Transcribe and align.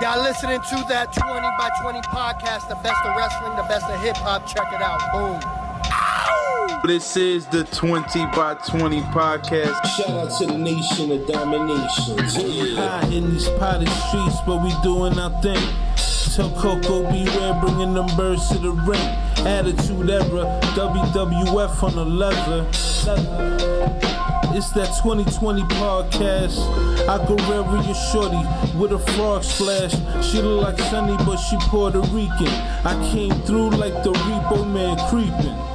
Y'all 0.00 0.22
listening 0.22 0.60
to 0.60 0.76
that 0.88 1.12
20 1.12 1.40
by 1.58 1.68
20 1.82 2.00
podcast, 2.02 2.68
the 2.68 2.76
best 2.84 3.04
of 3.04 3.16
wrestling, 3.16 3.56
the 3.56 3.64
best 3.64 3.84
of 3.86 4.00
hip 4.00 4.16
hop. 4.18 4.46
Check 4.46 4.72
it 4.72 4.80
out. 4.80 5.00
Boom. 5.10 5.40
This 6.86 7.16
is 7.16 7.46
the 7.46 7.64
20 7.64 8.26
by 8.26 8.54
20 8.68 9.00
podcast. 9.10 9.84
Shout 9.96 10.10
out 10.10 10.30
to 10.38 10.46
the 10.46 10.56
nation 10.56 11.10
of 11.10 11.26
domination. 11.26 12.16
High 12.76 13.08
in 13.12 13.32
these 13.32 13.48
potted 13.58 13.88
streets, 13.88 14.36
but 14.46 14.62
we 14.62 14.72
doing 14.84 15.18
our 15.18 15.30
thing. 15.42 15.58
Tell 16.32 16.50
Koko 16.50 17.02
B. 17.10 17.24
Ware, 17.24 17.54
bringing 17.60 17.94
them 17.94 18.06
birds 18.16 18.48
to 18.50 18.58
the 18.58 18.70
ring. 18.70 19.00
Attitude 19.44 20.10
era, 20.10 20.60
WWF 20.76 21.82
on 21.82 21.96
the 21.96 22.04
leather. 22.04 22.64
It's 24.50 24.70
that 24.70 24.96
2020 25.02 25.62
podcast. 25.74 26.58
I 27.06 27.18
your 27.84 27.94
shorty 27.94 28.78
with 28.78 28.92
a 28.92 28.98
frog 29.12 29.44
splash. 29.44 29.92
She 30.24 30.40
look 30.40 30.62
like 30.62 30.78
Sunny, 30.78 31.16
but 31.24 31.36
she 31.36 31.56
Puerto 31.68 32.00
Rican. 32.00 32.48
I 32.84 33.10
came 33.12 33.32
through 33.42 33.70
like 33.70 34.02
the 34.02 34.12
repo 34.12 34.66
man 34.72 34.96
creeping. 35.10 35.68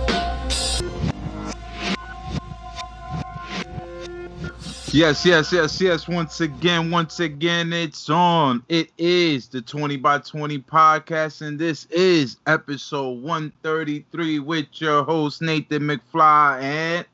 Yes, 4.91 5.25
yes, 5.25 5.51
yes, 5.51 5.81
yes. 5.81 6.07
Once 6.07 6.41
again, 6.41 6.91
once 6.91 7.19
again, 7.19 7.73
it's 7.73 8.11
on. 8.11 8.63
It 8.69 8.91
is 8.99 9.47
the 9.47 9.61
20 9.61 9.97
by 9.97 10.19
20 10.19 10.59
podcast, 10.59 11.41
and 11.41 11.57
this 11.57 11.85
is 11.85 12.37
episode 12.45 13.21
133 13.23 14.37
with 14.37 14.67
your 14.73 15.03
host, 15.03 15.41
Nathan 15.41 15.81
McFly, 15.81 16.61
and 16.61 17.05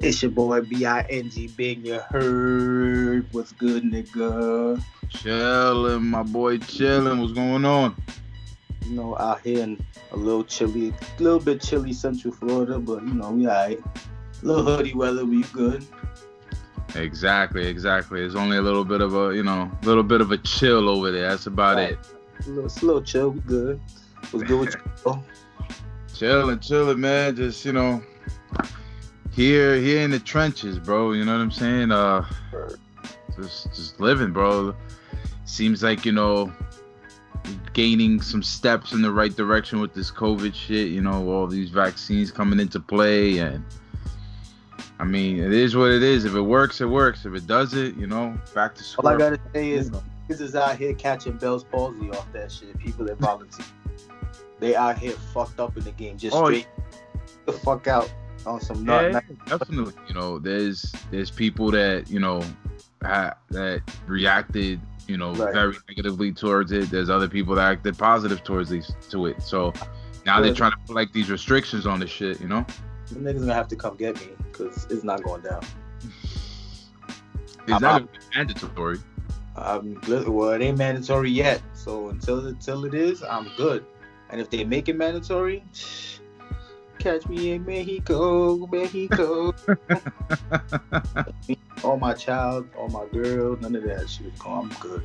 It's 0.00 0.22
your 0.22 0.30
boy 0.30 0.60
B-I-N-G 0.60 1.48
Big, 1.56 1.84
you 1.84 1.98
heard 2.10 3.26
what's 3.32 3.50
good, 3.52 3.82
nigga. 3.82 4.80
chilling, 5.08 6.04
my 6.04 6.22
boy, 6.22 6.58
chilling. 6.58 7.20
What's 7.20 7.32
going 7.32 7.64
on? 7.64 7.96
You 8.86 8.92
know, 8.94 9.18
out 9.18 9.40
here 9.40 9.60
in 9.64 9.84
a 10.12 10.16
little 10.16 10.44
chilly, 10.44 10.94
a 11.18 11.22
little 11.22 11.40
bit 11.40 11.60
chilly 11.60 11.92
Central 11.92 12.32
Florida, 12.32 12.78
but 12.78 13.02
you 13.02 13.14
know, 13.14 13.30
we 13.32 13.48
alright. 13.48 13.80
Little 14.42 14.64
hoodie 14.64 14.94
weather, 14.94 15.24
we 15.24 15.42
good. 15.44 15.84
Exactly, 16.94 17.66
exactly. 17.66 18.22
It's 18.22 18.36
only 18.36 18.56
a 18.56 18.62
little 18.62 18.84
bit 18.84 19.00
of 19.00 19.14
a, 19.16 19.34
you 19.34 19.42
know, 19.42 19.68
a 19.82 19.84
little 19.84 20.04
bit 20.04 20.20
of 20.20 20.30
a 20.30 20.38
chill 20.38 20.88
over 20.88 21.10
there. 21.10 21.28
That's 21.30 21.46
about 21.46 21.76
Right. 21.76 21.92
it. 21.94 21.98
A 22.46 22.48
little, 22.50 22.66
it's 22.66 22.82
a 22.82 22.86
little 22.86 23.02
chill, 23.02 23.30
we 23.30 23.40
good. 23.40 23.80
What's 24.30 24.46
good 24.46 24.60
with 24.60 24.74
you? 24.76 24.92
bro? 25.02 25.24
Chilling, 26.14 26.60
chilling, 26.60 27.00
man. 27.00 27.34
Just 27.34 27.64
you 27.64 27.72
know, 27.72 28.00
here, 29.38 29.76
here 29.76 30.00
in 30.00 30.10
the 30.10 30.18
trenches, 30.18 30.80
bro. 30.80 31.12
You 31.12 31.24
know 31.24 31.32
what 31.32 31.40
I'm 31.40 31.52
saying? 31.52 31.92
Uh, 31.92 32.24
just, 33.36 33.72
just 33.72 34.00
living, 34.00 34.32
bro. 34.32 34.74
Seems 35.44 35.82
like 35.82 36.04
you 36.04 36.10
know, 36.10 36.52
gaining 37.72 38.20
some 38.20 38.42
steps 38.42 38.92
in 38.92 39.00
the 39.00 39.12
right 39.12 39.34
direction 39.34 39.80
with 39.80 39.94
this 39.94 40.10
COVID 40.10 40.54
shit. 40.54 40.88
You 40.88 41.00
know, 41.00 41.30
all 41.30 41.46
these 41.46 41.70
vaccines 41.70 42.32
coming 42.32 42.58
into 42.58 42.80
play, 42.80 43.38
and 43.38 43.64
I 44.98 45.04
mean, 45.04 45.38
it 45.38 45.52
is 45.52 45.76
what 45.76 45.92
it 45.92 46.02
is. 46.02 46.24
If 46.24 46.34
it 46.34 46.42
works, 46.42 46.80
it 46.80 46.86
works. 46.86 47.24
If 47.24 47.34
it 47.34 47.46
doesn't, 47.46 47.96
you 47.96 48.08
know, 48.08 48.36
back 48.54 48.74
to 48.74 48.84
All 48.98 49.06
I 49.06 49.16
gotta 49.16 49.38
say 49.54 49.70
is, 49.70 49.90
niggas 49.90 50.40
is 50.40 50.56
out 50.56 50.76
here 50.76 50.94
catching 50.94 51.36
Bell's 51.36 51.62
palsy 51.62 52.10
off 52.10 52.30
that 52.32 52.50
shit. 52.50 52.76
People 52.78 53.06
that 53.06 53.18
volunteer, 53.18 53.66
they 54.58 54.74
out 54.74 54.98
here 54.98 55.12
fucked 55.32 55.60
up 55.60 55.76
in 55.76 55.84
the 55.84 55.92
game, 55.92 56.18
just 56.18 56.34
Oh, 56.34 56.46
straight 56.46 56.66
the 57.46 57.52
fuck 57.52 57.86
out 57.86 58.12
on 58.48 58.60
some 58.60 58.84
Yeah, 58.84 59.08
nut. 59.10 59.24
definitely. 59.46 59.94
You 60.08 60.14
know, 60.14 60.38
there's 60.38 60.92
there's 61.10 61.30
people 61.30 61.70
that 61.72 62.10
you 62.10 62.18
know 62.20 62.42
ha- 63.02 63.34
that 63.50 63.82
reacted, 64.06 64.80
you 65.06 65.16
know, 65.16 65.32
Right. 65.34 65.52
very 65.54 65.74
negatively 65.88 66.32
towards 66.32 66.72
it. 66.72 66.90
There's 66.90 67.10
other 67.10 67.28
people 67.28 67.54
that 67.56 67.70
acted 67.70 67.96
positive 67.98 68.42
towards 68.44 68.70
these 68.70 68.90
to 69.10 69.26
it. 69.26 69.42
So 69.42 69.72
now 70.26 70.40
they're 70.40 70.54
trying 70.54 70.72
to 70.72 70.76
put 70.86 70.96
like 70.96 71.12
these 71.12 71.30
restrictions 71.30 71.86
on 71.86 72.00
the 72.00 72.06
shit. 72.06 72.40
You 72.40 72.48
know, 72.48 72.66
Them 73.12 73.22
niggas 73.24 73.40
gonna 73.40 73.54
have 73.54 73.68
to 73.68 73.76
come 73.76 73.96
get 73.96 74.18
me 74.20 74.28
because 74.52 74.86
it's 74.90 75.04
not 75.04 75.22
going 75.22 75.42
down. 75.42 75.62
it's 77.66 77.72
I'm 77.74 77.80
not 77.82 78.02
out. 78.02 78.08
mandatory. 78.34 78.98
Um, 79.56 80.00
well, 80.08 80.50
it 80.50 80.62
ain't 80.62 80.78
mandatory 80.78 81.30
yet. 81.30 81.60
So 81.74 82.10
until 82.10 82.46
until 82.46 82.84
it 82.84 82.94
is, 82.94 83.22
I'm 83.22 83.50
good. 83.56 83.84
And 84.30 84.40
if 84.40 84.50
they 84.50 84.62
make 84.64 84.88
it 84.88 84.96
mandatory, 84.96 85.64
catch 86.98 87.26
me 87.28 87.52
in 87.52 87.64
Mexico, 87.64 88.66
Mexico. 88.66 89.54
all 91.84 91.96
my 91.96 92.12
child, 92.14 92.68
all 92.76 92.88
my 92.88 93.06
girl, 93.12 93.56
none 93.60 93.74
of 93.76 93.84
that 93.84 94.08
shit. 94.08 94.26
is. 94.26 94.40
I'm 94.46 94.68
good. 94.80 95.02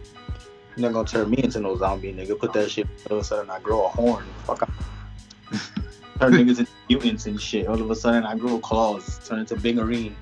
You're 0.75 0.89
not 0.89 0.93
gonna 0.93 1.07
turn 1.07 1.29
me 1.29 1.43
into 1.43 1.59
no 1.59 1.77
zombie 1.77 2.13
nigga. 2.13 2.37
Put 2.37 2.53
that 2.53 2.71
shit. 2.71 2.87
All 3.09 3.17
of 3.17 3.23
a 3.23 3.25
sudden, 3.25 3.49
I 3.49 3.59
grow 3.59 3.85
a 3.85 3.89
horn. 3.89 4.25
Fuck. 4.45 4.63
I- 4.63 4.69
Turn 6.19 6.33
niggas 6.33 6.59
into 6.59 6.71
mutants 6.89 7.25
and 7.25 7.41
shit. 7.41 7.67
All 7.67 7.81
of 7.81 7.89
a 7.89 7.95
sudden, 7.95 8.23
I 8.23 8.35
grow 8.37 8.59
claws. 8.59 9.19
Turn 9.27 9.39
into 9.39 9.55
Bingarine. 9.55 10.13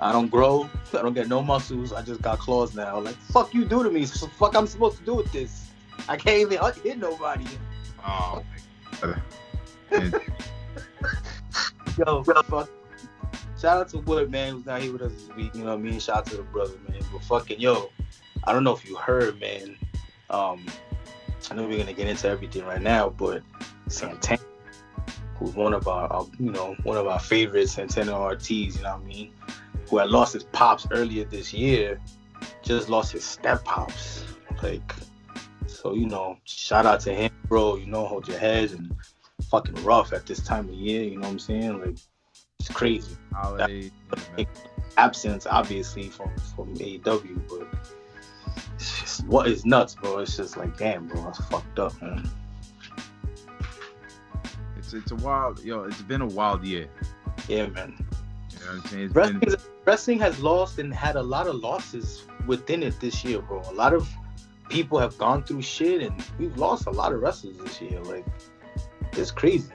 I 0.00 0.12
don't 0.12 0.30
grow. 0.30 0.68
I 0.92 1.02
don't 1.02 1.14
get 1.14 1.28
no 1.28 1.42
muscles. 1.42 1.92
I 1.92 2.02
just 2.02 2.20
got 2.20 2.38
claws 2.38 2.74
now. 2.74 3.00
Like 3.00 3.14
fuck 3.14 3.54
you 3.54 3.64
do 3.64 3.82
to 3.82 3.90
me. 3.90 4.04
So 4.06 4.26
fuck 4.26 4.54
I'm 4.54 4.66
supposed 4.66 4.98
to 4.98 5.04
do 5.04 5.14
with 5.14 5.32
this. 5.32 5.70
I 6.08 6.16
can't 6.16 6.38
even 6.38 6.58
hit 6.82 6.98
nobody. 6.98 7.46
Oh, 8.06 8.42
and 9.90 10.14
Yo, 11.96 12.24
fuck. 12.24 12.68
Shout 13.56 13.78
out 13.78 13.88
to 13.90 13.98
Wood, 13.98 14.30
man, 14.30 14.54
who's 14.54 14.66
not 14.66 14.82
here 14.82 14.92
with 14.92 15.02
us 15.02 15.12
this 15.12 15.36
week. 15.36 15.54
You 15.54 15.62
know 15.62 15.70
what 15.70 15.78
I 15.78 15.82
mean? 15.82 16.00
Shout 16.00 16.18
out 16.18 16.26
to 16.26 16.36
the 16.38 16.42
brother, 16.42 16.74
man. 16.88 17.00
But 17.12 17.22
fucking 17.22 17.60
yo, 17.60 17.90
I 18.42 18.52
don't 18.52 18.64
know 18.64 18.74
if 18.74 18.88
you 18.88 18.96
heard, 18.96 19.40
man. 19.40 19.76
Um, 20.28 20.66
I 21.50 21.54
know 21.54 21.66
we're 21.68 21.78
gonna 21.78 21.92
get 21.92 22.08
into 22.08 22.28
everything 22.28 22.64
right 22.64 22.82
now, 22.82 23.10
but 23.10 23.42
Santana, 23.88 24.42
who's 25.36 25.54
one 25.54 25.72
of 25.72 25.86
our, 25.86 26.12
our 26.12 26.26
you 26.38 26.50
know, 26.50 26.74
one 26.82 26.96
of 26.96 27.06
our 27.06 27.20
favorite 27.20 27.68
Santana 27.68 28.12
and 28.12 28.22
Ortiz, 28.22 28.76
you 28.76 28.82
know 28.82 28.96
what 28.96 29.02
I 29.02 29.06
mean? 29.06 29.32
Who 29.88 29.98
had 29.98 30.10
lost 30.10 30.32
his 30.32 30.44
pops 30.44 30.88
earlier 30.90 31.24
this 31.24 31.52
year, 31.52 32.00
just 32.62 32.88
lost 32.88 33.12
his 33.12 33.24
step 33.24 33.64
pops. 33.64 34.24
Like, 34.62 34.94
so 35.66 35.94
you 35.94 36.06
know, 36.06 36.38
shout 36.44 36.86
out 36.86 37.00
to 37.00 37.14
him, 37.14 37.30
bro. 37.46 37.76
You 37.76 37.86
know, 37.86 38.06
hold 38.06 38.26
your 38.26 38.38
heads 38.38 38.72
and 38.72 38.94
fucking 39.50 39.82
rough 39.84 40.12
at 40.12 40.26
this 40.26 40.40
time 40.40 40.68
of 40.68 40.74
year. 40.74 41.02
You 41.02 41.16
know 41.16 41.22
what 41.22 41.32
I'm 41.32 41.38
saying? 41.38 41.80
Like, 41.80 41.96
it's 42.60 42.70
crazy. 42.70 43.16
holiday. 43.32 43.90
Absence, 44.96 45.46
obviously, 45.46 46.08
from 46.08 46.30
from 46.54 46.74
AEW, 46.76 47.48
but 47.48 47.66
it's 48.74 49.00
just 49.00 49.26
what 49.26 49.48
is 49.48 49.64
nuts, 49.66 49.94
bro. 49.96 50.18
It's 50.18 50.36
just 50.36 50.56
like, 50.56 50.76
damn, 50.76 51.08
bro, 51.08 51.22
that's 51.24 51.44
fucked 51.46 51.78
up, 51.78 52.00
man. 52.00 52.28
It's 54.76 54.92
it's 54.92 55.10
a 55.10 55.16
wild, 55.16 55.64
yo. 55.64 55.84
It's 55.84 56.02
been 56.02 56.20
a 56.20 56.26
wild 56.26 56.64
year. 56.64 56.88
Yeah, 57.48 57.66
man. 57.66 57.96
You 58.50 58.58
know 58.60 58.66
what 58.66 58.84
I'm 58.84 58.86
saying? 58.86 59.04
It's 59.04 59.14
Wrestling, 59.14 59.38
been, 59.40 59.56
wrestling 59.84 60.18
has 60.20 60.40
lost 60.40 60.78
and 60.78 60.94
had 60.94 61.16
a 61.16 61.22
lot 61.22 61.46
of 61.46 61.56
losses 61.56 62.24
within 62.46 62.82
it 62.82 62.98
this 63.00 63.24
year, 63.24 63.42
bro. 63.42 63.62
A 63.68 63.72
lot 63.72 63.92
of 63.92 64.08
people 64.68 64.98
have 64.98 65.18
gone 65.18 65.42
through 65.42 65.62
shit, 65.62 66.02
and 66.02 66.22
we've 66.38 66.56
lost 66.56 66.86
a 66.86 66.90
lot 66.90 67.12
of 67.12 67.20
wrestlers 67.20 67.56
this 67.58 67.80
year. 67.80 68.00
Like, 68.02 68.24
it's 69.18 69.30
crazy. 69.30 69.72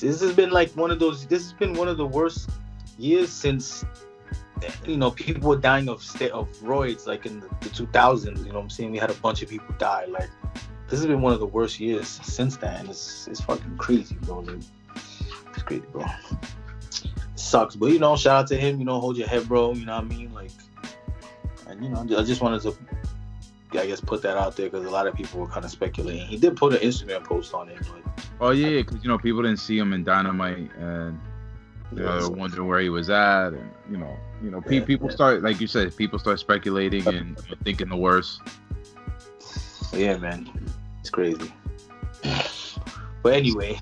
This 0.00 0.20
has 0.20 0.34
been 0.34 0.50
like 0.50 0.70
one 0.72 0.90
of 0.90 0.98
those. 0.98 1.26
This 1.26 1.42
has 1.42 1.52
been 1.52 1.74
one 1.74 1.88
of 1.88 1.96
the 1.96 2.06
worst 2.06 2.50
years 2.98 3.30
since 3.30 3.84
you 4.86 4.96
know 4.96 5.10
people 5.10 5.50
were 5.50 5.56
dying 5.56 5.88
of 5.88 6.02
sta- 6.02 6.30
of 6.30 6.48
roids, 6.58 7.06
like 7.06 7.26
in 7.26 7.40
the, 7.40 7.48
the 7.60 7.68
2000s. 7.68 8.24
You 8.24 8.32
know 8.32 8.54
what 8.54 8.62
I'm 8.62 8.70
saying? 8.70 8.90
We 8.90 8.98
had 8.98 9.10
a 9.10 9.14
bunch 9.14 9.42
of 9.42 9.48
people 9.48 9.74
die. 9.78 10.06
Like, 10.06 10.30
this 10.88 10.98
has 11.00 11.06
been 11.06 11.20
one 11.20 11.32
of 11.32 11.40
the 11.40 11.46
worst 11.46 11.78
years 11.80 12.08
since 12.08 12.56
then. 12.56 12.88
It's 12.88 13.28
it's 13.28 13.40
fucking 13.40 13.76
crazy, 13.76 14.16
bro. 14.22 14.40
Like, 14.40 14.60
it's 15.54 15.62
crazy, 15.62 15.84
bro 15.92 16.04
sucks. 17.52 17.76
But 17.76 17.86
you 17.86 17.98
know, 17.98 18.16
shout 18.16 18.36
out 18.36 18.46
to 18.48 18.56
him. 18.56 18.78
You 18.78 18.86
know, 18.86 18.98
hold 18.98 19.16
your 19.16 19.28
head, 19.28 19.46
bro. 19.46 19.74
You 19.74 19.84
know 19.84 19.94
what 19.94 20.04
I 20.04 20.08
mean? 20.08 20.32
Like, 20.32 20.50
and 21.68 21.84
you 21.84 21.90
know, 21.90 22.00
I 22.18 22.22
just 22.22 22.40
wanted 22.40 22.62
to, 22.62 22.74
I 23.80 23.86
guess, 23.86 24.00
put 24.00 24.22
that 24.22 24.36
out 24.36 24.56
there 24.56 24.68
because 24.68 24.86
a 24.86 24.90
lot 24.90 25.06
of 25.06 25.14
people 25.14 25.40
were 25.40 25.46
kind 25.46 25.64
of 25.64 25.70
speculating. 25.70 26.26
He 26.26 26.36
did 26.36 26.56
put 26.56 26.72
an 26.72 26.80
Instagram 26.80 27.24
post 27.24 27.54
on 27.54 27.68
it, 27.68 27.78
but 27.80 28.24
oh 28.40 28.50
yeah, 28.50 28.82
because 28.82 29.02
you 29.02 29.08
know 29.08 29.18
people 29.18 29.42
didn't 29.42 29.58
see 29.58 29.78
him 29.78 29.92
in 29.92 30.04
Dynamite, 30.04 30.70
and 30.76 31.18
you 31.92 32.02
know, 32.02 32.28
wondering 32.30 32.68
where 32.68 32.80
he 32.80 32.88
was 32.88 33.10
at, 33.10 33.48
and 33.48 33.70
you 33.90 33.96
know, 33.96 34.16
you 34.42 34.50
know, 34.50 34.62
Yeah, 34.68 34.84
people 34.84 35.08
yeah. 35.08 35.14
start 35.14 35.42
like 35.42 35.60
you 35.60 35.66
said, 35.66 35.96
people 35.96 36.18
start 36.18 36.38
speculating 36.40 37.06
and 37.06 37.38
thinking 37.64 37.88
the 37.88 37.96
worst. 37.96 38.40
yeah, 39.92 40.16
man, 40.16 40.50
it's 41.00 41.10
crazy. 41.10 41.52
But 43.22 43.34
anyway. 43.34 43.78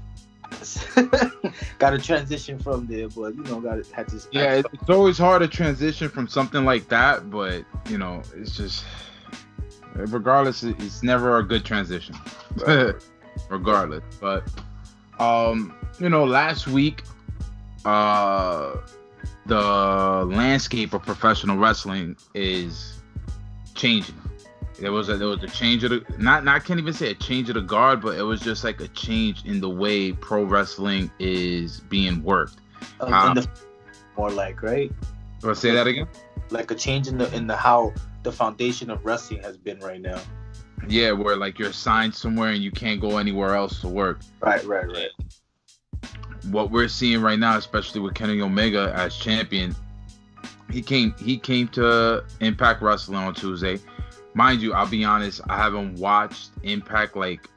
got 1.79 1.91
to 1.91 1.99
transition 1.99 2.59
from 2.59 2.87
there, 2.87 3.09
but 3.09 3.35
you 3.35 3.43
know, 3.45 3.61
got 3.61 3.83
to 3.83 3.95
had 3.95 4.09
to. 4.09 4.21
Yeah, 4.33 4.61
it's 4.73 4.91
always 4.91 5.17
hard 5.17 5.41
to 5.41 5.49
transition 5.49 6.09
from 6.11 6.29
something 6.29 6.65
like 6.65 6.89
that, 6.89 7.31
but 7.31 7.65
you 7.89 7.97
know, 7.97 8.23
it's 8.37 8.57
just 8.57 8.85
regardless, 9.95 10.63
it's 10.63 11.03
never 11.03 11.39
a 11.39 11.43
good 11.43 11.65
transition. 11.65 12.15
Right. 12.67 12.95
regardless, 13.49 14.03
but 14.21 14.49
um, 15.19 15.75
you 15.99 16.09
know, 16.09 16.25
last 16.25 16.67
week, 16.67 17.03
uh, 17.85 18.77
the 19.47 20.25
landscape 20.27 20.93
of 20.95 21.03
professional 21.03 21.57
wrestling 21.57 22.17
is 22.35 22.99
changing. 23.75 24.15
There 24.81 24.93
was 24.93 25.09
a 25.11 25.17
there 25.17 25.29
was 25.29 25.43
a 25.43 25.49
change 25.49 25.85
of 25.85 25.91
the 25.91 26.03
not 26.17 26.45
not 26.45 26.57
I 26.57 26.59
can't 26.59 26.81
even 26.81 26.95
say 26.95 27.11
a 27.11 27.15
change 27.15 27.51
of 27.51 27.55
the 27.55 27.61
guard, 27.61 28.01
but 28.01 28.17
it 28.17 28.23
was 28.23 28.41
just 28.41 28.65
like 28.65 28.81
a 28.81 28.89
change 28.89 29.45
in 29.45 29.61
the 29.61 29.69
way 29.69 30.13
pro 30.13 30.43
wrestling 30.45 31.11
is 31.19 31.81
being 31.81 32.23
worked. 32.23 32.57
Uh, 33.01 33.07
Um, 33.07 33.35
the, 33.35 33.49
more 34.17 34.31
like 34.31 34.63
right, 34.63 34.91
Or 35.45 35.55
say 35.55 35.71
that 35.73 35.87
again? 35.87 36.09
like 36.51 36.71
a 36.71 36.75
change 36.75 37.09
in 37.09 37.19
the 37.19 37.33
in 37.35 37.47
the 37.47 37.55
how 37.57 37.93
the 38.23 38.33
foundation 38.33 38.91
of 38.91 39.05
wrestling 39.05 39.43
has 39.43 39.57
been 39.57 39.81
right 39.81 40.01
now. 40.01 40.21
Yeah, 40.89 41.13
where 41.13 41.37
like 41.37 41.59
you're 41.59 41.71
assigned 41.71 42.15
somewhere 42.15 42.51
and 42.51 42.63
you 42.63 42.71
can't 42.71 43.01
go 43.01 43.19
anywhere 43.19 43.55
else 43.55 43.81
to 43.81 43.89
work. 43.89 44.21
Right, 44.41 44.65
right, 44.65 44.87
right. 44.87 45.11
What 46.51 46.71
we're 46.71 46.89
seeing 46.89 47.21
right 47.21 47.39
now, 47.39 47.59
especially 47.59 48.01
with 48.01 48.15
Kenny 48.15 48.41
Omega 48.41 48.93
as 48.97 49.17
champion, 49.17 49.75
he 50.71 50.81
came 50.81 51.15
he 51.19 51.39
came 51.39 51.69
to 51.69 52.25
Impact 52.41 52.83
Wrestling 52.83 53.19
on 53.19 53.35
Tuesday. 53.35 53.79
Mind 54.35 54.63
you, 54.63 54.73
I'll 54.73 54.87
be 54.87 55.05
honest, 55.05 55.41
I 55.49 55.57
haven't 55.57 55.99
watched 55.99 56.51
Impact 56.63 57.17
like, 57.17 57.49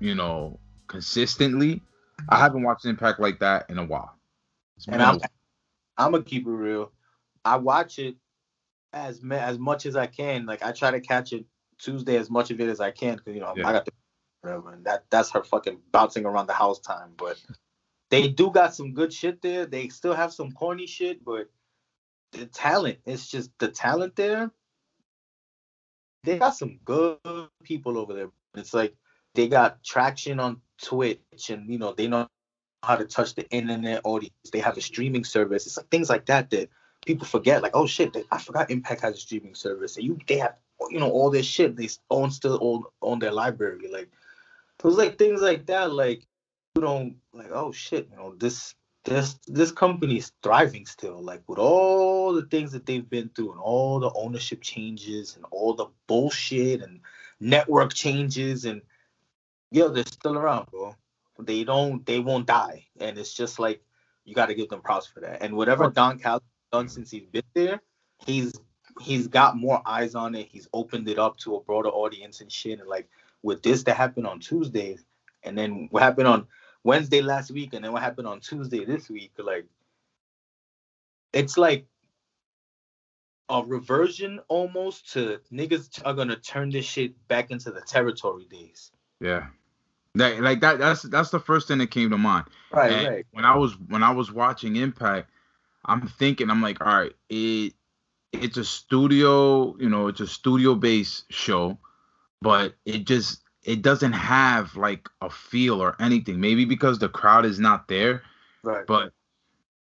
you 0.00 0.14
know, 0.14 0.58
consistently. 0.88 1.82
I 2.28 2.38
haven't 2.38 2.64
watched 2.64 2.84
Impact 2.84 3.20
like 3.20 3.38
that 3.38 3.70
in 3.70 3.78
a 3.78 3.84
while. 3.84 4.14
And 4.88 5.00
a 5.00 5.06
I'm. 5.06 5.20
I'm 5.96 6.12
gonna 6.12 6.22
keep 6.22 6.46
it 6.46 6.50
real. 6.50 6.92
I 7.44 7.56
watch 7.56 7.98
it 7.98 8.16
as 8.92 9.20
as 9.30 9.58
much 9.58 9.86
as 9.86 9.96
I 9.96 10.06
can. 10.06 10.46
Like 10.46 10.62
I 10.62 10.72
try 10.72 10.90
to 10.90 11.00
catch 11.00 11.32
it 11.32 11.44
Tuesday 11.78 12.16
as 12.16 12.30
much 12.30 12.50
of 12.50 12.60
it 12.60 12.68
as 12.68 12.80
I 12.80 12.90
can 12.90 13.16
because 13.16 13.34
you 13.34 13.40
know 13.40 13.52
Yeah. 13.56 13.68
I 13.68 13.72
got 13.72 13.84
the 13.84 13.92
forever, 14.42 14.72
and 14.72 14.84
that 14.84 15.04
that's 15.10 15.30
her 15.32 15.42
fucking 15.42 15.80
bouncing 15.92 16.24
around 16.24 16.46
the 16.46 16.54
house 16.54 16.78
time. 16.80 17.12
But 17.16 17.40
they 18.10 18.28
do 18.28 18.50
got 18.50 18.74
some 18.74 18.94
good 18.94 19.12
shit 19.12 19.42
there. 19.42 19.66
They 19.66 19.88
still 19.88 20.14
have 20.14 20.32
some 20.32 20.52
corny 20.52 20.86
shit, 20.86 21.24
but 21.24 21.50
the 22.32 22.46
talent 22.46 22.98
it's 23.06 23.28
just 23.28 23.50
the 23.58 23.68
talent 23.68 24.16
there. 24.16 24.50
They 26.24 26.38
got 26.38 26.56
some 26.56 26.78
good 26.84 27.18
people 27.62 27.96
over 27.96 28.12
there. 28.12 28.30
It's 28.54 28.74
like 28.74 28.94
they 29.34 29.48
got 29.48 29.82
traction 29.84 30.40
on 30.40 30.60
Twitch, 30.82 31.50
and 31.50 31.70
you 31.70 31.78
know 31.78 31.92
they 31.92 32.08
know 32.08 32.28
how 32.82 32.96
to 32.96 33.04
touch 33.04 33.34
the 33.34 33.48
internet 33.50 34.00
audience. 34.04 34.34
They 34.52 34.60
have 34.60 34.76
a 34.76 34.80
streaming 34.80 35.24
service. 35.24 35.66
It's 35.66 35.76
like 35.76 35.88
things 35.90 36.08
like 36.08 36.26
that 36.26 36.50
that 36.50 36.68
people 37.08 37.26
forget. 37.26 37.62
Like, 37.62 37.74
oh 37.74 37.86
shit, 37.86 38.12
they, 38.12 38.22
I 38.30 38.38
forgot 38.38 38.70
Impact 38.70 39.00
has 39.00 39.16
a 39.16 39.20
streaming 39.20 39.54
service. 39.54 39.96
And 39.96 40.04
you 40.04 40.18
they 40.28 40.36
have 40.36 40.56
you 40.90 41.00
know 41.00 41.10
all 41.10 41.30
this 41.30 41.46
shit. 41.46 41.74
They 41.74 41.88
own 42.10 42.30
still 42.30 42.58
own 42.60 42.84
own 43.02 43.18
their 43.18 43.32
library. 43.32 43.88
Like 43.90 44.10
it 44.78 44.84
was 44.84 44.98
like 44.98 45.18
things 45.18 45.40
like 45.40 45.66
that. 45.66 45.90
Like 45.92 46.26
you 46.76 46.82
don't 46.82 47.16
like 47.32 47.50
oh 47.50 47.72
shit, 47.72 48.08
you 48.10 48.16
know 48.16 48.34
this 48.36 48.74
this 49.04 49.38
this 49.46 49.72
company 49.72 50.18
is 50.18 50.32
thriving 50.42 50.84
still. 50.84 51.20
Like 51.22 51.42
with 51.48 51.58
all 51.58 52.34
the 52.34 52.46
things 52.46 52.72
that 52.72 52.84
they've 52.84 53.08
been 53.08 53.30
through 53.30 53.52
and 53.52 53.60
all 53.60 53.98
the 53.98 54.12
ownership 54.14 54.60
changes 54.60 55.34
and 55.34 55.46
all 55.50 55.72
the 55.72 55.86
bullshit 56.06 56.82
and 56.82 57.00
network 57.40 57.94
changes 57.94 58.66
and 58.66 58.82
yo, 59.70 59.88
they're 59.88 60.04
still 60.04 60.36
around, 60.36 60.66
bro 60.70 60.94
they 61.38 61.62
don't 61.62 62.04
they 62.04 62.18
won't 62.18 62.46
die 62.46 62.84
and 62.98 63.16
it's 63.16 63.32
just 63.32 63.60
like 63.60 63.80
you 64.24 64.34
got 64.34 64.46
to 64.46 64.54
give 64.54 64.68
them 64.68 64.80
props 64.80 65.06
for 65.06 65.20
that 65.20 65.40
and 65.40 65.54
whatever 65.54 65.88
Don 65.88 66.18
Callis 66.18 66.42
done 66.72 66.88
since 66.88 67.10
he's 67.10 67.26
been 67.26 67.42
there. 67.54 67.80
He's 68.26 68.52
he's 69.00 69.28
got 69.28 69.56
more 69.56 69.80
eyes 69.86 70.14
on 70.14 70.34
it. 70.34 70.48
He's 70.50 70.68
opened 70.72 71.08
it 71.08 71.18
up 71.18 71.36
to 71.38 71.56
a 71.56 71.60
broader 71.60 71.90
audience 71.90 72.40
and 72.40 72.50
shit. 72.50 72.80
And 72.80 72.88
like 72.88 73.08
with 73.42 73.62
this 73.62 73.84
that 73.84 73.96
happened 73.96 74.26
on 74.26 74.40
tuesday 74.40 74.98
and 75.44 75.56
then 75.56 75.86
what 75.92 76.02
happened 76.02 76.26
on 76.26 76.44
wednesday 76.82 77.20
last 77.20 77.52
week 77.52 77.72
and 77.72 77.84
then 77.84 77.92
what 77.92 78.02
happened 78.02 78.26
on 78.26 78.40
tuesday 78.40 78.84
this 78.84 79.08
week 79.08 79.30
like 79.38 79.64
it's 81.32 81.56
like 81.56 81.86
a 83.48 83.62
reversion 83.64 84.40
almost 84.48 85.12
to 85.12 85.40
niggas 85.52 86.02
are 86.04 86.14
gonna 86.14 86.36
turn 86.36 86.70
this 86.70 86.84
shit 86.84 87.14
back 87.28 87.50
into 87.50 87.70
the 87.70 87.80
territory 87.80 88.46
days. 88.50 88.92
Yeah. 89.20 89.46
That, 90.14 90.40
like 90.40 90.60
that 90.60 90.78
that's 90.78 91.02
that's 91.02 91.30
the 91.30 91.40
first 91.40 91.68
thing 91.68 91.78
that 91.78 91.90
came 91.90 92.10
to 92.10 92.18
mind. 92.18 92.46
right 92.72 92.92
And 92.92 93.24
when 93.32 93.44
I 93.44 93.56
was 93.56 93.74
when 93.88 94.02
I 94.02 94.10
was 94.10 94.32
watching 94.32 94.76
Impact, 94.76 95.30
I'm 95.84 96.06
thinking 96.06 96.50
I'm 96.50 96.62
like, 96.62 96.84
all 96.84 96.92
right, 96.92 97.14
it 97.28 97.74
it's 98.32 98.56
a 98.56 98.64
studio, 98.64 99.76
you 99.78 99.88
know, 99.88 100.08
it's 100.08 100.20
a 100.20 100.26
studio 100.26 100.74
based 100.74 101.24
show, 101.30 101.78
but 102.42 102.74
it 102.84 103.04
just 103.06 103.42
it 103.64 103.82
doesn't 103.82 104.12
have 104.12 104.76
like 104.76 105.08
a 105.20 105.30
feel 105.30 105.82
or 105.82 105.96
anything. 106.00 106.40
Maybe 106.40 106.64
because 106.64 106.98
the 106.98 107.08
crowd 107.08 107.44
is 107.44 107.58
not 107.58 107.88
there, 107.88 108.22
right 108.62 108.86
but 108.86 109.12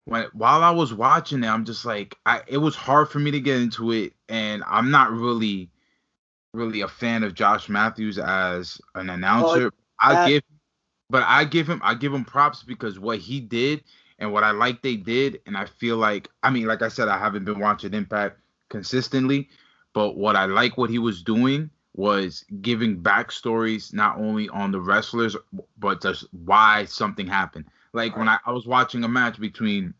when 0.05 0.25
while 0.33 0.63
I 0.63 0.71
was 0.71 0.93
watching 0.93 1.43
it, 1.43 1.47
I'm 1.47 1.65
just 1.65 1.85
like, 1.85 2.15
I 2.25 2.41
it 2.47 2.57
was 2.57 2.75
hard 2.75 3.09
for 3.09 3.19
me 3.19 3.31
to 3.31 3.41
get 3.41 3.61
into 3.61 3.91
it, 3.91 4.13
and 4.29 4.63
I'm 4.65 4.91
not 4.91 5.11
really 5.11 5.69
really 6.53 6.81
a 6.81 6.87
fan 6.87 7.23
of 7.23 7.33
Josh 7.33 7.69
Matthews 7.69 8.17
as 8.17 8.79
an 8.95 9.09
announcer. 9.09 9.71
I 10.01 10.13
that- 10.13 10.27
give, 10.29 10.43
but 11.09 11.23
I 11.23 11.45
give 11.45 11.67
him 11.67 11.81
I 11.83 11.93
give 11.93 12.13
him 12.13 12.25
props 12.25 12.63
because 12.63 12.99
what 12.99 13.19
he 13.19 13.39
did 13.39 13.83
and 14.19 14.31
what 14.31 14.43
I 14.43 14.51
like 14.51 14.81
they 14.81 14.95
did, 14.95 15.41
and 15.45 15.57
I 15.57 15.65
feel 15.65 15.97
like 15.97 16.29
I 16.43 16.49
mean, 16.49 16.65
like 16.65 16.81
I 16.81 16.87
said, 16.87 17.07
I 17.07 17.17
haven't 17.17 17.45
been 17.45 17.59
watching 17.59 17.93
Impact 17.93 18.39
consistently, 18.69 19.49
but 19.93 20.17
what 20.17 20.35
I 20.35 20.45
like 20.45 20.77
what 20.77 20.89
he 20.89 20.99
was 20.99 21.23
doing 21.23 21.69
was 21.95 22.45
giving 22.61 23.01
backstories 23.01 23.93
not 23.93 24.17
only 24.19 24.47
on 24.49 24.71
the 24.71 24.79
wrestlers 24.79 25.35
but 25.79 26.01
just 26.01 26.25
why 26.31 26.85
something 26.85 27.25
happened. 27.25 27.65
Like 27.93 28.15
when 28.15 28.29
I, 28.29 28.37
I 28.45 28.51
was 28.51 28.67
watching 28.67 29.03
a 29.03 29.07
match 29.07 29.39
between 29.39 29.93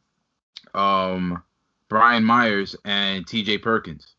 um 0.74 1.42
Brian 1.90 2.24
Myers 2.24 2.76
and 2.86 3.26
TJ 3.26 3.62
Perkins. 3.62 4.16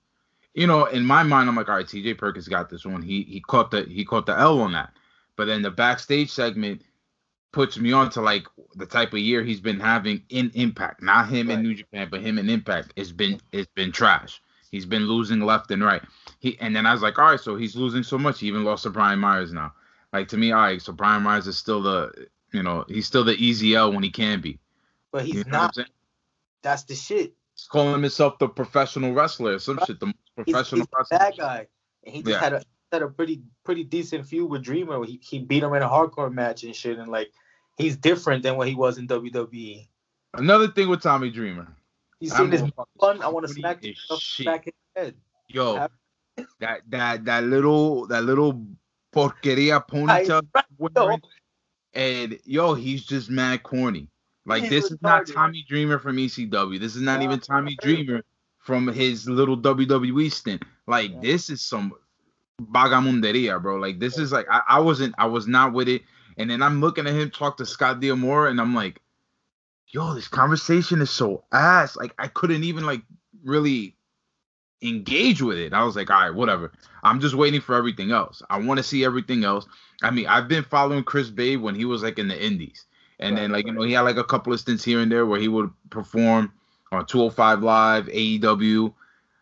You 0.54 0.66
know, 0.66 0.86
in 0.86 1.04
my 1.04 1.22
mind, 1.22 1.48
I'm 1.48 1.54
like, 1.54 1.68
all 1.68 1.76
right, 1.76 1.86
TJ 1.86 2.18
Perkins 2.18 2.48
got 2.48 2.68
this 2.68 2.84
one. 2.84 3.02
He 3.02 3.22
he 3.22 3.40
caught 3.40 3.70
the 3.70 3.82
he 3.82 4.04
caught 4.04 4.26
the 4.26 4.36
L 4.36 4.60
on 4.60 4.72
that. 4.72 4.92
But 5.36 5.44
then 5.44 5.62
the 5.62 5.70
backstage 5.70 6.30
segment 6.32 6.82
puts 7.52 7.78
me 7.78 7.92
on 7.92 8.10
to 8.10 8.20
like 8.20 8.46
the 8.76 8.86
type 8.86 9.12
of 9.12 9.18
year 9.20 9.42
he's 9.42 9.60
been 9.60 9.80
having 9.80 10.22
in 10.28 10.50
Impact. 10.54 11.02
Not 11.02 11.28
him 11.28 11.50
in 11.50 11.62
New 11.62 11.74
Japan, 11.74 12.08
but 12.10 12.20
him 12.22 12.38
in 12.38 12.48
Impact. 12.50 12.92
It's 12.96 13.12
been 13.12 13.40
it's 13.52 13.70
been 13.74 13.92
trash. 13.92 14.42
He's 14.70 14.86
been 14.86 15.06
losing 15.06 15.40
left 15.40 15.70
and 15.70 15.82
right. 15.82 16.02
He 16.40 16.58
and 16.60 16.74
then 16.76 16.86
I 16.86 16.92
was 16.92 17.02
like, 17.02 17.18
all 17.18 17.26
right, 17.30 17.40
so 17.40 17.56
he's 17.56 17.76
losing 17.76 18.02
so 18.02 18.18
much. 18.18 18.40
He 18.40 18.46
even 18.48 18.64
lost 18.64 18.84
to 18.84 18.90
Brian 18.90 19.18
Myers 19.18 19.52
now. 19.52 19.72
Like 20.12 20.28
to 20.28 20.36
me, 20.36 20.52
all 20.52 20.60
right, 20.62 20.82
so 20.82 20.92
Brian 20.92 21.22
Myers 21.22 21.46
is 21.46 21.58
still 21.58 21.82
the 21.82 22.28
you 22.52 22.62
know 22.62 22.84
he's 22.88 23.06
still 23.06 23.24
the 23.24 23.34
easy 23.34 23.74
L 23.74 23.92
when 23.92 24.02
he 24.02 24.10
can 24.10 24.40
be. 24.40 24.58
but 25.12 25.24
he's 25.24 25.36
You 25.36 25.44
know 25.50 25.52
not 25.52 25.76
that's 26.62 26.84
the 26.84 26.94
shit 26.94 27.34
He's 27.54 27.66
calling 27.66 28.00
himself 28.02 28.38
the 28.38 28.48
professional 28.48 29.12
wrestler 29.12 29.54
or 29.54 29.58
some 29.58 29.78
Right. 29.78 29.86
shit, 29.86 30.00
the 30.00 30.06
most 30.06 30.34
professional 30.36 30.80
he's 30.80 30.88
a 30.92 30.96
wrestler. 30.98 31.18
bad 31.18 31.36
guy 31.38 31.66
and 32.04 32.14
he 32.14 32.22
just 32.22 32.40
Yeah. 32.40 32.40
had 32.40 32.52
a 32.54 32.62
had 32.92 33.02
a 33.02 33.08
pretty 33.08 33.42
pretty 33.64 33.84
decent 33.84 34.26
feud 34.26 34.50
with 34.50 34.62
dreamer 34.62 35.04
he, 35.04 35.20
he 35.22 35.38
beat 35.38 35.62
him 35.62 35.74
in 35.74 35.82
a 35.82 35.88
hardcore 35.88 36.32
match 36.32 36.64
and 36.64 36.74
shit 36.74 36.98
and 36.98 37.10
like 37.10 37.30
he's 37.76 37.96
different 37.96 38.42
than 38.42 38.56
what 38.56 38.68
he 38.68 38.74
was 38.74 38.98
in 38.98 39.06
wwe 39.06 39.86
Another 40.34 40.68
thing 40.68 40.90
with 40.90 41.00
Tommy 41.02 41.30
Dreamer. 41.30 41.66
you 42.20 42.30
I'm 42.32 42.36
seen 42.36 42.50
this 42.50 42.62
fun 43.00 43.22
i 43.22 43.28
want 43.28 43.46
to 43.46 43.52
smack 43.52 43.84
is 43.84 43.96
the 44.08 44.16
shit. 44.18 44.46
back 44.46 44.64
his 44.66 44.74
head 44.94 45.14
Yo, 45.48 45.88
that 46.60 46.82
that 46.90 47.24
that 47.24 47.44
little 47.44 48.06
that 48.08 48.22
little 48.24 48.66
porqueria 49.14 49.82
ponytail 49.88 50.46
wearing, 50.78 51.22
and 51.94 52.38
yo, 52.44 52.74
he's 52.74 53.06
just 53.06 53.30
mad 53.30 53.62
corny. 53.62 54.08
Like 54.44 54.62
He's 54.64 54.70
this 54.70 54.90
is 54.90 54.98
not. 55.00 55.26
Tommy 55.26 55.64
Dreamer 55.66 55.98
from 55.98 56.16
ECW. 56.18 56.78
This 56.78 56.96
is 56.96 57.00
not 57.02 57.20
No, 57.20 57.24
even 57.24 57.40
Tommy 57.40 57.76
Dreamer 57.80 58.22
from 58.58 58.86
his 58.88 59.26
little 59.26 59.56
WWE 59.56 60.30
stint. 60.30 60.62
Like 60.86 61.12
Yeah. 61.12 61.20
this 61.22 61.48
is 61.48 61.62
some 61.62 61.94
bagamunderia, 62.60 63.60
bro. 63.60 63.76
Like 63.76 63.98
this 63.98 64.18
is 64.18 64.32
like 64.32 64.46
I, 64.50 64.62
I 64.68 64.80
wasn't 64.80 65.14
I 65.18 65.26
was 65.26 65.46
not 65.46 65.72
with 65.72 65.88
it. 65.88 66.02
And 66.36 66.50
then 66.50 66.62
I'm 66.62 66.80
looking 66.80 67.06
at 67.06 67.14
him 67.14 67.30
talk 67.30 67.56
to 67.56 67.66
Scott 67.66 68.00
D'Amore, 68.00 68.46
and 68.46 68.60
I'm 68.60 68.74
like, 68.74 69.00
yo, 69.88 70.14
this 70.14 70.28
conversation 70.28 71.00
is 71.00 71.10
so 71.10 71.44
ass. 71.52 71.96
Like 71.96 72.14
I 72.18 72.28
couldn't 72.28 72.64
even 72.64 72.86
like 72.86 73.02
really 73.42 73.96
engage 74.82 75.42
with 75.42 75.58
it. 75.58 75.72
I 75.72 75.82
was 75.84 75.96
like, 75.96 76.10
all 76.10 76.20
right, 76.20 76.34
whatever. 76.34 76.72
I'm 77.02 77.20
just 77.20 77.34
waiting 77.34 77.60
for 77.60 77.74
everything 77.74 78.12
else. 78.12 78.42
I 78.50 78.58
want 78.60 78.78
to 78.78 78.84
see 78.84 79.04
everything 79.04 79.44
else. 79.44 79.66
I 80.02 80.10
mean, 80.10 80.26
I've 80.26 80.48
been 80.48 80.64
following 80.64 81.04
Chris 81.04 81.30
Bey 81.30 81.56
when 81.56 81.74
he 81.74 81.84
was 81.84 82.02
like 82.02 82.18
in 82.18 82.28
the 82.28 82.40
Indies. 82.40 82.84
And 83.18 83.36
then 83.36 83.50
Right, 83.50 83.58
like, 83.58 83.66
you 83.66 83.72
know, 83.72 83.82
he 83.82 83.92
had 83.92 84.02
like 84.02 84.16
a 84.16 84.24
couple 84.24 84.52
of 84.52 84.60
stints 84.60 84.84
here 84.84 85.00
and 85.00 85.10
there 85.10 85.26
where 85.26 85.40
he 85.40 85.48
would 85.48 85.70
perform 85.90 86.52
on 86.92 87.06
205 87.06 87.62
Live, 87.62 88.06
AEW. 88.06 88.94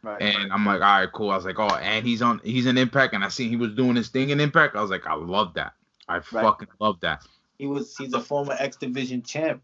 Right 0.03 0.21
And 0.23 0.53
I'm 0.53 0.65
like, 0.67 0.81
all 0.83 1.01
right, 1.01 1.13
cool. 1.13 1.31
I 1.31 1.37
was 1.37 1.45
like, 1.45 1.59
oh, 1.59 1.69
and 1.69 2.07
he's 2.07 2.23
on 2.23 2.41
he's 2.45 2.67
in 2.67 2.79
Impact, 2.79 3.15
and 3.15 3.25
I 3.25 3.29
seen 3.29 3.49
he 3.51 3.57
was 3.57 3.73
doing 3.75 3.97
his 3.97 4.09
thing 4.09 4.31
in 4.31 4.41
Impact. 4.41 4.77
I 4.77 4.83
was 4.83 4.91
like, 4.91 5.07
I 5.07 5.15
love 5.15 5.55
that. 5.55 5.73
I 6.09 6.21
fucking 6.21 6.69
love 6.81 7.01
that. 7.01 7.23
he 7.59 7.67
was 7.67 7.97
he's 7.97 8.15
a 8.15 8.21
former 8.21 8.55
x 8.59 8.77
division 8.77 9.23
champ 9.23 9.63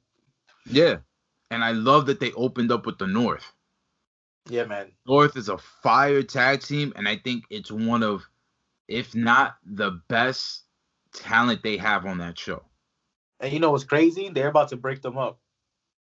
Yeah. 0.67 0.97
And 1.51 1.63
I 1.63 1.73
love 1.73 2.07
that 2.07 2.19
they 2.19 2.33
opened 2.33 2.73
up 2.73 2.87
with 2.87 2.99
the 2.99 3.07
North. 3.07 3.53
yeah 4.49 4.65
man 4.65 4.91
North 5.07 5.37
is 5.37 5.49
a 5.49 5.59
fire 5.59 6.23
tag 6.23 6.63
team, 6.63 6.93
and 6.97 7.07
I 7.09 7.17
think 7.19 7.45
it's 7.51 7.71
one 7.71 8.03
of, 8.03 8.25
if 8.89 9.15
not 9.15 9.57
the 9.65 10.01
best 10.09 10.63
talent 11.15 11.63
they 11.63 11.77
have 11.77 12.07
on 12.07 12.19
that 12.19 12.39
show. 12.39 12.63
and 13.41 13.53
you 13.53 13.61
know 13.61 13.71
what's 13.71 13.85
crazy 13.85 14.31
they're 14.31 14.49
about 14.49 14.69
to 14.71 14.77
break 14.77 15.03
them 15.03 15.17
up 15.19 15.39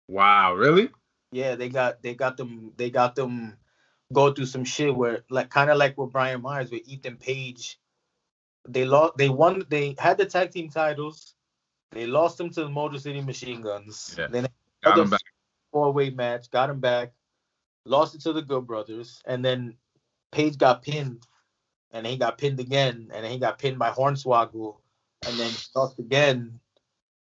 Wow, 0.09 0.55
really? 0.55 0.89
yeah 1.33 1.55
they 1.57 1.69
got 1.69 2.03
they 2.03 2.15
got 2.15 2.37
them 2.37 2.73
they 2.77 2.89
got 2.91 3.15
them 3.15 3.57
go 4.13 4.33
through 4.33 4.47
some 4.47 4.65
shit 4.65 4.95
where 4.95 5.25
like 5.31 5.51
kind 5.51 5.71
of 5.71 5.79
like 5.79 5.97
with 5.99 6.13
Brian 6.13 6.43
Myers 6.43 6.71
with 6.71 6.87
Ethan 6.87 7.17
Page. 7.17 7.79
They 8.69 8.85
lost. 8.85 9.17
They 9.17 9.29
won. 9.29 9.65
They 9.69 9.95
had 9.99 10.19
the 10.19 10.27
tag 10.27 10.51
team 10.51 10.69
titles. 10.71 11.35
They 11.93 12.07
lost 12.07 12.37
them 12.39 12.51
to 12.51 12.63
the 12.63 12.69
Motor 12.69 12.99
City 12.99 13.21
Machine 13.21 13.61
Guns. 13.61 14.15
Yeah. 14.19 14.27
Then 14.29 14.49
Got 14.83 14.93
other 14.95 15.03
him 15.03 15.11
back. 15.11 15.21
four 15.73 15.93
way 15.93 16.11
match, 16.11 16.51
got 16.51 16.71
him 16.71 16.81
back, 16.81 17.13
lost 17.85 18.15
it 18.15 18.21
to 18.23 18.33
the 18.33 18.43
Good 18.43 18.67
Brothers, 18.67 19.23
and 19.27 19.45
then 19.45 19.77
Page 20.33 20.59
got 20.59 20.83
pinned, 20.83 21.27
and 21.93 22.07
he 22.07 22.17
got 22.17 22.39
pinned 22.39 22.61
again, 22.61 23.11
and 23.15 23.25
then 23.25 23.31
he 23.31 23.39
got 23.39 23.59
pinned 23.59 23.79
by 23.79 23.91
Hornswoggle, 23.91 24.77
and 25.27 25.39
then 25.39 25.51
lost 25.75 25.99
again, 25.99 26.59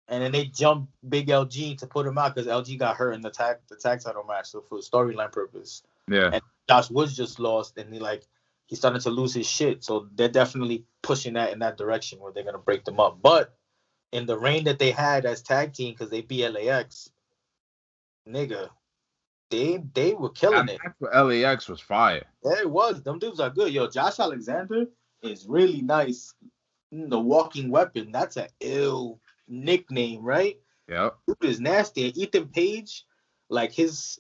and 0.07 0.23
then 0.23 0.31
they 0.31 0.45
jumped 0.45 0.91
Big 1.07 1.27
LG 1.27 1.77
to 1.79 1.87
put 1.87 2.07
him 2.07 2.17
out 2.17 2.33
because 2.33 2.47
LG 2.47 2.79
got 2.79 2.95
hurt 2.95 3.11
in 3.13 3.21
the 3.21 3.29
tag 3.29 3.57
the 3.69 3.75
tag 3.75 4.01
title 4.01 4.23
match, 4.23 4.47
so 4.47 4.61
for 4.61 4.79
storyline 4.79 5.31
purpose. 5.31 5.83
Yeah. 6.07 6.29
And 6.33 6.41
Josh 6.69 6.89
Woods 6.89 7.15
just 7.15 7.39
lost, 7.39 7.77
and 7.77 7.93
he 7.93 7.99
like 7.99 8.23
he 8.67 8.75
started 8.75 9.01
to 9.01 9.09
lose 9.09 9.33
his 9.33 9.47
shit. 9.47 9.83
So 9.83 10.07
they're 10.15 10.29
definitely 10.29 10.85
pushing 11.03 11.33
that 11.33 11.53
in 11.53 11.59
that 11.59 11.77
direction 11.77 12.19
where 12.19 12.31
they're 12.31 12.43
gonna 12.43 12.57
break 12.57 12.85
them 12.85 12.99
up. 12.99 13.21
But 13.21 13.55
in 14.11 14.25
the 14.25 14.37
reign 14.37 14.63
that 14.65 14.79
they 14.79 14.91
had 14.91 15.25
as 15.25 15.41
tag 15.41 15.73
team, 15.73 15.93
because 15.93 16.09
they 16.09 16.21
beat 16.21 16.47
LAX, 16.49 17.09
nigga, 18.27 18.69
they 19.49 19.83
they 19.93 20.13
were 20.13 20.29
killing 20.29 20.69
it. 20.69 20.79
That 20.83 20.95
with 20.99 21.43
LAX 21.43 21.67
was 21.67 21.79
fire. 21.79 22.23
Yeah, 22.43 22.59
it 22.59 22.69
was. 22.69 23.03
Them 23.03 23.19
dudes 23.19 23.39
are 23.39 23.49
good. 23.49 23.73
Yo, 23.73 23.87
Josh 23.87 24.19
Alexander 24.19 24.85
is 25.21 25.45
really 25.47 25.81
nice. 25.81 26.33
The 26.91 27.19
walking 27.19 27.69
weapon. 27.69 28.11
That's 28.11 28.37
an 28.37 28.47
ill 28.59 29.19
nickname, 29.47 30.23
right? 30.23 30.57
Yeah. 30.87 31.09
dude 31.27 31.49
is 31.49 31.59
nasty. 31.59 32.07
And 32.07 32.17
Ethan 32.17 32.47
Page, 32.47 33.05
like 33.49 33.71
his 33.71 34.19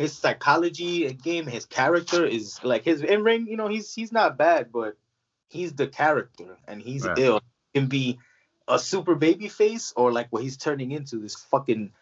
his 0.00 0.16
psychology 0.16 1.12
game, 1.12 1.46
his 1.46 1.66
character 1.66 2.24
is 2.24 2.58
like 2.64 2.84
his 2.84 3.02
in 3.02 3.22
ring. 3.22 3.46
You 3.46 3.56
know, 3.58 3.68
he's 3.68 3.92
he's 3.92 4.12
not 4.12 4.38
bad, 4.38 4.72
but 4.72 4.96
he's 5.48 5.74
the 5.74 5.86
character, 5.86 6.56
and 6.66 6.80
he's 6.80 7.04
Right. 7.04 7.18
ill. 7.18 7.40
Can 7.74 7.86
be 7.86 8.18
a 8.66 8.78
super 8.78 9.14
baby 9.14 9.48
face 9.48 9.92
or 9.94 10.10
like 10.10 10.28
what 10.30 10.42
he's 10.42 10.56
turning 10.56 10.90
into 10.92 11.18
this 11.18 11.36
fucking 11.36 11.92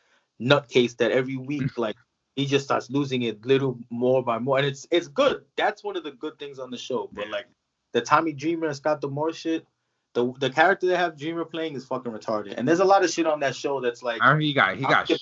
nutcase 0.40 0.96
that 0.98 1.10
every 1.10 1.36
week 1.50 1.76
like 1.76 1.96
he 2.36 2.46
just 2.46 2.64
starts 2.64 2.88
losing 2.88 3.22
it 3.22 3.44
little 3.44 3.78
more 3.90 4.22
by 4.22 4.38
more, 4.38 4.58
and 4.58 4.66
it's 4.66 4.86
it's 4.92 5.08
good. 5.08 5.44
That's 5.56 5.82
one 5.82 5.96
of 5.96 6.04
the 6.04 6.12
good 6.12 6.38
things 6.38 6.60
on 6.60 6.70
the 6.70 6.78
show. 6.78 7.10
But 7.12 7.28
like 7.30 7.46
the 7.92 8.00
Tommy 8.00 8.32
Dreamer 8.32 8.68
and 8.68 8.76
Scott 8.76 9.00
D'Amore 9.00 9.32
shit. 9.32 9.66
The, 10.14 10.32
the 10.40 10.50
character 10.50 10.86
they 10.86 10.96
have 10.96 11.18
Dreamer 11.18 11.44
playing 11.44 11.74
is 11.74 11.84
fucking 11.84 12.10
retarded, 12.10 12.54
and 12.56 12.66
there's 12.66 12.80
a 12.80 12.84
lot 12.84 13.04
of 13.04 13.10
shit 13.10 13.26
on 13.26 13.40
that 13.40 13.54
show 13.54 13.80
that's 13.80 14.02
like, 14.02 14.22
I 14.22 14.32
heard 14.32 14.42
he 14.42 14.54
got 14.54 14.76
he 14.76 14.84
I'll 14.84 14.90
got 14.90 15.06
this. 15.06 15.20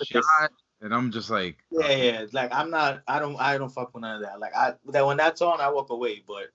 And 0.80 0.94
I'm 0.94 1.10
just 1.10 1.30
like, 1.30 1.56
yeah, 1.70 1.90
yeah. 1.90 2.26
Like 2.32 2.52
I'm 2.52 2.70
not, 2.70 3.02
I 3.08 3.18
don't, 3.18 3.36
I 3.36 3.56
don't 3.56 3.70
fuck 3.70 3.94
with 3.94 4.02
none 4.02 4.16
of 4.16 4.22
that. 4.22 4.38
Like 4.40 4.54
I, 4.54 4.74
that 4.92 5.06
when 5.06 5.16
that's 5.16 5.40
on, 5.40 5.60
I 5.60 5.70
walk 5.70 5.90
away. 5.90 6.22
But 6.26 6.48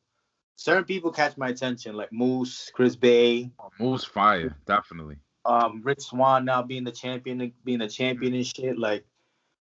certain 0.57 0.83
people 0.83 1.11
catch 1.11 1.37
my 1.37 1.49
attention, 1.49 1.95
like 1.95 2.13
Moose, 2.13 2.69
Chris 2.73 2.95
Bey, 2.95 3.49
Moose 3.79 4.03
fire, 4.03 4.55
definitely. 4.67 5.17
um, 5.45 5.81
Rich 5.83 6.01
Swann 6.01 6.45
now 6.45 6.61
being 6.61 6.83
the 6.83 6.91
champion, 6.91 7.51
being 7.63 7.79
the 7.79 7.87
champion 7.87 8.35
and 8.35 8.45
shit. 8.45 8.77
Like 8.77 9.05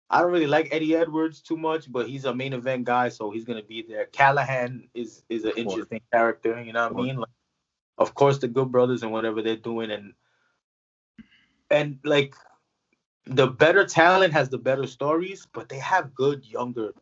I 0.10 0.22
don't 0.22 0.32
really 0.32 0.48
like 0.48 0.70
Eddie 0.72 0.96
Edwards 0.96 1.42
too 1.42 1.56
much, 1.56 1.92
but 1.92 2.10
he's 2.10 2.25
a 2.25 2.34
main 2.36 2.54
event 2.54 2.84
guy, 2.84 3.10
so 3.10 3.32
he's 3.32 3.46
gonna 3.46 3.63
be 3.63 3.86
there. 3.88 4.08
Callihan 4.08 4.89
is 4.94 5.24
is 5.30 5.46
an 5.46 5.54
interesting 5.56 6.01
character. 6.12 6.62
You 6.62 6.74
know 6.74 6.89
what 6.89 7.01
I 7.01 7.06
mean? 7.06 7.18
Like, 7.18 7.30
of 7.98 8.13
course, 8.16 8.39
the 8.39 8.48
Good 8.48 8.72
Brothers 8.72 9.04
and 9.04 9.12
whatever 9.12 9.42
they're 9.42 9.56
doing, 9.56 9.92
and 9.92 10.13
and 11.70 12.00
like 12.04 12.36
the 13.30 13.48
better 13.48 13.86
talent 13.86 14.34
has 14.34 14.50
the 14.50 14.58
better 14.58 14.88
stories, 14.88 15.48
but 15.54 15.70
they 15.70 15.80
have 15.80 16.14
good 16.16 16.46
younger 16.46 16.94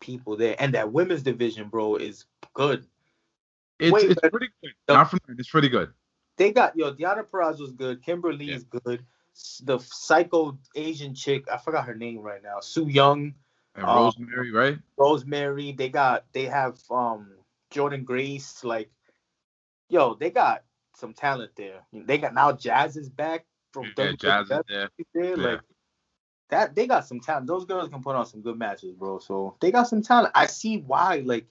people 0.00 0.36
there, 0.36 0.56
and 0.58 0.74
that 0.74 0.92
women's 0.92 1.22
division, 1.22 1.68
bro, 1.68 1.96
is 1.96 2.24
good. 2.54 2.86
It's, 3.78 3.92
Wait, 3.92 4.10
it's 4.10 4.20
pretty 4.20 4.48
good. 4.62 4.72
Not 4.88 5.10
from 5.10 5.20
it's 5.28 5.50
pretty 5.50 5.68
good. 5.68 5.92
They 6.36 6.52
got 6.52 6.76
yo, 6.76 6.92
Deonna 6.92 7.24
Purrazzo 7.24 7.60
was 7.60 7.72
good. 7.72 8.02
Kimber 8.02 8.32
Lee 8.32 8.50
is 8.52 8.64
good. 8.64 9.04
The 9.62 9.78
psycho 9.78 10.58
Asian 10.74 11.14
chick, 11.14 11.44
I 11.52 11.58
forgot 11.58 11.86
her 11.86 11.94
name 11.94 12.20
right 12.20 12.42
now. 12.42 12.60
Su 12.60 12.86
Yung, 12.86 13.34
And 13.74 13.84
Oh. 13.84 14.04
Rosemary, 14.04 14.52
right? 14.52 14.78
Rosemary. 14.96 15.72
They 15.72 15.88
got 15.88 16.24
they 16.32 16.44
have 16.44 16.78
um 16.90 17.30
Jordynne 17.72 18.04
Grace. 18.04 18.62
Like, 18.62 18.90
yo, 19.88 20.14
they 20.14 20.30
got 20.30 20.62
some 20.96 21.12
talent 21.12 21.52
there. 21.56 21.80
They 21.92 22.18
got 22.18 22.34
now 22.34 22.52
Jazz 22.52 22.96
is 22.96 23.08
back 23.08 23.44
from 23.72 23.92
Yeah, 23.96 24.12
Jazz 24.12 24.50
is 24.50 24.60
there. 24.68 24.90
there. 25.14 25.24
Yeah. 25.24 25.34
Like 25.34 25.60
that, 26.50 26.74
they 26.74 26.86
got 26.86 27.06
some 27.06 27.20
talent. 27.20 27.46
Those 27.46 27.64
girls 27.64 27.88
can 27.88 28.02
put 28.02 28.16
on 28.16 28.26
some 28.26 28.42
good 28.42 28.58
matches, 28.58 28.94
bro. 28.94 29.18
So 29.18 29.56
they 29.60 29.70
got 29.70 29.88
some 29.88 30.02
talent. 30.02 30.32
I 30.34 30.46
see 30.46 30.78
why 30.78 31.22
like 31.24 31.46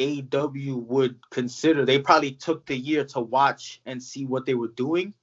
AW 0.00 0.76
would 0.76 1.18
consider. 1.30 1.84
They 1.84 1.98
probably 1.98 2.32
took 2.32 2.66
the 2.66 2.76
year 2.76 3.04
to 3.06 3.20
watch 3.20 3.80
and 3.86 4.02
see 4.02 4.24
what 4.24 4.46
they 4.46 4.54
were 4.54 4.68
doing. 4.68 5.14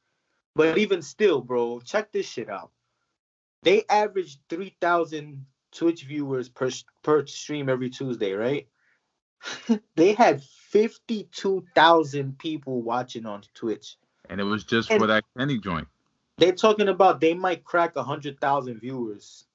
But 0.55 0.77
even 0.77 1.01
still, 1.01 1.41
bro, 1.41 1.79
check 1.79 2.11
this 2.11 2.27
shit 2.27 2.49
out. 2.49 2.71
They 3.63 3.83
averaged 3.89 4.39
three 4.49 4.75
thousand 4.81 5.45
Twitch 5.71 6.03
viewers 6.03 6.49
per 6.49 6.69
per 7.03 7.25
stream 7.25 7.69
every 7.69 7.89
Tuesday, 7.89 8.33
right? 8.33 8.67
they 9.95 10.13
had 10.13 10.43
fifty 10.43 11.29
two 11.31 11.65
thousand 11.73 12.37
people 12.37 12.81
watching 12.81 13.25
on 13.25 13.43
Twitch. 13.53 13.97
And 14.29 14.39
it 14.39 14.43
was 14.43 14.63
just 14.63 14.91
And- 14.91 14.99
for 14.99 15.07
that 15.07 15.23
Kenny 15.37 15.57
joint. 15.59 15.87
They're 16.41 16.53
talking 16.53 16.89
about 16.89 17.21
they 17.21 17.35
might 17.35 17.63
crack 17.63 17.95
a 17.95 18.01
hundred 18.01 18.39
thousand 18.41 18.79
viewers 18.79 19.45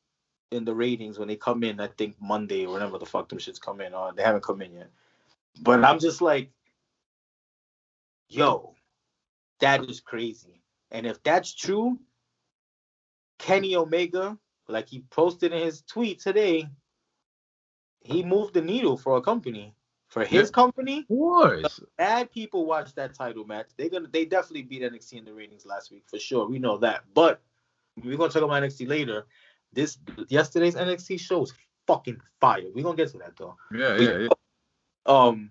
in 0.53 0.65
the 0.65 0.73
ratings 0.73 1.19
when 1.19 1.27
they 1.27 1.35
come 1.35 1.65
in. 1.65 1.81
I 1.81 1.89
think 1.89 2.15
Monday 2.21 2.65
or 2.65 2.75
whenever 2.75 2.97
the 2.97 3.05
fuck 3.05 3.29
them 3.29 3.39
shits 3.39 3.61
come 3.61 3.81
in. 3.81 3.93
Or 3.93 4.13
they 4.13 4.23
haven't 4.23 4.45
come 4.45 4.63
in 4.63 4.73
yet. 4.73 4.91
But 5.63 5.83
I'm 5.83 5.99
just 5.99 6.23
like, 6.23 6.53
yo, 8.29 8.77
that 9.59 9.83
is 9.91 9.99
crazy. 9.99 10.63
And 10.93 11.07
if 11.07 11.21
that's 11.25 11.53
true, 11.53 11.99
Kenny 13.41 13.75
Omega, 13.75 14.39
like 14.69 14.89
he 14.89 15.01
posted 15.11 15.53
in 15.53 15.61
his 15.61 15.83
tweet 15.83 16.21
today, 16.21 16.69
he 17.99 18.23
moved 18.23 18.55
the 18.55 18.63
needle 18.63 18.97
for 18.97 19.17
a 19.17 19.23
company. 19.23 19.75
For 20.09 20.25
his 20.25 20.49
Yeah. 20.49 20.53
company, 20.53 20.99
Of 21.01 21.09
course. 21.09 21.81
bad 21.99 22.31
people 22.31 22.65
watch 22.65 22.95
that 22.95 23.15
title 23.15 23.45
match. 23.45 23.71
They're 23.77 23.89
gonna 23.91 24.09
they 24.09 24.25
definitely 24.25 24.63
beat 24.63 24.83
NXT 24.83 25.15
in 25.19 25.25
the 25.25 25.35
ratings 25.35 25.67
last 25.67 25.91
week 25.91 26.05
for 26.07 26.19
sure. 26.19 26.47
We 26.49 26.59
know 26.59 26.79
that. 26.79 27.05
But 27.13 27.43
we're 28.03 28.17
gonna 28.17 28.31
talk 28.33 28.43
about 28.43 28.63
NXT 28.63 28.87
later. 28.89 29.27
This 29.73 29.99
yesterday's 30.29 30.77
NXT 30.77 31.19
show 31.19 31.41
was 31.41 31.53
fucking 31.87 32.21
fire. 32.41 32.65
We're 32.75 32.85
gonna 32.85 32.97
get 32.97 33.11
to 33.11 33.19
that 33.19 33.37
though. 33.37 33.57
Yeah, 33.73 33.97
yeah, 33.97 34.19
yeah. 34.19 34.29
Um 35.07 35.51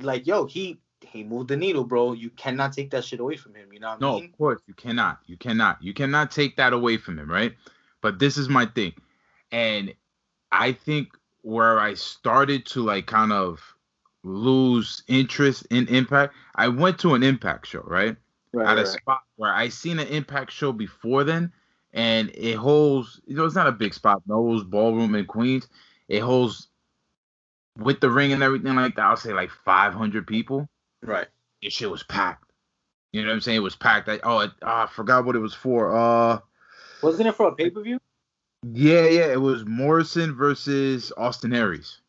like 0.00 0.26
yo, 0.26 0.46
he 0.46 0.78
he 1.00 1.24
moved 1.24 1.48
the 1.48 1.56
needle, 1.56 1.84
bro. 1.84 2.12
You 2.12 2.30
cannot 2.30 2.72
take 2.72 2.90
that 2.90 3.04
shit 3.04 3.20
away 3.20 3.36
from 3.36 3.54
him. 3.54 3.72
You 3.72 3.80
know 3.80 3.88
what 3.88 4.02
I 4.02 4.12
mean? 4.12 4.20
No, 4.20 4.26
of 4.26 4.32
course 4.38 4.60
you 4.66 4.74
cannot. 4.74 5.18
You 5.26 5.36
cannot. 5.36 5.82
You 5.82 5.92
cannot 5.94 6.30
take 6.30 6.56
that 6.56 6.72
away 6.72 6.96
from 6.96 7.18
him, 7.18 7.30
right? 7.30 7.54
But 8.00 8.18
this 8.20 8.36
is 8.36 8.48
my 8.48 8.66
thing, 8.66 8.94
and 9.50 9.92
I 10.52 10.72
think 10.72 11.17
where 11.42 11.78
I 11.78 11.94
started 11.94 12.66
to 12.66 12.82
like 12.82 13.06
kind 13.06 13.32
of 13.32 13.60
lose 14.24 15.02
interest 15.08 15.66
in 15.70 15.86
Impact, 15.88 16.34
I 16.54 16.68
went 16.68 16.98
to 17.00 17.14
an 17.14 17.22
Impact 17.22 17.66
show, 17.66 17.82
right? 17.84 18.16
Right, 18.52 18.66
At 18.66 18.78
a 18.78 18.82
right. 18.82 18.88
spot 18.88 19.22
where 19.36 19.52
I 19.52 19.68
seen 19.68 19.98
an 19.98 20.08
Impact 20.08 20.52
show 20.52 20.72
before 20.72 21.24
then, 21.24 21.52
and 21.92 22.30
it 22.30 22.56
holds. 22.56 23.20
You 23.26 23.36
know, 23.36 23.44
it's 23.44 23.54
not 23.54 23.66
a 23.66 23.72
big 23.72 23.94
spot. 23.94 24.22
No, 24.26 24.46
it 24.48 24.52
was 24.52 24.64
ballroom 24.64 25.14
in 25.14 25.26
Queens. 25.26 25.68
It 26.08 26.20
holds 26.20 26.68
with 27.76 28.00
the 28.00 28.10
ring 28.10 28.32
and 28.32 28.42
everything 28.42 28.74
like 28.74 28.96
that. 28.96 29.04
I'll 29.04 29.16
say 29.16 29.32
like 29.32 29.50
500 29.64 30.26
people 30.26 30.68
right. 31.02 31.28
this 31.62 31.72
shit 31.72 31.90
was 31.90 32.02
packed. 32.02 32.44
You 33.12 33.22
know 33.22 33.28
what 33.28 33.34
I'm 33.34 33.40
saying? 33.40 33.56
It 33.56 33.60
was 33.60 33.76
packed. 33.76 34.08
I, 34.08 34.20
oh, 34.22 34.40
it, 34.40 34.50
ah, 34.62 34.84
I 34.84 34.86
forgot 34.86 35.24
what 35.24 35.36
it 35.36 35.40
was 35.40 35.54
for. 35.54 35.96
Uh, 35.96 36.40
Wasn't 37.02 37.26
it 37.26 37.34
for 37.34 37.48
a 37.48 37.54
pay-per-view? 37.54 37.98
Yeah, 38.64 39.06
yeah, 39.06 39.32
it 39.32 39.40
was 39.40 39.64
Morrison 39.64 40.34
versus 40.34 41.12
Austin 41.16 41.54
Aries. 41.54 42.00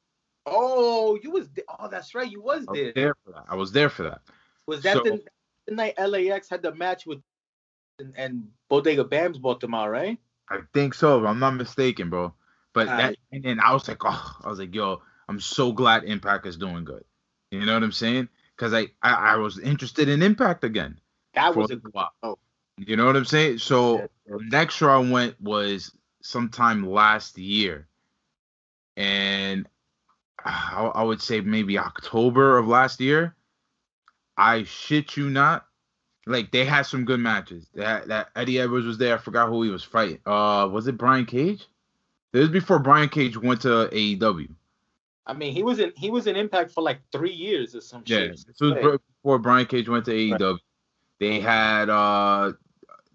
Oh, 0.46 1.18
you 1.22 1.32
was 1.32 1.48
there. 1.50 1.65
Oh, 1.79 1.88
that's 1.89 2.15
right. 2.15 2.29
You 2.29 2.41
was 2.41 2.65
I 2.68 2.72
was 2.72 2.79
there. 2.79 2.94
there 2.94 3.15
for 3.24 3.32
that. 3.34 3.46
I 3.50 3.56
was 3.56 3.72
there 3.72 3.89
for 3.89 4.03
that. 4.03 4.22
Was 4.68 4.82
that 4.84 4.98
So- 4.98 5.03
the, 5.03 5.24
the 5.68 5.75
night 5.75 5.96
LAX 6.00 6.50
had 6.50 6.62
the 6.62 6.74
match 6.74 7.06
with 7.06 7.20
and, 8.00 8.13
and 8.18 8.48
Bodega 8.70 9.03
Bams 9.03 9.39
bought 9.39 9.60
them 9.60 9.74
out, 9.74 9.89
right? 9.89 10.18
I 10.50 10.60
think 10.74 10.94
so, 10.94 11.20
if 11.20 11.27
I'm 11.27 11.39
not 11.39 11.51
mistaken, 11.51 12.10
bro. 12.10 12.34
But 12.74 12.88
that, 12.88 13.15
and 13.32 13.44
then 13.44 13.60
I 13.60 13.74
was 13.74 13.88
like, 13.88 14.03
oh, 14.06 14.38
I 14.44 14.48
was 14.48 14.60
like, 14.60 14.74
yo, 14.74 15.01
I'm 15.27 15.39
so 15.39 15.72
glad 15.72 16.03
Impact 16.03 16.46
is 16.46 16.58
doing 16.58 16.86
good. 16.86 17.03
You 17.51 17.65
know 17.65 17.74
what 17.74 17.84
I'm 17.84 17.91
saying? 17.91 18.29
Because 18.56 18.74
I, 18.74 18.88
I, 19.01 19.34
I 19.34 19.36
was 19.36 19.60
interested 19.60 20.08
in 20.08 20.22
Impact 20.22 20.63
again. 20.63 21.00
That 21.34 21.56
was 21.56 21.72
a 21.72 21.75
a 21.75 21.79
while. 21.91 22.12
oh. 22.24 22.39
You 22.77 22.96
know 22.96 23.06
what 23.06 23.18
I'm 23.18 23.25
saying? 23.25 23.58
So 23.58 24.10
yeah. 24.27 24.38
next 24.39 24.75
show 24.75 24.89
I 24.89 24.98
went 24.98 25.39
was 25.41 25.91
sometime 26.22 26.88
last 26.90 27.38
year, 27.38 27.88
and 28.98 29.68
I, 30.44 30.92
I 30.96 31.04
would 31.04 31.22
say 31.22 31.42
maybe 31.42 31.78
October 31.78 32.58
of 32.58 32.68
last 32.68 33.00
year. 33.00 33.36
I 34.38 34.64
shit 34.64 35.18
you 35.18 35.30
not, 35.30 35.66
like 36.26 36.52
they 36.52 36.64
had 36.64 36.84
some 36.84 37.04
good 37.04 37.20
matches. 37.20 37.68
That 37.74 38.08
that 38.08 38.30
Eddie 38.36 38.60
Edwards 38.60 38.86
was 38.86 38.98
there. 38.98 39.16
I 39.16 39.18
forgot 39.18 39.50
who 39.50 39.64
he 39.64 39.70
was 39.70 39.84
fighting. 39.84 40.20
Uh, 40.26 40.70
was 40.72 40.88
it 40.88 40.98
Brian 40.98 41.26
Cage? 41.26 41.68
This 42.32 42.42
was 42.42 42.50
before 42.50 42.80
Brian 42.80 43.10
Cage 43.10 43.36
went 43.38 43.62
to 43.64 43.90
AEW. 43.92 44.50
I 45.26 45.34
mean, 45.34 45.54
he 45.54 45.62
was 45.62 45.80
in 45.80 45.92
he 45.98 46.10
was 46.10 46.26
in 46.28 46.36
Impact 46.36 46.72
for 46.72 46.82
like 46.82 47.00
three 47.12 47.34
years 47.34 47.76
or 47.76 47.82
some 47.82 48.04
Yeah, 48.06 48.18
shit. 48.20 48.32
this 48.48 48.60
was 48.62 48.74
Right. 48.74 49.00
before 49.22 49.40
Brian 49.40 49.66
Cage 49.66 49.90
went 49.90 50.06
to 50.06 50.12
AEW. 50.12 50.58
They 51.20 51.40
had 51.42 51.90
uh 51.90 52.54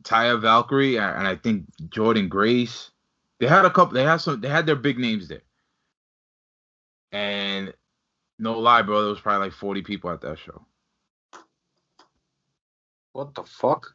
Taya 0.03 0.39
Valkyrie 0.41 0.99
and 0.99 1.27
I 1.27 1.37
think 1.37 1.65
Jordynne 1.89 2.29
Grace. 2.29 2.91
They 3.41 3.47
had 3.47 3.65
a 3.65 3.71
couple. 3.71 3.95
They 3.95 4.05
had 4.05 4.19
some. 4.19 4.41
They 4.41 4.49
had 4.49 4.67
their 4.67 4.77
big 4.77 4.99
names 4.99 5.29
there. 5.29 5.43
And 7.13 7.73
no 8.39 8.59
lie, 8.59 8.83
bro, 8.83 9.03
there 9.03 9.11
was 9.11 9.21
probably 9.21 9.47
like 9.49 9.55
forty 9.55 9.83
people 9.83 10.11
at 10.11 10.21
that 10.23 10.39
show. 10.39 10.67
What 13.13 13.35
the 13.35 13.45
fuck? 13.45 13.95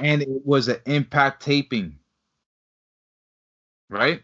And 0.00 0.22
it 0.22 0.28
was 0.44 0.68
an 0.68 0.80
Impact 0.86 1.42
taping, 1.42 1.98
right? 3.88 4.22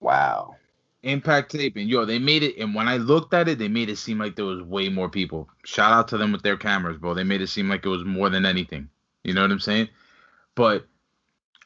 Wow. 0.00 0.56
Impact 1.02 1.50
taping. 1.52 1.88
Yo, 1.88 2.04
they 2.04 2.18
made 2.18 2.42
it, 2.42 2.56
and 2.58 2.74
when 2.74 2.88
I 2.88 2.96
looked 2.96 3.34
at 3.34 3.48
it, 3.48 3.58
they 3.58 3.68
made 3.68 3.90
it 3.90 3.96
seem 3.96 4.18
like 4.18 4.36
there 4.36 4.44
was 4.46 4.62
way 4.62 4.88
more 4.88 5.08
people. 5.10 5.48
Shout 5.64 5.92
out 5.92 6.08
to 6.08 6.18
them 6.18 6.32
with 6.32 6.42
their 6.42 6.56
cameras, 6.56 6.98
bro. 6.98 7.14
They 7.14 7.24
made 7.24 7.42
it 7.42 7.48
seem 7.48 7.68
like 7.68 7.84
it 7.84 7.90
was 7.90 8.04
more 8.04 8.30
than 8.30 8.46
anything. 8.46 8.88
You 9.24 9.34
know 9.34 9.42
what 9.42 9.50
I'm 9.52 9.60
saying? 9.60 9.88
But 10.54 10.86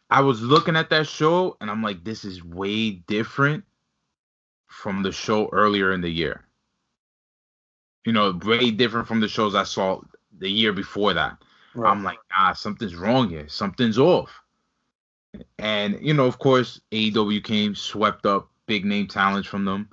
I 0.08 0.20
was 0.20 0.40
looking 0.40 0.76
at 0.76 0.90
that 0.90 1.06
show, 1.06 1.56
and 1.60 1.70
I'm 1.70 1.82
like, 1.82 2.04
this 2.04 2.24
is 2.24 2.44
way 2.44 2.90
different 2.90 3.64
from 4.68 5.02
the 5.02 5.12
show 5.12 5.48
earlier 5.52 5.92
in 5.92 6.00
the 6.00 6.10
year. 6.10 6.44
You 8.04 8.12
know, 8.12 8.38
way 8.44 8.70
different 8.70 9.08
from 9.08 9.20
the 9.20 9.28
shows 9.28 9.54
I 9.54 9.64
saw 9.64 10.00
the 10.38 10.48
year 10.48 10.72
before 10.72 11.14
that. 11.14 11.38
I'm 11.84 12.04
like, 12.04 12.18
ah, 12.34 12.52
something's 12.52 12.94
wrong 12.94 13.28
here. 13.28 13.48
Something's 13.48 13.98
off. 13.98 14.30
And 15.58 15.98
you 16.00 16.14
know, 16.14 16.26
of 16.26 16.38
course, 16.38 16.80
AEW 16.92 17.44
came, 17.44 17.74
swept 17.74 18.24
up 18.24 18.48
big 18.66 18.84
name 18.84 19.06
talents 19.06 19.48
from 19.48 19.64
them. 19.64 19.88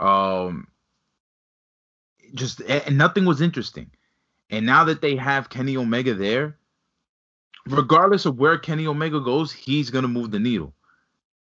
Um, 0.00 0.66
just 2.34 2.60
and 2.62 2.98
nothing 2.98 3.24
was 3.24 3.40
interesting. 3.40 3.90
And 4.50 4.66
now 4.66 4.84
that 4.84 5.00
they 5.00 5.16
have 5.16 5.48
Kenny 5.48 5.76
Omega 5.76 6.14
there, 6.14 6.58
regardless 7.66 8.26
of 8.26 8.38
where 8.38 8.58
Kenny 8.58 8.86
Omega 8.86 9.20
goes, 9.20 9.52
he's 9.52 9.90
gonna 9.90 10.08
move 10.08 10.30
the 10.30 10.40
needle. 10.40 10.74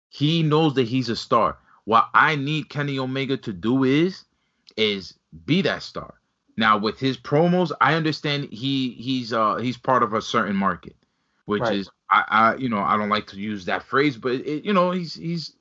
He 0.09 0.43
knows 0.43 0.75
that 0.75 0.89
he's 0.89 1.09
a 1.09 1.17
star. 1.17 1.59
What 1.85 2.09
I 2.15 2.37
need 2.37 2.69
Kenny 2.71 2.99
Omega 2.99 3.37
to 3.39 3.53
do 3.53 3.85
is 3.85 4.25
is 4.77 5.15
be 5.47 5.63
that 5.63 5.83
star. 5.83 6.15
Now 6.57 6.79
with 6.79 6.99
his 6.99 7.17
promos, 7.19 7.73
I 7.81 7.95
understand 7.95 8.49
he 8.53 8.91
he's 8.93 9.33
uh 9.33 9.57
he's 9.57 9.77
part 9.77 10.03
of 10.03 10.13
a 10.15 10.23
certain 10.23 10.57
market, 10.57 10.97
which 11.47 11.71
Right. 11.71 11.71
is 11.71 11.91
I, 12.11 12.25
I 12.29 12.55
you 12.57 12.69
know 12.69 12.79
I 12.81 12.97
don't 12.97 13.09
like 13.11 13.27
to 13.29 13.37
use 13.39 13.65
that 13.67 13.83
phrase, 13.85 14.17
but 14.17 14.33
it, 14.35 14.65
you 14.65 14.73
know 14.73 14.91
he's 14.93 15.15
he's 15.15 15.57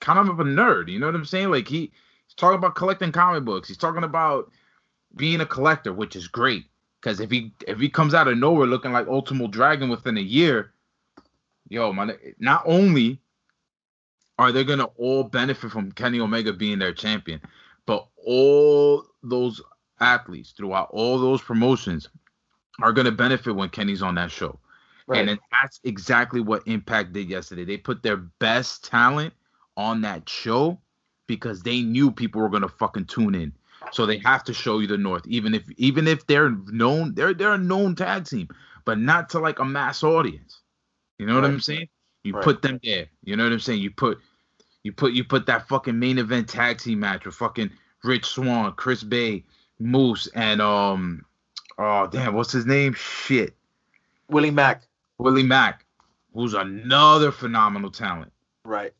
kind 0.00 0.18
of 0.18 0.40
a 0.40 0.44
nerd. 0.44 0.88
You 0.90 0.98
know 0.98 1.06
what 1.06 1.14
I'm 1.14 1.24
saying? 1.24 1.50
Like 1.50 1.68
he 1.68 1.92
he's 2.26 2.34
talking 2.36 2.58
about 2.58 2.74
collecting 2.74 3.12
comic 3.12 3.44
books. 3.44 3.68
He's 3.68 3.76
talking 3.78 4.04
about 4.04 4.50
being 5.16 5.40
a 5.40 5.46
collector, 5.46 5.92
which 5.92 6.16
is 6.16 6.28
great. 6.28 6.66
Because 7.06 7.20
if 7.20 7.30
he 7.30 7.52
if 7.68 7.78
he 7.78 7.88
comes 7.88 8.14
out 8.14 8.26
of 8.26 8.36
nowhere 8.36 8.66
looking 8.66 8.90
like 8.90 9.06
Ultimate 9.06 9.52
Dragon 9.52 9.88
within 9.88 10.18
a 10.18 10.20
year, 10.20 10.72
yo 11.68 11.92
man, 11.92 12.18
not 12.40 12.64
only 12.66 13.20
are 14.40 14.50
they 14.50 14.64
gonna 14.64 14.88
all 14.96 15.22
benefit 15.22 15.70
from 15.70 15.92
Kenny 15.92 16.18
Omega 16.18 16.52
being 16.52 16.80
their 16.80 16.92
champion, 16.92 17.40
but 17.86 18.08
all 18.26 19.04
those 19.22 19.62
athletes 20.00 20.50
throughout 20.50 20.88
all 20.90 21.20
those 21.20 21.40
promotions 21.40 22.08
are 22.82 22.92
gonna 22.92 23.12
benefit 23.12 23.54
when 23.54 23.68
Kenny's 23.68 24.02
on 24.02 24.16
that 24.16 24.32
show. 24.32 24.58
Right. 25.06 25.28
And 25.28 25.38
that's 25.52 25.78
exactly 25.84 26.40
what 26.40 26.66
Impact 26.66 27.12
did 27.12 27.30
yesterday. 27.30 27.64
They 27.64 27.76
put 27.76 28.02
their 28.02 28.16
best 28.16 28.82
talent 28.82 29.32
on 29.76 30.00
that 30.00 30.28
show 30.28 30.80
because 31.28 31.62
they 31.62 31.82
knew 31.82 32.10
people 32.10 32.40
were 32.40 32.48
gonna 32.48 32.68
fucking 32.68 33.04
tune 33.04 33.36
in. 33.36 33.52
So 33.92 34.06
they 34.06 34.18
have 34.18 34.44
to 34.44 34.54
show 34.54 34.78
you 34.80 34.86
the 34.86 34.98
North, 34.98 35.26
even 35.26 35.54
if 35.54 35.64
even 35.76 36.06
if 36.08 36.26
they're 36.26 36.50
known, 36.50 37.14
they're 37.14 37.34
they're 37.34 37.54
a 37.54 37.58
known 37.58 37.94
tag 37.94 38.24
team, 38.26 38.48
but 38.84 38.98
not 38.98 39.30
to 39.30 39.38
like 39.38 39.58
a 39.58 39.64
mass 39.64 40.02
audience. 40.02 40.62
You 41.18 41.26
know 41.26 41.34
what 41.36 41.44
I'm 41.44 41.60
saying? 41.60 41.88
You 42.24 42.34
Right. 42.34 42.44
put 42.44 42.62
them 42.62 42.80
there. 42.82 43.06
You 43.24 43.36
know 43.36 43.44
what 43.44 43.52
I'm 43.52 43.60
saying? 43.60 43.80
You 43.80 43.90
put 43.90 44.18
you 44.82 44.92
put 44.92 45.12
you 45.12 45.24
put 45.24 45.46
that 45.46 45.68
fucking 45.68 45.98
main 45.98 46.18
event 46.18 46.48
tag 46.48 46.78
team 46.78 47.00
match 47.00 47.24
with 47.24 47.34
fucking 47.36 47.70
Rich 48.04 48.26
Swann, 48.26 48.72
Chris 48.72 49.02
Bey, 49.02 49.44
Moose, 49.78 50.26
and 50.34 50.60
um 50.60 51.24
oh 51.78 52.06
damn, 52.08 52.34
what's 52.34 52.52
his 52.52 52.66
name? 52.66 52.94
Shit. 52.94 53.56
Willie 54.28 54.50
Mack. 54.50 54.82
Willie 55.18 55.42
Mack, 55.44 55.86
who's 56.34 56.54
another 56.54 57.32
phenomenal 57.32 57.90
talent. 57.90 58.32
Right. 58.64 58.92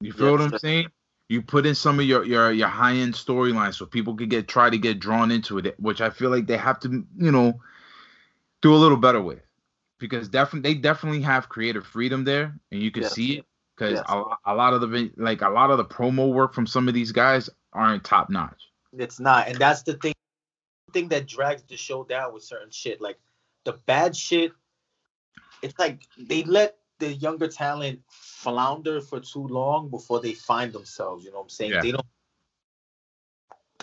You 0.00 0.12
feel 0.12 0.26
Yeah, 0.26 0.32
what 0.32 0.40
I'm 0.42 0.58
saying? 0.58 0.88
You 1.28 1.42
put 1.42 1.66
in 1.66 1.74
some 1.74 1.98
of 2.00 2.06
your 2.06 2.24
your 2.24 2.52
your 2.52 2.68
high 2.68 2.94
end 2.94 3.14
storylines 3.14 3.74
so 3.74 3.86
people 3.86 4.16
could 4.16 4.30
get 4.30 4.48
try 4.48 4.70
to 4.70 4.78
get 4.78 4.98
drawn 4.98 5.30
into 5.30 5.58
it, 5.58 5.78
which 5.78 6.00
I 6.00 6.10
feel 6.10 6.30
like 6.30 6.46
they 6.46 6.56
have 6.56 6.80
to, 6.80 7.06
you 7.16 7.30
know, 7.32 7.60
do 8.62 8.74
a 8.74 8.76
little 8.76 8.96
better 8.96 9.20
with, 9.20 9.42
because 9.98 10.28
definitely 10.28 10.74
they 10.74 10.80
definitely 10.80 11.22
have 11.22 11.48
creative 11.48 11.86
freedom 11.86 12.24
there, 12.24 12.58
and 12.72 12.82
you 12.82 12.90
can 12.90 13.02
Yes. 13.02 13.12
see 13.12 13.38
it 13.38 13.46
because 13.76 13.94
Yes. 13.94 14.06
a, 14.08 14.22
a 14.46 14.54
lot 14.54 14.72
of 14.72 14.80
the 14.80 15.12
like 15.16 15.42
a 15.42 15.50
lot 15.50 15.70
of 15.70 15.78
the 15.78 15.84
promo 15.84 16.32
work 16.32 16.54
from 16.54 16.66
some 16.66 16.88
of 16.88 16.94
these 16.94 17.12
guys 17.12 17.50
aren't 17.72 18.04
top 18.04 18.30
notch. 18.30 18.70
It's 18.96 19.20
not, 19.20 19.48
and 19.48 19.58
that's 19.58 19.82
the 19.82 19.94
thing. 19.94 20.14
Thing 20.94 21.08
that 21.08 21.26
drags 21.26 21.62
the 21.64 21.76
show 21.76 22.02
down 22.04 22.32
with 22.32 22.42
certain 22.42 22.70
shit, 22.70 22.98
like 23.02 23.18
the 23.64 23.74
bad 23.84 24.16
shit. 24.16 24.52
It's 25.60 25.78
like 25.78 26.08
they 26.16 26.44
let 26.44 26.78
the 26.98 27.12
younger 27.14 27.48
talent 27.48 28.00
flounder 28.10 29.00
for 29.00 29.20
too 29.20 29.46
long 29.46 29.88
before 29.88 30.20
they 30.20 30.32
find 30.34 30.72
themselves. 30.72 31.24
You 31.24 31.30
know 31.30 31.38
what 31.38 31.44
I'm 31.44 31.48
saying? 31.50 31.72
Yeah. 31.72 31.82
They 31.82 31.92
don't. 31.92 32.06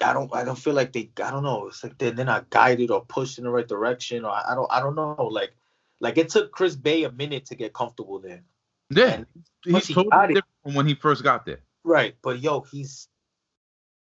I 0.04 0.14
don't. 0.14 0.34
I 0.36 0.44
don't 0.44 0.58
feel 0.58 0.74
like 0.74 0.92
they. 0.92 1.10
I 1.24 1.32
don't 1.32 1.44
know. 1.44 1.68
It's 1.68 1.84
like 1.84 1.98
they're, 1.98 2.12
they're 2.12 2.26
not 2.26 2.50
guided 2.50 2.92
or 2.92 3.06
pushed 3.06 3.38
in 3.38 3.46
the 3.46 3.50
right 3.50 3.68
direction, 3.68 4.26
or 4.26 4.32
I, 4.32 4.52
I 4.52 4.56
don't. 4.56 4.72
I 4.72 4.80
don't 4.82 4.96
know. 4.96 5.30
Like, 5.32 5.56
like 6.02 6.18
it 6.18 6.30
took 6.30 6.52
Chris 6.52 6.76
Bey 6.76 7.04
a 7.06 7.12
minute 7.12 7.46
to 7.48 7.56
get 7.56 7.74
comfortable 7.74 8.20
there. 8.20 8.44
Yeah, 8.90 9.06
And 9.14 9.26
he's 9.64 9.74
once 9.74 9.88
he 9.88 9.94
totally 9.94 10.12
got 10.12 10.24
it- 10.32 10.34
different 10.36 10.46
from 10.64 10.74
when 10.76 10.88
he 10.88 10.96
first 10.96 11.24
got 11.24 11.46
there. 11.46 11.60
Right, 11.86 12.16
but 12.22 12.40
yo, 12.40 12.62
he's 12.62 13.08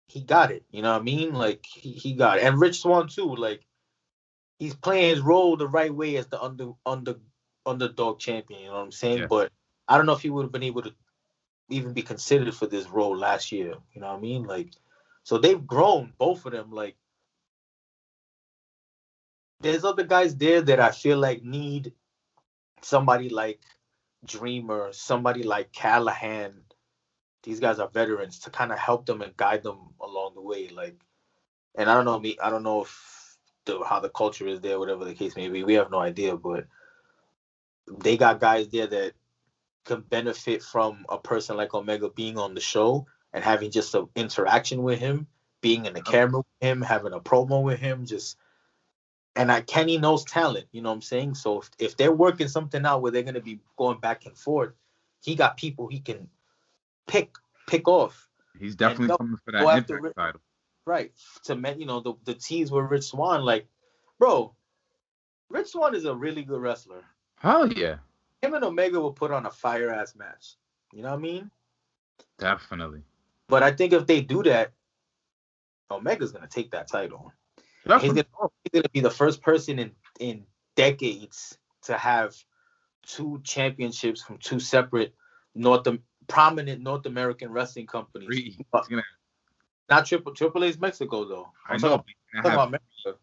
he 0.07 0.21
got 0.21 0.51
it. 0.51 0.63
You 0.71 0.81
know 0.81 0.93
what 0.93 1.01
I 1.01 1.03
mean? 1.03 1.33
Like 1.33 1.65
he, 1.65 1.91
he 1.91 2.13
got 2.13 2.37
it. 2.39 2.43
And 2.43 2.59
Rich 2.59 2.81
Swann 2.81 3.07
too. 3.07 3.35
Like 3.35 3.65
he's 4.57 4.73
playing 4.73 5.09
his 5.11 5.19
role 5.21 5.57
the 5.57 5.67
right 5.67 5.93
way 5.93 6.15
as 6.17 6.27
the 6.27 6.41
under 6.41 6.71
under 6.85 7.15
underdog 7.65 8.19
champion. 8.19 8.61
You 8.61 8.67
know 8.67 8.73
what 8.73 8.81
I'm 8.81 8.91
saying? 8.91 9.19
Yeah. 9.19 9.27
But 9.27 9.51
I 9.87 9.97
don't 9.97 10.05
know 10.05 10.13
if 10.13 10.21
he 10.21 10.29
would 10.29 10.43
have 10.43 10.51
been 10.51 10.63
able 10.63 10.81
to 10.83 10.93
even 11.69 11.93
be 11.93 12.01
considered 12.01 12.53
for 12.53 12.67
this 12.67 12.89
role 12.89 13.15
last 13.17 13.51
year. 13.51 13.73
You 13.93 14.01
know 14.01 14.07
what 14.07 14.17
I 14.17 14.21
mean? 14.21 14.43
Like 14.43 14.71
so 15.23 15.37
they've 15.37 15.65
grown 15.65 16.13
both 16.17 16.45
of 16.45 16.51
them. 16.51 16.71
Like 16.71 16.95
there's 19.61 19.85
other 19.85 20.03
guys 20.03 20.35
there 20.35 20.61
that 20.61 20.79
I 20.79 20.91
feel 20.91 21.17
like 21.17 21.43
need 21.43 21.93
somebody 22.81 23.29
like 23.29 23.61
Dreamer, 24.25 24.89
somebody 24.93 25.43
like 25.43 25.71
Callihan 25.73 26.53
these 27.43 27.59
guys 27.59 27.79
are 27.79 27.89
veterans 27.89 28.39
to 28.39 28.49
kind 28.49 28.71
of 28.71 28.79
help 28.79 29.05
them 29.05 29.21
and 29.21 29.35
guide 29.37 29.63
them 29.63 29.77
along 30.01 30.33
the 30.33 30.41
way. 30.41 30.69
Like, 30.69 30.95
and 31.75 31.89
I 31.89 31.93
don't 31.93 32.05
know 32.05 32.19
me, 32.19 32.37
I 32.41 32.49
don't 32.49 32.63
know 32.63 32.81
if 32.81 33.37
the 33.65 33.83
how 33.83 33.99
the 33.99 34.09
culture 34.09 34.47
is 34.47 34.61
there, 34.61 34.79
whatever 34.79 35.05
the 35.05 35.13
case 35.13 35.35
may 35.35 35.49
be. 35.49 35.63
We 35.63 35.73
have 35.75 35.91
no 35.91 35.99
idea, 35.99 36.35
but 36.35 36.65
they 37.87 38.17
got 38.17 38.39
guys 38.39 38.67
there 38.69 38.87
that 38.87 39.13
can 39.85 40.01
benefit 40.01 40.63
from 40.63 41.05
a 41.09 41.17
person 41.17 41.57
like 41.57 41.73
Omega 41.73 42.09
being 42.09 42.37
on 42.37 42.53
the 42.53 42.61
show 42.61 43.05
and 43.33 43.43
having 43.43 43.71
just 43.71 43.93
an 43.95 44.07
interaction 44.15 44.83
with 44.83 44.99
him, 44.99 45.27
being 45.61 45.85
in 45.85 45.93
the 45.93 46.01
camera 46.01 46.39
with 46.39 46.67
him, 46.69 46.81
having 46.81 47.13
a 47.13 47.19
promo 47.19 47.63
with 47.63 47.79
him, 47.79 48.05
just. 48.05 48.37
And 49.35 49.51
I 49.51 49.61
Kenny 49.61 49.97
knows 49.97 50.23
talent, 50.25 50.67
you 50.71 50.83
know 50.83 50.89
what 50.89 50.95
I'm 50.95 51.01
saying? 51.01 51.33
So 51.33 51.61
if, 51.61 51.71
if 51.79 51.97
they're 51.97 52.11
working 52.11 52.47
something 52.47 52.85
out 52.85 53.01
where 53.01 53.11
they're 53.11 53.23
gonna 53.23 53.41
be 53.41 53.59
going 53.77 53.99
back 53.99 54.27
and 54.27 54.37
forth, 54.37 54.73
he 55.23 55.35
got 55.35 55.57
people 55.57 55.87
he 55.87 55.99
can 55.99 56.27
pick 57.07 57.35
pick 57.67 57.87
off 57.87 58.29
He's 58.59 58.75
definitely 58.75 59.15
coming 59.17 59.37
for 59.43 59.51
that 59.51 59.77
impact 59.77 60.15
title. 60.15 60.41
right 60.85 61.11
to 61.45 61.55
men 61.55 61.79
you 61.79 61.85
know 61.85 62.01
the, 62.01 62.13
the 62.25 62.33
tease 62.33 62.71
with 62.71 62.85
Rich 62.85 63.05
Swann 63.05 63.43
like 63.43 63.67
bro 64.19 64.53
Rich 65.49 65.69
Swann 65.69 65.95
is 65.95 66.05
a 66.05 66.13
really 66.13 66.43
good 66.43 66.61
wrestler 66.61 67.03
Hell 67.43 67.71
yeah, 67.73 67.97
him 68.41 68.53
and 68.53 68.63
omega 68.63 68.99
will 68.99 69.11
put 69.11 69.31
on 69.31 69.45
a 69.45 69.51
fire 69.51 69.91
ass 69.91 70.15
match 70.15 70.55
you 70.93 71.01
know 71.03 71.09
what 71.09 71.17
i 71.17 71.21
mean 71.21 71.51
definitely. 72.37 73.01
but 73.49 73.61
i 73.63 73.71
think 73.71 73.91
if 73.93 74.05
they 74.07 74.21
do 74.21 74.41
that 74.43 74.71
omega's 75.89 76.31
gonna 76.31 76.47
take 76.47 76.71
that 76.71 76.87
title 76.87 77.31
he's 77.99 78.13
gonna, 78.13 78.23
he's 78.63 78.71
gonna 78.73 78.89
be 78.93 78.99
the 79.01 79.09
first 79.09 79.41
person 79.41 79.77
in 79.79 79.91
in 80.19 80.45
decades 80.75 81.57
to 81.81 81.97
have 81.97 82.33
two 83.05 83.41
championships 83.43 84.21
from 84.23 84.37
two 84.37 84.59
separate 84.59 85.13
north 85.55 85.85
prominent 86.27 86.81
north 86.81 87.05
american 87.05 87.51
wrestling 87.51 87.85
companies. 87.87 88.55
Gonna- 88.89 89.03
not 89.89 90.05
triple 90.05 90.33
triple 90.33 90.63
a's 90.63 90.79
mexico 90.79 91.25
though 91.27 91.51
I 91.67 91.73
I'm 91.73 91.81
know. 91.81 91.89
talking- 91.97 92.15
I'm 92.35 92.43
talking 92.43 92.79
have- 93.05 93.15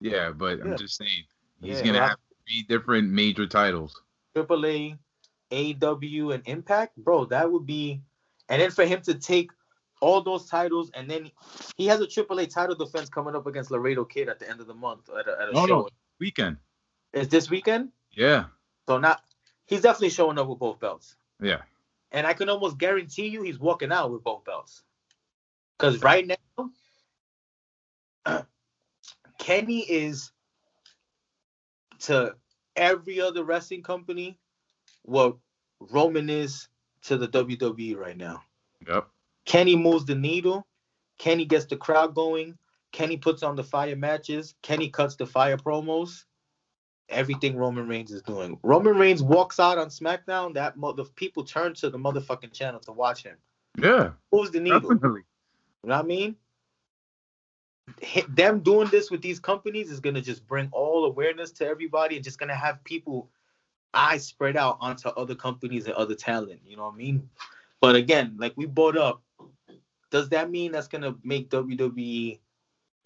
yeah, 0.00 0.30
but 0.30 0.58
Yeah. 0.58 0.64
I'm 0.72 0.76
just 0.76 0.96
saying 0.96 1.24
he's 1.62 1.80
Yeah, 1.80 1.86
gonna 1.86 2.06
have 2.08 2.18
three 2.46 2.62
different 2.62 3.10
major 3.10 3.46
titles. 3.46 4.00
AAA, 4.36 4.98
AW, 5.52 6.30
and 6.30 6.42
Impact, 6.46 6.96
bro, 6.96 7.24
that 7.26 7.50
would 7.50 7.66
be. 7.66 8.02
And 8.48 8.60
then 8.62 8.70
for 8.70 8.84
him 8.84 9.00
to 9.02 9.14
take 9.14 9.50
all 10.00 10.20
those 10.22 10.46
titles, 10.46 10.90
and 10.94 11.10
then 11.10 11.30
he 11.76 11.86
has 11.86 12.00
a 12.00 12.06
AAA 12.06 12.52
title 12.52 12.74
defense 12.76 13.08
coming 13.08 13.34
up 13.34 13.46
against 13.46 13.70
Laredo 13.70 14.04
Kid 14.04 14.28
at 14.28 14.38
the 14.38 14.48
end 14.48 14.60
of 14.60 14.66
the 14.66 14.74
month 14.74 15.08
at 15.08 15.26
a, 15.26 15.40
at 15.40 15.48
a 15.48 15.52
No, 15.52 15.66
show. 15.66 15.80
no. 15.80 15.88
Weekend. 16.20 16.58
Is 17.12 17.28
this 17.28 17.50
weekend? 17.50 17.90
Yeah. 18.12 18.44
So 18.88 18.98
not 18.98 19.22
he's 19.66 19.80
definitely 19.80 20.10
showing 20.10 20.38
up 20.38 20.46
with 20.48 20.58
both 20.58 20.78
belts. 20.80 21.16
Yeah. 21.42 21.62
And 22.12 22.26
I 22.26 22.34
can 22.34 22.48
almost 22.48 22.78
guarantee 22.78 23.26
you 23.28 23.42
he's 23.42 23.58
walking 23.58 23.90
out 23.90 24.12
with 24.12 24.22
both 24.22 24.44
belts. 24.44 24.82
Because 25.78 26.02
right 26.02 26.26
now, 26.26 26.70
Kenny 29.38 29.80
is 29.80 30.30
to 32.00 32.34
every 32.76 33.20
other 33.20 33.44
wrestling 33.44 33.82
company 33.82 34.38
what 35.02 35.36
Roman 35.80 36.30
is 36.30 36.68
to 37.02 37.16
the 37.16 37.28
WWE 37.28 37.96
right 37.96 38.16
now. 38.16 38.42
Yep. 38.86 39.08
Kenny 39.44 39.76
moves 39.76 40.04
the 40.04 40.14
needle. 40.14 40.66
Kenny 41.18 41.44
gets 41.44 41.66
the 41.66 41.76
crowd 41.76 42.14
going. 42.14 42.58
Kenny 42.92 43.16
puts 43.16 43.42
on 43.42 43.56
the 43.56 43.64
fire 43.64 43.96
matches. 43.96 44.54
Kenny 44.62 44.88
cuts 44.88 45.16
the 45.16 45.26
fire 45.26 45.56
promos. 45.56 46.24
Everything 47.08 47.56
Roman 47.56 47.86
Reigns 47.86 48.10
is 48.10 48.22
doing. 48.22 48.58
Roman 48.62 48.96
Reigns 48.96 49.22
walks 49.22 49.60
out 49.60 49.78
on 49.78 49.88
SmackDown. 49.88 50.54
That 50.54 50.76
mother 50.76 51.04
people 51.04 51.44
turn 51.44 51.74
to 51.74 51.90
the 51.90 51.98
motherfucking 51.98 52.52
channel 52.52 52.80
to 52.80 52.92
watch 52.92 53.22
him. 53.22 53.36
Yeah. 53.80 54.10
Moves 54.32 54.50
the 54.50 54.60
needle. 54.60 54.80
Definitely. 54.80 55.22
You 55.84 55.90
know 55.90 55.96
what 55.96 56.04
I 56.04 56.08
mean? 56.08 56.36
Them 58.28 58.60
doing 58.60 58.88
this 58.88 59.10
with 59.10 59.22
these 59.22 59.38
companies 59.38 59.90
is 59.90 60.00
gonna 60.00 60.20
just 60.20 60.46
bring 60.46 60.68
all 60.72 61.04
awareness 61.04 61.52
to 61.52 61.66
everybody 61.66 62.16
and 62.16 62.24
just 62.24 62.38
gonna 62.38 62.54
have 62.54 62.82
people 62.84 63.30
eyes 63.94 64.26
spread 64.26 64.56
out 64.56 64.76
onto 64.80 65.08
other 65.10 65.34
companies 65.34 65.86
and 65.86 65.94
other 65.94 66.14
talent. 66.14 66.60
You 66.64 66.76
know 66.76 66.84
what 66.84 66.94
I 66.94 66.98
mean? 66.98 67.28
But 67.80 67.96
again, 67.96 68.36
like 68.38 68.52
we 68.56 68.66
brought 68.66 68.96
up, 68.96 69.22
does 70.10 70.28
that 70.30 70.50
mean 70.50 70.72
that's 70.72 70.88
gonna 70.88 71.14
make 71.22 71.50
WWE 71.50 72.40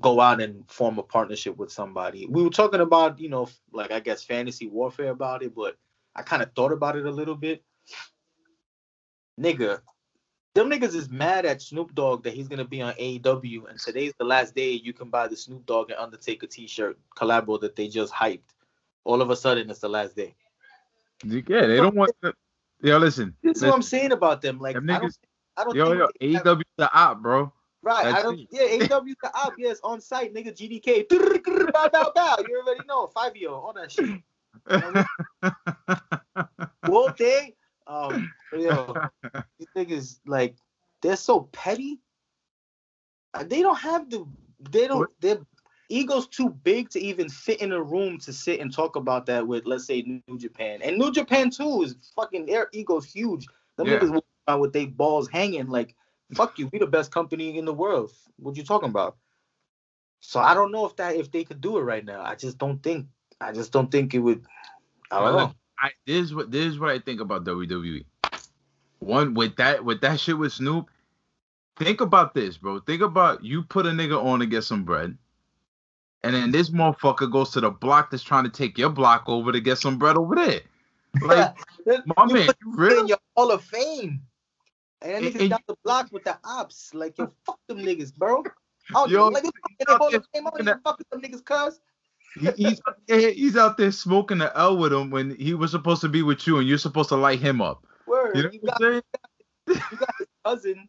go 0.01 0.21
out 0.21 0.41
and 0.41 0.69
form 0.71 0.99
a 0.99 1.03
partnership 1.03 1.57
with 1.57 1.71
somebody? 1.71 2.27
We 2.27 2.43
were 2.43 2.51
talking 2.51 2.81
about, 2.81 3.21
you 3.21 3.29
know, 3.29 3.49
like 3.73 3.91
I 3.91 4.01
guess 4.01 4.25
fantasy 4.25 4.69
warfare 4.69 5.11
about 5.11 5.43
it, 5.43 5.55
but 5.55 5.77
I 6.17 6.23
kind 6.23 6.43
of 6.43 6.53
thought 6.55 6.73
about 6.73 6.97
it 6.97 7.07
a 7.07 7.11
little 7.11 7.37
bit. 7.37 7.63
Nigga, 9.39 9.81
them 10.55 10.69
niggas 10.71 10.95
is 10.95 11.09
mad 11.11 11.47
at 11.47 11.63
Snoop 11.63 11.95
Dogg 11.95 12.25
that 12.25 12.33
he's 12.35 12.49
gonna 12.49 12.65
be 12.65 12.83
on 12.83 12.93
AEW, 12.95 13.69
and 13.71 13.79
today's 13.79 14.13
the 14.19 14.25
last 14.25 14.55
day 14.55 14.71
you 14.73 14.93
can 14.93 15.09
buy 15.09 15.29
the 15.29 15.37
Snoop 15.37 15.65
Dogg 15.67 15.91
and 15.91 15.99
Undertaker 15.99 16.47
T-shirt 16.47 16.99
collabo 17.17 17.61
that 17.61 17.77
they 17.77 17.89
just 17.89 18.13
hyped. 18.13 18.41
All 19.05 19.23
of 19.23 19.31
a 19.31 19.37
sudden, 19.37 19.71
it's 19.71 19.79
the 19.81 19.89
last 19.89 20.17
day. 20.17 20.35
Yeah, 21.25 21.67
they 21.67 21.77
don't 21.77 21.95
want 21.95 22.13
to. 22.23 22.35
Yo, 22.83 22.99
listen. 22.99 23.35
This 23.43 23.59
is 23.59 23.63
what 23.65 23.75
I'm 23.75 23.83
saying 23.83 24.13
about 24.13 24.41
them. 24.43 24.59
Like, 24.59 24.75
Them 24.75 24.89
I 24.91 24.99
don't, 24.99 25.05
niggas- 25.11 25.19
I 25.57 25.65
don't 25.65 25.75
Yo, 25.77 25.93
yo, 25.93 26.09
they 26.21 26.33
have- 26.33 26.45
AEW 26.45 26.63
the 26.79 26.93
op, 26.99 27.21
bro. 27.23 27.53
right. 27.83 28.07
I 28.07 28.23
don't. 28.23 28.41
it. 28.41 28.49
Yeah, 28.51 28.87
AEW 28.87 29.15
the 29.23 29.31
op. 29.37 29.53
Yes, 29.59 29.79
on 29.85 30.01
site, 30.01 30.35
nigga. 30.35 30.53
GDK. 30.55 31.07
bow, 31.73 31.89
bow, 31.91 32.13
bow. 32.15 32.37
You 32.49 32.63
already 32.67 32.85
know. 32.89 33.07
Five 33.09 33.37
year 33.37 33.51
all 33.51 33.73
that 33.75 33.93
shit. 33.93 34.21
All 36.89 37.13
day. 37.17 37.55
Um, 37.87 38.31
yo, 38.53 39.01
these 39.59 39.69
niggas 39.77 40.21
like 40.27 40.57
they're 41.03 41.17
so 41.17 41.43
petty. 41.53 42.01
Uh, 43.35 43.45
They 43.45 43.63
don't 43.63 43.79
have 43.79 44.11
the. 44.11 44.27
They 44.71 44.87
don't. 44.89 44.99
What? 44.99 45.11
Their 45.21 45.39
ego's 45.89 46.27
too 46.29 46.51
big 46.51 46.91
to 46.91 47.01
even 47.01 47.29
fit 47.29 47.61
in 47.61 47.73
a 47.73 47.83
room 47.83 48.19
to 48.21 48.33
sit 48.33 48.61
and 48.61 48.73
talk 48.73 48.97
about 48.97 49.27
that 49.27 49.47
with, 49.47 49.67
let's 49.67 49.87
say, 49.87 50.03
New 50.03 50.39
Japan. 50.39 50.81
And 50.83 50.99
New 50.99 51.13
Japan 51.13 51.51
too 51.51 51.83
is 51.83 51.97
fucking. 52.15 52.47
Their 52.47 52.69
ego's 52.73 53.05
huge. 53.05 53.47
Them 53.77 53.89
Yeah. 53.89 53.99
niggas 53.99 54.21
around 54.49 54.61
with 54.61 54.73
their 54.73 54.87
balls 54.87 55.29
hanging 55.29 55.69
like, 55.69 55.95
fuck 56.35 56.59
you. 56.59 56.69
We 56.73 56.79
the 56.79 56.87
best 56.87 57.11
company 57.13 57.57
in 57.59 57.65
the 57.65 57.75
world. 57.75 58.13
What 58.37 58.57
you 58.57 58.65
talking 58.65 58.91
about? 58.91 59.17
So 60.21 60.41
I 60.41 60.55
don't 60.55 60.73
know 60.73 60.87
if 60.87 60.97
that 60.97 61.17
if 61.17 61.31
they 61.31 61.45
could 61.45 61.61
do 61.61 61.79
it 61.79 61.83
right 61.83 62.05
now. 62.05 62.23
I 62.23 62.35
just 62.35 62.59
don't 62.59 62.83
think. 62.83 63.07
I 63.41 63.53
just 63.53 63.73
don't 63.73 63.91
think 63.91 64.15
it 64.15 64.19
would. 64.21 64.45
I 65.11 65.21
don't 65.21 65.33
Well, 65.33 65.37
know. 65.37 65.55
I 65.81 65.91
this 66.07 66.25
is 66.25 66.35
what 66.35 66.51
this 66.51 66.67
is 66.67 66.79
what 66.79 66.91
I 66.91 66.99
think 66.99 67.21
about 67.21 67.45
WWE. 67.45 68.05
One 69.01 69.35
with 69.35 69.57
that 69.57 69.85
with 69.85 70.01
that 70.03 70.21
shit 70.21 70.39
with 70.39 70.53
Snoop. 70.53 70.89
Think 71.77 72.01
about 72.01 72.35
this, 72.35 72.57
bro. 72.59 72.81
Think 72.81 73.03
about 73.03 73.43
you 73.43 73.63
put 73.63 73.87
a 73.87 73.91
nigga 73.91 74.23
on 74.23 74.41
to 74.41 74.47
get 74.47 74.63
some 74.65 74.85
bread, 74.85 75.17
and 76.23 76.35
then 76.35 76.51
this 76.53 76.71
motherfucker 76.71 77.31
goes 77.31 77.51
to 77.53 77.61
the 77.61 77.71
block 77.71 78.11
that's 78.11 78.23
trying 78.23 78.45
to 78.45 78.51
take 78.51 78.77
your 78.77 78.91
block 78.91 79.25
over 79.27 79.51
to 79.53 79.61
get 79.61 79.79
some 79.79 79.99
bread 79.99 80.17
over 80.17 80.35
there. 80.35 80.61
Like, 81.23 81.57
my 82.07 82.27
You 82.29 82.35
man, 82.35 82.49
you 82.79 83.01
in 83.01 83.09
your 83.09 83.19
Hall 83.37 83.51
of 83.51 83.65
Fame. 83.65 84.21
And 85.03 85.25
then 85.25 85.41
And- 85.41 85.51
got 85.51 85.63
the 85.67 85.75
block 85.83 86.09
with 86.13 86.23
the 86.23 86.39
ops. 86.45 86.95
Like, 86.95 87.19
yo, 87.19 87.33
fuck 87.45 87.59
them 87.67 87.79
niggas, 87.79 88.15
bro. 88.15 88.45
Oh, 88.95 89.07
Yo, 89.09 89.27
like, 89.27 89.43
fucking 89.43 89.97
Hall 89.99 90.15
of 90.15 90.25
Fame. 90.33 90.47
I 90.47 90.63
don't 90.63 90.85
fuck 90.85 90.99
with 90.99 91.09
them 91.11 91.21
niggas, 91.23 91.45
cuz. 91.45 91.81
He- 92.39 92.65
he's 92.65 92.81
he's 93.35 93.57
out 93.57 93.77
there 93.77 93.91
smoking 93.91 94.39
the 94.39 94.57
L 94.57 94.77
with 94.77 94.93
him 94.93 95.11
when 95.11 95.35
he 95.35 95.53
was 95.55 95.73
supposed 95.73 96.01
to 96.03 96.09
be 96.09 96.23
with 96.23 96.47
you, 96.47 96.59
and 96.59 96.69
you're 96.69 96.79
supposed 96.79 97.09
to 97.09 97.17
light 97.17 97.41
him 97.41 97.61
up. 97.61 97.85
Word. 98.11 98.37
You 98.37 98.43
know 98.43 98.51
You, 98.53 98.61
got, 98.61 98.81
you 99.93 99.97
got 99.97 100.15
his 100.19 100.27
cousin 100.45 100.89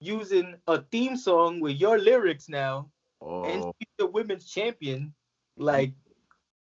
using 0.00 0.56
a 0.66 0.80
theme 0.80 1.16
song 1.16 1.60
with 1.60 1.76
your 1.76 1.98
lyrics 1.98 2.48
now, 2.48 2.90
and 3.20 3.62
Oh, 3.62 3.74
she's 3.78 3.88
the 3.98 4.06
women's 4.06 4.46
champion. 4.46 5.12
Like, 5.58 5.92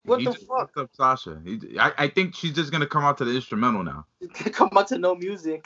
what 0.04 0.18
he 0.18 0.26
the 0.26 0.34
fuck? 0.34 0.72
up 0.76 0.90
Sasha. 0.92 1.40
He, 1.44 1.78
I, 1.78 1.92
I 1.96 2.08
think 2.08 2.34
she's 2.34 2.52
just 2.52 2.72
gonna 2.72 2.86
come 2.86 3.04
out 3.04 3.16
to 3.18 3.24
the 3.24 3.34
instrumental 3.34 3.84
now. 3.84 4.06
Come 4.52 4.70
out 4.76 4.88
to 4.88 4.98
no 4.98 5.14
music. 5.14 5.64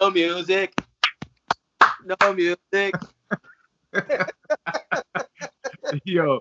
No 0.00 0.10
music. 0.10 0.74
No 2.04 2.16
music. 2.32 2.94
Yo, 6.04 6.40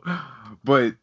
but 0.64 0.96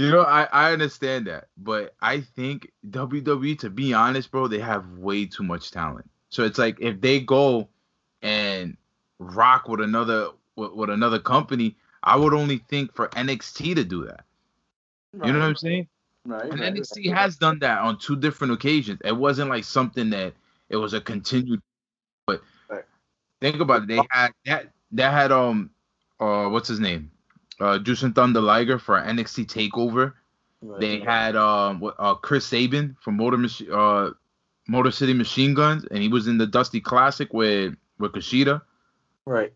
you 0.00 0.10
know, 0.10 0.22
I 0.22 0.44
I 0.44 0.72
understand 0.72 1.26
that, 1.26 1.48
but 1.58 1.94
I 2.00 2.20
think 2.20 2.70
WWE, 2.88 3.58
to 3.58 3.70
be 3.70 3.92
honest, 3.92 4.30
bro, 4.30 4.48
they 4.48 4.58
have 4.58 4.88
way 4.96 5.26
too 5.26 5.42
much 5.42 5.70
talent. 5.70 6.08
So 6.30 6.44
it's 6.44 6.58
like 6.58 6.78
if 6.80 7.00
they 7.00 7.20
go 7.20 7.68
and 8.22 8.76
rock 9.18 9.68
with 9.68 9.80
another 9.80 10.28
with, 10.56 10.72
with 10.72 10.90
another 10.90 11.18
company, 11.18 11.76
I 12.02 12.16
would 12.16 12.32
only 12.32 12.58
think 12.68 12.94
for 12.94 13.08
NXT 13.08 13.74
to 13.74 13.84
do 13.84 14.06
that. 14.06 14.24
You 15.12 15.32
know 15.32 15.40
what 15.40 15.48
I'm 15.48 15.56
saying? 15.56 15.88
Right. 16.24 16.50
And 16.50 16.60
right, 16.60 16.74
NXT 16.74 17.10
right. 17.10 17.18
has 17.18 17.36
done 17.36 17.58
that 17.58 17.80
on 17.80 17.98
two 17.98 18.16
different 18.16 18.52
occasions. 18.54 19.00
It 19.04 19.16
wasn't 19.16 19.50
like 19.50 19.64
something 19.64 20.08
that 20.10 20.32
it 20.68 20.76
was 20.76 20.94
a 20.94 21.00
continued. 21.00 21.60
But 22.26 22.42
Right. 22.68 22.84
think 23.40 23.60
about 23.60 23.82
it. 23.82 23.88
They 23.88 24.00
had 24.10 24.32
that. 24.46 24.72
that 24.92 25.12
had 25.12 25.32
um, 25.32 25.70
uh, 26.20 26.48
what's 26.48 26.68
his 26.68 26.80
name? 26.80 27.10
Uh, 27.60 27.78
Jushin 27.78 28.14
Thunder 28.14 28.40
Liger 28.40 28.78
for 28.78 28.98
NXT 29.00 29.46
Takeover. 29.46 30.14
Right, 30.62 30.80
They 30.80 31.00
had 31.00 31.36
um, 31.36 31.90
uh, 31.98 32.14
Chris 32.14 32.46
Sabin 32.46 32.96
from 33.00 33.16
Motor 33.16 33.38
Mach- 33.38 33.70
uh, 33.72 34.10
Motor 34.68 34.90
City 34.90 35.12
Machine 35.12 35.54
Guns, 35.54 35.84
and 35.90 36.02
he 36.02 36.08
was 36.08 36.26
in 36.26 36.38
the 36.38 36.46
Dusty 36.46 36.80
Classic 36.80 37.32
with 37.32 37.74
with 37.98 38.12
Kushida. 38.12 38.62
Right. 39.26 39.52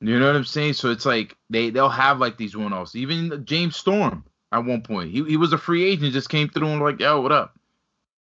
You 0.00 0.18
know 0.18 0.26
what 0.26 0.36
I'm 0.36 0.44
saying? 0.44 0.74
So 0.74 0.90
it's 0.90 1.04
like 1.04 1.36
they 1.50 1.70
they'll 1.70 1.88
have 1.88 2.18
like 2.18 2.36
these 2.36 2.56
one 2.56 2.72
offs. 2.72 2.94
Even 2.94 3.44
James 3.44 3.76
Storm 3.76 4.24
at 4.52 4.64
one 4.64 4.82
point, 4.82 5.10
he 5.10 5.22
he 5.24 5.36
was 5.36 5.52
a 5.52 5.58
free 5.58 5.84
agent, 5.84 6.12
just 6.12 6.30
came 6.30 6.48
through 6.48 6.68
and 6.68 6.80
like, 6.80 7.00
yo, 7.00 7.20
what 7.20 7.32
up? 7.32 7.58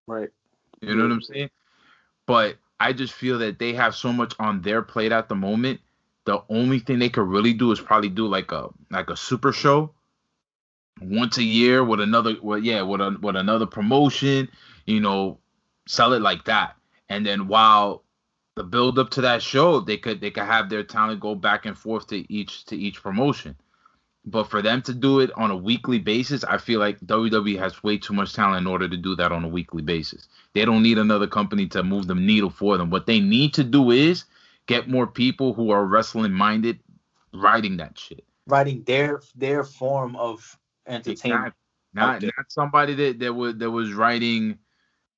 Right. 0.07 0.29
You 0.81 0.95
know 0.95 1.03
what 1.03 1.11
I'm 1.11 1.21
saying? 1.21 1.49
But 2.25 2.55
I 2.79 2.93
just 2.93 3.13
feel 3.13 3.39
that 3.39 3.59
they 3.59 3.73
have 3.73 3.95
so 3.95 4.11
much 4.11 4.33
on 4.39 4.61
their 4.61 4.81
plate 4.81 5.11
at 5.11 5.29
the 5.29 5.35
moment. 5.35 5.79
The 6.27 6.43
only 6.49 6.79
thing 6.79 6.99
they 6.99 7.07
could 7.07 7.29
really 7.29 7.53
do 7.53 7.71
is 7.71 7.79
probably 7.79 8.09
do 8.09 8.27
like 8.27 8.51
a 8.51 8.67
like 8.91 9.09
a 9.09 9.15
super 9.15 9.53
show 9.53 9.93
once 11.01 11.37
a 11.37 11.43
year 11.43 11.85
with 11.85 12.01
another 12.01 12.35
well 12.43 12.59
yeah 12.59 12.81
with 12.81 12.99
a, 12.99 13.17
with 13.21 13.37
another 13.37 13.65
promotion, 13.65 14.49
you 14.85 14.99
know, 14.99 15.39
sell 15.87 16.11
it 16.11 16.21
like 16.21 16.43
that. 16.43 16.75
And 17.07 17.25
then 17.25 17.47
while 17.47 18.03
the 18.55 18.65
build 18.65 18.99
up 18.99 19.09
to 19.11 19.21
that 19.21 19.41
show, 19.41 19.79
they 19.79 19.95
could 19.95 20.19
they 20.19 20.29
could 20.29 20.43
have 20.43 20.69
their 20.69 20.83
talent 20.83 21.21
go 21.21 21.33
back 21.33 21.65
and 21.65 21.77
forth 21.77 22.07
to 22.07 22.29
each 22.29 22.65
to 22.65 22.75
each 22.75 23.01
promotion. 23.01 23.55
But 24.25 24.49
for 24.49 24.61
them 24.61 24.81
to 24.81 24.93
do 24.93 25.21
it 25.21 25.31
on 25.37 25.51
a 25.51 25.55
weekly 25.55 25.99
basis, 25.99 26.43
I 26.43 26.57
feel 26.57 26.81
like 26.81 26.99
WWE 26.99 27.57
has 27.57 27.81
way 27.83 27.97
too 27.97 28.13
much 28.13 28.33
talent 28.33 28.63
in 28.63 28.67
order 28.67 28.89
to 28.89 28.97
do 28.97 29.15
that 29.15 29.31
on 29.31 29.45
a 29.45 29.47
weekly 29.47 29.81
basis. 29.81 30.27
They 30.51 30.65
don't 30.65 30.83
need 30.83 30.97
another 30.97 31.27
company 31.27 31.67
to 31.67 31.83
move 31.83 32.07
the 32.07 32.15
needle 32.15 32.49
for 32.49 32.77
them. 32.77 32.89
What 32.89 33.05
they 33.05 33.21
need 33.21 33.53
to 33.53 33.63
do 33.63 33.91
is 33.91 34.25
get 34.67 34.87
more 34.87 35.07
people 35.07 35.53
who 35.53 35.71
are 35.71 35.85
wrestling 35.85 36.33
minded 36.33 36.79
writing 37.33 37.77
that 37.77 37.97
shit. 37.97 38.23
Writing 38.45 38.83
their 38.83 39.21
their 39.35 39.63
form 39.63 40.15
of 40.15 40.57
entertainment. 40.85 41.53
Exactly. 41.53 41.53
Not 41.93 42.21
not 42.23 42.45
somebody 42.49 42.93
that, 42.95 43.19
that 43.19 43.33
was 43.33 43.55
that 43.55 43.71
was 43.71 43.93
writing 43.93 44.59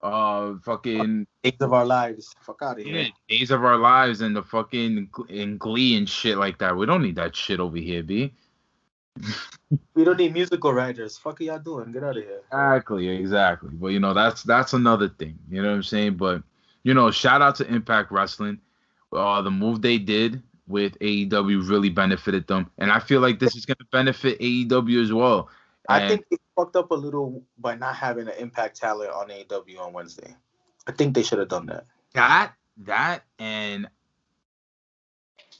uh 0.01 0.53
fucking 0.63 1.27
Days 1.43 1.53
of 1.59 1.73
our 1.73 1.85
lives. 1.85 2.33
Fuck 2.41 2.61
out 2.61 2.79
of 2.79 2.85
here. 2.85 3.01
yeah, 3.01 3.07
Days 3.27 3.51
of 3.51 3.63
Our 3.63 3.77
Lives 3.77 4.21
and 4.21 4.35
the 4.35 4.43
fucking 4.43 5.09
in 5.29 5.57
Glee 5.57 5.97
and 5.97 6.07
shit 6.07 6.37
like 6.37 6.57
that. 6.59 6.75
We 6.75 6.85
don't 6.85 7.03
need 7.03 7.15
that 7.15 7.35
shit 7.35 7.59
over 7.59 7.77
here, 7.77 8.03
B. 8.03 8.33
We 9.93 10.03
don't 10.03 10.17
need 10.17 10.33
musical 10.33 10.73
writers. 10.73 11.17
Fuck 11.17 11.41
are 11.41 11.43
y'all 11.43 11.59
doing? 11.59 11.91
Get 11.91 12.03
out 12.03 12.17
of 12.17 12.23
here. 12.23 12.41
Exactly, 12.47 13.07
exactly. 13.07 13.69
But 13.73 13.89
you 13.89 13.99
know, 13.99 14.15
that's 14.15 14.41
that's 14.41 14.73
another 14.73 15.09
thing. 15.09 15.37
You 15.47 15.61
know 15.61 15.69
what 15.69 15.75
I'm 15.75 15.83
saying? 15.83 16.15
But 16.17 16.41
you 16.81 16.95
know, 16.95 17.11
shout 17.11 17.43
out 17.43 17.55
to 17.57 17.67
Impact 17.67 18.11
Wrestling. 18.11 18.59
Uh, 19.13 19.41
the 19.41 19.51
move 19.51 19.81
they 19.81 19.97
did 19.97 20.41
with 20.67 20.97
AEW 20.99 21.67
really 21.67 21.89
benefited 21.89 22.47
them, 22.47 22.69
and 22.77 22.91
I 22.91 22.99
feel 22.99 23.21
like 23.21 23.39
this 23.39 23.55
is 23.55 23.65
gonna 23.65 23.77
benefit 23.91 24.39
AEW 24.39 25.01
as 25.01 25.11
well. 25.11 25.49
I 25.87 26.07
think 26.07 26.25
they 26.29 26.37
fucked 26.55 26.75
up 26.75 26.91
a 26.91 26.95
little 26.95 27.43
by 27.57 27.73
not 27.75 27.95
having 27.95 28.27
an 28.27 28.35
impact 28.37 28.77
talent 28.77 29.11
on 29.11 29.29
AEW 29.29 29.79
on 29.79 29.91
Wednesday. 29.91 30.35
I 30.85 30.91
think 30.91 31.15
they 31.15 31.23
should 31.23 31.39
have 31.39 31.49
done 31.49 31.65
that. 31.65 31.85
that 32.13 32.53
that 32.77 33.23
and 33.39 33.87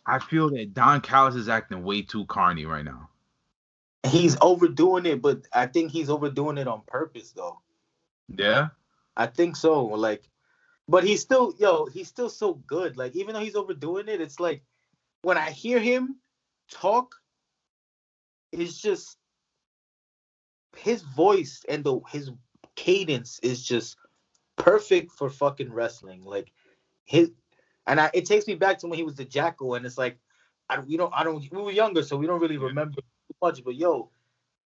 I 0.05 0.19
feel 0.19 0.49
that 0.51 0.73
Don 0.73 1.01
Callis 1.01 1.35
is 1.35 1.49
acting 1.49 1.83
way 1.83 2.01
too 2.01 2.25
carny 2.25 2.65
right 2.65 2.85
now. 2.85 3.09
He's 4.07 4.38
overdoing 4.41 5.05
it, 5.05 5.21
but 5.21 5.41
I 5.53 5.67
think 5.67 5.91
he's 5.91 6.09
overdoing 6.09 6.57
it 6.57 6.67
on 6.67 6.81
purpose 6.88 7.31
though. 7.31 7.59
Yeah. 8.27 8.69
I 9.17 9.27
think 9.27 9.55
so. 9.55 9.83
Like, 9.85 10.23
but 10.89 11.04
he's 11.04 11.21
still, 11.21 11.54
yo, 11.60 11.86
he's 11.86 12.08
still 12.08 12.30
so 12.30 12.56
good. 12.65 12.97
Like, 12.97 13.15
even 13.15 13.34
though 13.34 13.41
he's 13.41 13.56
overdoing 13.56 14.08
it, 14.08 14.21
it's 14.21 14.39
like 14.39 14.63
when 15.21 15.38
I 15.38 15.52
hear 15.52 15.80
him 15.80 16.15
talk, 16.71 17.15
it's 18.52 18.82
just 18.82 19.17
his 20.75 21.04
voice 21.04 21.63
and 21.69 21.84
the 21.84 21.99
his 22.10 22.32
cadence 22.75 23.39
is 23.43 23.63
just 23.63 23.97
perfect 24.56 25.12
for 25.12 25.30
fucking 25.30 25.71
wrestling. 25.71 26.23
Like 26.23 26.52
his, 27.06 27.30
and 27.86 27.99
I, 27.99 28.10
it 28.15 28.25
takes 28.25 28.47
me 28.47 28.56
back 28.56 28.80
to 28.80 28.88
when 28.88 28.97
he 28.97 29.04
was 29.04 29.15
the 29.15 29.25
Jackal, 29.25 29.75
and 29.75 29.86
it's 29.86 29.97
like, 29.97 30.17
I, 30.69 30.80
we 30.80 30.97
don't, 30.97 31.13
I 31.15 31.23
don't, 31.23 31.45
we 31.52 31.62
were 31.62 31.71
younger, 31.71 32.02
so 32.02 32.17
we 32.17 32.25
don't 32.25 32.41
really 32.41 32.58
remember 32.58 33.02
much. 33.43 33.63
But 33.63 33.75
yo, 33.75 34.10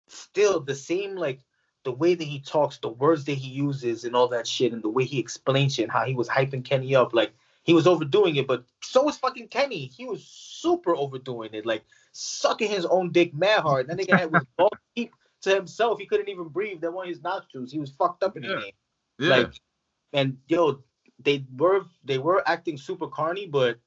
still 0.07 0.61
the 0.61 0.77
same 0.77 1.17
like 1.17 1.41
the 1.85 1.93
way 1.93 2.15
that 2.15 2.25
he 2.25 2.41
talks, 2.41 2.79
the 2.79 2.89
words 2.89 3.25
that 3.25 3.35
he 3.35 3.49
uses, 3.49 4.05
and 4.05 4.17
all 4.17 4.29
that 4.29 4.47
shit, 4.47 4.73
and 4.73 4.83
the 4.83 4.89
way 4.89 5.05
he 5.05 5.19
explains 5.19 5.75
shit, 5.75 5.85
and 5.85 5.93
how 5.93 6.05
he 6.05 6.15
was 6.15 6.29
hyping 6.29 6.65
Kenny 6.65 6.95
up, 6.97 7.15
like 7.15 7.33
he 7.63 7.73
was 7.73 7.87
overdoing 7.87 8.37
it, 8.37 8.47
but 8.47 8.65
so 8.83 9.03
was 9.05 9.17
fucking 9.17 9.49
Kenny. 9.49 9.87
He 9.87 10.05
was 10.05 10.25
super 10.25 10.95
overdoing 10.97 11.51
it, 11.55 11.65
like 11.65 11.85
sucking 12.13 12.71
his 12.71 12.85
own 12.87 13.11
dick 13.13 13.35
mad 13.35 13.61
hard. 13.61 13.89
That 13.89 13.99
nigga 13.99 14.19
had 14.19 14.33
was 14.33 14.45
balls 14.57 14.71
deep 14.97 15.13
to 15.43 15.55
himself. 15.55 15.99
He 15.99 16.07
couldn't 16.07 16.29
even 16.29 16.49
breathe. 16.49 16.81
That 16.81 16.93
one 16.93 17.07
of 17.07 17.15
his 17.15 17.23
nostrils. 17.23 17.71
He 17.73 17.79
was 17.79 17.91
fucked 17.91 18.23
up 18.23 18.37
in 18.37 18.43
the 18.43 18.49
Yeah. 18.49 18.61
game. 18.61 18.73
Yeah. 19.19 19.29
Like, 19.29 19.53
and 20.13 20.39
yo, 20.49 20.83
they 21.23 21.45
were 21.57 21.85
they 22.05 22.19
were 22.19 22.43
acting 22.47 22.77
super 22.77 23.09
carny, 23.09 23.47
but 23.47 23.79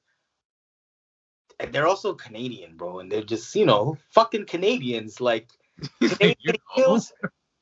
they're 1.70 1.86
also 1.86 2.14
Canadian, 2.14 2.76
bro, 2.76 3.00
and 3.00 3.10
they're 3.10 3.22
just 3.22 3.54
you 3.54 3.66
know 3.66 3.96
fucking 4.10 4.46
Canadians. 4.46 5.20
Like 5.20 5.48
Canadian 6.00 6.56
heels, 6.74 7.12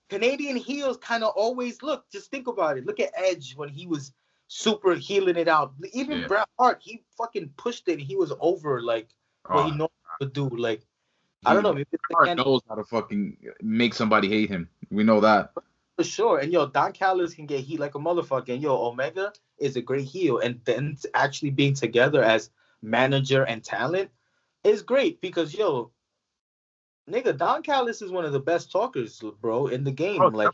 Canadian 0.08 0.56
heels 0.56 0.96
kind 0.98 1.24
of 1.24 1.32
always 1.36 1.82
look. 1.82 2.08
Just 2.10 2.30
think 2.30 2.46
about 2.46 2.78
it. 2.78 2.86
Look 2.86 3.00
at 3.00 3.10
Edge 3.16 3.54
when 3.56 3.68
he 3.68 3.86
was 3.86 4.12
super 4.48 4.94
healing 4.94 5.36
it 5.36 5.48
out. 5.48 5.74
Even 5.92 6.20
Yeah. 6.20 6.26
Bret 6.28 6.48
Hart, 6.58 6.78
he 6.80 7.02
fucking 7.18 7.50
pushed 7.56 7.88
it. 7.88 7.98
He 7.98 8.16
was 8.16 8.32
over 8.40 8.80
like 8.82 9.08
what 9.46 9.64
Oh, 9.64 9.70
he 9.70 9.76
knows 9.76 9.90
to 10.20 10.28
do. 10.28 10.48
Like 10.48 10.86
I 11.44 11.54
don't 11.54 11.62
know, 11.62 11.72
maybe 11.72 11.86
Hart 12.12 12.36
knows 12.36 12.62
how 12.68 12.76
to 12.76 12.84
fucking 12.84 13.36
make 13.62 13.94
somebody 13.94 14.28
hate 14.28 14.48
him. 14.48 14.68
We 14.90 15.04
know 15.04 15.20
that. 15.20 15.52
For 15.96 16.04
sure. 16.04 16.38
And 16.38 16.52
yo, 16.52 16.66
Don 16.66 16.92
Callis 16.92 17.34
can 17.34 17.46
get 17.46 17.60
heat 17.60 17.80
like 17.80 17.94
a 17.94 17.98
motherfucker. 17.98 18.50
And 18.50 18.62
yo, 18.62 18.76
Omega 18.76 19.32
is 19.58 19.76
a 19.76 19.82
great 19.82 20.04
heel. 20.04 20.38
And 20.38 20.60
then 20.64 20.96
actually 21.14 21.50
being 21.50 21.74
together 21.74 22.22
as 22.22 22.50
manager 22.82 23.44
and 23.44 23.64
talent 23.64 24.10
is 24.62 24.82
great 24.82 25.20
because 25.20 25.54
yo, 25.54 25.90
nigga, 27.10 27.36
Don 27.36 27.62
Callis 27.62 28.02
is 28.02 28.10
one 28.10 28.24
of 28.24 28.32
the 28.32 28.40
best 28.40 28.70
talkers, 28.70 29.22
bro, 29.40 29.68
in 29.68 29.84
the 29.84 29.92
game. 29.92 30.22
Oh, 30.22 30.28
like 30.28 30.50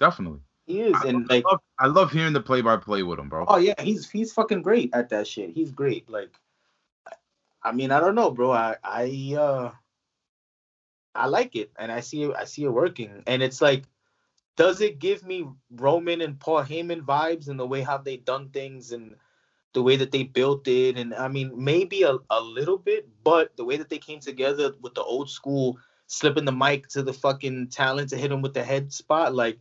Definitely. 0.00 0.40
he 0.66 0.80
is. 0.80 0.94
I, 0.94 1.08
And 1.08 1.28
like 1.28 1.44
love, 1.44 1.60
I 1.78 1.86
love 1.86 2.10
hearing 2.12 2.32
the 2.32 2.40
play 2.40 2.60
by 2.60 2.76
play 2.76 3.02
with 3.02 3.18
him, 3.18 3.28
bro. 3.28 3.44
oh 3.48 3.56
yeah, 3.56 3.80
he's 3.80 4.10
he's 4.10 4.32
fucking 4.32 4.62
great 4.62 4.90
at 4.92 5.08
that 5.10 5.26
shit. 5.26 5.50
He's 5.50 5.70
great. 5.70 6.08
Like 6.10 6.38
I 7.62 7.72
mean, 7.72 7.90
I 7.90 8.00
don't 8.00 8.14
know, 8.14 8.30
bro. 8.30 8.52
I 8.52 8.76
I 8.82 9.34
uh 9.38 9.70
I 11.14 11.26
like 11.26 11.54
it 11.54 11.70
and 11.78 11.92
I 11.92 12.00
see 12.00 12.24
it 12.24 12.34
I 12.36 12.44
see 12.44 12.64
it 12.64 12.70
working. 12.70 13.22
And 13.26 13.42
it's 13.42 13.62
like 13.62 13.84
does 14.56 14.80
it 14.80 14.98
give 14.98 15.24
me 15.24 15.48
Roman 15.70 16.20
and 16.20 16.38
Paul 16.38 16.62
Heyman 16.62 17.02
vibes 17.02 17.48
and 17.48 17.58
the 17.58 17.66
way 17.66 17.80
how 17.80 17.98
they 17.98 18.16
done 18.16 18.50
things 18.50 18.92
and 18.92 19.16
the 19.74 19.82
way 19.82 19.96
that 19.96 20.12
they 20.12 20.22
built 20.22 20.66
it 20.66 20.96
and 20.96 21.14
I 21.14 21.28
mean 21.28 21.52
maybe 21.56 22.02
a, 22.04 22.16
a 22.30 22.40
little 22.40 22.78
bit, 22.78 23.08
but 23.22 23.56
the 23.56 23.64
way 23.64 23.76
that 23.76 23.90
they 23.90 23.98
came 23.98 24.20
together 24.20 24.72
with 24.80 24.94
the 24.94 25.02
old 25.02 25.28
school 25.28 25.78
slipping 26.06 26.44
the 26.44 26.52
mic 26.52 26.88
to 26.88 27.02
the 27.02 27.12
fucking 27.12 27.68
talent 27.68 28.10
to 28.10 28.16
hit 28.16 28.32
him 28.32 28.40
with 28.40 28.54
the 28.54 28.64
head 28.64 28.92
spot, 28.92 29.34
like 29.34 29.58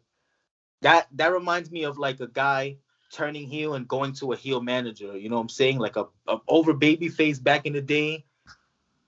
that 0.81 1.07
that 1.13 1.33
reminds 1.33 1.71
me 1.71 1.83
of 1.83 1.97
like 1.97 2.19
a 2.19 2.27
guy 2.27 2.77
turning 3.11 3.47
heel 3.47 3.73
and 3.73 3.87
going 3.87 4.13
to 4.13 4.33
a 4.33 4.35
heel 4.35 4.61
manager. 4.61 5.17
You 5.17 5.29
know 5.29 5.35
what 5.35 5.43
I'm 5.43 5.49
saying? 5.49 5.79
Like 5.79 5.95
a, 5.97 6.05
a 6.27 6.37
over 6.47 6.73
baby 6.73 7.09
face 7.09 7.39
back 7.39 7.65
in 7.65 7.73
the 7.73 7.81
day. 7.81 8.25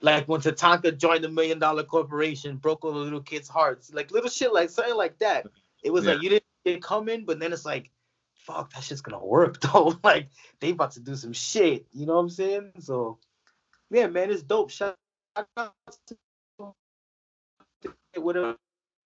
Like 0.02 0.28
when 0.28 0.41
Tatanka 0.41 0.98
joined 0.98 1.24
the 1.24 1.30
million 1.30 1.60
dollar 1.60 1.84
corporation, 1.84 2.58
broke 2.58 2.84
all 2.84 2.94
the 2.94 3.00
little 3.00 3.22
kids' 3.22 3.48
hearts. 3.48 3.94
Like 3.94 4.12
little 4.12 4.30
shit 4.30 4.54
like 4.54 4.70
something 4.70 4.96
like 4.96 5.18
that. 5.20 5.48
It 5.84 5.91
was 5.91 6.06
like 6.06 6.22
you 6.22 6.30
didn't 6.30 6.44
it 6.65 6.82
coming, 6.82 7.26
but 7.26 7.39
then 7.39 7.54
it's 7.54 7.65
like, 7.65 7.91
fuck, 8.45 8.73
that 8.73 8.84
shit's 8.84 9.01
gonna 9.01 9.23
work 9.23 9.60
though. 9.73 9.97
like 10.03 10.29
they 10.60 10.71
about 10.71 10.91
to 10.91 10.99
do 10.99 11.15
some 11.15 11.34
shit. 11.34 11.86
You 11.91 12.05
know 12.05 12.15
what 12.15 12.21
I'm 12.21 12.29
saying? 12.29 12.71
So 12.79 13.19
yeah, 13.89 14.08
man, 14.08 14.31
it's 14.31 14.43
dope. 14.43 14.71
Shout 14.71 14.95
out 15.58 15.73
to 16.08 16.17
whatever 18.15 18.55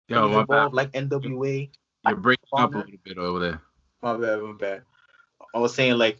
Yo, 0.08 0.28
my 0.30 0.44
bad. 0.46 0.74
like 0.74 0.92
NWA. 0.94 1.70
You're 2.08 2.16
breaking 2.16 2.48
up 2.54 2.74
a 2.74 2.78
little 2.78 2.92
bit 3.04 3.18
over 3.18 3.40
there. 3.40 3.62
My 4.02 4.16
bad, 4.16 4.42
my 4.42 4.54
bad. 4.54 4.84
I 5.54 5.60
was 5.60 5.76
saying 5.76 5.98
like 5.98 6.20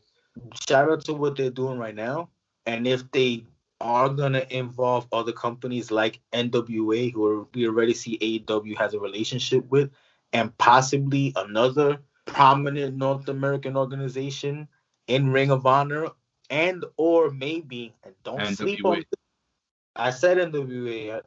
shout 0.68 0.92
out 0.92 1.06
to 1.06 1.14
what 1.14 1.36
they're 1.36 1.50
doing 1.50 1.80
right 1.80 1.96
now. 1.96 2.30
And 2.66 2.86
if 2.86 3.10
they 3.12 3.46
are 3.80 4.10
gonna 4.10 4.46
involve 4.50 5.08
other 5.12 5.32
companies 5.32 5.92
like 5.92 6.20
NWA, 6.34 7.14
who 7.14 7.48
we 7.54 7.68
already 7.68 7.94
see 7.94 8.18
AEW 8.20 8.78
has 8.78 8.94
a 8.94 9.00
relationship 9.00 9.66
with, 9.70 9.92
and 10.34 10.56
possibly 10.58 11.32
another 11.36 12.00
prominent 12.28 12.96
North 12.96 13.28
American 13.28 13.76
organization 13.76 14.68
in 15.08 15.32
Ring 15.32 15.50
of 15.52 15.66
Honor, 15.66 16.10
and 16.50 16.86
or 16.98 17.32
maybe 17.32 17.94
and 18.04 18.14
don't 18.24 18.46
sleep 18.56 18.86
on 18.86 19.04
I 19.96 20.12
said 20.12 20.38
NWA. 20.38 21.22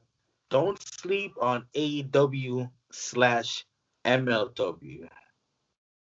Don't 0.51 0.81
sleep 0.83 1.35
on 1.41 1.65
AEW 1.75 2.71
slash 2.93 3.67
MLW. 4.05 5.09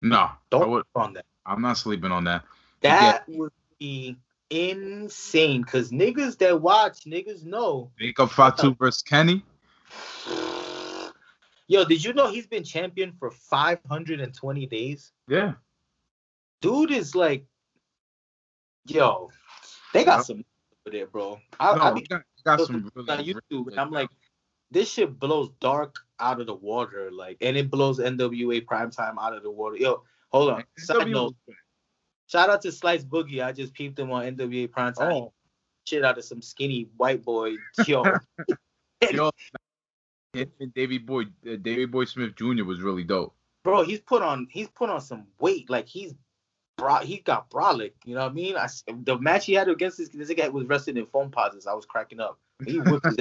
No, 0.03 0.31
Don't 0.51 0.71
would, 0.71 0.85
sleep 0.85 0.97
on 0.97 1.13
that. 1.15 1.25
I'm 1.47 1.63
not 1.63 1.79
sleeping 1.79 2.11
on 2.11 2.25
that. 2.25 2.45
That 2.81 3.25
would 3.29 3.53
be 3.79 4.17
insane. 4.51 5.65
Cause 5.65 5.91
niggas 5.91 6.39
that 6.39 6.61
watch, 6.61 7.05
niggas 7.05 7.45
know. 7.45 7.91
Jacob 7.99 8.31
Fatu 8.31 8.75
versus 8.75 9.03
Kenny. 9.03 9.45
Yo, 11.67 11.85
did 11.85 12.05
you 12.05 12.13
know 12.13 12.31
he's 12.31 12.47
been 12.47 12.65
champion 12.65 13.13
for 13.19 13.31
520 13.31 14.67
days? 14.67 15.13
Yeah. 15.29 15.55
Dude 16.61 16.91
is 16.91 17.15
like, 17.15 17.47
yo, 18.87 19.31
they 19.93 20.05
got 20.05 20.27
some 20.27 20.45
over 20.87 20.97
there, 20.97 21.07
bro. 21.07 21.39
I, 21.59 21.75
No, 21.75 21.83
I 21.83 21.93
be 21.93 22.03
got, 22.03 22.23
got 22.45 22.61
on 22.61 22.67
some 22.67 22.91
really, 22.95 23.25
YouTube 23.25 23.43
really 23.51 23.73
and 23.73 23.81
I'm 23.81 23.91
like, 23.91 24.11
this 24.71 24.91
shit 24.91 25.19
blows 25.19 25.51
dark 25.61 25.97
out 26.21 26.41
of 26.41 26.47
the 26.47 26.55
water, 26.55 27.11
like, 27.13 27.39
and 27.41 27.57
it 27.57 27.71
blows 27.71 27.99
NWA 27.99 28.65
primetime 28.65 29.15
out 29.21 29.35
of 29.35 29.43
the 29.43 29.51
water. 29.51 29.77
Yo, 29.77 30.03
hold 30.31 30.51
on. 30.51 30.65
Side 30.79 31.09
note, 31.09 31.35
shout 32.27 32.51
out 32.51 32.61
to 32.63 32.73
Slice 32.73 33.05
Boogie. 33.05 33.43
I 33.43 33.53
just 33.53 33.73
peeped 33.73 33.99
him 33.99 34.11
on 34.11 34.25
NWA 34.37 34.69
primetime. 34.69 35.13
Oh, 35.13 35.33
Shit 35.87 36.03
out 36.03 36.17
of 36.17 36.25
some 36.25 36.41
skinny 36.41 36.89
white 36.97 37.23
boy. 37.23 37.57
Yo, 37.87 38.05
yo, 39.13 39.31
him 40.35 40.51
and 40.61 40.75
Davey 40.75 40.99
Boy, 40.99 41.23
uh, 41.23 41.57
Davey 41.63 41.87
Boy 41.87 42.05
Smith 42.05 42.37
Jr. 42.37 42.65
was 42.65 42.81
really 42.81 43.05
dope. 43.05 43.35
bro, 43.63 43.83
he's 43.83 44.01
put 44.01 44.23
on 44.23 44.49
he's 44.51 44.69
put 44.69 44.91
on 44.91 45.01
some 45.01 45.27
weight. 45.39 45.71
Like 45.71 45.89
he's 45.89 46.15
bro, 46.77 46.97
he 46.97 47.19
got 47.19 47.51
brolic. 47.51 47.93
You 48.05 48.15
know 48.15 48.23
what 48.23 48.33
I 48.33 48.35
mean? 48.35 48.57
I, 48.57 48.69
the 49.03 49.19
match 49.19 49.47
he 49.47 49.55
had 49.55 49.69
against 49.69 49.99
this, 49.99 50.09
this 50.09 50.33
guy 50.33 50.49
was 50.49 50.67
rested 50.67 50.97
in 50.97 51.07
foam 51.07 51.31
posits. 51.31 51.67
I 51.67 51.75
was 51.75 51.87
cracking 51.87 52.21
up. 52.21 52.39
He 52.65 52.79
whipped 52.81 53.07
his 53.07 53.17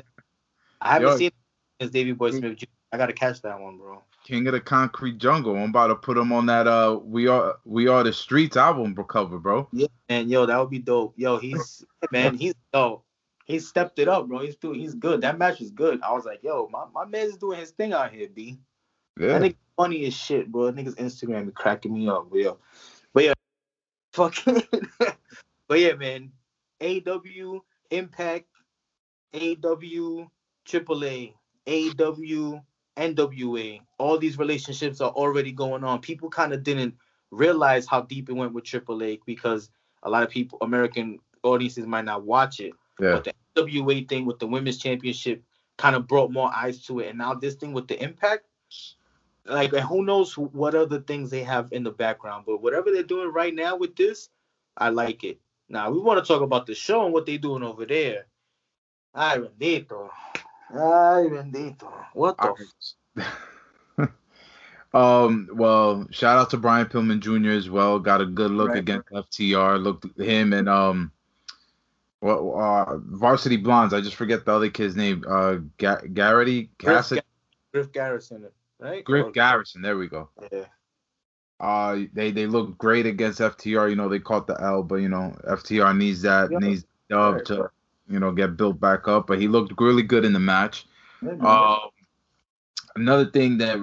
I 0.81 0.93
haven't 0.93 1.09
Yo. 1.09 1.17
seen 1.17 1.31
his 1.79 1.91
Davey 1.91 2.11
Boy 2.11 2.31
Smith. 2.31 2.57
Jr. 2.57 2.65
I 2.91 2.97
gotta 2.97 3.13
catch 3.13 3.41
that 3.41 3.59
one, 3.59 3.77
bro. 3.77 4.03
King 4.23 4.47
of 4.47 4.53
the 4.53 4.61
Concrete 4.61 5.17
Jungle. 5.17 5.55
I'm 5.55 5.69
about 5.69 5.87
to 5.87 5.95
put 5.95 6.17
him 6.17 6.31
on 6.31 6.45
that. 6.45 6.67
Uh, 6.67 6.99
we 7.03 7.27
are 7.27 7.57
we 7.65 7.87
are 7.87 8.03
the 8.03 8.13
streets 8.13 8.55
album 8.55 8.95
cover, 9.07 9.37
bro. 9.37 9.67
Yeah, 9.71 9.87
and 10.09 10.29
yo, 10.29 10.45
that 10.45 10.57
would 10.57 10.69
be 10.69 10.79
dope. 10.79 11.13
Yo, 11.17 11.37
he's 11.37 11.83
man, 12.11 12.37
he's 12.37 12.53
yo, 12.73 13.03
he 13.45 13.59
stepped 13.59 13.99
it 13.99 14.07
up, 14.07 14.27
bro. 14.27 14.39
He's 14.39 14.55
doing, 14.55 14.79
he's 14.79 14.95
good. 14.95 15.21
That 15.21 15.37
match 15.37 15.59
was 15.59 15.71
good. 15.71 16.01
I 16.01 16.13
was 16.13 16.25
like, 16.25 16.43
yo, 16.43 16.69
my, 16.71 16.85
my 16.93 17.05
man's 17.05 17.37
doing 17.37 17.59
his 17.59 17.71
thing 17.71 17.93
out 17.93 18.11
here, 18.11 18.27
B. 18.33 18.59
Yeah. 19.19 19.39
That 19.39 19.41
nigga 19.41 19.55
funny 19.77 20.05
as 20.05 20.13
shit, 20.13 20.51
bro. 20.51 20.71
That 20.71 20.75
nigga's 20.75 20.95
Instagram 20.95 21.45
be 21.45 21.51
cracking 21.51 21.93
me 21.93 22.07
up, 22.07 22.29
but 22.29 22.39
yo. 22.39 22.57
But 23.13 23.23
yeah, 23.25 23.33
fucking. 24.13 24.63
but 25.67 25.79
yeah, 25.79 25.93
man. 25.93 26.31
AW 26.81 27.59
Impact, 27.91 28.47
AW 29.33 30.27
AAA, 30.65 31.33
AW 31.67 32.61
NWA. 32.97 33.81
All 33.97 34.17
these 34.17 34.37
relationships 34.37 35.01
are 35.01 35.11
already 35.11 35.51
going 35.51 35.83
on. 35.83 35.99
People 35.99 36.29
kind 36.29 36.53
of 36.53 36.63
didn't 36.63 36.95
realize 37.31 37.87
how 37.87 38.01
deep 38.01 38.29
it 38.29 38.33
went 38.33 38.53
with 38.53 38.65
AAA 38.65 39.19
because 39.25 39.69
a 40.03 40.09
lot 40.09 40.23
of 40.23 40.29
people, 40.29 40.57
American 40.61 41.19
audiences 41.43 41.85
might 41.87 42.05
not 42.05 42.23
watch 42.23 42.59
it. 42.59 42.73
Yeah. 42.99 43.13
But 43.13 43.23
the 43.23 43.33
NWA 43.63 44.07
thing 44.07 44.25
with 44.25 44.39
the 44.39 44.47
women's 44.47 44.77
championship 44.77 45.43
kind 45.77 45.95
of 45.95 46.07
brought 46.07 46.31
more 46.31 46.51
eyes 46.53 46.85
to 46.85 46.99
it, 46.99 47.09
and 47.09 47.17
now 47.17 47.33
this 47.33 47.55
thing 47.55 47.73
with 47.73 47.87
the 47.87 48.01
Impact, 48.01 48.45
like 49.45 49.73
and 49.73 49.81
who 49.81 50.03
knows 50.05 50.37
what 50.37 50.75
other 50.75 50.99
things 51.01 51.29
they 51.29 51.43
have 51.43 51.71
in 51.73 51.83
the 51.83 51.91
background. 51.91 52.45
But 52.45 52.61
whatever 52.61 52.91
they're 52.91 53.03
doing 53.03 53.31
right 53.33 53.53
now 53.53 53.75
with 53.75 53.95
this, 53.95 54.29
I 54.77 54.89
like 54.89 55.23
it. 55.23 55.39
Now 55.69 55.89
we 55.89 55.99
want 55.99 56.23
to 56.23 56.27
talk 56.27 56.41
about 56.41 56.65
the 56.67 56.75
show 56.75 57.03
and 57.05 57.13
what 57.13 57.25
they're 57.25 57.37
doing 57.37 57.63
over 57.63 57.85
there. 57.85 58.25
Ay 59.15 59.37
bendito, 59.39 60.09
ay 60.71 61.27
bendito. 61.29 61.91
What 62.13 62.37
the? 62.37 62.55
f- 63.97 64.09
um. 64.93 65.49
Well, 65.53 66.07
shout 66.11 66.37
out 66.37 66.49
to 66.51 66.57
Brian 66.57 66.87
Pillman 66.87 67.19
Jr. 67.19 67.51
as 67.51 67.69
well. 67.69 67.99
Got 67.99 68.21
a 68.21 68.25
good 68.25 68.51
look 68.51 68.69
Right. 68.69 68.79
against 68.79 69.09
FTR. 69.09 69.81
Looked 69.81 70.19
him 70.19 70.53
and 70.53 70.67
um, 70.69 71.11
what 72.23 72.37
uh, 72.39 72.97
Varsity 72.99 73.57
Blondes. 73.57 73.93
I 73.93 73.99
just 74.01 74.15
forget 74.15 74.45
the 74.45 74.53
other 74.53 74.69
kid's 74.69 74.95
name. 74.95 75.23
Uh, 75.27 75.57
Ga- 75.77 76.07
Garrity 76.13 76.69
Griff, 76.79 76.95
Cassidy, 76.95 77.21
Griff 77.73 77.91
Garrison, 77.91 78.47
right? 78.79 79.03
Griff 79.03 79.25
Or- 79.27 79.31
Garrison. 79.31 79.81
There 79.81 79.97
we 79.97 80.07
go. 80.07 80.29
Yeah. 80.51 80.65
Uh, 81.59 81.99
they 82.13 82.31
they 82.31 82.45
look 82.47 82.77
great 82.77 83.05
against 83.05 83.39
FTR. 83.39 83.89
You 83.89 83.95
know 83.95 84.07
they 84.09 84.19
caught 84.19 84.47
the 84.47 84.59
L, 84.61 84.83
but 84.83 84.95
you 84.95 85.09
know 85.09 85.35
FTR 85.47 85.95
needs 85.97 86.21
that 86.23 86.49
Yeah. 86.51 86.57
needs 86.59 86.85
dub 87.09 87.35
Right, 87.35 87.45
to 87.45 87.69
you 88.09 88.19
know 88.19 88.31
get 88.31 88.57
built 88.57 88.79
back 88.79 89.07
up. 89.07 89.27
But 89.27 89.39
he 89.39 89.47
looked 89.47 89.73
really 89.79 90.03
good 90.03 90.23
in 90.25 90.33
the 90.33 90.39
match. 90.39 90.85
Mm-hmm. 91.21 91.45
Um, 91.45 91.89
another 92.95 93.25
thing 93.25 93.57
that 93.59 93.77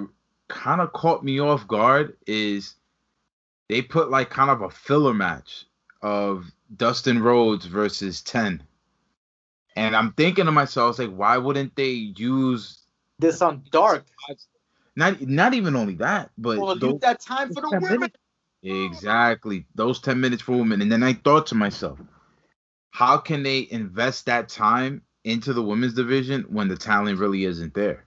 kind 0.48 0.81
of 0.81 0.92
caught 0.92 1.22
me 1.24 1.40
off 1.40 1.66
guard 1.68 2.16
is 2.26 2.74
they 3.68 3.83
put 3.83 4.11
like 4.11 4.31
kind 4.31 4.50
of 4.50 4.62
a 4.62 4.70
filler 4.70 5.14
match 5.14 5.66
of 6.03 6.50
Dustin 6.74 7.22
Rhodes 7.22 7.66
versus 7.66 8.22
Ten, 8.22 8.62
and 9.76 9.96
I'm 9.96 10.12
thinking 10.12 10.46
to 10.46 10.52
myself, 10.52 10.98
like, 10.98 11.11
why 11.14 11.37
wouldn't 11.38 11.74
they 11.76 11.90
use 11.90 12.83
this 13.18 13.42
on 13.42 13.64
dark. 13.70 14.06
not 14.96 15.20
not 15.20 15.54
even 15.54 15.76
only 15.76 15.94
that, 15.96 16.30
but 16.38 16.59
Well, 16.59 16.76
those- 16.76 16.92
use 16.92 17.00
that 17.00 17.20
time 17.20 17.52
for 17.52 17.61
the 17.61 17.70
women. 17.70 17.90
minutes. 18.00 18.16
Exactly. 18.62 19.66
Those 19.74 20.00
10 20.00 20.20
minutes 20.20 20.42
for 20.42 20.56
women. 20.56 20.83
And 20.83 20.92
then 20.92 21.02
I 21.02 21.14
thought 21.14 21.46
to 21.48 21.54
myself, 21.54 21.98
how 22.90 23.16
can 23.18 23.42
they 23.42 23.66
invest 23.70 24.26
that 24.26 24.48
time 24.48 25.02
into 25.24 25.52
the 25.52 25.62
women's 25.62 25.94
division 25.94 26.42
when 26.44 26.68
the 26.68 26.76
talent 26.76 27.18
really 27.18 27.44
isn't 27.44 27.72
there? 27.74 28.04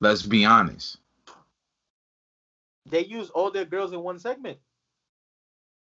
Let's 0.00 0.22
be 0.22 0.44
honest. 0.44 0.98
They 2.86 3.04
use 3.04 3.30
all 3.30 3.50
their 3.50 3.64
girls 3.64 3.92
in 3.92 4.00
one 4.00 4.18
segment. 4.18 4.58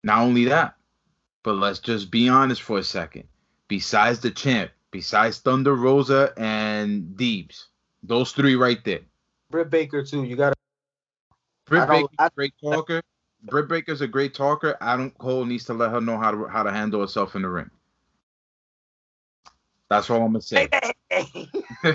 Not 0.04 0.20
only 0.20 0.46
that, 0.46 0.76
but 1.44 1.56
let's 1.56 1.80
just 1.80 2.10
be 2.10 2.30
honest 2.30 2.62
for 2.62 2.80
a 2.80 2.84
second. 2.84 3.26
Besides 3.68 4.20
the 4.20 4.32
champ, 4.32 4.72
besides 4.92 5.40
Thunder 5.40 5.76
Rosa 5.76 6.34
and 6.38 7.16
Deebs, 7.16 7.66
those 8.02 8.32
three 8.32 8.56
right 8.56 8.84
there. 8.84 9.02
Britt 9.52 9.70
Baker 9.70 10.04
too. 10.04 10.24
You 10.24 10.36
gotta. 10.36 10.56
Britt 11.66 11.84
I 11.84 11.86
Baker's 11.86 12.10
a 12.20 12.30
great 12.36 12.54
talker. 12.62 13.02
Britt 13.44 13.68
Baker's 13.68 14.02
a 14.02 14.08
great 14.08 14.34
talker. 14.34 14.78
Adam 14.82 15.12
Cole 15.12 15.46
needs 15.46 15.66
to 15.66 15.74
let 15.74 15.92
her 15.92 16.02
know 16.02 16.18
how 16.18 16.32
to 16.32 16.48
how 16.48 16.64
to 16.64 16.72
handle 16.72 17.02
herself 17.02 17.36
in 17.36 17.42
the 17.42 17.50
ring. 17.50 17.70
That's 19.90 20.10
all 20.10 20.24
I'm 20.24 20.34
gonna 20.34 20.42
say. 20.42 20.70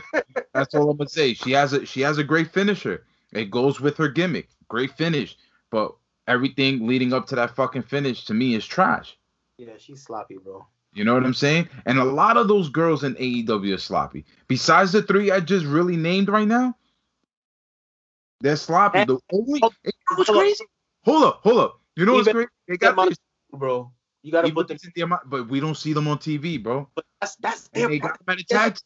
That's 0.54 0.74
all 0.74 0.90
I'm 0.90 0.96
gonna 0.96 1.08
say. 1.08 1.34
She 1.34 1.52
has 1.52 1.72
a 1.72 1.84
she 1.84 2.00
has 2.02 2.18
a 2.18 2.24
great 2.24 2.52
finisher. 2.52 3.04
It 3.32 3.50
goes 3.50 3.80
with 3.80 3.96
her 3.96 4.08
gimmick. 4.08 4.48
Great 4.68 4.92
finish. 4.92 5.36
But 5.70 5.94
everything 6.26 6.86
leading 6.86 7.12
up 7.12 7.26
to 7.26 7.34
that 7.36 7.56
fucking 7.56 7.82
finish 7.82 8.24
to 8.26 8.34
me 8.34 8.54
is 8.54 8.66
trash. 8.66 9.18
Yeah, 9.58 9.72
she's 9.78 10.02
sloppy, 10.02 10.36
bro. 10.42 10.66
You 10.94 11.04
know 11.04 11.14
what 11.14 11.24
I'm 11.24 11.34
saying? 11.34 11.68
And 11.84 11.98
a 11.98 12.04
lot 12.04 12.36
of 12.36 12.48
those 12.48 12.68
girls 12.70 13.04
in 13.04 13.14
AEW 13.16 13.74
are 13.74 13.78
sloppy. 13.78 14.24
Besides 14.48 14.92
the 14.92 15.02
three 15.02 15.30
I 15.30 15.40
just 15.40 15.66
really 15.66 15.96
named 15.96 16.28
right 16.28 16.48
now, 16.48 16.74
they're 18.40 18.56
sloppy. 18.56 19.04
The 19.04 19.18
only 19.32 19.60
Hold- 19.60 19.74
you 19.84 19.90
what's 20.16 20.28
hold 20.28 20.38
up. 20.38 20.42
crazy? 20.44 20.64
Hold 21.04 21.24
up, 21.24 21.40
hold 21.42 21.58
up. 21.60 21.80
You 21.96 22.06
know 22.06 22.14
what's 22.14 22.28
Even- 22.28 22.36
great? 22.36 22.48
They 22.68 22.76
got 22.76 22.96
Them 22.96 23.08
these- 23.08 23.18
Bro, 23.52 23.90
you 24.22 24.30
gotta 24.32 24.52
put 24.52 24.68
them. 24.68 24.76
if 24.76 24.84
it's 24.84 24.92
the 24.94 25.02
amount- 25.02 25.28
but 25.28 25.48
we 25.48 25.58
don't 25.60 25.74
see 25.76 25.92
them 25.92 26.06
on 26.08 26.18
TV, 26.18 26.62
bro. 26.62 26.88
But 26.94 27.04
that's 27.20 27.36
that's 27.36 27.68
And 27.74 27.82
their. 27.82 27.88
they 27.88 27.98
got 27.98 28.18
them 28.18 28.32
at 28.32 28.40
a 28.40 28.44
tag. 28.44 28.78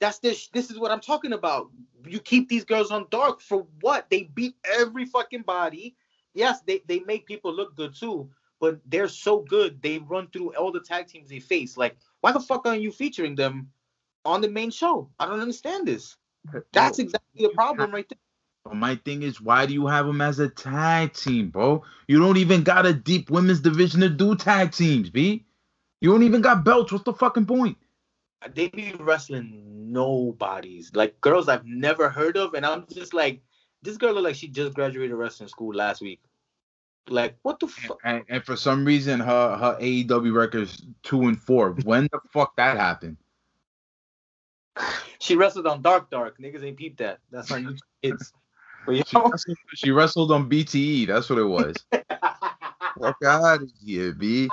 That's 0.00 0.18
this. 0.18 0.48
This 0.48 0.70
is 0.70 0.78
what 0.78 0.90
I'm 0.90 1.00
talking 1.00 1.32
about. 1.32 1.70
You 2.06 2.18
keep 2.20 2.48
these 2.48 2.64
girls 2.64 2.90
on 2.90 3.06
dark 3.10 3.40
for 3.40 3.66
what? 3.80 4.08
They 4.10 4.24
beat 4.34 4.56
every 4.64 5.04
fucking 5.04 5.42
body. 5.42 5.96
Yes, 6.34 6.62
they 6.62 6.82
they 6.86 7.00
make 7.00 7.26
people 7.26 7.52
look 7.54 7.76
good 7.76 7.94
too, 7.94 8.30
but 8.64 8.80
they're 8.86 9.08
so 9.08 9.40
good. 9.40 9.82
They 9.82 9.98
run 9.98 10.28
through 10.28 10.54
all 10.54 10.72
the 10.72 10.80
tag 10.80 11.06
teams 11.06 11.28
they 11.28 11.38
face. 11.38 11.76
Like, 11.76 11.98
why 12.22 12.32
the 12.32 12.40
fuck 12.40 12.64
aren't 12.64 12.80
you 12.80 12.90
featuring 12.90 13.34
them 13.34 13.68
on 14.24 14.40
the 14.40 14.48
main 14.48 14.70
show? 14.70 15.10
I 15.20 15.26
don't 15.26 15.40
understand 15.40 15.86
this. 15.86 16.16
That's 16.72 16.98
exactly 16.98 17.42
the 17.46 17.50
problem 17.50 17.90
right 17.90 18.08
there. 18.08 18.16
But 18.64 18.76
my 18.76 18.96
thing 18.96 19.22
is, 19.22 19.38
why 19.38 19.66
do 19.66 19.74
you 19.74 19.86
have 19.86 20.06
them 20.06 20.22
as 20.22 20.38
a 20.38 20.48
tag 20.48 21.12
team, 21.12 21.50
bro? 21.50 21.82
You 22.08 22.18
don't 22.18 22.38
even 22.38 22.62
got 22.62 22.86
a 22.86 22.94
deep 22.94 23.30
women's 23.30 23.60
division 23.60 24.00
to 24.00 24.08
do 24.08 24.34
tag 24.34 24.72
teams, 24.72 25.10
B. 25.10 25.44
You 26.00 26.10
don't 26.10 26.22
even 26.22 26.40
got 26.40 26.64
belts. 26.64 26.90
What's 26.90 27.04
the 27.04 27.12
fucking 27.12 27.44
point? 27.44 27.76
They 28.54 28.68
be 28.68 28.94
wrestling 28.98 29.92
nobodies, 29.92 30.90
like 30.94 31.20
girls 31.20 31.50
I've 31.50 31.66
never 31.66 32.08
heard 32.08 32.38
of, 32.38 32.54
and 32.54 32.64
I'm 32.64 32.86
just 32.90 33.12
like, 33.12 33.42
this 33.82 33.98
girl 33.98 34.14
look 34.14 34.24
like 34.24 34.36
she 34.36 34.48
just 34.48 34.72
graduated 34.72 35.16
wrestling 35.16 35.50
school 35.50 35.74
last 35.74 36.00
week. 36.00 36.22
Like, 37.08 37.36
what 37.42 37.60
the 37.60 37.68
fuck? 37.68 37.98
And, 38.04 38.24
and 38.28 38.44
for 38.44 38.56
some 38.56 38.84
reason, 38.84 39.20
her 39.20 39.56
her 39.56 39.78
AEW 39.80 40.34
records 40.34 40.82
two 41.02 41.22
and 41.22 41.40
four. 41.40 41.70
When 41.84 42.08
the 42.10 42.20
fuck 42.32 42.56
that 42.56 42.76
happened? 42.76 43.18
She 45.18 45.36
wrestled 45.36 45.66
on 45.66 45.82
Dark 45.82 46.10
Dark. 46.10 46.38
Niggas 46.38 46.64
ain't 46.64 46.76
peeped 46.76 46.98
that. 46.98 47.20
That's 47.30 47.50
on 47.50 47.64
YouTube 47.64 47.80
Kids. 48.02 48.32
But 48.86 48.96
She 49.06 49.16
yo, 49.16 49.28
wrestled, 49.28 49.56
she 49.74 49.90
wrestled 49.90 50.32
on 50.32 50.50
BTE. 50.50 51.06
That's 51.06 51.30
what 51.30 51.38
it 51.38 51.44
was. 51.44 51.76
Fuck 51.92 53.16
out 53.24 53.62
of 53.62 53.70
here, 53.82 54.12
B. 54.12 54.48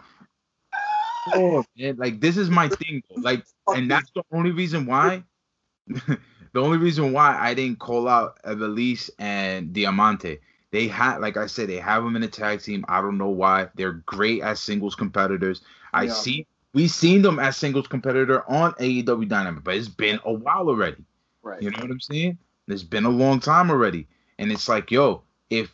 Oh, 1.34 1.64
man, 1.78 1.98
like 1.98 2.20
this 2.20 2.38
is 2.38 2.50
my 2.50 2.68
thing, 2.68 3.04
though. 3.10 3.22
like, 3.22 3.46
and 3.76 3.90
that's 3.90 4.10
the 4.16 4.24
only 4.32 4.52
reason 4.52 4.86
why. 4.86 5.24
the 5.88 6.20
only 6.56 6.78
reason 6.78 7.12
why 7.14 7.38
I 7.38 7.54
didn't 7.54 7.80
call 7.80 8.08
out 8.08 8.42
Ivelisse 8.44 9.10
and 9.20 9.74
Diamante. 9.74 10.40
They 10.72 10.88
had, 10.88 11.18
like 11.20 11.38
I 11.38 11.48
said, 11.48 11.70
they 11.70 11.78
have 11.78 12.04
them 12.04 12.16
in 12.16 12.24
a 12.24 12.28
tag 12.28 12.62
team. 12.62 12.86
I 12.88 13.02
don't 13.02 13.18
know 13.18 13.30
why. 13.30 13.70
They're 13.76 13.94
great 13.94 14.42
as 14.42 14.60
singles 14.60 14.96
competitors. 14.96 15.62
I 15.94 16.06
Yeah. 16.06 16.14
see, 16.14 16.48
we've 16.74 16.92
seen 16.92 17.22
them 17.22 17.40
as 17.40 17.58
singles 17.58 17.88
competitor 17.88 18.50
on 18.50 18.74
AEW 18.80 19.28
Dynamite, 19.28 19.64
but 19.64 19.76
it's 19.76 19.88
been 19.90 20.20
a 20.26 20.34
while 20.34 20.68
already. 20.70 21.04
right. 21.44 21.62
You 21.62 21.72
know 21.72 21.82
what 21.82 21.92
I'm 21.92 22.00
saying? 22.00 22.38
It's 22.68 22.84
been 22.84 23.06
a 23.06 23.10
long 23.10 23.40
time 23.40 23.70
already. 23.70 24.08
And 24.40 24.52
it's 24.52 24.70
like, 24.70 24.92
yo, 24.92 25.24
if 25.50 25.72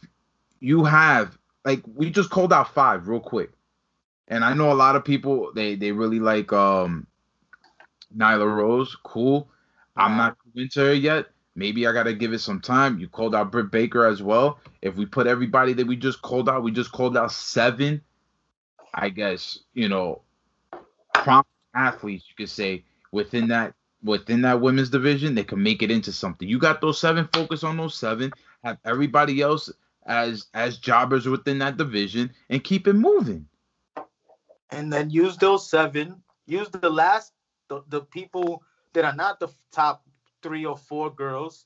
you 0.59 0.83
have 0.83 1.37
like 1.65 1.81
we 1.95 2.09
just 2.09 2.29
called 2.29 2.53
out 2.53 2.73
five 2.73 3.07
real 3.07 3.19
quick. 3.19 3.51
And 4.27 4.43
I 4.43 4.53
know 4.53 4.71
a 4.71 4.73
lot 4.75 4.95
of 4.95 5.05
people 5.05 5.51
they 5.53 5.75
they 5.75 5.91
really 5.91 6.19
like 6.19 6.51
um 6.53 7.07
Nyla 8.15 8.55
Rose. 8.55 8.95
Cool. 9.03 9.49
I'm 9.95 10.17
not 10.17 10.37
into 10.55 10.79
her 10.81 10.93
yet. 10.93 11.27
Maybe 11.57 11.87
I 11.87 11.93
gotta 11.93 12.13
give 12.13 12.33
it 12.33 12.39
some 12.39 12.61
time. 12.61 12.99
You 12.99 13.09
called 13.09 13.35
out 13.35 13.51
Britt 13.51 13.71
Baker 13.71 14.05
as 14.05 14.23
well. 14.23 14.59
If 14.83 14.95
we 14.97 15.07
put 15.07 15.27
everybody 15.27 15.73
that 15.73 15.87
we 15.87 15.97
just 15.97 16.21
called 16.23 16.49
out, 16.49 16.63
we 16.63 16.71
just 16.71 16.93
called 16.93 17.17
out 17.17 17.33
seven, 17.33 18.01
I 18.95 19.09
guess, 19.09 19.59
you 19.73 19.89
know, 19.89 20.23
prompt 21.13 21.49
athletes, 21.75 22.25
you 22.29 22.35
could 22.37 22.51
say, 22.51 22.85
within 23.13 23.49
that 23.49 23.75
within 24.03 24.43
that 24.43 24.61
women's 24.61 24.91
division, 24.91 25.35
they 25.35 25.43
can 25.45 25.63
make 25.63 25.83
it 25.83 25.91
into 25.91 26.13
something. 26.13 26.49
You 26.49 26.59
got 26.59 26.81
those 26.81 26.99
seven, 27.01 27.27
focus 27.33 27.63
on 27.63 27.77
those 27.77 27.95
seven, 27.95 28.33
have 28.63 28.79
everybody 28.85 29.41
else 29.41 29.71
as 30.07 30.47
as 30.55 30.79
jobbers 30.79 31.27
within 31.27 31.59
that 31.59 31.77
division, 31.77 32.31
and 32.49 32.63
keep 32.63 32.87
it 32.87 32.93
moving. 32.93 33.47
and 34.71 34.93
then 34.93 35.09
use 35.11 35.37
those 35.37 35.69
seven. 35.69 36.21
Use 36.47 36.69
the 36.69 36.89
last 36.89 37.33
the, 37.69 37.83
the 37.89 38.01
people 38.01 38.63
that 38.93 39.05
are 39.05 39.15
not 39.15 39.39
the 39.39 39.49
top 39.71 40.06
three 40.47 40.65
or 40.65 40.77
four 40.77 41.09
girls. 41.09 41.65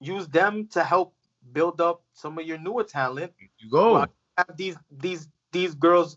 Use 0.00 0.26
them 0.28 0.66
to 0.72 0.82
help 0.82 1.14
build 1.52 1.80
up 1.80 2.02
some 2.12 2.38
of 2.38 2.46
your 2.46 2.58
newer 2.58 2.84
talent. 2.84 3.32
You 3.58 3.70
go. 3.70 4.06
Have 4.36 4.56
these 4.56 4.76
these 4.90 5.28
these 5.52 5.74
girls, 5.74 6.16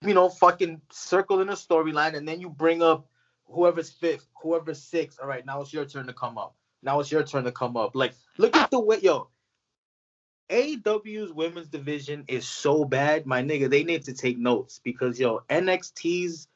you 0.00 0.14
know, 0.14 0.28
fucking 0.28 0.80
circle 0.90 1.40
in 1.40 1.48
a 1.48 1.52
storyline, 1.52 2.16
and 2.16 2.26
then 2.26 2.40
you 2.40 2.48
bring 2.48 2.82
up 2.82 3.06
whoever's 3.44 3.90
fifth, 3.90 4.26
whoever's 4.42 4.82
sixth. 4.82 5.20
All 5.20 5.28
right, 5.28 5.44
now 5.46 5.60
it's 5.60 5.72
your 5.72 5.84
turn 5.84 6.06
to 6.06 6.12
come 6.12 6.38
up. 6.38 6.56
Now 6.82 7.00
it's 7.00 7.12
your 7.12 7.22
turn 7.22 7.44
to 7.44 7.52
come 7.52 7.76
up. 7.76 7.94
Like, 7.94 8.14
look 8.38 8.56
at 8.56 8.70
the 8.70 8.80
way, 8.80 8.98
yo. 9.00 9.28
AEW's 10.50 11.32
women's 11.32 11.68
division 11.68 12.24
is 12.28 12.46
so 12.46 12.84
bad, 12.84 13.26
my 13.26 13.42
nigga. 13.42 13.70
They 13.70 13.84
need 13.84 14.04
to 14.04 14.12
take 14.12 14.38
notes 14.38 14.80
because 14.82 15.18
yo, 15.18 15.40
NXT's 15.48 16.48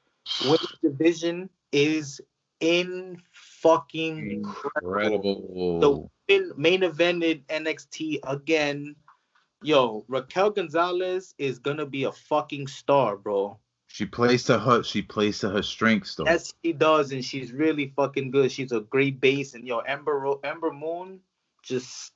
women's 0.45 0.79
division 0.83 1.49
is 1.73 2.21
in 2.61 3.21
fucking 3.33 4.31
Incredible. 4.31 6.11
in 6.29 6.53
main 6.57 6.81
evented 6.81 7.45
NXT 7.47 8.21
again. 8.25 8.97
Yo, 9.63 10.05
Raquel 10.09 10.51
Gonzalez 10.51 11.35
is 11.39 11.59
gonna 11.59 11.87
be 11.87 12.05
a 12.05 12.13
fucking 12.13 12.67
star, 12.67 13.17
bro. 13.17 13.59
She 13.89 14.05
plays 14.05 14.45
to 14.45 14.59
her. 14.59 14.83
She 14.83 15.03
plays 15.03 15.39
to 15.41 15.49
her 15.49 15.63
strengths, 15.63 16.15
though. 16.15 16.25
Yes, 16.25 16.53
she 16.63 16.73
does, 16.73 17.13
and 17.13 17.25
she's 17.25 17.53
really 17.53 17.93
fucking 17.97 18.31
good. 18.31 18.53
She's 18.53 18.73
a 18.73 18.81
great 18.81 19.21
base, 19.21 19.55
and 19.55 19.67
yo, 19.67 19.79
Ember 19.79 20.35
Ember 20.45 20.73
Moon, 20.73 21.21
just 21.63 22.13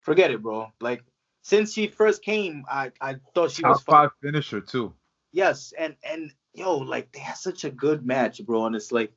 forget 0.00 0.30
it, 0.30 0.42
bro. 0.42 0.72
Like 0.80 1.02
since 1.42 1.72
she 1.72 1.88
first 1.88 2.22
came, 2.22 2.64
I 2.70 2.92
I 3.00 3.16
thought 3.34 3.50
she 3.50 3.62
Top 3.62 3.72
was 3.72 3.82
fucking 3.82 4.08
five 4.08 4.10
finisher 4.22 4.60
too. 4.60 4.94
Yes, 5.32 5.72
and 5.78 5.96
and 6.02 6.32
yo, 6.54 6.78
like 6.78 7.12
they 7.12 7.20
had 7.20 7.36
such 7.36 7.64
a 7.64 7.70
good 7.70 8.04
match, 8.04 8.44
bro. 8.44 8.66
And 8.66 8.76
it's 8.76 8.92
like 8.92 9.12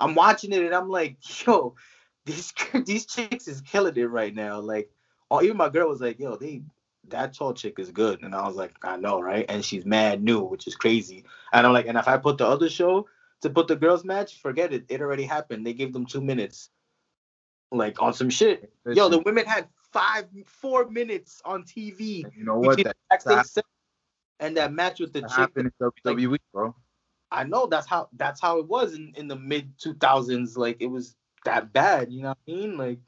I'm 0.00 0.14
watching 0.14 0.52
it 0.52 0.64
and 0.64 0.74
I'm 0.74 0.88
like, 0.88 1.16
yo, 1.46 1.74
these 2.24 2.52
these 2.86 3.06
chicks 3.06 3.48
is 3.48 3.60
killing 3.60 3.96
it 3.96 4.10
right 4.10 4.34
now. 4.34 4.60
Like, 4.60 4.90
oh, 5.30 5.42
even 5.42 5.56
my 5.56 5.68
girl 5.68 5.88
was 5.88 6.00
like, 6.00 6.18
yo, 6.18 6.36
they 6.36 6.62
that 7.08 7.34
tall 7.34 7.54
chick 7.54 7.78
is 7.78 7.90
good, 7.90 8.22
and 8.22 8.34
I 8.34 8.46
was 8.46 8.56
like, 8.56 8.74
I 8.82 8.96
know, 8.96 9.20
right? 9.20 9.46
And 9.48 9.64
she's 9.64 9.84
mad 9.84 10.22
new, 10.22 10.42
which 10.42 10.66
is 10.66 10.76
crazy. 10.76 11.24
And 11.52 11.66
I'm 11.66 11.72
like, 11.72 11.86
and 11.86 11.98
if 11.98 12.08
I 12.08 12.16
put 12.18 12.38
the 12.38 12.46
other 12.46 12.68
show 12.68 13.06
to 13.42 13.50
put 13.50 13.68
the 13.68 13.76
girls 13.76 14.04
match, 14.04 14.40
forget 14.40 14.72
it. 14.72 14.84
It 14.88 15.00
already 15.00 15.24
happened. 15.24 15.66
They 15.66 15.72
gave 15.72 15.92
them 15.92 16.06
two 16.06 16.20
minutes, 16.20 16.70
like 17.72 18.00
on 18.00 18.14
some 18.14 18.30
shit. 18.30 18.72
Yo, 18.86 19.08
the 19.08 19.20
women 19.20 19.46
had 19.46 19.68
five, 19.92 20.26
four 20.46 20.88
minutes 20.88 21.40
on 21.44 21.64
TV. 21.64 22.24
You 22.36 22.44
know 22.44 22.58
what? 22.58 22.82
That, 22.82 22.96
that 23.24 23.46
and 24.38 24.56
that 24.56 24.72
match 24.72 25.00
with 25.00 25.12
the 25.12 25.20
chick 25.22 25.30
happened 25.30 25.72
in 25.80 25.90
WWE, 26.06 26.38
bro. 26.52 26.74
I 27.32 27.44
know 27.44 27.66
that's 27.66 27.86
how 27.86 28.08
that's 28.14 28.40
how 28.40 28.58
it 28.58 28.66
was 28.66 28.94
in, 28.94 29.12
in 29.16 29.28
the 29.28 29.36
mid 29.36 29.72
two 29.78 29.94
thousands. 29.94 30.56
Like 30.56 30.78
it 30.80 30.86
was 30.86 31.16
that 31.44 31.72
bad, 31.72 32.12
you 32.12 32.22
know 32.22 32.28
what 32.28 32.38
I 32.48 32.50
mean? 32.50 32.76
Like 32.76 32.98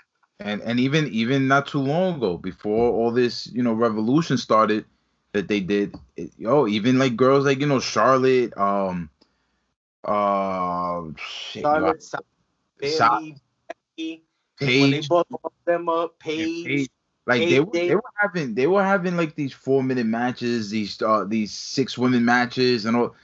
and 0.40 0.60
and 0.62 0.80
even 0.80 1.08
even 1.08 1.48
not 1.48 1.66
too 1.66 1.80
long 1.80 2.16
ago, 2.16 2.36
before 2.36 2.92
all 2.92 3.10
this 3.10 3.46
you 3.48 3.62
know 3.62 3.72
revolution 3.72 4.36
started, 4.36 4.84
that 5.32 5.48
they 5.48 5.60
did, 5.60 5.94
it, 6.16 6.30
yo, 6.36 6.66
even 6.66 6.98
like 6.98 7.16
girls 7.16 7.44
like 7.44 7.60
you 7.60 7.66
know 7.66 7.80
Charlotte, 7.80 8.56
um, 8.56 9.10
uh, 10.04 11.02
shit, 11.16 11.62
Charlotte, 11.62 12.02
Sa- 12.02 12.18
Bailey, 12.78 13.36
Becky, 13.96 14.24
when 14.60 14.90
they 14.90 15.00
both 15.00 15.28
brought 15.28 15.52
them 15.64 15.88
up, 15.88 16.18
Paige. 16.18 16.66
Paige. 16.66 16.88
Like 17.24 17.48
they 17.48 17.60
Paige, 17.60 17.66
were, 17.66 17.72
they 17.72 17.94
were 17.94 18.02
having 18.20 18.54
they 18.54 18.66
were 18.66 18.82
having 18.82 19.16
like 19.16 19.36
these 19.36 19.52
four 19.52 19.82
minute 19.82 20.06
matches, 20.06 20.70
these 20.70 21.00
uh 21.00 21.24
these 21.24 21.52
six 21.52 21.96
women 21.96 22.24
matches 22.24 22.84
and 22.84 22.96
all, 22.96 23.14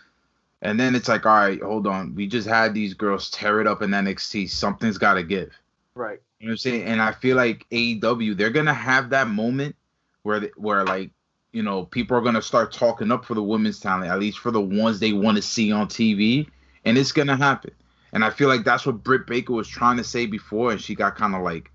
and 0.62 0.78
then 0.78 0.94
it's 0.94 1.08
like, 1.08 1.24
all 1.26 1.34
right, 1.34 1.62
hold 1.62 1.86
on, 1.86 2.14
we 2.14 2.26
just 2.26 2.48
had 2.48 2.74
these 2.74 2.94
girls 2.94 3.30
tear 3.30 3.60
it 3.60 3.66
up 3.66 3.82
in 3.82 3.90
NXT. 3.90 4.50
Something's 4.50 4.98
got 4.98 5.14
to 5.14 5.22
give. 5.22 5.52
Right. 5.94 6.20
You 6.40 6.46
know 6.46 6.50
what 6.50 6.54
I'm 6.54 6.58
saying? 6.58 6.82
And 6.84 7.02
I 7.02 7.12
feel 7.12 7.36
like 7.36 7.66
AEW, 7.70 8.36
they're 8.36 8.50
gonna 8.50 8.74
have 8.74 9.10
that 9.10 9.28
moment 9.28 9.74
where 10.22 10.40
they, 10.40 10.50
where 10.56 10.84
like 10.84 11.10
you 11.52 11.62
know 11.62 11.84
people 11.84 12.16
are 12.16 12.20
gonna 12.20 12.42
start 12.42 12.72
talking 12.72 13.10
up 13.10 13.24
for 13.24 13.34
the 13.34 13.42
women's 13.42 13.80
talent, 13.80 14.10
at 14.10 14.20
least 14.20 14.38
for 14.38 14.52
the 14.52 14.60
ones 14.60 15.00
they 15.00 15.12
want 15.12 15.36
to 15.36 15.42
see 15.42 15.72
on 15.72 15.88
TV, 15.88 16.48
and 16.84 16.96
it's 16.96 17.10
gonna 17.10 17.36
happen. 17.36 17.72
And 18.12 18.24
I 18.24 18.30
feel 18.30 18.48
like 18.48 18.64
that's 18.64 18.86
what 18.86 19.02
Britt 19.02 19.26
Baker 19.26 19.52
was 19.52 19.68
trying 19.68 19.96
to 19.96 20.04
say 20.04 20.26
before, 20.26 20.70
and 20.70 20.80
she 20.80 20.94
got 20.94 21.16
kind 21.16 21.34
of 21.34 21.42
like, 21.42 21.70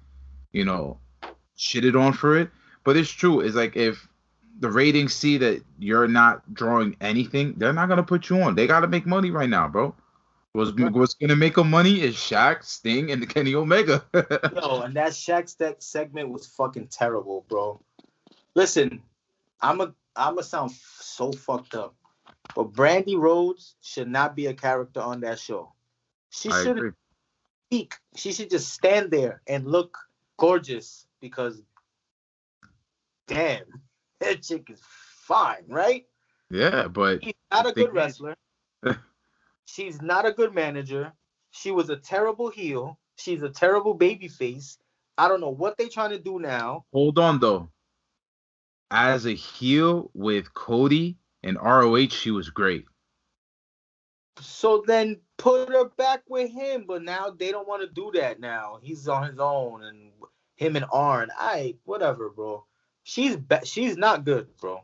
you 0.52 0.64
know, 0.66 0.98
shitted 1.58 2.00
on 2.00 2.14
for 2.14 2.38
it. 2.38 2.50
But 2.86 2.96
it's 2.96 3.12
true. 3.12 3.42
It's 3.42 3.56
like 3.56 3.76
if 3.76 4.08
the 4.64 4.72
ratings 4.72 5.14
see 5.14 5.38
that 5.38 5.62
you're 5.78 6.08
not 6.08 6.54
drawing 6.54 6.96
anything, 7.02 7.54
they're 7.58 7.74
not 7.74 7.90
gonna 7.90 8.02
put 8.02 8.30
you 8.30 8.42
on. 8.42 8.56
They 8.56 8.66
gotta 8.66 8.88
make 8.88 9.06
money 9.06 9.30
right 9.30 9.50
now, 9.50 9.68
bro. 9.68 9.94
What's, 10.54 10.72
what's 10.72 11.16
gonna 11.16 11.36
make 11.36 11.56
them 11.56 11.70
money 11.70 12.00
is 12.00 12.16
Shaq, 12.16 12.64
Sting, 12.64 13.12
and 13.12 13.22
the 13.22 13.28
Kenny 13.28 13.56
Omega. 13.56 14.06
Yo, 14.14 14.82
and 14.82 14.96
that 14.96 15.12
Shaq 15.12 15.58
that 15.58 15.84
segment 15.84 16.30
was 16.30 16.48
fucking 16.48 16.88
terrible, 16.88 17.46
bro. 17.50 17.82
Listen, 18.56 19.02
I'm 19.62 19.82
a 19.82 19.94
I'm 20.16 20.38
a 20.38 20.44
sound 20.44 20.72
f- 20.72 20.98
so 21.02 21.34
fucked 21.34 21.76
up, 21.76 21.94
but 22.56 22.72
Brandi 22.72 23.18
Rhodes 23.18 23.76
should 23.82 24.08
not 24.08 24.34
be 24.34 24.46
a 24.46 24.54
character 24.54 25.02
on 25.02 25.20
that 25.22 25.40
show. 25.40 25.74
She 26.30 26.50
should 26.52 26.94
speak. 27.68 27.96
She 28.16 28.32
should 28.32 28.50
just 28.50 28.74
stand 28.74 29.12
there 29.12 29.42
and 29.46 29.68
look 29.68 29.98
gorgeous 30.38 31.06
because, 31.20 31.62
damn, 33.28 33.66
that 34.24 34.42
chick 34.42 34.70
is 34.70 34.82
fine, 34.82 35.66
right? 35.68 36.06
Yeah, 36.50 36.88
but 36.88 37.24
She's 37.24 37.34
not 37.52 37.68
a 37.68 37.74
good 37.74 37.94
wrestler. 37.94 38.36
She's 39.66 40.02
not 40.02 40.26
a 40.26 40.32
good 40.32 40.54
manager. 40.54 41.14
She 41.52 41.72
was 41.72 41.90
a 41.90 41.96
terrible 41.96 42.50
heel. 42.50 43.00
She's 43.16 43.42
a 43.42 43.50
terrible 43.50 43.94
baby 43.94 44.28
face. 44.28 44.78
I 45.18 45.28
don't 45.28 45.42
know 45.42 45.50
what 45.50 45.78
they're 45.78 45.90
trying 45.90 46.12
to 46.12 46.20
do 46.20 46.40
now. 46.40 46.86
hold 46.92 47.20
on 47.20 47.40
though. 47.40 47.70
As 48.92 49.26
a 49.26 49.34
heel 49.34 50.12
with 50.14 50.54
Cody 50.54 51.18
and 51.44 51.58
ROH, 51.58 52.10
she 52.10 52.32
was 52.32 52.50
great. 52.50 52.86
So 54.40 54.84
then 54.86 55.20
put 55.38 55.70
her 55.70 55.86
back 55.90 56.24
with 56.28 56.52
him. 56.52 56.86
But 56.88 57.04
now 57.04 57.30
they 57.30 57.52
don't 57.52 57.68
want 57.68 57.82
to 57.82 57.90
do 57.90 58.12
that 58.20 58.40
now. 58.40 58.80
He's 58.82 59.08
on 59.08 59.28
his 59.28 59.40
own 59.40 59.84
and 59.84 60.12
him 60.56 60.76
and 60.76 60.86
Arn. 60.92 61.30
I 61.38 61.76
whatever, 61.86 62.30
bro. 62.30 62.66
She's 63.04 63.36
ba- 63.36 63.66
she's 63.66 63.98
not 63.98 64.26
good, 64.26 64.48
bro. 64.58 64.84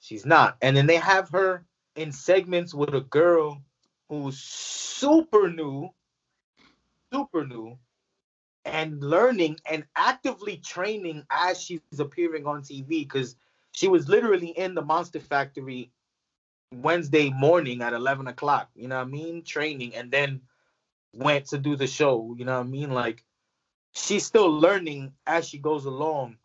She's 0.00 0.26
not. 0.26 0.56
And 0.62 0.76
then 0.76 0.86
they 0.86 0.96
have 0.96 1.28
her 1.30 1.64
in 1.94 2.12
segments 2.12 2.74
with 2.74 2.94
a 2.94 3.00
girl 3.00 3.62
who's 4.08 4.38
super 4.38 5.50
new, 5.50 5.90
super 7.12 7.46
new, 7.46 7.78
and 8.64 9.00
learning 9.02 9.58
and 9.70 9.84
actively 9.96 10.56
training 10.58 11.24
as 11.30 11.62
she's 11.62 11.80
appearing 11.98 12.46
on 12.46 12.62
TV 12.62 12.88
because 12.88 13.36
she 13.72 13.88
was 13.88 14.08
literally 14.08 14.48
in 14.48 14.74
the 14.74 14.82
Monster 14.82 15.20
Factory 15.20 15.90
Wednesday 16.72 17.30
morning 17.30 17.80
at 17.80 17.92
11 17.92 18.26
o'clock, 18.26 18.68
you 18.74 18.88
know 18.88 18.96
what 18.96 19.06
I 19.06 19.10
mean? 19.10 19.42
Training 19.44 19.94
and 19.94 20.10
then 20.10 20.40
went 21.12 21.46
to 21.46 21.58
do 21.58 21.76
the 21.76 21.86
show, 21.86 22.34
you 22.36 22.44
know 22.44 22.58
what 22.58 22.66
I 22.66 22.70
mean? 22.70 22.90
Like 22.90 23.24
she's 23.92 24.26
still 24.26 24.50
learning 24.50 25.12
as 25.26 25.48
she 25.48 25.58
goes 25.58 25.84
along. 25.84 26.36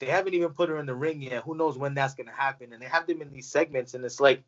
They 0.00 0.06
haven't 0.06 0.34
even 0.34 0.50
put 0.50 0.68
her 0.68 0.78
in 0.78 0.86
the 0.86 0.94
ring 0.94 1.20
yet. 1.22 1.42
Who 1.44 1.56
knows 1.56 1.76
when 1.76 1.94
that's 1.94 2.14
gonna 2.14 2.32
happen? 2.32 2.72
And 2.72 2.80
they 2.80 2.86
have 2.86 3.06
them 3.06 3.20
in 3.22 3.32
these 3.32 3.48
segments, 3.50 3.94
and 3.94 4.04
it's 4.04 4.20
like 4.20 4.42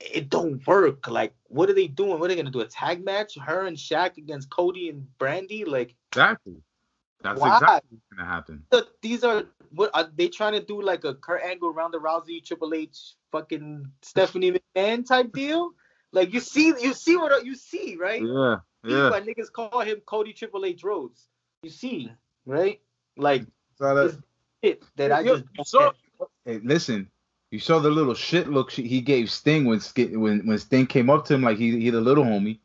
it 0.00 0.28
don't 0.30 0.64
work. 0.66 1.08
Like, 1.08 1.34
what 1.48 1.68
are 1.68 1.74
they 1.74 1.88
doing? 1.88 2.18
What 2.20 2.26
are 2.26 2.28
they 2.28 2.36
gonna 2.36 2.50
do? 2.50 2.60
A 2.60 2.66
tag 2.66 3.04
match? 3.04 3.36
Her 3.36 3.66
and 3.66 3.76
Shaq 3.76 4.16
against 4.16 4.48
Cody 4.50 4.88
and 4.88 5.06
Brandi? 5.18 5.66
Like, 5.66 5.94
Exactly. 6.12 6.56
That's 7.20 7.40
Why? 7.40 7.54
exactly 7.56 7.88
what's 7.98 8.16
gonna 8.16 8.28
happen. 8.30 8.64
the, 8.70 8.86
these 9.02 9.24
are 9.24 9.44
what 9.74 9.90
are 9.92 10.08
they 10.14 10.28
trying 10.28 10.52
to 10.54 10.60
do? 10.64 10.80
Like 10.80 11.04
a 11.04 11.14
Kurt 11.14 11.42
Angle, 11.42 11.72
Ronda 11.72 11.98
Rousey, 11.98 12.42
Triple 12.44 12.72
H, 12.74 13.14
fucking 13.32 13.90
Stephanie 14.02 14.52
McMahon 14.52 15.04
type 15.06 15.32
deal? 15.32 15.72
Like 16.12 16.32
you 16.32 16.40
see, 16.40 16.68
you 16.68 16.94
see 16.94 17.16
what 17.16 17.44
you 17.44 17.54
see, 17.56 17.96
right? 17.96 18.22
Yeah, 18.22 18.56
See 18.86 18.92
yeah. 18.94 19.10
why 19.10 19.20
niggas 19.20 19.52
call 19.52 19.80
him 19.80 20.00
Cody 20.06 20.32
Triple 20.32 20.64
H 20.64 20.84
Rhodes. 20.84 21.28
You 21.62 21.70
see, 21.70 22.10
right? 22.46 22.80
Like 23.16 23.44
So 23.76 23.94
that- 23.94 24.22
shit 24.62 24.82
that 24.96 25.12
I 25.12 25.22
just 25.24 25.44
you 25.56 25.64
saw- 25.64 25.92
hey, 26.44 26.60
listen, 26.62 27.10
you 27.50 27.58
saw 27.60 27.78
the 27.78 27.90
little 27.90 28.14
shit 28.14 28.48
look 28.48 28.70
he 28.70 29.00
gave 29.00 29.30
Sting 29.30 29.64
when 29.64 29.80
when 30.20 30.46
when 30.46 30.58
Sting 30.58 30.86
came 30.86 31.10
up 31.10 31.24
to 31.26 31.34
him 31.34 31.42
like 31.42 31.58
he 31.58 31.78
he 31.80 31.90
the 31.90 32.00
little 32.00 32.24
homie. 32.24 32.58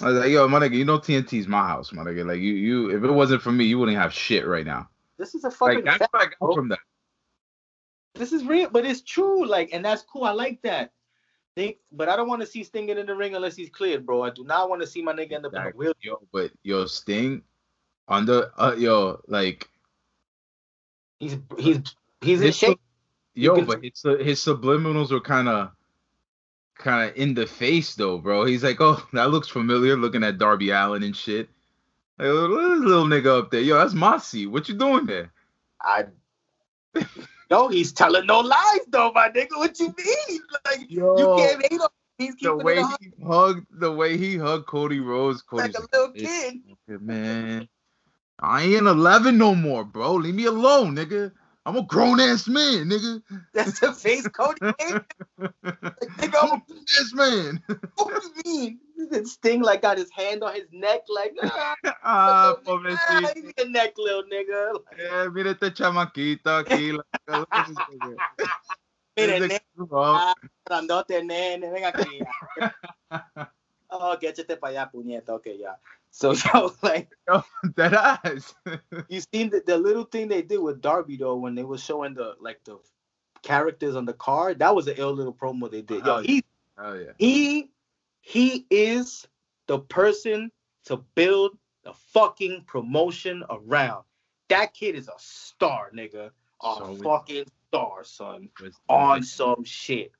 I 0.00 0.10
was 0.10 0.18
like, 0.20 0.30
yo, 0.30 0.46
my 0.46 0.60
nigga, 0.60 0.74
you 0.76 0.84
know 0.84 0.98
TNT's 0.98 1.48
my 1.48 1.66
house, 1.66 1.92
my 1.92 2.04
nigga. 2.04 2.24
Like 2.24 2.38
you 2.38 2.52
you 2.52 2.90
if 2.96 3.02
it 3.02 3.10
wasn't 3.10 3.42
for 3.42 3.50
me, 3.52 3.64
you 3.64 3.78
wouldn't 3.78 3.98
have 3.98 4.12
shit 4.12 4.46
right 4.46 4.66
now. 4.66 4.88
this 5.18 5.34
is 5.34 5.44
a 5.44 5.50
fucking 5.50 5.76
Like 5.76 5.84
that's 5.84 5.98
fact, 5.98 6.14
what 6.14 6.22
I 6.22 6.26
got 6.26 6.38
bro. 6.40 6.54
from 6.54 6.68
that. 6.68 6.78
This 8.14 8.32
is 8.32 8.44
real, 8.44 8.68
but 8.70 8.84
it's 8.84 9.02
true. 9.02 9.46
Like, 9.46 9.70
and 9.72 9.84
that's 9.84 10.02
cool. 10.02 10.24
I 10.24 10.32
like 10.32 10.60
that. 10.62 10.92
They, 11.54 11.78
but 11.92 12.08
I 12.08 12.16
don't 12.16 12.28
want 12.28 12.40
to 12.40 12.46
see 12.46 12.62
Sting 12.62 12.86
get 12.86 12.98
in 12.98 13.06
the 13.06 13.14
ring 13.14 13.34
unless 13.34 13.56
he's 13.56 13.70
cleared, 13.70 14.06
bro. 14.06 14.22
I 14.22 14.30
do 14.30 14.44
not 14.44 14.70
want 14.70 14.80
to 14.82 14.86
see 14.86 15.02
my 15.02 15.12
nigga 15.12 15.32
end 15.32 15.46
up 15.46 15.52
in 15.52 15.58
a 15.58 15.60
Exactly. 15.66 15.86
wheel. 15.86 15.94
Yo, 16.00 16.20
but 16.32 16.50
yo, 16.62 16.86
Sting 16.86 17.42
under 18.06 18.50
uh 18.56 18.74
yo, 18.78 19.20
like 19.26 19.68
He's 21.20 21.36
he's 21.58 21.80
he's 22.20 22.40
in 22.40 22.52
shape. 22.52 22.80
Yo, 23.34 23.54
can- 23.56 23.66
but 23.66 23.82
his 23.82 24.02
his 24.02 24.40
subliminals 24.40 25.10
were 25.10 25.20
kind 25.20 25.48
of 25.48 25.70
kind 26.76 27.10
of 27.10 27.16
in 27.16 27.34
the 27.34 27.46
face 27.46 27.94
though, 27.94 28.18
bro. 28.18 28.44
He's 28.44 28.64
like, 28.64 28.80
oh, 28.80 29.04
that 29.12 29.30
looks 29.30 29.48
familiar, 29.48 29.96
looking 29.96 30.24
at 30.24 30.38
Darby 30.38 30.70
Allin 30.70 31.02
and 31.02 31.16
shit. 31.16 31.48
Like, 32.18 32.28
oh, 32.28 32.48
this 32.48 32.80
little 32.80 33.04
nigga 33.06 33.38
up 33.38 33.50
there. 33.50 33.60
Yo, 33.60 33.76
that's 33.76 33.94
my 33.94 34.18
seat. 34.18 34.46
What 34.46 34.68
you 34.68 34.74
doing 34.76 35.06
there? 35.06 35.32
I. 35.80 36.06
No, 37.50 37.68
he's 37.68 37.92
telling 37.92 38.26
no 38.26 38.40
lies 38.40 38.80
though, 38.88 39.10
my 39.14 39.30
nigga. 39.30 39.56
What 39.56 39.78
you 39.80 39.94
mean? 39.96 40.40
Like 40.66 40.80
Yo, 40.90 41.16
you 41.16 41.42
can't 41.42 41.62
hate 41.62 41.80
him. 41.80 41.88
He's 42.18 42.36
the 42.36 42.54
way 42.56 42.76
he 42.76 43.24
hugged, 43.24 43.66
the 43.70 43.90
way 43.90 44.18
he 44.18 44.36
hugged 44.36 44.66
Cody 44.66 45.00
Rhodes, 45.00 45.42
like 45.52 45.74
a 45.74 45.80
little 45.80 46.12
"Hey, 46.14 46.60
kid. 46.86 47.00
man. 47.00 47.68
I 48.40 48.62
ain't 48.62 48.86
11 48.86 49.36
no 49.36 49.54
more, 49.54 49.84
bro. 49.84 50.14
Leave 50.14 50.34
me 50.34 50.44
alone, 50.46 50.94
nigga. 50.96 51.32
I'm 51.66 51.76
a 51.76 51.82
grown 51.82 52.20
ass 52.20 52.48
man, 52.48 52.88
nigga. 52.88 53.20
That's 53.52 53.80
the 53.80 53.92
face 53.92 54.26
Cody 54.28 54.58
made. 54.62 55.00
Like, 55.38 56.10
nigga, 56.16 56.36
I'm 56.40 56.52
a 56.52 56.62
grown 56.66 56.84
ass 57.00 57.12
man. 57.14 57.62
what 57.96 58.22
do 58.22 58.28
you 58.28 58.42
mean? 58.44 58.80
And 59.12 59.28
Sting 59.28 59.62
like 59.62 59.82
got 59.82 59.98
his 59.98 60.10
hand 60.10 60.42
on 60.42 60.54
his 60.54 60.66
neck, 60.72 61.02
like 61.08 61.34
ah, 61.42 61.74
ah, 61.84 61.94
ah, 62.04 62.56
pobrecito. 62.64 63.52
your 63.58 63.68
neck, 63.70 63.94
little 63.98 64.22
nigga. 64.24 64.80
Eh, 64.98 65.28
mira 65.32 65.50
este 65.50 65.70
chamaquito 65.74 66.64
aquí. 66.64 66.92
Look 66.92 67.48
at 67.52 67.66
this 67.66 67.76
nigga. 67.76 68.16
Mire, 69.16 69.30
It's 69.44 69.48
nene, 69.48 69.60
bro. 69.76 70.14
ah, 70.14 70.34
grandote, 70.66 71.22
nene, 71.24 71.70
venga 71.72 71.92
aquí. 71.92 72.20
ya. 72.20 73.46
Oh, 73.90 74.16
que 74.20 74.28
échate 74.28 74.56
para 74.58 74.72
allá, 74.72 74.90
puñeta. 74.90 75.34
Okay, 75.34 75.58
yeah. 75.58 75.76
So, 76.10 76.32
yo, 76.54 76.72
like, 76.82 77.08
oh, 77.28 77.44
That 77.76 77.92
ass. 78.24 78.54
you 79.08 79.20
seen 79.32 79.50
the, 79.50 79.62
the 79.66 79.76
little 79.78 80.04
thing 80.04 80.28
they 80.28 80.42
did 80.42 80.58
with 80.58 80.80
Darby 80.80 81.16
though 81.16 81.36
when 81.36 81.54
they 81.54 81.64
was 81.64 81.82
showing 81.82 82.14
the 82.14 82.34
like 82.40 82.62
the 82.64 82.78
characters 83.42 83.96
on 83.96 84.04
the 84.04 84.12
card. 84.14 84.58
That 84.60 84.74
was 84.74 84.88
an 84.88 84.94
ill 84.96 85.12
little 85.12 85.34
promo 85.34 85.70
they 85.70 85.82
did. 85.82 86.04
Yo, 86.04 86.16
Oh, 86.16 86.20
he 86.20 86.44
oh 86.78 86.94
yeah. 86.94 87.12
he 87.18 87.70
he 88.20 88.66
is 88.70 89.26
the 89.66 89.78
person 89.78 90.50
to 90.86 90.96
build 91.14 91.56
the 91.84 91.92
fucking 92.12 92.64
promotion 92.66 93.44
around. 93.50 94.04
That 94.48 94.74
kid 94.74 94.94
is 94.94 95.08
a 95.08 95.18
star, 95.18 95.90
nigga. 95.94 96.30
A 96.62 96.74
So 96.78 96.96
fucking 96.96 97.44
star, 97.68 98.02
son. 98.04 98.48
On 98.88 99.22
some 99.22 99.62
shit. 99.64 100.12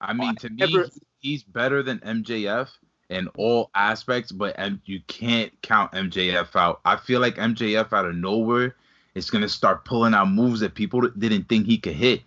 I 0.00 0.12
mean, 0.12 0.36
to 0.36 0.50
me, 0.50 0.84
he's 1.18 1.42
better 1.42 1.82
than 1.82 1.98
MJF 2.00 2.68
in 3.10 3.28
all 3.36 3.70
aspects, 3.74 4.32
but 4.32 4.56
you 4.84 5.00
can't 5.06 5.52
count 5.62 5.92
MJF 5.92 6.56
out. 6.56 6.80
I 6.84 6.96
feel 6.96 7.20
like 7.20 7.36
MJF 7.36 7.92
out 7.92 8.04
of 8.06 8.16
nowhere 8.16 8.74
is 9.14 9.30
gonna 9.30 9.48
start 9.48 9.84
pulling 9.84 10.12
out 10.14 10.28
moves 10.28 10.60
that 10.60 10.74
people 10.74 11.00
didn't 11.10 11.48
think 11.48 11.66
he 11.66 11.78
could 11.78 11.94
hit. 11.94 12.22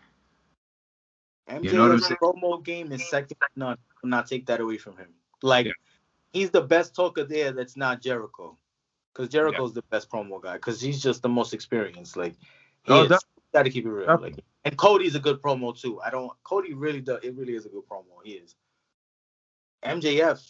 MJF's 1.47 1.63
You 1.65 1.73
know 1.73 1.84
what 1.84 1.91
I'm 1.91 1.99
saying? 1.99 2.17
promo 2.21 2.63
game 2.63 2.91
is 2.91 3.07
second 3.09 3.38
to 3.41 3.47
none. 3.55 3.77
Do 4.01 4.09
not 4.09 4.27
take 4.27 4.45
that 4.45 4.61
away 4.61 4.77
from 4.77 4.95
him. 4.97 5.09
Like 5.41 5.65
Yeah. 5.67 5.71
he's 6.32 6.49
the 6.51 6.61
best 6.61 6.95
talker 6.95 7.23
there. 7.23 7.51
That's 7.51 7.75
not 7.75 8.01
Jericho, 8.01 8.57
because 9.13 9.30
Jericho's 9.30 9.73
the 9.73 9.82
best 9.84 10.09
promo 10.09 10.41
guy. 10.41 10.53
Because 10.53 10.80
he's 10.80 11.01
just 11.01 11.21
the 11.21 11.30
most 11.30 11.53
experienced. 11.53 12.15
Like 12.17 12.34
he 12.84 12.93
Oh, 12.93 13.03
is. 13.03 13.09
def- 13.09 13.19
gotta 13.53 13.69
keep 13.69 13.86
it 13.86 13.89
real. 13.89 14.05
definitely. 14.05 14.32
Like 14.32 14.43
and 14.65 14.77
Cody's 14.77 15.15
a 15.15 15.19
good 15.19 15.41
promo 15.41 15.77
too. 15.80 15.99
I 16.01 16.09
don't. 16.09 16.32
Cody 16.43 16.73
really 16.73 17.01
does. 17.01 17.23
It 17.23 17.36
really 17.36 17.55
is 17.55 17.65
a 17.65 17.69
good 17.69 17.88
promo. 17.89 18.05
He 18.23 18.34
is. 18.34 18.55
MJF, 19.84 20.45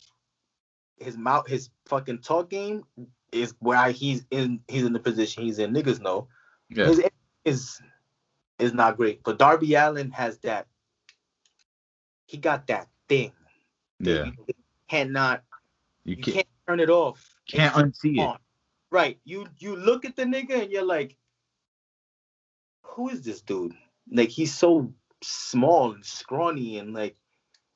his 1.00 1.18
mouth, 1.18 1.48
his 1.48 1.70
fucking 1.86 2.20
talk 2.20 2.50
game 2.50 2.84
is 3.32 3.54
where 3.60 3.92
he's 3.92 4.26
in. 4.32 4.60
He's 4.68 4.84
in 4.84 4.94
the 4.94 5.00
position 5.00 5.44
he's 5.44 5.60
in. 5.60 5.74
Niggas 5.74 6.00
know 6.02 6.28
Yeah. 6.70 6.88
his 6.88 7.02
is 7.46 7.82
is 8.60 8.74
not 8.74 8.98
great. 8.98 9.24
But 9.24 9.40
Darby 9.40 9.74
Allin 9.76 10.12
has 10.12 10.38
that. 10.40 10.68
He 12.26 12.38
got 12.38 12.68
that 12.68 12.88
thing. 13.08 13.32
Yeah. 14.00 14.26
You 14.26 14.34
cannot. 14.90 15.44
You 16.04 16.16
You 16.16 16.24
can't, 16.24 16.36
can't 16.36 16.48
turn 16.68 16.80
it 16.80 16.90
off. 16.90 17.34
can't 17.48 17.74
unsee 17.74 18.18
it. 18.18 18.22
on. 18.22 18.38
Right. 18.92 19.20
You 19.24 19.48
you 19.58 19.76
look 19.76 20.06
at 20.06 20.16
the 20.16 20.24
nigga 20.24 20.62
and 20.64 20.72
you're 20.72 20.84
like, 20.86 21.16
who 22.82 23.10
is 23.10 23.22
this 23.22 23.42
dude? 23.42 23.74
Like 24.12 24.30
he's 24.30 24.54
so 24.54 24.94
small 25.24 25.92
and 25.94 26.06
scrawny 26.06 26.80
and 26.80 26.94
like, 26.94 27.16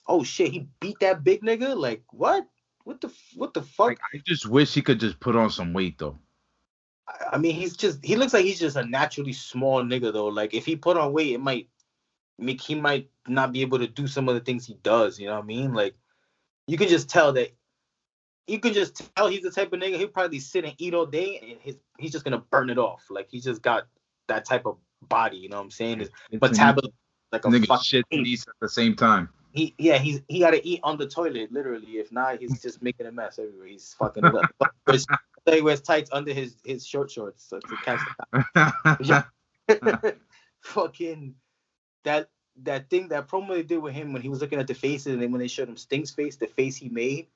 oh 0.07 0.23
shit, 0.23 0.51
he 0.51 0.67
beat 0.79 0.99
that 0.99 1.23
big 1.23 1.41
nigga. 1.41 1.75
Like 1.77 2.03
what? 2.11 2.45
What 2.83 3.01
the 3.01 3.13
what 3.35 3.53
the 3.53 3.61
fuck? 3.61 3.87
Like, 3.87 3.99
I 4.13 4.21
just 4.25 4.45
wish 4.45 4.73
he 4.73 4.81
could 4.81 4.99
just 4.99 5.19
put 5.19 5.35
on 5.35 5.49
some 5.49 5.73
weight 5.73 5.97
though. 5.97 6.19
I- 7.31 7.37
mean, 7.37 7.55
he's 7.55 7.75
just 7.75 8.03
he 8.03 8.15
looks 8.15 8.33
like 8.33 8.45
he's 8.45 8.59
just 8.59 8.75
a 8.75 8.85
naturally 8.85 9.33
small 9.33 9.83
nigga 9.83 10.11
though. 10.11 10.27
Like 10.27 10.53
if 10.53 10.65
he 10.65 10.75
put 10.75 10.97
on 10.97 11.13
weight, 11.13 11.33
it 11.33 11.41
might 11.41 11.69
make 12.37 12.61
he 12.61 12.75
might 12.75 13.09
not 13.27 13.53
be 13.53 13.61
able 13.61 13.79
to 13.79 13.87
do 13.87 14.07
some 14.07 14.27
of 14.27 14.35
the 14.35 14.41
things 14.41 14.65
he 14.65 14.75
does. 14.83 15.19
You 15.19 15.27
know 15.27 15.35
what 15.35 15.43
I 15.43 15.47
mean? 15.47 15.73
Like 15.73 15.95
you 16.67 16.77
can 16.77 16.87
just 16.87 17.09
tell 17.09 17.33
that 17.33 17.53
you 18.47 18.59
can 18.59 18.73
just 18.73 19.09
tell 19.15 19.27
he's 19.27 19.41
the 19.43 19.51
type 19.51 19.71
of 19.71 19.79
nigga 19.79 19.97
he'll 19.97 20.07
probably 20.07 20.39
sit 20.39 20.65
and 20.65 20.75
eat 20.77 20.93
all 20.93 21.05
day 21.05 21.39
and 21.41 21.59
his 21.61 21.77
he's 21.99 22.11
just 22.11 22.25
gonna 22.25 22.43
burn 22.51 22.69
it 22.69 22.77
off. 22.77 23.05
Like 23.09 23.27
he's 23.29 23.45
just 23.45 23.61
got 23.61 23.87
that 24.27 24.45
type 24.45 24.65
of 24.65 24.77
body. 25.07 25.37
You 25.37 25.49
know 25.49 25.57
what 25.57 25.63
I'm 25.63 25.71
saying? 25.71 25.99
His 25.99 26.09
metabolism 26.41 26.93
like 27.31 27.45
a 27.45 27.47
Nigga 27.47 27.67
fucking 27.67 27.83
shit 27.83 28.05
and 28.11 28.27
eats 28.27 28.47
at 28.47 28.53
the 28.61 28.69
same 28.69 28.95
time. 28.95 29.29
He 29.53 29.73
yeah 29.77 29.97
he's 29.97 30.21
he 30.27 30.39
got 30.39 30.51
to 30.51 30.67
eat 30.67 30.79
on 30.83 30.97
the 30.97 31.07
toilet 31.07 31.51
literally. 31.51 31.93
If 31.93 32.11
not, 32.11 32.39
he's 32.39 32.61
just 32.61 32.81
making 32.81 33.05
a 33.05 33.11
mess 33.11 33.39
everywhere. 33.39 33.67
He's 33.67 33.95
fucking. 33.97 34.23
wears, 34.87 35.05
he 35.45 35.61
wears 35.61 35.81
tights 35.81 36.09
under 36.11 36.33
his 36.33 36.55
his 36.65 36.85
short 36.85 37.09
shorts 37.11 37.45
so 37.47 37.59
to 37.59 37.75
catch 37.77 37.99
the 38.99 39.25
fucking 40.61 41.35
that 42.03 42.29
that 42.63 42.89
thing 42.89 43.07
that 43.09 43.27
promo 43.27 43.49
they 43.49 43.63
did 43.63 43.81
with 43.81 43.93
him 43.93 44.13
when 44.13 44.21
he 44.21 44.29
was 44.29 44.41
looking 44.41 44.59
at 44.59 44.67
the 44.67 44.73
faces 44.73 45.13
and 45.13 45.21
then 45.21 45.31
when 45.31 45.39
they 45.39 45.47
showed 45.47 45.69
him 45.69 45.77
Sting's 45.77 46.11
face, 46.11 46.35
the 46.35 46.47
face 46.47 46.75
he 46.75 46.89
made, 46.89 47.27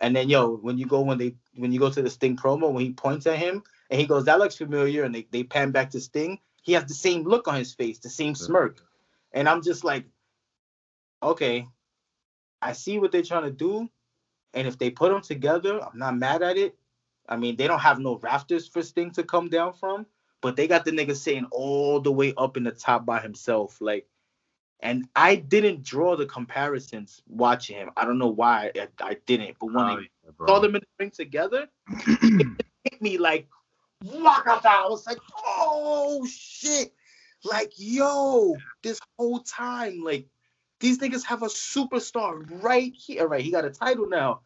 and 0.00 0.14
then 0.14 0.28
yo, 0.28 0.56
when 0.56 0.78
you 0.78 0.86
go 0.86 1.00
when 1.00 1.18
they 1.18 1.34
when 1.54 1.72
you 1.72 1.78
go 1.78 1.90
to 1.90 2.02
the 2.02 2.10
Sting 2.10 2.36
promo 2.36 2.72
when 2.72 2.84
he 2.84 2.92
points 2.92 3.26
at 3.26 3.38
him 3.38 3.62
and 3.90 4.00
he 4.00 4.06
goes, 4.06 4.24
That 4.24 4.38
looks 4.38 4.56
familiar, 4.56 5.04
and 5.04 5.14
they, 5.14 5.26
they 5.30 5.42
pan 5.42 5.70
back 5.70 5.90
to 5.90 6.00
Sting, 6.00 6.38
he 6.62 6.72
has 6.72 6.84
the 6.84 6.94
same 6.94 7.24
look 7.24 7.48
on 7.48 7.56
his 7.56 7.72
face, 7.72 7.98
the 7.98 8.10
same 8.10 8.34
smirk. 8.34 8.82
And 9.32 9.48
I'm 9.48 9.62
just 9.62 9.84
like, 9.84 10.04
okay, 11.22 11.66
I 12.62 12.72
see 12.72 12.98
what 12.98 13.12
they're 13.12 13.22
trying 13.22 13.44
to 13.44 13.50
do. 13.50 13.88
And 14.54 14.66
if 14.66 14.78
they 14.78 14.90
put 14.90 15.10
them 15.12 15.22
together, 15.22 15.80
I'm 15.82 15.98
not 15.98 16.16
mad 16.16 16.42
at 16.42 16.56
it. 16.56 16.76
I 17.28 17.36
mean, 17.36 17.56
they 17.56 17.66
don't 17.66 17.80
have 17.80 17.98
no 17.98 18.16
rafters 18.18 18.66
for 18.68 18.82
Sting 18.82 19.10
to 19.12 19.22
come 19.24 19.48
down 19.48 19.72
from, 19.74 20.06
but 20.40 20.56
they 20.56 20.66
got 20.68 20.84
the 20.84 20.92
nigga 20.92 21.16
sitting 21.16 21.46
all 21.52 22.00
the 22.00 22.12
way 22.12 22.32
up 22.36 22.56
in 22.56 22.64
the 22.64 22.72
top 22.72 23.04
by 23.04 23.20
himself. 23.20 23.80
Like, 23.80 24.08
and 24.80 25.08
I 25.16 25.36
didn't 25.36 25.82
draw 25.82 26.16
the 26.16 26.26
comparisons 26.26 27.22
watching 27.26 27.76
him. 27.76 27.90
I 27.96 28.04
don't 28.04 28.18
know 28.18 28.28
why 28.28 28.70
I, 28.76 28.88
I 29.00 29.16
didn't, 29.26 29.56
but 29.60 29.66
when 29.72 29.88
Oh, 29.88 29.90
I 29.90 29.98
yeah, 29.98 30.30
saw 30.48 30.60
them 30.60 30.74
in 30.76 30.80
the 30.82 30.86
ring 30.98 31.10
together, 31.10 31.68
it 32.38 32.48
hit 32.84 33.02
me 33.02 33.18
like, 33.18 33.48
waka 34.02 34.60
I 34.64 34.86
was 34.88 35.06
like, 35.06 35.18
oh 35.46 36.26
shit. 36.30 36.92
Like, 37.44 37.72
yo, 37.76 38.64
this 38.82 39.00
whole 39.18 39.40
time, 39.40 40.00
like, 40.02 40.26
these 40.80 40.98
niggas 40.98 41.24
have 41.24 41.42
a 41.42 41.46
superstar 41.46 42.44
right 42.62 42.92
here. 42.94 43.26
Right, 43.26 43.44
he 43.44 43.50
got 43.50 43.64
a 43.64 43.70
title 43.70 44.06
now. 44.08 44.40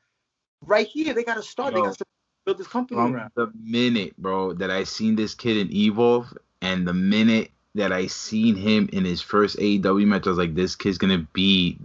Right 0.64 0.86
here, 0.86 1.14
they 1.14 1.24
got 1.24 1.34
to 1.34 1.42
start. 1.42 1.74
They 1.74 1.80
got 1.80 1.96
to 1.98 2.04
build 2.44 2.58
this 2.58 2.66
company 2.66 3.00
From 3.00 3.14
around. 3.14 3.30
the 3.34 3.50
minute, 3.62 4.14
bro, 4.18 4.52
that 4.54 4.70
I 4.70 4.84
seen 4.84 5.16
this 5.16 5.34
kid 5.34 5.56
in 5.56 5.74
Evolve, 5.74 6.32
and 6.62 6.86
the 6.86 6.92
minute 6.94 7.50
that 7.74 7.92
I 7.92 8.06
seen 8.08 8.56
him 8.56 8.88
in 8.92 9.04
his 9.04 9.22
first 9.22 9.56
AEW 9.58 10.06
match, 10.06 10.26
I 10.26 10.30
was 10.30 10.38
like, 10.38 10.54
this 10.54 10.76
kid's 10.76 10.98
gonna 10.98 11.26
be 11.32 11.78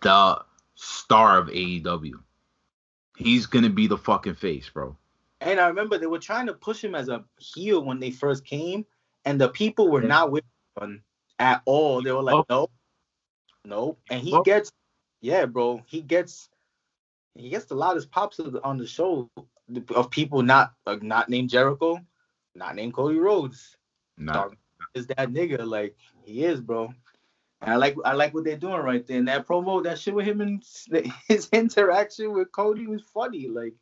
the 0.00 0.42
star 0.74 1.38
of 1.38 1.48
AEW. 1.48 2.14
He's 3.16 3.46
gonna 3.46 3.68
be 3.70 3.86
the 3.86 3.98
fucking 3.98 4.34
face, 4.36 4.68
bro. 4.68 4.96
And 5.40 5.60
I 5.60 5.66
remember 5.68 5.98
they 5.98 6.06
were 6.06 6.18
trying 6.18 6.46
to 6.46 6.54
push 6.54 6.82
him 6.82 6.94
as 6.94 7.08
a 7.08 7.24
heel 7.38 7.84
when 7.84 7.98
they 8.00 8.10
first 8.10 8.44
came, 8.44 8.86
and 9.24 9.40
the 9.40 9.48
people 9.48 9.88
were 9.88 10.00
Yeah. 10.02 10.08
not 10.08 10.30
with 10.30 10.44
him 10.80 11.02
at 11.38 11.62
all. 11.66 12.00
They 12.02 12.12
were 12.12 12.22
like, 12.22 12.36
Oh. 12.36 12.46
nope, 12.48 12.72
nope. 13.64 14.00
And 14.10 14.22
he 14.22 14.34
Oh. 14.34 14.42
gets, 14.42 14.70
yeah, 15.20 15.46
bro, 15.46 15.82
he 15.86 16.02
gets, 16.02 16.48
he 17.34 17.48
gets 17.48 17.66
the 17.66 17.74
loudest 17.74 18.10
pops 18.10 18.38
of 18.38 18.52
the, 18.52 18.62
on 18.64 18.78
the 18.78 18.86
show 18.86 19.30
of 19.94 20.10
people 20.10 20.42
not 20.42 20.74
uh, 20.86 20.98
not 21.00 21.28
named 21.28 21.48
Jericho, 21.50 21.98
not 22.54 22.74
named 22.74 22.94
Cody 22.94 23.18
Rhodes. 23.18 23.76
Nah, 24.18 24.50
is 24.94 25.06
that 25.06 25.30
nigga 25.30 25.66
like 25.66 25.96
he 26.24 26.44
is, 26.44 26.60
bro. 26.60 26.92
And 27.60 27.70
I 27.70 27.76
like 27.76 27.96
I 28.04 28.12
like 28.12 28.34
what 28.34 28.44
they're 28.44 28.56
doing 28.56 28.82
right 28.82 29.06
there. 29.06 29.18
And 29.18 29.28
that 29.28 29.46
promo, 29.46 29.82
that 29.84 29.98
shit 29.98 30.14
with 30.14 30.26
him 30.26 30.40
and 30.40 30.62
his 31.28 31.48
interaction 31.52 32.32
with 32.32 32.52
Cody 32.52 32.86
was 32.86 33.02
funny. 33.02 33.48
Like 33.48 33.74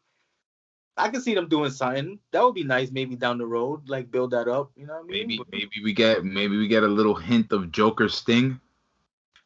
I 0.97 1.09
can 1.09 1.23
see 1.23 1.35
them 1.35 1.49
doing 1.49 1.71
something. 1.71 2.19
That 2.31 2.45
would 2.45 2.55
be 2.55 2.65
nice, 2.65 2.91
maybe 2.91 3.17
down 3.17 3.39
the 3.39 3.47
road, 3.47 3.89
like 3.89 4.11
build 4.11 4.33
that 4.33 4.49
up. 4.49 4.71
You 4.77 4.87
know 4.87 4.95
what 4.95 5.05
I 5.05 5.07
mean? 5.07 5.29
maybe 5.29 5.45
maybe 5.51 5.83
we 5.83 5.93
get 5.93 6.25
maybe 6.25 6.57
we 6.59 6.69
get 6.69 6.83
a 6.83 6.89
little 6.89 7.15
hint 7.15 7.53
of 7.53 7.73
Joker 7.73 8.09
Sting. 8.09 8.61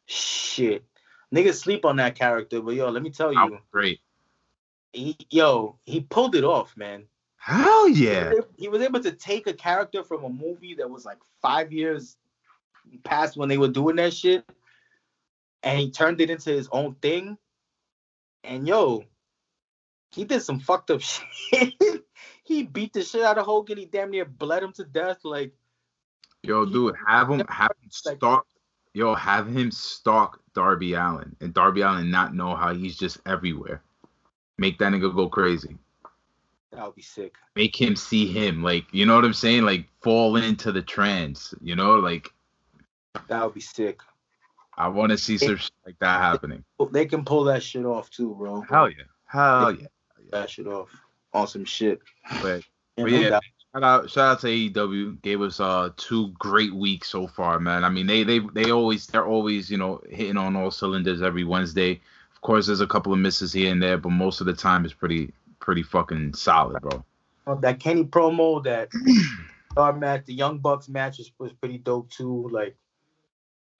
Shit, 0.05 0.85
niggas 1.33 1.55
sleep 1.55 1.85
on 1.85 1.97
that 1.97 2.15
character. 2.15 2.61
But 2.61 2.75
yo, 2.75 2.89
let 2.89 3.03
me 3.03 3.09
tell 3.09 3.33
you, 3.33 3.39
was 3.51 3.61
great. 3.71 3.99
he, 4.93 5.17
yo, 5.29 5.77
he 5.85 6.01
pulled 6.01 6.35
it 6.35 6.43
off, 6.43 6.75
man. 6.77 7.05
Hell 7.37 7.87
yeah. 7.89 8.33
He 8.57 8.67
was 8.69 8.81
able 8.81 9.01
to 9.01 9.11
take 9.11 9.45
a 9.47 9.53
character 9.53 10.03
from 10.03 10.23
a 10.23 10.29
movie 10.29 10.75
that 10.75 10.89
was 10.89 11.05
like 11.05 11.19
five 11.41 11.71
years 11.71 12.17
past 13.03 13.37
when 13.37 13.49
they 13.49 13.57
were 13.57 13.67
doing 13.67 13.97
that 13.97 14.13
shit, 14.13 14.43
and 15.61 15.79
he 15.79 15.91
turned 15.91 16.21
it 16.21 16.29
into 16.29 16.49
his 16.49 16.67
own 16.71 16.95
thing. 16.95 17.37
And 18.43 18.67
yo, 18.67 19.03
he 20.11 20.23
did 20.23 20.41
some 20.41 20.59
fucked 20.59 20.91
up 20.91 21.01
shit. 21.01 21.73
he 22.43 22.63
beat 22.63 22.93
the 22.93 23.03
shit 23.03 23.23
out 23.23 23.37
of 23.37 23.45
Hogan. 23.45 23.77
He 23.77 23.85
damn 23.85 24.11
near 24.11 24.25
bled 24.25 24.63
him 24.63 24.71
to 24.73 24.85
death. 24.85 25.19
Like, 25.23 25.53
Yo, 26.41 26.65
dude, 26.65 26.95
have 27.07 27.29
him 27.29 27.43
have 27.49 27.71
him 27.81 27.89
stalk. 27.89 28.47
Yo, 28.95 29.13
have 29.13 29.45
him 29.45 29.71
stalk 29.71 30.39
Darby 30.53 30.93
Allin, 30.93 31.35
and 31.41 31.53
Darby 31.53 31.81
Allin 31.81 32.09
not 32.09 32.33
know 32.33 32.55
how 32.55 32.73
he's 32.73 32.95
just 32.95 33.19
everywhere. 33.25 33.83
Make 34.57 34.79
that 34.79 34.93
nigga 34.93 35.13
go 35.13 35.27
crazy. 35.27 35.77
that 36.71 36.85
would 36.85 36.95
be 36.95 37.01
sick. 37.01 37.33
Make 37.57 37.75
him 37.75 37.97
see 37.97 38.25
him, 38.25 38.63
like 38.63 38.85
you 38.93 39.05
know 39.05 39.15
what 39.15 39.25
I'm 39.25 39.33
saying, 39.33 39.63
like 39.63 39.85
fall 40.01 40.37
into 40.37 40.71
the 40.71 40.81
trance. 40.81 41.53
You 41.61 41.75
know, 41.75 41.95
like 41.95 42.31
That 43.27 43.43
would 43.43 43.53
be 43.53 43.59
sick. 43.59 43.99
I 44.77 44.87
want 44.87 45.09
to 45.11 45.17
see 45.17 45.37
some 45.37 45.57
shit 45.57 45.71
like 45.85 45.99
that 45.99 46.21
happening. 46.21 46.63
They 46.91 47.05
can 47.05 47.25
pull 47.25 47.43
that 47.43 47.63
shit 47.63 47.85
off 47.85 48.09
too, 48.09 48.33
bro. 48.33 48.61
Hell 48.61 48.89
yeah, 48.89 49.03
hell 49.25 49.73
yeah. 49.73 49.87
That 50.31 50.49
shit 50.49 50.67
off 50.67 50.89
on 51.33 51.47
some 51.47 51.65
shit. 51.65 51.99
But 52.41 52.63
Yeah, 52.95 53.03
But 53.03 53.11
yeah, 53.11 53.29
doubt. 53.29 53.43
Shout 53.75 53.83
out, 53.83 54.09
shout 54.09 54.31
out 54.31 54.39
to 54.39 54.47
AEW. 54.47 55.21
Gave 55.21 55.41
us 55.41 55.59
uh 55.59 55.89
two 55.97 56.29
great 56.39 56.73
weeks 56.73 57.09
so 57.09 57.27
far, 57.27 57.59
man. 57.59 57.83
I 57.83 57.89
mean, 57.89 58.07
they 58.07 58.23
they 58.23 58.39
they 58.39 58.71
always 58.71 59.05
they're 59.07 59.25
always 59.25 59.69
you 59.69 59.75
know 59.77 59.99
hitting 60.09 60.37
on 60.37 60.55
all 60.55 60.71
cylinders 60.71 61.21
every 61.21 61.43
Wednesday. 61.43 61.99
Of 62.33 62.39
course, 62.39 62.67
there's 62.67 62.79
a 62.79 62.87
couple 62.87 63.11
of 63.11 63.19
misses 63.19 63.51
here 63.51 63.69
and 63.73 63.83
there, 63.83 63.97
but 63.97 64.11
most 64.11 64.39
of 64.39 64.47
the 64.47 64.53
time 64.53 64.85
it's 64.85 64.93
pretty 64.93 65.33
pretty 65.59 65.83
fucking 65.83 66.35
solid, 66.35 66.81
bro. 66.81 67.03
Uh, 67.45 67.55
that 67.55 67.81
Kenny 67.81 68.05
promo, 68.05 68.63
that 68.63 68.87
our 69.77 69.91
match, 69.91 70.23
the 70.25 70.33
Young 70.33 70.59
Bucks 70.59 70.87
match 70.87 71.17
was, 71.17 71.33
was 71.37 71.51
pretty 71.51 71.77
dope 71.77 72.09
too. 72.09 72.47
Like 72.49 72.77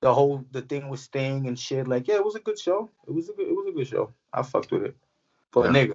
the 0.01 0.13
whole 0.13 0.43
the 0.51 0.61
thing 0.61 0.89
with 0.89 0.99
Sting 0.99 1.47
and 1.47 1.57
shit. 1.57 1.87
Like 1.87 2.09
yeah, 2.09 2.15
it 2.15 2.25
was 2.25 2.35
a 2.35 2.41
good 2.41 2.59
show. 2.59 2.89
It 3.07 3.13
was 3.13 3.29
a 3.29 3.31
good 3.31 3.47
it 3.47 3.55
was 3.55 3.67
a 3.69 3.71
good 3.71 3.87
show. 3.87 4.13
I 4.33 4.41
fucked 4.41 4.73
with 4.73 4.83
it. 4.83 4.97
But 5.53 5.73
Yeah. 5.73 5.87
nigga, 5.87 5.93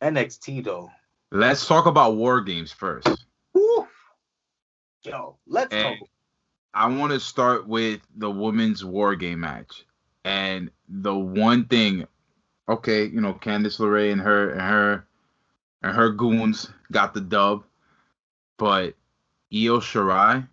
NXT 0.00 0.64
though. 0.64 0.90
Let's 1.30 1.66
talk 1.66 1.84
about 1.84 2.16
War 2.16 2.40
Games 2.40 2.72
first. 2.72 3.26
Yo, 5.04 5.36
let's 5.46 5.74
And 5.74 5.98
talk. 5.98 6.08
I 6.72 6.88
want 6.88 7.12
to 7.12 7.20
start 7.20 7.68
with 7.68 8.00
the 8.16 8.30
women's 8.30 8.84
War 8.84 9.14
Game 9.14 9.40
match, 9.40 9.84
and 10.24 10.70
the 10.88 11.14
one 11.14 11.66
thing, 11.66 12.06
okay, 12.68 13.04
you 13.04 13.20
know, 13.20 13.34
Candice 13.34 13.78
LeRae 13.78 14.12
and 14.12 14.20
her 14.20 14.50
and 14.50 14.60
her 14.60 15.06
and 15.82 15.94
her 15.94 16.10
goons 16.10 16.70
got 16.90 17.12
the 17.14 17.20
dub, 17.20 17.64
but 18.56 18.94
Io 19.52 19.78
Shirai 19.78 20.48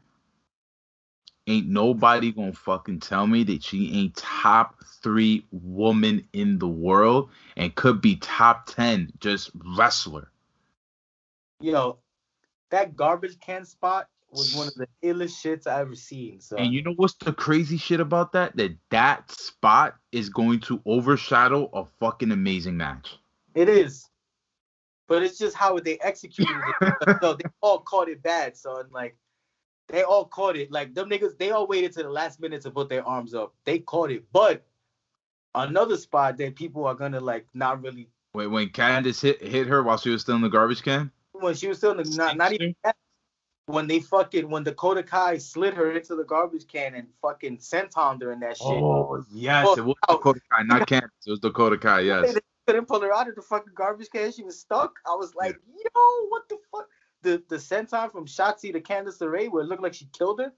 ain't 1.48 1.68
nobody 1.68 2.32
gonna 2.32 2.54
fucking 2.54 3.00
tell 3.00 3.26
me 3.26 3.44
that 3.44 3.64
she 3.64 3.92
ain't 3.94 4.16
top 4.16 4.76
three 5.02 5.46
woman 5.52 6.28
in 6.34 6.60
the 6.60 6.68
world 6.68 7.30
and 7.58 7.74
could 7.74 8.02
be 8.02 8.18
top 8.18 8.68
ten 8.68 9.12
just 9.20 9.50
wrestler. 9.78 10.30
Yo, 11.62 11.98
that 12.70 12.96
garbage 12.96 13.40
can 13.40 13.66
spot 13.66 14.08
was 14.32 14.56
one 14.56 14.68
of 14.68 14.76
the 14.76 14.88
illest 15.04 15.42
shits 15.44 15.68
I 15.68 15.82
ever 15.82 15.96
seen. 15.96 16.40
So 16.40 16.58
And 16.58 16.74
you 16.74 16.82
know 16.82 16.94
what's 16.96 17.16
the 17.16 17.34
crazy 17.34 17.78
shit 17.78 18.00
about 18.00 18.32
that? 18.34 18.56
That 18.56 18.76
that 18.90 19.32
spot 19.32 19.96
is 20.12 20.30
going 20.30 20.60
to 20.62 20.82
overshadow 20.86 21.70
a 21.74 21.86
fucking 22.00 22.32
amazing 22.32 22.78
match. 22.78 23.18
it 23.56 23.70
is. 23.70 24.08
But 25.08 25.24
it's 25.24 25.38
just 25.38 25.58
how 25.58 25.78
they 25.78 26.00
executed 26.00 26.56
it. 26.82 27.18
so 27.22 27.34
they 27.34 27.50
all 27.62 27.80
caught 27.80 28.08
it 28.08 28.24
bad, 28.24 28.56
son. 28.56 28.86
Like 28.92 29.18
they 29.90 30.04
all 30.04 30.26
caught 30.26 30.56
it. 30.56 30.72
Like 30.72 30.94
them 30.94 31.10
niggas, 31.10 31.38
they 31.38 31.52
all 31.52 31.68
waited 31.68 31.92
to 31.94 32.04
the 32.04 32.10
last 32.10 32.40
minute 32.40 32.62
to 32.62 32.72
put 32.72 32.88
their 32.88 33.06
arms 33.06 33.34
up. 33.34 33.54
They 33.66 33.80
caught 33.80 34.12
it. 34.12 34.24
But 34.32 34.66
another 35.54 35.98
spot 35.98 36.38
that 36.38 36.56
people 36.56 36.86
are 36.86 36.96
gonna 36.96 37.20
like 37.20 37.46
not 37.54 37.82
really 37.82 38.08
Wait, 38.34 38.48
when 38.48 38.70
Candice 38.70 39.22
hit 39.22 39.42
hit 39.42 39.68
her 39.68 39.84
while 39.84 39.98
she 39.98 40.10
was 40.10 40.22
still 40.22 40.36
in 40.36 40.42
the 40.42 40.50
garbage 40.50 40.82
can? 40.82 41.12
when 41.34 41.56
she 41.56 41.68
was 41.68 41.78
still 41.78 41.92
in 41.92 41.98
the 41.98 42.16
not, 42.16 42.38
not 42.38 42.54
even 42.54 42.76
that, 42.84 42.96
when 43.68 43.88
they 43.88 44.00
fucking 44.00 44.50
when 44.50 44.64
Dakota 44.64 45.04
Kai 45.04 45.38
slid 45.38 45.74
her 45.74 45.92
into 45.92 46.16
the 46.16 46.24
garbage 46.24 46.68
can 46.68 46.96
and 46.96 47.08
fucking 47.22 47.60
sentoned 47.60 48.22
her 48.22 48.32
in 48.32 48.40
that 48.42 48.58
shit. 48.58 48.68
Oh 48.68 49.24
yes, 49.32 49.66
Oh, 49.70 49.76
it 49.78 49.86
was. 49.86 49.96
Dakota 50.10 50.40
Kai, 50.52 50.64
not 50.64 50.88
Candice. 50.88 51.10
It 51.26 51.32
was 51.32 51.40
Dakota 51.40 51.78
Kai. 51.78 52.02
Yes. 52.02 52.34
They 52.34 52.40
couldn't 52.68 52.88
pull 52.88 53.02
her 53.02 53.14
out 53.14 53.30
of 53.30 53.36
the 53.36 53.42
fucking 53.42 53.74
garbage 53.76 54.10
can. 54.12 54.32
She 54.32 54.44
was 54.44 54.60
stuck. 54.60 55.00
I 55.06 55.16
was 55.16 55.34
like, 55.36 55.58
yo, 55.68 56.26
what 56.30 56.48
the 56.50 56.58
fuck? 56.72 56.88
The 57.22 57.42
the 57.50 57.58
senton 57.58 58.12
from 58.12 58.26
Shotzi 58.26 58.74
to 58.74 58.82
Candice 58.82 59.20
LeRae, 59.20 59.50
where 59.52 59.64
it 59.64 59.68
looked 59.68 59.84
like 59.84 59.94
she 59.94 60.08
killed 60.12 60.40
her, 60.40 60.52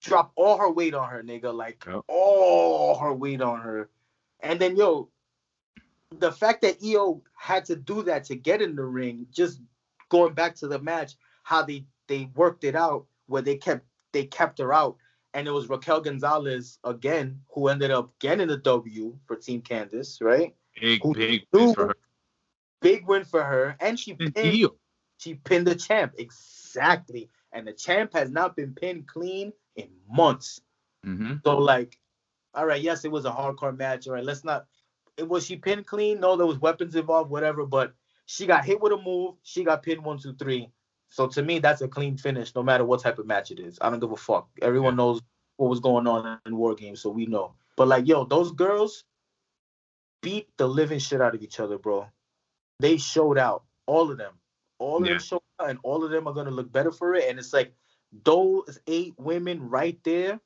dropped 0.00 0.32
all 0.36 0.56
her 0.58 0.70
weight 0.70 0.94
on 0.94 1.08
her, 1.08 1.22
nigga. 1.22 1.52
Like 1.52 1.84
Yep. 1.86 2.02
all 2.08 2.96
her 2.98 3.12
weight 3.12 3.40
on 3.42 3.60
her. 3.60 3.90
And 4.40 4.60
then 4.60 4.76
yo, 4.76 5.10
the 6.18 6.30
fact 6.32 6.62
that 6.62 6.78
Io 6.84 7.20
had 7.36 7.64
to 7.66 7.76
do 7.76 8.02
that 8.04 8.24
to 8.24 8.36
get 8.36 8.62
in 8.62 8.76
the 8.76 8.84
ring, 8.84 9.26
just 9.32 9.60
going 10.08 10.34
back 10.34 10.54
to 10.56 10.68
the 10.68 10.78
match, 10.78 11.14
how 11.42 11.62
they 11.62 11.84
they 12.08 12.30
worked 12.34 12.64
it 12.64 12.74
out 12.74 13.06
where 13.26 13.42
they 13.42 13.56
kept 13.56 13.84
they 14.12 14.24
kept 14.24 14.58
her 14.58 14.72
out. 14.72 14.96
And 15.34 15.46
it 15.46 15.50
was 15.50 15.68
Raquel 15.68 16.00
Gonzalez 16.00 16.78
again 16.84 17.40
who 17.54 17.68
ended 17.68 17.90
up 17.90 18.18
getting 18.18 18.48
the 18.48 18.56
W 18.56 19.16
for 19.26 19.36
Team 19.36 19.62
Candice, 19.62 20.20
right? 20.22 20.54
Big, 20.80 21.02
Who- 21.02 21.14
big 21.14 21.46
win 21.52 21.74
for 21.74 21.86
her. 21.88 21.96
big 22.80 23.06
win 23.06 23.24
for 23.24 23.42
her, 23.44 23.76
and 23.80 23.98
she 23.98 24.14
pinned, 24.14 24.34
Io. 24.36 24.74
she 25.18 25.34
pinned 25.34 25.66
the 25.66 25.74
champ 25.74 26.14
exactly, 26.18 27.28
and 27.52 27.66
the 27.66 27.72
champ 27.72 28.12
has 28.14 28.30
not 28.30 28.56
been 28.56 28.74
pinned 28.74 29.06
clean 29.06 29.52
in 29.76 29.90
months. 30.10 30.60
hmm 31.04 31.34
So 31.44 31.58
like, 31.58 31.98
all 32.54 32.66
right, 32.66 32.80
yes, 32.80 33.04
it 33.04 33.10
was 33.10 33.24
a 33.26 33.30
hardcore 33.30 33.76
match. 33.76 34.08
All 34.08 34.14
right, 34.14 34.24
let's 34.24 34.44
not. 34.44 34.66
It 35.16 35.28
was 35.28 35.44
she 35.44 35.56
pinned 35.56 35.86
clean? 35.86 36.20
No, 36.20 36.36
there 36.36 36.46
was 36.46 36.58
weapons 36.58 36.94
involved, 36.96 37.30
whatever. 37.30 37.66
But 37.66 37.92
she 38.26 38.46
got 38.46 38.64
hit 38.64 38.80
with 38.80 38.92
a 38.92 38.96
move. 38.96 39.34
She 39.42 39.64
got 39.64 39.82
pinned 39.82 40.02
one, 40.04 40.18
two, 40.18 40.34
three. 40.34 40.70
So 41.10 41.26
to 41.28 41.42
me, 41.42 41.58
that's 41.58 41.80
a 41.80 41.88
clean 41.88 42.16
finish, 42.16 42.54
no 42.54 42.62
matter 42.62 42.84
what 42.84 43.00
type 43.00 43.18
of 43.18 43.26
match 43.26 43.50
it 43.50 43.58
is. 43.58 43.78
I 43.80 43.90
don't 43.90 44.00
give 44.00 44.12
a 44.12 44.16
fuck. 44.16 44.48
Everyone 44.60 44.96
knows 44.96 45.20
what 45.56 45.70
was 45.70 45.80
going 45.80 46.06
on 46.06 46.38
in 46.46 46.56
War 46.56 46.74
Games, 46.74 47.00
so 47.00 47.10
we 47.10 47.26
know. 47.26 47.54
But 47.76 47.88
like, 47.88 48.06
yo, 48.06 48.24
those 48.24 48.52
girls 48.52 49.04
beat 50.22 50.48
the 50.56 50.68
living 50.68 50.98
shit 50.98 51.20
out 51.20 51.34
of 51.34 51.42
each 51.42 51.60
other, 51.60 51.78
bro. 51.78 52.08
They 52.80 52.96
showed 52.96 53.38
out, 53.38 53.64
all 53.86 54.10
of 54.10 54.18
them. 54.18 54.34
All 54.78 54.98
of 54.98 55.06
Yeah. 55.06 55.14
them 55.14 55.20
showed 55.20 55.42
out, 55.58 55.70
and 55.70 55.78
all 55.82 56.04
of 56.04 56.10
them 56.10 56.26
are 56.28 56.34
gonna 56.34 56.50
look 56.50 56.70
better 56.70 56.92
for 56.92 57.14
it. 57.14 57.28
And 57.28 57.38
it's 57.38 57.52
like 57.52 57.74
those 58.24 58.78
eight 58.86 59.14
women 59.18 59.68
right 59.68 59.98
there 60.04 60.40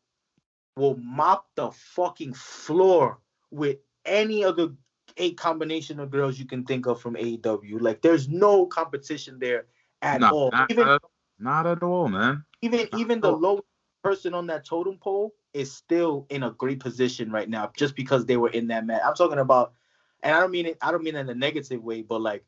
will 0.76 0.96
mop 0.96 1.48
the 1.54 1.70
fucking 1.70 2.32
floor 2.32 3.18
with 3.50 3.78
any 4.04 4.44
other 4.44 4.74
eight 5.18 5.36
combination 5.36 6.00
of 6.00 6.10
girls 6.10 6.38
you 6.38 6.46
can 6.46 6.64
think 6.64 6.86
of 6.86 7.00
from 7.00 7.14
AEW. 7.16 7.78
Like 7.80 8.00
there's 8.00 8.28
no 8.28 8.66
competition 8.66 9.38
there 9.38 9.66
at 10.02 10.20
Not, 10.20 10.32
all. 10.32 10.50
not, 10.52 10.70
Even 10.70 10.88
at, 10.88 11.02
not 11.38 11.66
at 11.66 11.82
all, 11.82 12.08
man. 12.08 12.44
even 12.60 12.88
not 12.92 13.00
even 13.00 13.20
the 13.20 13.32
all. 13.32 13.38
low 13.38 13.60
person 14.02 14.34
on 14.34 14.46
that 14.48 14.64
totem 14.66 14.98
pole 14.98 15.32
is 15.54 15.72
still 15.72 16.26
in 16.30 16.42
a 16.42 16.50
great 16.50 16.80
position 16.80 17.30
right 17.30 17.48
now 17.48 17.70
just 17.76 17.94
because 17.96 18.26
they 18.26 18.36
were 18.36 18.50
in 18.50 18.66
that 18.68 18.84
match. 18.86 19.02
I'm 19.04 19.14
talking 19.14 19.38
about 19.38 19.72
and 20.22 20.34
I 20.34 20.40
don't 20.40 20.50
mean 20.50 20.66
it 20.66 20.78
I 20.82 20.90
don't 20.92 21.02
mean 21.04 21.16
it 21.16 21.20
in 21.20 21.28
a 21.30 21.34
negative 21.34 21.82
way, 21.82 22.02
but 22.02 22.20
like 22.20 22.44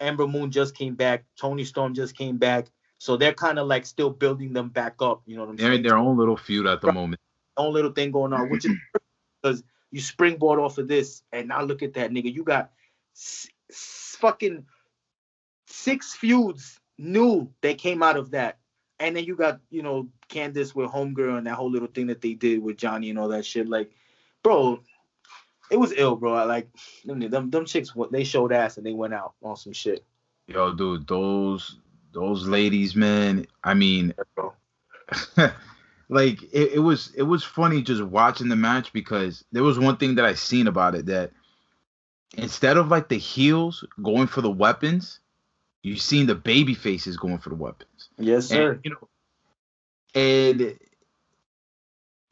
Ember 0.00 0.26
Moon 0.26 0.50
just 0.50 0.74
came 0.76 0.94
back, 0.94 1.24
Toni 1.38 1.64
Storm 1.64 1.94
just 1.94 2.16
came 2.16 2.38
back. 2.38 2.68
So 2.98 3.16
they're 3.16 3.34
kind 3.34 3.58
of 3.58 3.66
like 3.66 3.86
still 3.86 4.10
building 4.10 4.52
them 4.52 4.68
back 4.70 4.96
up, 5.00 5.22
you 5.26 5.36
know 5.36 5.42
what 5.44 5.50
I'm 5.50 5.58
They're 5.58 5.68
saying? 5.68 5.78
in 5.78 5.82
their 5.88 5.96
own 5.98 6.18
little 6.18 6.36
feud 6.36 6.66
at 6.66 6.80
the 6.80 6.92
moment. 6.92 7.20
own 7.56 7.72
little 7.72 7.92
thing 7.92 8.10
going 8.10 8.32
on, 8.32 8.48
which 8.50 8.64
is 8.66 8.72
because 9.42 9.62
you 9.90 10.00
springboard 10.00 10.60
off 10.60 10.78
of 10.78 10.88
this, 10.88 11.22
and 11.32 11.48
now 11.48 11.62
look 11.62 11.82
at 11.82 11.94
that 11.94 12.10
nigga. 12.10 12.32
You 12.34 12.44
got 12.44 12.72
s- 13.16 13.48
s- 13.70 14.16
fucking 14.20 14.66
six 15.66 16.14
feuds 16.14 16.79
new 17.00 17.50
that 17.62 17.78
came 17.78 18.02
out 18.02 18.16
of 18.16 18.32
that, 18.32 18.58
and 18.98 19.16
then 19.16 19.24
you 19.24 19.36
got 19.36 19.60
you 19.70 19.82
know 19.82 20.08
Candice 20.28 20.74
with 20.74 20.90
Homegirl 20.90 21.38
and 21.38 21.46
that 21.46 21.54
whole 21.54 21.70
little 21.70 21.88
thing 21.88 22.08
that 22.08 22.20
they 22.20 22.34
did 22.34 22.62
with 22.62 22.76
Johnny 22.76 23.10
and 23.10 23.18
all 23.18 23.28
that 23.28 23.44
shit. 23.44 23.68
Like, 23.68 23.90
bro, 24.42 24.80
it 25.70 25.78
was 25.78 25.92
ill, 25.96 26.16
bro. 26.16 26.34
I 26.34 26.44
like 26.44 26.68
them, 27.04 27.20
them, 27.20 27.50
them 27.50 27.64
chicks. 27.64 27.92
They 28.10 28.24
showed 28.24 28.52
ass 28.52 28.76
and 28.76 28.86
they 28.86 28.92
went 28.92 29.14
out 29.14 29.34
on 29.42 29.56
some 29.56 29.72
shit, 29.72 30.04
Yo, 30.50 30.72
dude, 30.72 31.06
those 31.06 31.78
those 32.12 32.44
ladies, 32.48 32.96
man. 32.96 33.46
I 33.62 33.74
mean, 33.74 34.12
like 36.08 36.42
it, 36.52 36.72
it 36.72 36.82
was 36.82 37.12
it 37.14 37.22
was 37.22 37.44
funny 37.44 37.82
just 37.82 38.02
watching 38.02 38.48
the 38.48 38.56
match 38.56 38.92
because 38.92 39.44
there 39.52 39.62
was 39.62 39.78
one 39.78 39.96
thing 39.96 40.16
that 40.16 40.24
I 40.24 40.34
seen 40.34 40.66
about 40.66 40.96
it 40.96 41.06
that 41.06 41.30
instead 42.36 42.76
of 42.76 42.88
like 42.88 43.08
the 43.08 43.16
heels 43.16 43.84
going 44.02 44.26
for 44.26 44.40
the 44.40 44.50
weapons, 44.50 45.19
you 45.82 45.96
seen 45.96 46.26
the 46.26 46.34
baby 46.34 46.74
faces 46.74 47.16
going 47.16 47.38
for 47.38 47.50
the 47.50 47.54
weapons. 47.54 48.08
Yes, 48.18 48.46
sir. 48.46 48.72
And, 48.72 48.80
you 48.84 48.90
know, 48.90 49.08
and 50.14 50.78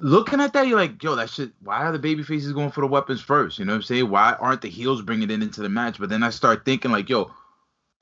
looking 0.01 0.41
at 0.41 0.53
that, 0.53 0.67
you're 0.67 0.79
like, 0.79 1.03
yo, 1.03 1.15
that 1.17 1.31
shit. 1.31 1.53
Why 1.63 1.85
are 1.85 1.93
the 1.93 1.99
baby 1.99 2.23
faces 2.23 2.53
going 2.53 2.71
for 2.71 2.81
the 2.81 2.87
weapons 2.87 3.21
first? 3.21 3.59
You 3.59 3.65
know 3.65 3.73
what 3.73 3.77
I'm 3.77 3.83
saying? 3.83 4.11
Why 4.11 4.35
aren't 4.35 4.63
the 4.63 4.69
heels 4.69 5.03
bringing 5.03 5.31
it 5.31 5.43
into 5.43 5.63
the 5.63 5.69
match? 5.69 5.99
But 5.99 6.09
then 6.11 6.23
I 6.23 6.31
start 6.31 6.65
thinking 6.65 6.91
like, 6.91 7.09
yo, 7.09 7.31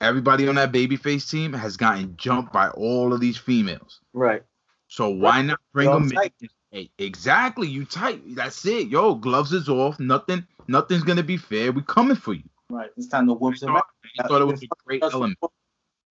everybody 0.01 0.47
on 0.47 0.55
that 0.55 0.71
babyface 0.71 1.29
team 1.29 1.53
has 1.53 1.77
gotten 1.77 2.15
jumped 2.17 2.51
by 2.53 2.69
all 2.69 3.13
of 3.13 3.19
these 3.19 3.37
females. 3.37 4.01
right. 4.13 4.43
So 4.89 5.09
why 5.09 5.41
not 5.41 5.59
bring 5.73 5.89
them 5.91 6.09
in? 6.13 6.49
Hey, 6.71 6.89
exactly, 6.97 7.67
you 7.67 7.83
tight. 7.83 8.21
That's 8.35 8.65
it. 8.65 8.87
Yo, 8.87 9.15
gloves 9.15 9.51
is 9.51 9.67
off. 9.67 9.99
Nothing, 9.99 10.45
nothing's 10.67 11.03
gonna 11.03 11.23
be 11.23 11.35
fair. 11.35 11.73
We 11.73 11.81
coming 11.81 12.15
for 12.15 12.33
you. 12.33 12.43
Right. 12.69 12.89
It's 12.97 13.07
time 13.07 13.27
to 13.27 13.33
whoop 13.33 13.53
I 13.53 13.57
some 13.57 13.73
thought, 13.73 13.85
I 14.19 14.27
thought 14.27 14.41
it 14.41 14.45
was 14.45 14.63
a 14.63 14.67
great 14.85 15.03
element. 15.03 15.37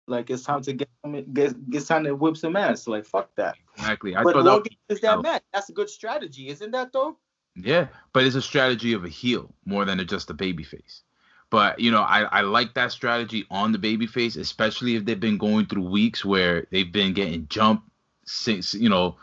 Like 0.09 0.30
it's 0.30 0.44
time 0.44 0.62
to 0.62 0.72
get 0.72 0.88
get 1.34 1.54
it's 1.72 1.88
time 1.88 2.04
to 2.04 2.14
whip 2.14 2.36
some 2.36 2.57
ass. 2.57 2.86
Like 2.86 3.04
fuck 3.04 3.34
that. 3.36 3.57
Exactly. 3.76 4.14
I 4.14 4.22
but 4.22 4.34
thought 4.34 4.44
that 4.44 4.59
was, 4.59 4.96
is 4.96 5.00
that 5.00 5.20
match. 5.22 5.42
That's 5.52 5.68
a 5.68 5.72
good 5.72 5.90
strategy, 5.90 6.48
isn't 6.48 6.70
that 6.70 6.92
though? 6.92 7.16
yeah, 7.57 7.86
but 8.12 8.24
it's 8.24 8.36
a 8.36 8.42
strategy 8.42 8.92
of 8.92 9.04
a 9.04 9.09
heel 9.09 9.52
more 9.64 9.84
than 9.84 10.04
just 10.07 10.30
a 10.30 10.34
baby 10.34 10.62
face. 10.62 11.02
But 11.48 11.80
you 11.80 11.90
know, 11.90 12.02
I, 12.02 12.22
I 12.22 12.40
like 12.42 12.74
that 12.74 12.92
strategy 12.92 13.46
on 13.50 13.72
the 13.72 13.78
baby 13.78 14.07
face, 14.07 14.36
especially 14.36 14.96
if 14.96 15.04
they've 15.04 15.18
been 15.18 15.38
going 15.38 15.66
through 15.66 15.88
weeks 15.88 16.24
where 16.24 16.66
they've 16.70 16.90
been 16.90 17.14
getting 17.14 17.46
jumped 17.48 17.88
since 18.24 18.74
you 18.74 18.88
know, 18.88 19.16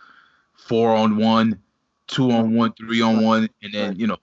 four 0.53 0.95
on 0.95 1.17
one, 1.17 1.59
two 2.07 2.31
on 2.31 2.55
one, 2.55 2.73
three 2.73 3.01
on 3.01 3.23
one, 3.23 3.49
and 3.61 3.73
then 3.73 3.95
you 3.97 4.07
know, 4.07 4.17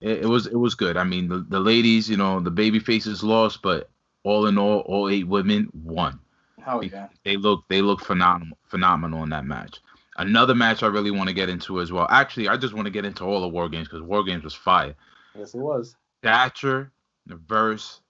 it, 0.00 0.22
it 0.22 0.26
was 0.26 0.46
it 0.46 0.56
was 0.56 0.74
good. 0.74 0.96
I 0.96 1.04
mean, 1.04 1.28
the, 1.28 1.44
the 1.48 1.60
ladies, 1.60 2.08
you 2.08 2.16
know, 2.16 2.40
the 2.40 2.50
baby 2.50 2.78
faces 2.78 3.22
lost, 3.22 3.62
but 3.62 3.90
all 4.22 4.46
in 4.46 4.58
all, 4.58 4.80
all 4.80 5.08
eight 5.08 5.26
women 5.26 5.70
won. 5.72 6.20
Hell 6.60 6.82
yeah. 6.82 7.08
They 7.24 7.36
look 7.36 7.64
they 7.68 7.82
look 7.82 8.04
phenomenal 8.04 8.58
phenomenal 8.64 9.22
in 9.22 9.30
that 9.30 9.44
match. 9.44 9.80
Another 10.16 10.54
match 10.54 10.82
I 10.82 10.86
really 10.86 11.10
want 11.10 11.28
to 11.28 11.34
get 11.34 11.48
into 11.48 11.80
as 11.80 11.90
well. 11.90 12.06
Actually, 12.08 12.48
I 12.48 12.56
just 12.56 12.72
want 12.72 12.86
to 12.86 12.92
get 12.92 13.04
into 13.04 13.24
all 13.24 13.40
the 13.40 13.48
war 13.48 13.68
games 13.68 13.88
because 13.88 14.02
war 14.02 14.22
games 14.22 14.44
was 14.44 14.54
fire. 14.54 14.94
Yes, 15.36 15.54
it 15.54 15.58
was. 15.58 15.96
Thatcher 16.22 16.92
versus 17.26 18.00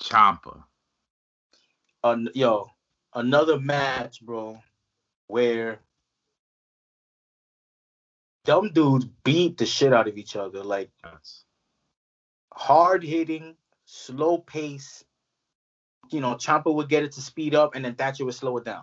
Ciampa. 0.00 0.64
Uh, 2.02 2.16
yo, 2.34 2.70
another 3.14 3.60
match, 3.60 4.22
bro, 4.22 4.58
where 5.26 5.80
dumb 8.50 8.72
dudes 8.72 9.04
beat 9.22 9.58
the 9.58 9.64
shit 9.64 9.92
out 9.92 10.08
of 10.08 10.18
each 10.18 10.34
other. 10.34 10.64
Like 10.64 10.90
Yes. 11.04 11.44
hard 12.52 13.04
hitting, 13.04 13.54
slow 13.84 14.38
pace. 14.38 15.04
You 16.10 16.20
know, 16.20 16.34
Ciampa 16.34 16.74
would 16.74 16.88
get 16.88 17.04
it 17.04 17.12
to 17.12 17.20
speed 17.20 17.54
up, 17.54 17.76
and 17.76 17.84
then 17.84 17.94
Thatcher 17.94 18.24
would 18.24 18.34
slow 18.34 18.56
it 18.56 18.64
down. 18.64 18.82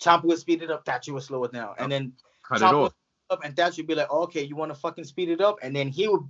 Ciampa 0.00 0.22
would 0.26 0.38
speed 0.38 0.62
it 0.62 0.70
up, 0.70 0.84
Thatcher 0.84 1.12
would 1.12 1.24
slow 1.24 1.42
it 1.42 1.52
down, 1.52 1.74
and 1.78 1.90
then 1.90 2.12
Cut 2.44 2.62
it 2.62 2.64
off. 2.64 2.82
would 2.82 2.92
up, 3.30 3.44
and 3.44 3.56
Thatcher 3.56 3.82
would 3.82 3.88
be 3.88 3.96
like, 3.96 4.06
oh, 4.10 4.22
"Okay, 4.22 4.44
you 4.44 4.54
want 4.54 4.70
to 4.72 4.78
fucking 4.78 5.02
speed 5.02 5.28
it 5.28 5.40
up?" 5.40 5.58
And 5.60 5.74
then 5.74 5.88
he 5.88 6.06
would, 6.06 6.22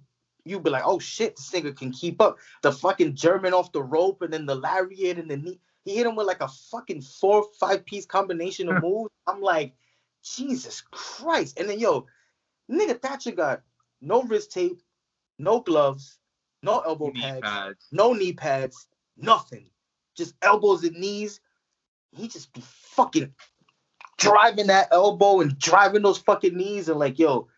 you'd 0.47 0.63
be 0.63 0.71
like, 0.71 0.85
"Oh 0.87 0.99
shit, 0.99 1.37
this 1.37 1.51
nigga 1.51 1.77
can 1.77 1.93
keep 1.93 2.19
up." 2.23 2.39
The 2.63 2.73
fucking 2.73 3.15
German 3.15 3.53
off 3.53 3.73
the 3.73 3.83
rope, 3.83 4.23
and 4.23 4.33
then 4.33 4.47
the 4.47 4.55
lariat, 4.55 5.19
and 5.19 5.31
the 5.31 5.37
knee. 5.37 5.61
He 5.85 5.97
hit 5.97 6.07
him 6.07 6.17
with 6.17 6.27
like 6.27 6.41
a 6.41 6.49
fucking 6.49 7.03
four, 7.03 7.45
five 7.59 7.85
piece 7.85 8.07
combination 8.07 8.71
of 8.71 8.77
moves. 8.83 9.11
I'm 9.27 9.43
like, 9.43 9.75
Jesus 10.23 10.81
Christ! 10.91 11.59
And 11.59 11.69
then 11.69 11.79
yo, 11.79 12.07
nigga 12.71 13.01
Thatcher 13.01 13.33
got 13.33 13.63
no 14.01 14.23
wrist 14.23 14.53
tape, 14.53 14.81
no 15.39 15.61
gloves, 15.61 16.19
no 16.63 16.81
elbow 16.81 17.11
Knee 17.11 17.21
pads, 17.21 17.41
pads. 17.43 17.87
no 17.93 18.13
knee 18.13 18.33
pads, 18.33 18.87
nothing. 19.17 19.71
Just 20.17 20.35
elbows 20.43 20.85
and 20.85 20.97
knees. 20.97 21.41
He 22.13 22.29
just 22.29 22.53
be 22.53 22.63
fucking 22.65 23.33
driving 24.19 24.67
that 24.69 24.89
elbow 24.93 25.41
and 25.41 25.59
driving 25.59 26.03
those 26.03 26.19
fucking 26.19 26.57
knees 26.57 26.89
and 26.89 26.99
like, 26.99 27.19
yo, 27.19 27.49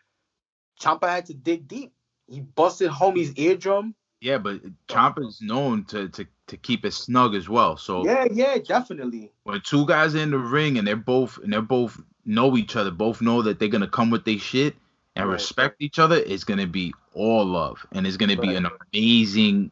Ciampa 0.80 1.08
had 1.08 1.26
to 1.26 1.34
dig 1.34 1.66
deep. 1.68 1.92
He 2.28 2.40
busted 2.40 2.90
homie's 2.90 3.32
eardrum. 3.36 3.94
Yeah, 4.20 4.38
but 4.38 4.60
Ciampa's 4.88 5.40
known 5.42 5.84
to, 5.86 6.08
to 6.10 6.26
to 6.48 6.56
keep 6.56 6.84
it 6.84 6.92
snug 6.92 7.34
as 7.34 7.48
well. 7.48 7.76
So 7.76 8.04
Yeah, 8.04 8.26
yeah, 8.30 8.58
definitely. 8.58 9.32
when 9.44 9.60
two 9.62 9.86
guys 9.86 10.14
are 10.14 10.18
in 10.18 10.30
the 10.30 10.38
ring 10.38 10.78
and 10.78 10.86
they're 10.86 10.96
both 10.96 11.38
and 11.38 11.52
they're 11.52 11.62
both 11.62 12.00
know 12.24 12.56
each 12.56 12.76
other, 12.76 12.90
both 12.90 13.20
know 13.22 13.42
that 13.42 13.58
they're 13.58 13.68
gonna 13.68 13.88
come 13.88 14.10
with 14.10 14.24
their 14.24 14.38
shit 14.38 14.76
and 15.16 15.28
Right. 15.28 15.34
respect 15.34 15.80
each 15.80 15.98
other, 15.98 16.16
it's 16.16 16.44
gonna 16.44 16.66
be 16.66 16.92
all 17.14 17.44
love 17.44 17.84
and 17.92 18.06
it's 18.06 18.16
gonna 18.16 18.36
be 18.36 18.54
an 18.54 18.66
amazing 18.92 19.70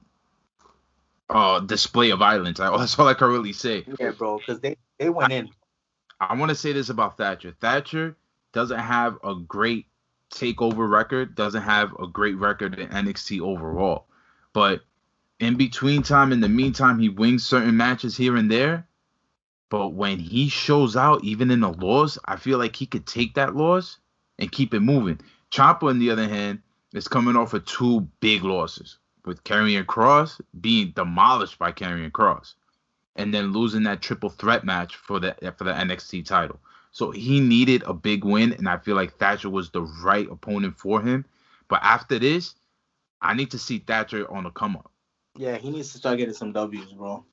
uh 1.29 1.61
display 1.61 2.11
of 2.11 2.19
violence. 2.19 2.61
I, 2.61 2.77
that's 2.79 2.99
all 2.99 3.09
I 3.09 3.15
can 3.15 3.29
really 3.29 3.53
say. 3.53 3.87
Yeah, 3.99 4.11
bro, 4.11 4.39
because 4.39 4.61
they 4.61 4.77
they 4.99 5.11
went 5.11 5.33
in. 5.33 5.51
I 6.21 6.35
want 6.35 6.51
to 6.51 6.55
say 6.55 6.73
this 6.73 6.91
about 6.91 7.17
Thatcher. 7.17 7.55
Thatcher 7.61 8.17
doesn't 8.53 8.79
have 8.79 9.19
a 9.25 9.35
great 9.35 9.87
takeover 10.31 10.89
record, 10.91 11.35
doesn't 11.35 11.63
have 11.63 11.95
a 11.99 12.07
great 12.07 12.37
record 12.37 12.79
in 12.79 12.89
NXT 12.89 13.41
overall. 13.41 14.07
But 14.53 14.83
in 15.39 15.57
between 15.57 16.03
time, 16.03 16.33
in 16.33 16.41
the 16.41 16.49
meantime, 16.49 16.99
he 16.99 17.09
wins 17.09 17.45
certain 17.45 17.77
matches 17.77 18.17
here 18.17 18.37
and 18.37 18.51
there. 18.51 18.87
But 19.71 19.91
when 19.95 20.19
he 20.19 20.49
shows 20.49 20.97
out, 20.97 21.25
even 21.25 21.51
in 21.51 21.63
a 21.63 21.71
loss, 21.71 22.19
I 22.25 22.37
feel 22.37 22.59
like 22.59 22.77
he 22.77 22.87
could 22.87 23.07
take 23.07 23.35
that 23.35 23.57
loss 23.57 23.99
and 24.41 24.51
keep 24.51 24.75
it 24.75 24.81
moving. 24.81 25.21
Ciampa, 25.51 25.85
on 25.85 25.99
the 25.99 26.11
other 26.11 26.29
hand, 26.29 26.61
is 26.93 27.07
coming 27.07 27.37
off 27.37 27.55
of 27.55 27.65
two 27.67 28.01
big 28.21 28.43
losses, 28.43 28.99
with 29.25 29.45
Karrion 29.45 29.85
Kross 29.85 30.41
being 30.61 30.93
demolished 30.97 31.59
by 31.59 31.71
Karrion 31.71 32.11
Kross 32.11 32.55
and 33.17 33.35
then 33.35 33.53
losing 33.53 33.83
that 33.83 34.01
triple 34.01 34.31
threat 34.31 34.65
match 34.65 34.97
for 34.97 35.21
the 35.21 35.35
for 35.57 35.65
the 35.65 35.73
NXT 35.73 36.25
title. 36.25 36.59
So 36.93 37.11
he 37.11 37.39
needed 37.39 37.83
a 37.87 37.95
big 37.95 38.25
win, 38.25 38.53
and 38.53 38.69
I 38.69 38.79
feel 38.79 38.97
like 38.97 39.17
Thatcher 39.19 39.51
was 39.51 39.71
the 39.71 39.83
right 39.83 40.29
opponent 40.31 40.79
for 40.79 41.01
him. 41.01 41.25
But 41.69 41.81
after 41.83 42.19
this, 42.19 42.55
I 43.21 43.35
need 43.35 43.51
to 43.53 43.59
see 43.59 43.79
Thatcher 43.79 44.29
on 44.31 44.45
the 44.45 44.51
come 44.51 44.77
up. 44.77 44.91
Yeah, 45.37 45.57
he 45.57 45.71
needs 45.71 45.93
to 45.93 45.99
start 45.99 46.19
getting 46.19 46.35
some 46.35 46.53
W's, 46.53 46.93
bro. 46.93 47.25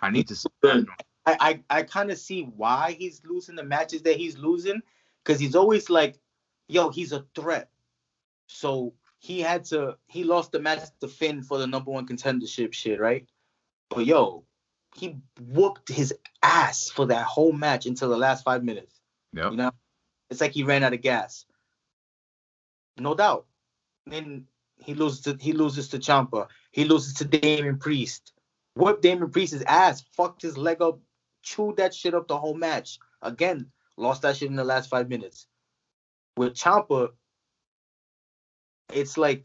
I 0.00 0.10
need 0.10 0.28
to 0.28 0.36
see. 0.36 0.48
Good. 0.62 0.86
I 1.26 1.60
I, 1.70 1.78
I 1.78 1.82
kind 1.82 2.10
of 2.10 2.18
see 2.18 2.42
why 2.56 2.96
he's 2.98 3.20
losing 3.26 3.56
the 3.56 3.64
matches 3.64 4.02
that 4.02 4.16
he's 4.16 4.38
losing, 4.38 4.80
because 5.22 5.40
he's 5.40 5.56
always 5.56 5.90
like, 5.90 6.18
yo, 6.68 6.90
he's 6.90 7.12
a 7.12 7.24
threat. 7.34 7.70
So 8.46 8.94
he 9.18 9.40
had 9.40 9.64
to 9.66 9.96
he 10.08 10.24
lost 10.24 10.52
the 10.52 10.60
match 10.60 10.80
to 11.00 11.08
Finn 11.08 11.42
for 11.42 11.58
the 11.58 11.66
number 11.66 11.90
one 11.90 12.06
contendership 12.06 12.72
shit, 12.72 13.00
right? 13.00 13.26
But 13.90 14.06
yo, 14.06 14.44
he 14.94 15.16
whooped 15.40 15.88
his 15.88 16.14
ass 16.42 16.90
for 16.90 17.06
that 17.06 17.24
whole 17.24 17.52
match 17.52 17.86
until 17.86 18.10
the 18.10 18.16
last 18.16 18.44
five 18.44 18.62
minutes. 18.62 19.00
Yep. 19.32 19.50
You 19.50 19.56
know, 19.56 19.70
it's 20.30 20.40
like 20.40 20.52
he 20.52 20.62
ran 20.62 20.84
out 20.84 20.92
of 20.92 21.00
gas. 21.00 21.46
No 22.98 23.14
doubt. 23.14 23.46
Then 24.06 24.46
he 24.76 24.94
loses 24.94 25.20
to 25.22 25.36
he 25.40 25.52
loses 25.52 25.88
to 25.88 25.98
Ciampa. 25.98 26.48
He 26.70 26.84
loses 26.84 27.14
to 27.14 27.24
Damian 27.24 27.78
Priest. 27.78 28.32
Whipped 28.76 29.02
Damian 29.02 29.30
Priest's 29.30 29.62
ass, 29.66 30.04
fucked 30.16 30.42
his 30.42 30.58
leg 30.58 30.82
up, 30.82 30.98
chewed 31.42 31.76
that 31.76 31.94
shit 31.94 32.14
up 32.14 32.26
the 32.26 32.36
whole 32.36 32.54
match. 32.54 32.98
Again, 33.22 33.70
lost 33.96 34.22
that 34.22 34.36
shit 34.36 34.50
in 34.50 34.56
the 34.56 34.64
last 34.64 34.90
five 34.90 35.08
minutes. 35.08 35.46
With 36.36 36.54
Ciampa, 36.54 37.10
it's 38.92 39.16
like 39.16 39.44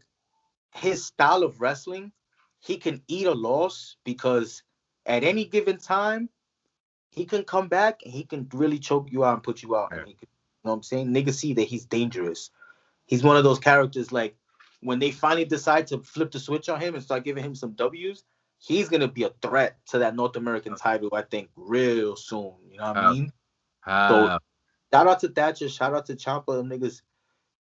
his 0.74 1.04
style 1.04 1.42
of 1.42 1.60
wrestling, 1.60 2.12
he 2.60 2.76
can 2.76 3.02
eat 3.08 3.26
a 3.26 3.32
loss 3.32 3.96
because 4.04 4.62
at 5.06 5.24
any 5.24 5.44
given 5.44 5.78
time, 5.78 6.28
he 7.10 7.24
can 7.24 7.44
come 7.44 7.68
back 7.68 8.00
and 8.04 8.12
he 8.12 8.24
can 8.24 8.48
really 8.52 8.78
choke 8.78 9.10
you 9.10 9.24
out 9.24 9.34
and 9.34 9.42
put 9.42 9.62
you 9.62 9.76
out. 9.76 9.90
Can, 9.90 10.06
you 10.06 10.14
know 10.64 10.70
what 10.70 10.72
I'm 10.74 10.82
saying? 10.82 11.08
Niggas 11.08 11.34
see 11.34 11.54
that 11.54 11.64
he's 11.64 11.84
dangerous. 11.86 12.50
He's 13.06 13.22
one 13.24 13.36
of 13.36 13.44
those 13.44 13.58
characters 13.58 14.12
like 14.12 14.36
when 14.80 14.98
they 14.98 15.10
finally 15.10 15.44
decide 15.44 15.86
to 15.88 15.98
flip 15.98 16.30
the 16.30 16.38
switch 16.38 16.68
on 16.68 16.80
him 16.80 16.94
and 16.94 17.02
start 17.02 17.24
giving 17.24 17.44
him 17.44 17.54
some 17.54 17.72
W's, 17.72 18.24
he's 18.58 18.88
gonna 18.88 19.08
be 19.08 19.24
a 19.24 19.30
threat 19.42 19.78
to 19.86 19.98
that 19.98 20.14
North 20.14 20.36
American 20.36 20.76
title, 20.76 21.10
I 21.12 21.22
think, 21.22 21.50
real 21.56 22.16
soon. 22.16 22.54
You 22.70 22.78
know 22.78 22.92
what 22.92 22.96
I 22.96 23.08
Uh, 23.08 23.12
mean? 23.12 23.32
Shout 24.92 25.06
out 25.06 25.20
to 25.20 25.28
Thatcher, 25.28 25.68
shout 25.68 25.94
out 25.94 26.06
to 26.06 26.16
Ciampa, 26.16 26.56
them 26.56 26.68
niggas 26.68 27.02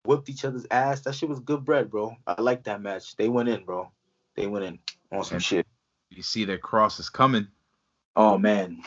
whipped 0.05 0.29
each 0.29 0.45
other's 0.45 0.66
ass. 0.70 1.01
That 1.03 1.14
shit 1.14 1.29
was 1.29 1.41
good 1.41 1.64
bread, 1.64 1.91
bro. 1.91 2.16
I 2.27 2.41
like 2.41 2.64
that 2.64 2.83
match. 2.83 3.16
They 3.16 3.29
went 3.29 3.49
in, 3.49 3.64
bro. 3.64 3.91
They 4.35 4.47
went 4.47 4.64
in 4.64 4.79
on 5.12 5.25
some 5.25 5.39
shit. 5.39 5.66
you 6.11 6.23
see 6.23 6.45
that 6.47 6.62
Kross 6.62 6.99
is 6.99 7.11
coming. 7.11 7.47
Oh 8.16 8.39
man. 8.39 8.83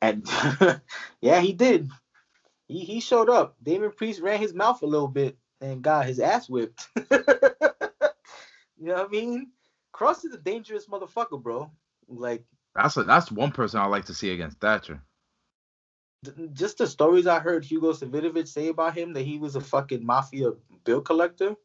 And 0.00 0.26
yeah, 1.20 1.40
he 1.40 1.52
did. 1.52 1.90
He 2.66 2.80
he 2.80 3.00
showed 3.00 3.28
up. 3.28 3.56
Damian 3.62 3.92
Priest 3.92 4.20
ran 4.20 4.40
his 4.40 4.54
mouth 4.54 4.82
a 4.82 4.86
little 4.86 5.08
bit 5.08 5.36
and 5.60 5.82
got 5.82 6.06
his 6.06 6.18
ass 6.18 6.48
whipped. 6.48 6.88
you 6.96 7.04
know 8.78 8.94
what 8.94 9.06
I 9.06 9.08
mean? 9.08 9.50
Kross 9.94 10.24
is 10.24 10.34
a 10.34 10.38
dangerous 10.38 10.86
motherfucker, 10.86 11.42
bro. 11.42 11.70
Like 12.08 12.44
That's 12.74 12.96
a, 12.96 13.04
that's 13.04 13.30
one 13.30 13.52
person 13.52 13.80
I 13.80 13.86
like 13.86 14.06
to 14.06 14.14
see 14.14 14.30
against 14.30 14.60
Thatcher. 14.60 15.02
Just 16.52 16.78
the 16.78 16.86
stories 16.86 17.26
I 17.26 17.40
heard 17.40 17.64
Hugo 17.64 17.92
Savinovich 17.92 18.48
say 18.48 18.68
about 18.68 18.96
him 18.96 19.12
that 19.14 19.22
he 19.22 19.38
was 19.38 19.56
a 19.56 19.60
fucking 19.60 20.04
mafia 20.04 20.52
bill 20.84 21.00
collector 21.00 21.56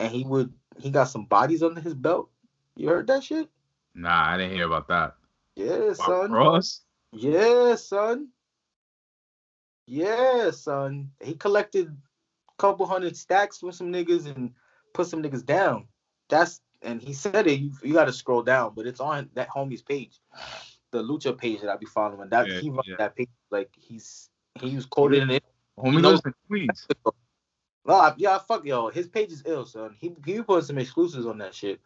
and 0.00 0.12
he 0.12 0.24
would 0.24 0.52
he 0.78 0.90
got 0.90 1.04
some 1.04 1.24
bodies 1.24 1.62
under 1.62 1.80
his 1.80 1.94
belt. 1.94 2.30
You 2.76 2.88
heard 2.88 3.06
that 3.08 3.24
shit? 3.24 3.48
Nah, 3.94 4.30
I 4.30 4.36
didn't 4.36 4.54
hear 4.54 4.66
about 4.66 4.88
that. 4.88 5.14
Yeah, 5.56 5.88
Wow, 5.88 5.92
son. 5.94 6.30
Ross. 6.32 6.80
Yeah, 7.12 7.74
son. 7.74 8.28
Yeah, 9.86 10.50
son. 10.50 11.10
He 11.20 11.34
collected 11.34 11.88
a 11.88 12.62
couple 12.62 12.86
hundred 12.86 13.16
stacks 13.16 13.58
from 13.58 13.72
some 13.72 13.92
niggas 13.92 14.26
and 14.26 14.52
put 14.94 15.08
some 15.08 15.22
niggas 15.22 15.44
down. 15.44 15.88
That's 16.28 16.60
and 16.82 17.02
he 17.02 17.12
said 17.12 17.46
it. 17.48 17.58
You, 17.58 17.72
you 17.82 17.94
got 17.94 18.04
to 18.04 18.12
scroll 18.12 18.42
down, 18.42 18.72
but 18.76 18.86
it's 18.86 19.00
on 19.00 19.30
that 19.34 19.48
homie's 19.48 19.82
page, 19.82 20.20
the 20.90 21.02
Lucha 21.02 21.36
page 21.36 21.60
that 21.60 21.70
I 21.70 21.76
be 21.76 21.86
following. 21.86 22.28
That 22.30 22.48
Yeah, 22.48 22.60
he 22.60 22.70
runs 22.70 22.86
yeah. 22.88 22.96
that 22.98 23.16
page 23.16 23.28
like 23.50 23.70
he's 23.76 24.30
he 24.60 24.74
was 24.74 24.86
quoted 24.86 25.22
in 25.22 25.30
it. 25.30 25.44
Homie 25.78 25.94
You 25.94 26.00
know- 26.00 26.10
lives 26.10 26.22
in 26.24 26.34
Queens. 26.48 26.86
No, 27.86 27.94
I, 27.94 28.14
yeah, 28.18 28.38
fuck 28.38 28.66
yo. 28.66 28.88
His 28.88 29.06
page 29.08 29.32
is 29.32 29.42
ill, 29.46 29.64
son. 29.64 29.94
He 29.98 30.14
he 30.26 30.42
put 30.42 30.64
some 30.64 30.78
exclusives 30.78 31.24
on 31.26 31.38
that 31.38 31.54
shit. 31.54 31.80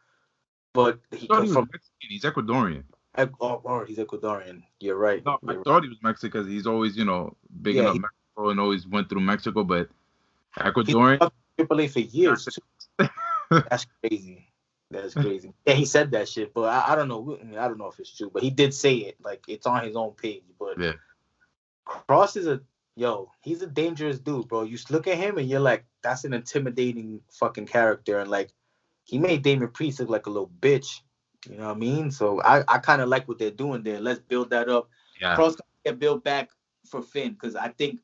But 0.74 0.98
he 1.10 1.18
he 1.18 1.26
from 1.26 1.68
Mexican. 1.70 1.90
He's 2.00 2.22
Ecuadorian. 2.24 2.84
oh, 3.18 3.62
oh, 3.64 3.84
he's 3.84 3.98
Ecuadorian. 3.98 4.62
You're 4.80 4.96
right. 4.96 5.24
No, 5.24 5.38
I 5.46 5.52
You're 5.52 5.62
thought 5.64 5.82
he 5.84 5.88
was 5.90 5.98
Mexican 6.02 6.30
because 6.40 6.46
he's 6.50 6.66
always, 6.66 6.96
you 6.96 7.04
know, 7.04 7.36
big 7.60 7.76
Yeah, 7.76 7.82
enough 7.82 7.92
he- 7.94 7.98
Mexico 8.00 8.50
and 8.50 8.58
always 8.58 8.86
went 8.86 9.08
through 9.10 9.20
Mexico, 9.20 9.62
but 9.64 9.90
Ecuadorian. 10.58 11.30
Triple 11.58 11.80
A 11.82 11.86
for 11.88 12.00
years. 12.00 12.48
That's 13.50 13.86
crazy. 14.02 14.48
That's 14.92 15.14
crazy. 15.14 15.52
Yeah, 15.66 15.74
he 15.74 15.84
said 15.84 16.10
that 16.10 16.28
shit, 16.28 16.52
but 16.52 16.64
I, 16.64 16.92
I 16.92 16.94
don't 16.94 17.08
know. 17.08 17.38
I, 17.58 17.68
don't 17.68 17.78
know 17.78 17.86
if 17.86 17.98
it's 17.98 18.14
true, 18.16 18.30
but 18.32 18.42
he 18.42 18.50
did 18.50 18.74
say 18.74 18.94
it. 18.96 19.16
Like 19.22 19.44
it's 19.48 19.66
on 19.66 19.84
his 19.84 19.96
own 19.96 20.12
page. 20.12 20.42
But 20.58 20.78
Yeah. 20.78 20.92
Kross 21.86 22.36
is 22.36 22.46
a 22.46 22.60
yo. 22.96 23.30
He's 23.40 23.62
a 23.62 23.66
dangerous 23.66 24.18
dude, 24.18 24.48
bro. 24.48 24.62
You 24.62 24.78
look 24.90 25.06
at 25.06 25.16
him 25.16 25.38
and 25.38 25.48
you're 25.48 25.60
like, 25.60 25.84
that's 26.02 26.24
an 26.24 26.34
intimidating 26.34 27.20
fucking 27.30 27.66
character, 27.66 28.18
and 28.18 28.30
like 28.30 28.52
he 29.04 29.18
made 29.18 29.42
Damian 29.42 29.70
Priest 29.70 30.00
look 30.00 30.10
like 30.10 30.26
a 30.26 30.30
little 30.30 30.50
bitch. 30.60 31.00
You 31.48 31.56
know 31.56 31.68
what 31.68 31.76
I 31.76 31.78
mean? 31.78 32.10
So 32.10 32.40
I, 32.42 32.62
I 32.68 32.78
kind 32.78 33.02
of 33.02 33.08
like 33.08 33.26
what 33.26 33.38
they're 33.38 33.50
doing 33.50 33.82
there. 33.82 34.00
Let's 34.00 34.20
build 34.20 34.50
that 34.50 34.68
up. 34.68 34.88
Yeah. 35.20 35.36
Kross 35.36 35.56
get 35.84 35.98
built 35.98 36.22
back 36.22 36.50
for 36.86 37.02
Finn 37.02 37.32
because 37.32 37.56
I 37.56 37.68
think 37.68 38.00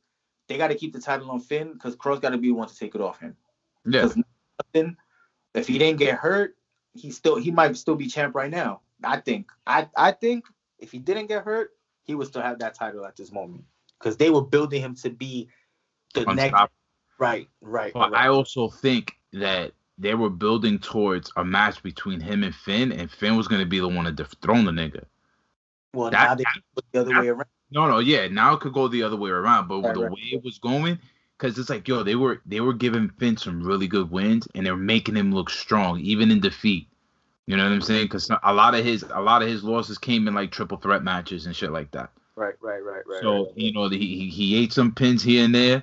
they 0.48 0.56
got 0.56 0.68
to 0.68 0.74
keep 0.74 0.92
the 0.92 1.00
title 1.00 1.30
on 1.30 1.40
Finn 1.40 1.72
because 1.72 1.94
Kross 1.94 2.20
got 2.20 2.30
to 2.30 2.38
be 2.38 2.48
the 2.48 2.54
one 2.54 2.68
to 2.68 2.76
take 2.76 2.94
it 2.94 3.00
off 3.00 3.20
him. 3.20 3.36
Yeah. 3.86 4.08
nothing, 4.74 4.96
if 5.54 5.68
he 5.68 5.78
didn't 5.78 5.98
get 5.98 6.16
hurt, 6.16 6.56
he 6.94 7.10
still 7.10 7.36
he 7.36 7.50
might 7.50 7.76
still 7.76 7.94
be 7.96 8.06
champ 8.06 8.34
right 8.34 8.50
now. 8.50 8.80
I 9.04 9.18
think. 9.20 9.50
I 9.66 9.88
I 9.96 10.12
think 10.12 10.44
if 10.78 10.90
he 10.92 10.98
didn't 10.98 11.26
get 11.26 11.44
hurt, 11.44 11.70
he 12.04 12.14
would 12.14 12.26
still 12.28 12.42
have 12.42 12.58
that 12.60 12.74
title 12.74 13.04
at 13.06 13.16
this 13.16 13.32
moment 13.32 13.64
because 13.98 14.16
they 14.16 14.30
were 14.30 14.42
building 14.42 14.80
him 14.82 14.94
to 14.96 15.10
be 15.10 15.48
the 16.14 16.24
next. 16.34 16.60
Right, 17.18 17.48
right. 17.60 17.92
But 17.92 18.12
right. 18.12 18.24
I 18.26 18.28
also 18.28 18.68
think 18.68 19.12
that 19.32 19.72
they 19.98 20.14
were 20.14 20.30
building 20.30 20.78
towards 20.78 21.32
a 21.36 21.44
match 21.44 21.82
between 21.82 22.20
him 22.20 22.44
and 22.44 22.54
Finn, 22.54 22.92
and 22.92 23.10
Finn 23.10 23.36
was 23.36 23.48
gonna 23.48 23.66
be 23.66 23.80
the 23.80 23.88
one 23.88 24.04
to 24.04 24.12
dethrone 24.12 24.64
the 24.64 24.72
nigga. 24.72 25.04
well, 25.94 26.10
that- 26.10 26.28
now 26.28 26.34
they 26.36 26.44
put 26.74 26.84
the 26.92 27.00
other 27.00 27.14
that- 27.14 27.20
way 27.22 27.28
around. 27.28 27.46
No, 27.70 27.86
no, 27.86 27.98
yeah. 27.98 28.28
Now 28.28 28.54
it 28.54 28.60
could 28.60 28.72
go 28.72 28.88
the 28.88 29.02
other 29.02 29.16
way 29.16 29.30
around, 29.30 29.68
but 29.68 29.82
Right, 29.82 29.94
the 29.94 30.02
right. 30.02 30.10
way 30.12 30.20
it 30.32 30.42
was 30.44 30.58
going, 30.58 30.98
because 31.38 31.58
it's 31.58 31.70
like, 31.70 31.86
yo, 31.86 32.02
they 32.02 32.16
were 32.16 32.40
they 32.46 32.60
were 32.60 32.72
giving 32.72 33.08
Finn 33.10 33.36
some 33.36 33.62
really 33.62 33.86
good 33.86 34.10
wins, 34.10 34.48
and 34.54 34.66
they're 34.66 34.76
making 34.76 35.16
him 35.16 35.32
look 35.32 35.50
strong, 35.50 36.00
even 36.00 36.30
in 36.30 36.40
defeat. 36.40 36.88
You 37.46 37.56
know 37.56 37.64
what 37.64 37.72
I'm 37.72 37.80
saying? 37.80 38.06
Because 38.06 38.30
a 38.42 38.52
lot 38.52 38.74
of 38.74 38.84
his 38.84 39.04
a 39.04 39.20
lot 39.20 39.42
of 39.42 39.48
his 39.48 39.64
losses 39.64 39.98
came 39.98 40.28
in 40.28 40.34
like 40.34 40.50
triple 40.50 40.78
threat 40.78 41.02
matches 41.02 41.46
and 41.46 41.54
shit 41.54 41.72
like 41.72 41.90
that. 41.92 42.10
Right, 42.36 42.54
right, 42.60 42.84
right, 42.84 43.02
right. 43.06 43.22
so 43.22 43.44
right. 43.46 43.52
you 43.56 43.72
know, 43.72 43.88
he 43.88 43.98
he- 43.98 44.30
he 44.30 44.56
ate 44.56 44.72
some 44.72 44.92
pins 44.92 45.22
here 45.22 45.44
and 45.44 45.54
there, 45.54 45.82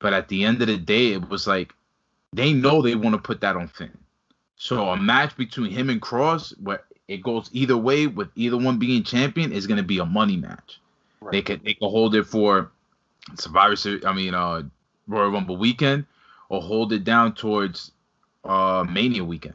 but 0.00 0.12
at 0.12 0.28
the 0.28 0.44
end 0.44 0.60
of 0.62 0.68
the 0.68 0.76
day, 0.76 1.12
it 1.12 1.28
was 1.28 1.46
like 1.46 1.72
they 2.32 2.52
know 2.52 2.82
they 2.82 2.94
want 2.94 3.14
to 3.14 3.22
put 3.22 3.40
that 3.42 3.56
on 3.56 3.68
Finn. 3.68 3.96
So 4.56 4.88
a 4.88 4.96
match 4.96 5.36
between 5.36 5.70
him 5.70 5.88
and 5.88 6.02
Kross, 6.02 6.52
where 6.60 6.82
it 7.06 7.22
goes 7.22 7.48
either 7.52 7.76
way, 7.76 8.06
with 8.08 8.28
either 8.34 8.56
one 8.56 8.78
being 8.78 9.04
champion, 9.04 9.52
is 9.52 9.66
gonna 9.66 9.82
be 9.82 9.98
a 9.98 10.04
money 10.04 10.36
match. 10.36 10.80
Right. 11.20 11.32
They 11.32 11.42
could 11.42 11.62
they 11.62 11.74
could 11.74 11.90
hold 11.90 12.14
it 12.16 12.24
for 12.24 12.72
Survivor 13.36 13.76
Series. 13.76 14.04
I 14.04 14.12
mean, 14.12 14.34
uh, 14.34 14.62
Royal 15.08 15.30
Rumble 15.30 15.56
weekend, 15.56 16.06
or 16.48 16.62
hold 16.62 16.92
it 16.92 17.04
down 17.04 17.34
towards 17.34 17.92
uh 18.44 18.84
Mania 18.88 19.24
weekend. 19.24 19.54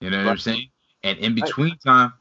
You 0.00 0.10
know 0.10 0.18
what 0.24 0.30
I'm 0.30 0.38
saying? 0.38 0.68
And 1.02 1.18
in 1.18 1.34
between 1.34 1.76
time, 1.78 2.12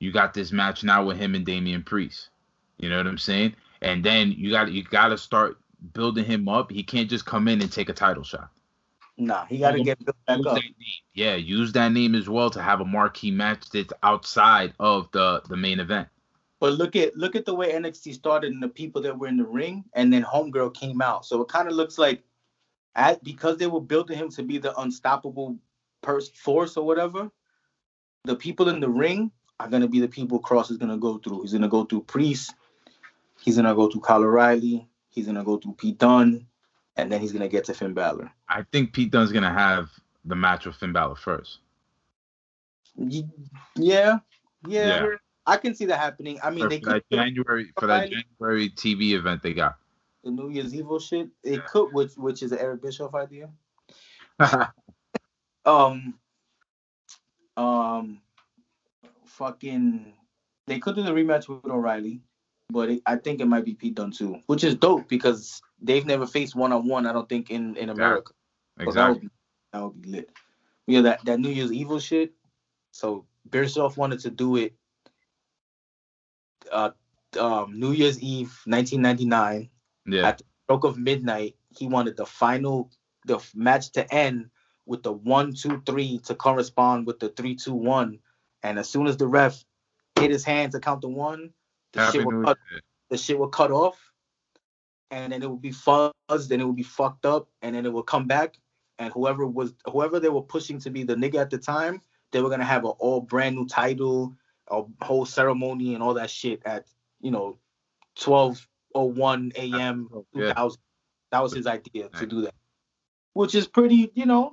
you 0.00 0.12
got 0.12 0.34
this 0.34 0.52
match 0.52 0.82
now 0.84 1.04
with 1.04 1.18
him 1.18 1.34
and 1.34 1.44
Damian 1.44 1.82
Priest. 1.82 2.30
You 2.78 2.88
know 2.88 2.96
what 2.96 3.06
I'm 3.06 3.18
saying? 3.18 3.54
And 3.82 4.02
then 4.02 4.32
you 4.32 4.50
got 4.50 4.72
you 4.72 4.82
got 4.82 5.08
to 5.08 5.18
start 5.18 5.58
building 5.92 6.24
him 6.24 6.48
up. 6.48 6.70
He 6.70 6.82
can't 6.82 7.10
just 7.10 7.26
come 7.26 7.48
in 7.48 7.60
and 7.60 7.70
take 7.70 7.88
a 7.88 7.92
title 7.92 8.22
shot. 8.22 8.50
Nah, 9.16 9.44
he 9.46 9.58
got 9.58 9.72
to 9.72 9.82
get 9.82 10.04
built 10.04 10.16
back 10.26 10.46
up. 10.46 10.58
Yeah, 11.12 11.34
use 11.34 11.72
that 11.72 11.90
name 11.90 12.14
as 12.14 12.28
well 12.28 12.50
to 12.50 12.62
have 12.62 12.80
a 12.80 12.84
marquee 12.84 13.32
match 13.32 13.68
that's 13.70 13.92
outside 14.02 14.72
of 14.78 15.10
the 15.12 15.42
the 15.48 15.56
main 15.56 15.80
event. 15.80 16.08
But 16.60 16.72
look 16.74 16.96
at 16.96 17.16
look 17.16 17.36
at 17.36 17.44
the 17.44 17.54
way 17.54 17.72
NXT 17.72 18.14
started 18.14 18.52
and 18.52 18.62
the 18.62 18.68
people 18.68 19.00
that 19.02 19.16
were 19.16 19.28
in 19.28 19.36
the 19.36 19.44
ring, 19.44 19.84
and 19.94 20.12
then 20.12 20.24
Homegirl 20.24 20.74
came 20.74 21.00
out. 21.00 21.24
So 21.24 21.40
it 21.40 21.48
kind 21.48 21.68
of 21.68 21.74
looks 21.74 21.98
like, 21.98 22.22
at 22.96 23.22
because 23.22 23.58
they 23.58 23.68
were 23.68 23.80
building 23.80 24.18
him 24.18 24.28
to 24.30 24.42
be 24.42 24.58
the 24.58 24.78
unstoppable 24.80 25.56
pers- 26.02 26.30
force 26.30 26.76
or 26.76 26.84
whatever. 26.84 27.30
The 28.24 28.34
people 28.34 28.68
in 28.68 28.80
the 28.80 28.88
ring 28.88 29.30
are 29.60 29.68
gonna 29.68 29.88
be 29.88 30.00
the 30.00 30.08
people 30.08 30.40
Kross 30.40 30.70
is 30.70 30.78
gonna 30.78 30.98
go 30.98 31.18
through. 31.18 31.42
He's 31.42 31.52
gonna 31.52 31.68
go 31.68 31.84
through 31.84 32.02
Priest. 32.02 32.54
He's 33.40 33.56
gonna 33.56 33.74
go 33.74 33.88
through 33.88 34.00
Kyle 34.00 34.24
O'Reilly. 34.24 34.88
He's 35.10 35.26
gonna 35.26 35.44
go 35.44 35.58
through 35.58 35.74
Pete 35.74 35.98
Dunne, 35.98 36.46
and 36.96 37.10
then 37.10 37.20
he's 37.20 37.32
gonna 37.32 37.48
get 37.48 37.64
to 37.66 37.74
Finn 37.74 37.94
Balor. 37.94 38.32
I 38.48 38.64
think 38.72 38.92
Pete 38.92 39.12
Dunne's 39.12 39.30
gonna 39.32 39.52
have 39.52 39.90
the 40.24 40.34
match 40.34 40.66
with 40.66 40.74
Finn 40.74 40.92
Balor 40.92 41.16
first. 41.16 41.58
Yeah, 42.96 43.22
yeah, 43.76 44.18
Yeah. 44.66 45.16
I 45.48 45.56
can 45.56 45.74
see 45.74 45.86
that 45.86 45.98
happening. 45.98 46.38
I 46.42 46.50
mean, 46.50 46.60
For, 46.60 46.68
they 46.68 46.80
for 46.80 46.90
that 46.90 47.04
could 47.10 47.16
January 47.16 47.72
for 47.78 47.86
that 47.86 48.10
January 48.10 48.70
TV 48.70 49.12
event 49.12 49.42
they 49.42 49.54
got. 49.54 49.76
the 50.22 50.30
New 50.30 50.50
Year's 50.50 50.74
Evil 50.74 50.98
shit. 51.00 51.28
It 51.42 51.64
could, 51.66 51.92
which 51.92 52.12
which 52.16 52.42
is 52.42 52.52
an 52.52 52.58
Eric 52.58 52.82
Bischoff 52.82 53.14
idea. 53.14 53.50
Um, 55.68 56.14
um, 57.58 58.22
fucking, 59.26 60.14
they 60.66 60.78
could 60.78 60.94
do 60.94 61.02
the 61.02 61.10
rematch 61.10 61.46
with 61.46 61.70
O'Reilly, 61.70 62.22
but 62.70 62.88
it, 62.88 63.02
I 63.04 63.16
think 63.16 63.40
it 63.40 63.44
might 63.44 63.66
be 63.66 63.74
Pete 63.74 63.94
Dunne 63.94 64.10
too, 64.10 64.40
which 64.46 64.64
is 64.64 64.76
dope 64.76 65.08
because 65.08 65.60
they've 65.82 66.06
never 66.06 66.26
faced 66.26 66.56
one 66.56 66.72
on 66.72 66.88
one. 66.88 67.06
I 67.06 67.12
don't 67.12 67.28
think 67.28 67.50
in 67.50 67.76
in 67.76 67.90
America. 67.90 68.32
So 68.78 68.84
that 68.84 68.86
would 68.86 68.88
exactly. 68.88 69.20
be 69.20 69.30
that 69.74 69.82
would 69.82 70.02
be 70.02 70.08
lit. 70.08 70.30
Yeah, 70.86 71.02
that 71.02 71.24
that 71.26 71.38
New 71.38 71.50
Year's 71.50 71.72
Evil 71.72 72.00
shit. 72.00 72.32
So 72.92 73.26
Bischoff 73.50 73.98
wanted 73.98 74.20
to 74.20 74.30
do 74.30 74.56
it. 74.56 74.74
Uh, 76.72 76.90
um, 77.38 77.78
New 77.78 77.92
Year's 77.92 78.20
Eve, 78.20 78.48
1999 78.66 79.68
Yeah. 80.06 80.28
at 80.28 80.38
the 80.38 80.44
stroke 80.64 80.84
of 80.84 80.98
midnight, 80.98 81.56
he 81.76 81.86
wanted 81.86 82.16
the 82.16 82.26
final 82.26 82.90
the 83.26 83.38
match 83.54 83.90
to 83.92 84.14
end 84.14 84.48
with 84.86 85.02
the 85.02 85.12
one, 85.12 85.52
two, 85.52 85.82
three 85.84 86.18
to 86.20 86.34
correspond 86.34 87.06
with 87.06 87.18
the 87.18 87.28
three, 87.28 87.54
two, 87.54 87.74
one. 87.74 88.18
And 88.62 88.78
as 88.78 88.88
soon 88.88 89.06
as 89.06 89.18
the 89.18 89.26
ref 89.26 89.62
hit 90.18 90.30
his 90.30 90.44
hand 90.44 90.72
to 90.72 90.80
count 90.80 91.02
the 91.02 91.08
one, 91.08 91.52
the 91.92 92.00
Happy 92.00 92.18
shit 92.18 92.26
would 92.26 92.44
cut, 92.46 92.58
Year. 92.70 92.80
the 93.10 93.18
shit 93.18 93.38
would 93.38 93.52
cut 93.52 93.70
off, 93.70 93.98
and 95.10 95.32
then 95.32 95.42
it 95.42 95.50
would 95.50 95.60
be 95.62 95.70
fuzzed, 95.72 96.12
and 96.50 96.62
it 96.62 96.64
would 96.64 96.76
be 96.76 96.82
fucked 96.82 97.26
up, 97.26 97.48
and 97.62 97.74
then 97.76 97.84
it 97.86 97.92
would 97.92 98.06
come 98.06 98.26
back. 98.26 98.58
And 98.98 99.12
whoever 99.12 99.46
was 99.46 99.74
whoever 99.92 100.18
they 100.18 100.28
were 100.28 100.42
pushing 100.42 100.78
to 100.80 100.90
be 100.90 101.02
the 101.04 101.14
nigga 101.14 101.36
at 101.36 101.50
the 101.50 101.58
time, 101.58 102.00
they 102.32 102.40
were 102.40 102.50
gonna 102.50 102.64
have 102.64 102.84
an 102.84 102.92
all 102.98 103.20
brand 103.20 103.56
new 103.56 103.66
title, 103.66 104.34
a 104.70 104.82
whole 105.02 105.26
ceremony, 105.26 105.94
and 105.94 106.02
all 106.02 106.14
that 106.14 106.30
shit 106.30 106.62
at 106.64 106.86
you 107.20 107.30
know, 107.30 107.58
twelve 108.14 108.66
oh 108.94 109.04
one 109.04 109.52
a.m. 109.56 110.08
Oh, 110.14 110.26
yeah. 110.34 110.48
2000. 110.54 110.80
That 111.30 111.42
was 111.42 111.52
his 111.52 111.66
idea 111.66 112.08
to 112.08 112.26
do 112.26 112.40
that, 112.42 112.54
which 113.34 113.54
is 113.54 113.66
pretty, 113.68 114.10
you 114.14 114.24
know, 114.24 114.52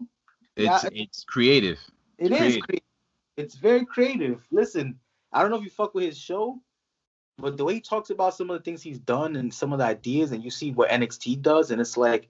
It's 0.57 0.83
Yeah, 0.83 0.89
it's 0.91 1.23
creative. 1.23 1.79
it 2.17 2.31
is 2.31 2.37
Creative. 2.37 2.63
creative. 2.63 2.85
It's 3.37 3.55
very 3.55 3.85
creative. 3.85 4.45
Listen, 4.51 4.99
I 5.31 5.41
don't 5.41 5.51
know 5.51 5.57
if 5.57 5.63
you 5.63 5.69
fuck 5.69 5.93
with 5.93 6.05
his 6.05 6.17
show, 6.17 6.59
but 7.37 7.55
the 7.57 7.63
way 7.63 7.75
he 7.75 7.81
talks 7.81 8.09
about 8.09 8.33
some 8.35 8.49
of 8.49 8.57
the 8.57 8.63
things 8.63 8.81
he's 8.81 8.99
done 8.99 9.35
and 9.37 9.53
some 9.53 9.71
of 9.73 9.79
the 9.79 9.85
ideas, 9.85 10.31
and 10.31 10.43
you 10.43 10.49
see 10.51 10.71
what 10.71 10.89
NXT 10.89 11.41
does, 11.41 11.71
and 11.71 11.79
it's 11.79 11.95
like, 11.97 12.29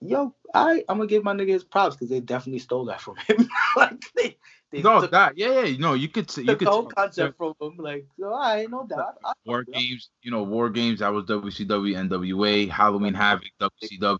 yo, 0.00 0.34
I 0.54 0.84
I'm 0.88 0.98
gonna 0.98 1.06
give 1.08 1.24
my 1.24 1.34
nigga 1.34 1.48
his 1.48 1.64
props 1.64 1.96
because 1.96 2.10
they 2.10 2.20
definitely 2.20 2.58
stole 2.60 2.84
that 2.86 3.00
from 3.00 3.16
him. 3.16 3.48
like 3.76 4.00
they, 4.14 4.36
they 4.70 4.82
No, 4.82 5.00
took, 5.00 5.10
that 5.12 5.36
yeah, 5.36 5.62
yeah. 5.62 5.76
No, 5.78 5.94
you 5.94 6.08
could 6.08 6.28
s- 6.28 6.38
you 6.38 6.56
could 6.56 6.66
the 6.66 6.70
whole 6.70 6.86
concept 6.86 7.36
from 7.36 7.54
him. 7.60 7.76
Like, 7.78 8.06
so 8.18 8.34
I 8.34 8.66
know 8.66 8.86
that. 8.88 9.16
I, 9.24 9.32
War 9.44 9.62
games, 9.62 10.10
you 10.22 10.30
know, 10.30 10.42
war 10.42 10.68
games. 10.70 10.98
That 11.00 11.12
was 11.12 11.24
WCW, 11.26 12.08
NWA, 12.08 12.68
Halloween 12.68 13.14
Havoc, 13.14 13.48
WCW. 13.60 14.18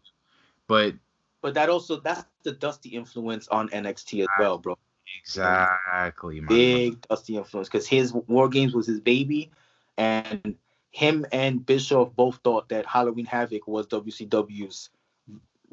But 0.68 0.94
but 1.42 1.54
that 1.54 1.68
also 1.68 2.00
that's 2.00 2.24
the 2.44 2.52
Dusty 2.52 2.90
influence 2.90 3.48
on 3.48 3.68
NXT 3.70 4.22
as 4.22 4.28
well, 4.38 4.58
bro. 4.58 4.78
exactly, 5.20 6.40
man. 6.40 6.48
big 6.48 7.08
Dusty 7.08 7.36
influence 7.36 7.68
because 7.68 7.86
his 7.86 8.12
War 8.12 8.48
Games 8.48 8.74
was 8.74 8.86
his 8.86 9.00
baby, 9.00 9.50
and 9.98 10.56
him 10.90 11.26
and 11.32 11.64
Bischoff 11.64 12.14
both 12.14 12.40
thought 12.42 12.68
that 12.68 12.86
Halloween 12.86 13.26
Havoc 13.26 13.66
was 13.66 13.86
WCW's 13.88 14.90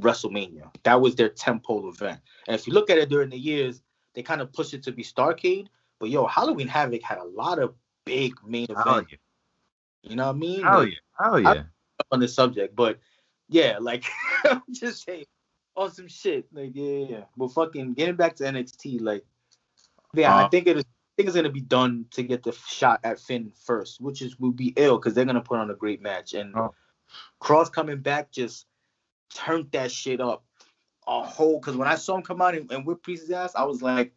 WrestleMania. 0.01 0.73
That 0.83 0.99
was 1.01 1.15
their 1.15 1.29
temple 1.29 1.89
event. 1.89 2.19
And 2.47 2.55
if 2.55 2.67
you 2.67 2.73
look 2.73 2.89
at 2.89 2.97
it 2.97 3.09
during 3.09 3.29
the 3.29 3.37
years, 3.37 3.81
they 4.13 4.23
kind 4.23 4.41
of 4.41 4.51
pushed 4.53 4.73
it 4.73 4.83
to 4.83 4.91
be 4.91 5.03
Starcade. 5.03 5.67
But 5.99 6.09
yo, 6.09 6.25
Halloween 6.27 6.67
Havoc 6.67 7.01
had 7.03 7.17
a 7.19 7.23
lot 7.23 7.59
of 7.59 7.73
big 8.05 8.33
main 8.45 8.67
events. 8.69 9.13
You 10.01 10.15
know 10.15 10.27
what 10.27 10.35
I 10.35 10.39
mean? 10.39 10.61
Oh 10.65 10.79
Like, 10.79 10.89
yeah, 10.89 11.25
hell 11.25 11.39
yeah. 11.39 11.63
on 12.11 12.19
the 12.19 12.27
subject, 12.27 12.75
but 12.75 12.99
yeah, 13.49 13.77
like 13.79 14.05
I'm 14.45 14.61
just 14.71 15.05
saying 15.05 15.25
awesome 15.75 16.07
shit. 16.07 16.45
Like, 16.51 16.71
yeah, 16.73 16.83
yeah, 16.83 17.05
yeah. 17.09 17.23
But 17.37 17.49
fucking 17.49 17.93
getting 17.93 18.15
back 18.15 18.35
to 18.37 18.43
NXT, 18.43 19.01
like, 19.01 19.25
yeah, 20.13 20.35
I 20.35 20.43
Uh, 20.43 20.49
think 20.49 20.67
it 20.67 20.77
is. 20.77 20.83
I 20.83 21.13
think 21.15 21.27
it's 21.27 21.35
gonna 21.35 21.49
be 21.49 21.61
Dunne 21.61 22.05
to 22.11 22.23
get 22.23 22.41
the 22.43 22.51
shot 22.67 22.99
at 23.03 23.19
Finn 23.19 23.51
first, 23.65 24.01
which 24.01 24.21
is 24.21 24.39
will 24.39 24.51
be 24.51 24.73
ill 24.75 24.97
because 24.97 25.13
they're 25.13 25.25
gonna 25.25 25.41
put 25.41 25.59
on 25.59 25.69
a 25.71 25.75
great 25.75 26.01
match. 26.01 26.33
And 26.33 26.55
Oh. 26.55 26.73
Kross 27.41 27.71
coming 27.71 27.99
back 27.99 28.31
just 28.31 28.65
turned 29.33 29.71
that 29.71 29.91
shit 29.91 30.19
up 30.19 30.43
a 31.07 31.23
whole. 31.23 31.59
Because 31.59 31.75
when 31.75 31.87
I 31.87 31.95
saw 31.95 32.15
him 32.15 32.23
come 32.23 32.41
out 32.41 32.55
and, 32.55 32.71
and 32.71 32.85
whip 32.85 33.03
Priest's 33.03 33.29
ass, 33.31 33.55
I 33.55 33.63
was 33.63 33.81
like, 33.81 34.13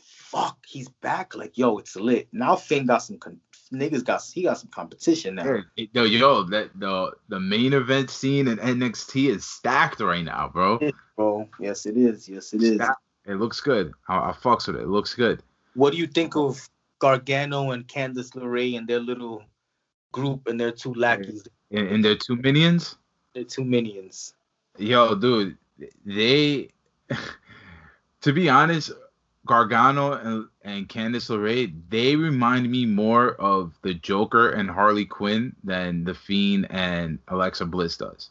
"Fuck, 0.00 0.58
he's 0.66 0.88
back!" 0.88 1.34
Like, 1.34 1.56
yo, 1.58 1.78
it's 1.78 1.96
lit. 1.96 2.28
Now 2.32 2.56
Finn 2.56 2.86
got 2.86 2.98
some 2.98 3.18
con- 3.18 3.40
niggas 3.72 4.04
got 4.04 4.22
he 4.32 4.42
got 4.42 4.58
some 4.58 4.70
competition 4.70 5.34
now. 5.36 5.62
Yo, 5.76 6.04
yo, 6.04 6.42
that 6.44 6.70
the 6.78 7.12
the 7.28 7.40
main 7.40 7.72
event 7.72 8.10
scene 8.10 8.48
in 8.48 8.58
NXT 8.58 9.30
is 9.30 9.44
stacked 9.44 10.00
right 10.00 10.24
now, 10.24 10.50
bro. 10.52 10.78
Bro, 11.16 11.48
yes, 11.60 11.86
it 11.86 11.96
is. 11.96 12.28
Yes, 12.28 12.52
it 12.52 12.62
is. 12.62 12.80
It 13.24 13.34
looks 13.34 13.60
good. 13.60 13.92
I, 14.08 14.30
I 14.30 14.32
fucks 14.32 14.66
with 14.66 14.76
it. 14.76 14.82
It 14.82 14.88
looks 14.88 15.14
good. 15.14 15.42
What 15.74 15.92
do 15.92 15.98
you 15.98 16.06
think 16.06 16.36
of 16.36 16.68
Gargano 16.98 17.70
and 17.70 17.86
Candice 17.86 18.32
LeRae 18.34 18.76
and 18.76 18.86
their 18.86 18.98
little 19.00 19.42
group 20.12 20.46
and 20.48 20.60
their 20.60 20.72
two 20.72 20.92
lackeys, 20.94 21.44
And, 21.70 21.88
and 21.88 22.04
their 22.04 22.16
two 22.16 22.36
minions. 22.36 22.96
their 23.34 23.44
two 23.44 23.64
minions? 23.64 24.34
Yo, 24.78 25.14
dude, 25.14 25.56
they. 26.04 26.68
to 28.22 28.32
be 28.32 28.48
honest, 28.48 28.92
Gargano 29.46 30.12
and, 30.12 30.48
and 30.62 30.88
Candice 30.88 31.28
LeRae, 31.28 31.72
they 31.88 32.16
remind 32.16 32.70
me 32.70 32.86
more 32.86 33.32
of 33.34 33.72
the 33.82 33.94
Joker 33.94 34.50
and 34.50 34.70
Harley 34.70 35.04
Quinn 35.04 35.54
than 35.64 36.04
the 36.04 36.14
Fiend 36.14 36.68
and 36.70 37.18
Alexa 37.28 37.66
Bliss 37.66 37.96
does. 37.96 38.30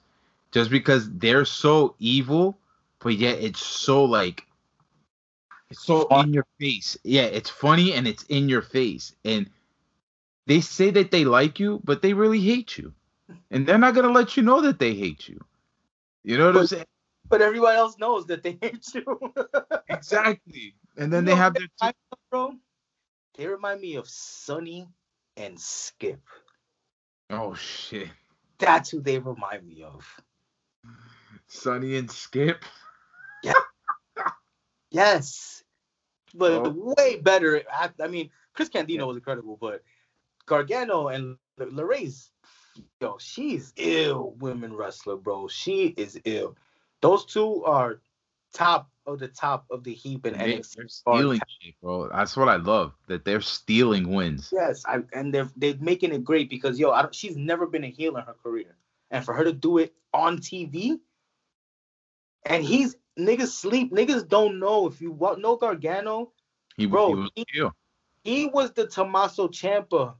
Just 0.51 0.69
because 0.69 1.09
they're 1.11 1.45
so 1.45 1.95
evil, 1.99 2.57
but 2.99 3.15
yet 3.15 3.39
it's 3.41 3.65
so 3.65 4.05
like 4.05 4.45
it's 5.69 5.85
so 5.85 6.07
in 6.19 6.33
your 6.33 6.45
face. 6.59 6.97
Yeah, 7.03 7.23
it's 7.23 7.49
funny 7.49 7.93
and 7.93 8.07
it's 8.07 8.23
in 8.23 8.49
your 8.49 8.61
face. 8.61 9.15
And 9.23 9.49
they 10.45 10.59
say 10.59 10.91
that 10.91 11.11
they 11.11 11.23
like 11.23 11.59
you, 11.59 11.81
but 11.83 12.01
they 12.01 12.13
really 12.13 12.41
hate 12.41 12.77
you. 12.77 12.93
And 13.49 13.65
they're 13.65 13.77
not 13.77 13.95
gonna 13.95 14.11
let 14.11 14.35
you 14.35 14.43
know 14.43 14.61
that 14.61 14.79
they 14.79 14.93
hate 14.93 15.27
you. 15.29 15.39
You 16.23 16.37
know 16.37 16.47
what 16.47 16.57
I'm 16.57 16.67
saying? 16.67 16.85
But 17.31 17.41
everyone 17.41 17.75
else 17.75 17.97
knows 17.97 18.27
that 18.27 18.43
they 18.43 18.59
hate 18.61 18.85
you. 18.93 19.33
Exactly. 19.89 20.75
And 20.97 21.11
then 21.11 21.25
You 21.25 21.31
they 21.31 21.37
have 21.37 21.53
their 21.55 21.67
they 21.81 21.87
remind 21.87 21.95
me 21.95 22.11
of, 22.11 22.19
bro. 22.31 22.53
They 23.37 23.47
remind 23.47 23.81
me 23.81 23.95
of 23.95 24.07
Sunny 24.09 24.87
and 25.37 25.59
Skip. 25.59 26.21
oh 27.31 27.55
shit. 27.55 28.09
That's 28.59 28.89
who 28.91 29.01
they 29.01 29.19
remind 29.19 29.67
me 29.67 29.83
of. 29.83 30.05
Sunny 31.47 31.97
and 31.97 32.11
Skip. 32.11 32.65
Yeah. 33.43 33.53
yes, 34.91 35.63
but 36.35 36.51
Oh. 36.65 36.93
way 36.97 37.17
better. 37.17 37.63
I, 37.71 37.89
I 38.01 38.07
mean, 38.07 38.29
Chris 38.53 38.69
Candido 38.69 39.07
was 39.07 39.17
incredible, 39.17 39.57
but 39.59 39.83
Gargano 40.45 41.07
and 41.09 41.37
L- 41.59 41.69
yo, 43.01 43.17
she's 43.19 43.73
ill 43.77 44.33
women 44.39 44.75
wrestler, 44.75 45.17
bro. 45.17 45.47
She 45.47 45.87
is 45.97 46.19
ill. 46.25 46.55
Those 47.01 47.25
two 47.25 47.63
are 47.65 48.01
top 48.53 48.89
of 49.05 49.19
the 49.19 49.27
top 49.27 49.65
of 49.71 49.83
the 49.83 49.93
heap 49.93 50.25
in 50.25 50.37
They, 50.37 50.59
NXT. 50.59 50.75
they're 50.75 50.87
stealing 50.87 51.41
shit, 51.61 51.73
bro. 51.81 52.09
That's 52.09 52.37
what 52.37 52.47
I 52.49 52.57
love. 52.57 52.93
That 53.07 53.25
they're 53.25 53.41
stealing 53.41 54.13
wins. 54.13 54.49
Yes, 54.53 54.83
I, 54.85 54.99
and 55.13 55.33
they're 55.33 55.49
they're 55.55 55.75
making 55.79 56.13
it 56.13 56.23
great 56.23 56.49
because 56.49 56.79
yo, 56.79 56.91
I 56.91 57.01
don't, 57.01 57.15
she's 57.15 57.35
never 57.37 57.65
been 57.65 57.83
a 57.83 57.89
heel 57.89 58.17
in 58.17 58.23
her 58.23 58.35
career, 58.43 58.75
and 59.09 59.25
for 59.25 59.33
her 59.33 59.43
to 59.43 59.53
do 59.53 59.79
it 59.79 59.93
on 60.13 60.37
TV, 60.37 60.99
and 62.45 62.63
he's 62.63 62.95
niggas 63.17 63.47
sleep, 63.47 63.91
niggas 63.91 64.27
don't 64.27 64.59
know 64.59 64.87
if 64.87 65.01
you 65.01 65.11
want 65.11 65.41
no 65.41 65.55
Gargano, 65.55 66.31
He, 66.77 66.85
Bro, 66.85 67.07
he 67.07 67.15
was 67.15 67.31
he- 67.35 67.45
he 68.23 68.45
was 68.47 68.71
the 68.73 68.85
Tommaso 68.85 69.47
Ciampa 69.47 70.13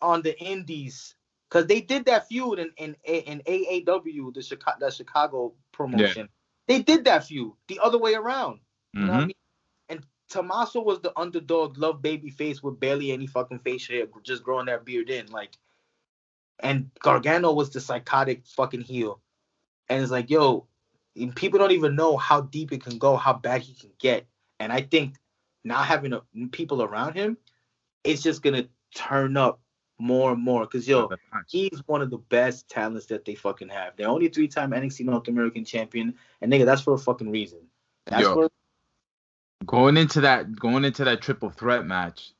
on 0.00 0.22
the 0.22 0.38
Indies 0.40 1.16
because 1.54 1.68
they 1.68 1.80
did 1.80 2.06
that 2.06 2.26
feud 2.28 2.58
in 2.58 2.72
in, 2.78 2.96
in 3.04 3.40
AAW, 3.46 4.34
the 4.34 4.42
Chicago 4.42 4.76
the 4.80 4.90
Chicago 4.90 5.54
promotion. 5.72 6.28
They 6.66 6.82
did 6.82 7.04
that 7.04 7.26
feud 7.26 7.52
the 7.68 7.78
other 7.80 7.98
way 7.98 8.14
around. 8.14 8.60
You 8.98 9.06
know 9.06 9.12
what 9.12 9.22
I 9.22 9.22
Mhm. 9.22 9.26
mean? 9.26 9.36
And 9.90 10.06
Tommaso 10.28 10.82
was 10.82 11.00
the 11.00 11.16
underdog, 11.16 11.78
love 11.78 12.02
baby 12.02 12.30
face 12.30 12.62
with 12.62 12.80
barely 12.80 13.12
any 13.12 13.28
fucking 13.28 13.60
face 13.60 13.86
hair, 13.86 14.06
just 14.24 14.42
growing 14.42 14.66
that 14.66 14.84
beard 14.84 15.10
in. 15.10 15.28
Like, 15.30 15.56
and 16.58 16.90
Gargano 17.00 17.52
was 17.52 17.70
the 17.70 17.80
psychotic 17.80 18.46
fucking 18.46 18.82
heel. 18.82 19.20
And 19.88 20.02
it's 20.02 20.10
like, 20.10 20.30
yo, 20.30 20.66
and 21.14 21.36
people 21.36 21.60
don't 21.60 21.72
even 21.72 21.94
know 21.94 22.16
how 22.16 22.40
deep 22.40 22.72
it 22.72 22.82
can 22.82 22.98
go, 22.98 23.16
how 23.16 23.34
bad 23.34 23.62
he 23.62 23.74
can 23.74 23.92
get. 24.00 24.26
And 24.58 24.72
I 24.72 24.80
think 24.80 25.16
not 25.62 25.86
having 25.86 26.14
a, 26.14 26.22
people 26.50 26.82
around 26.82 27.14
him, 27.14 27.36
it's 28.02 28.22
just 28.22 28.42
gonna 28.42 28.68
turn 28.94 29.36
up 29.36 29.60
more 29.98 30.32
and 30.32 30.42
more. 30.42 30.66
Cause 30.66 30.86
yo, 30.88 31.08
he's 31.48 31.82
one 31.86 32.02
of 32.02 32.10
the 32.10 32.18
best 32.18 32.68
talents 32.68 33.06
that 33.06 33.24
they 33.24 33.34
fucking 33.34 33.68
have. 33.68 33.96
They're 33.96 34.08
only 34.08 34.28
three-time 34.28 34.70
NXT 34.72 35.04
North 35.04 35.28
American 35.28 35.64
champion, 35.64 36.14
and 36.40 36.52
nigga, 36.52 36.64
that's 36.64 36.82
for 36.82 36.94
a 36.94 36.98
fucking 36.98 37.30
reason. 37.30 37.60
That's 38.06 38.22
Yo. 38.22 38.34
for 38.34 38.50
going 39.66 39.96
into 39.96 40.20
that 40.22 40.54
going 40.56 40.84
into 40.84 41.04
that 41.04 41.22
triple 41.22 41.50
threat 41.50 41.86
match, 41.86 42.32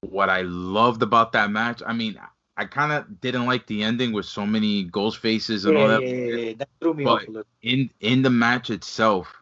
what 0.00 0.30
I 0.30 0.42
loved 0.42 1.02
about 1.02 1.32
that 1.32 1.50
match, 1.50 1.82
I 1.86 1.92
mean, 1.92 2.18
I 2.56 2.64
kind 2.64 2.92
of 2.92 3.20
didn't 3.20 3.46
like 3.46 3.66
the 3.66 3.82
ending 3.82 4.12
with 4.12 4.26
so 4.26 4.46
many 4.46 4.84
ghost 4.84 5.18
faces 5.18 5.64
and 5.64 5.74
yeah, 5.74 5.80
all 5.82 5.88
that. 5.88 6.02
yeah, 6.02 6.08
yeah. 6.08 6.52
That 6.58 6.68
threw 6.80 6.94
me 6.94 7.04
But- 7.04 7.22
off 7.22 7.28
a 7.28 7.30
little. 7.30 7.46
In 7.62 7.90
in 8.00 8.22
the 8.22 8.30
match 8.30 8.70
itself, 8.70 9.34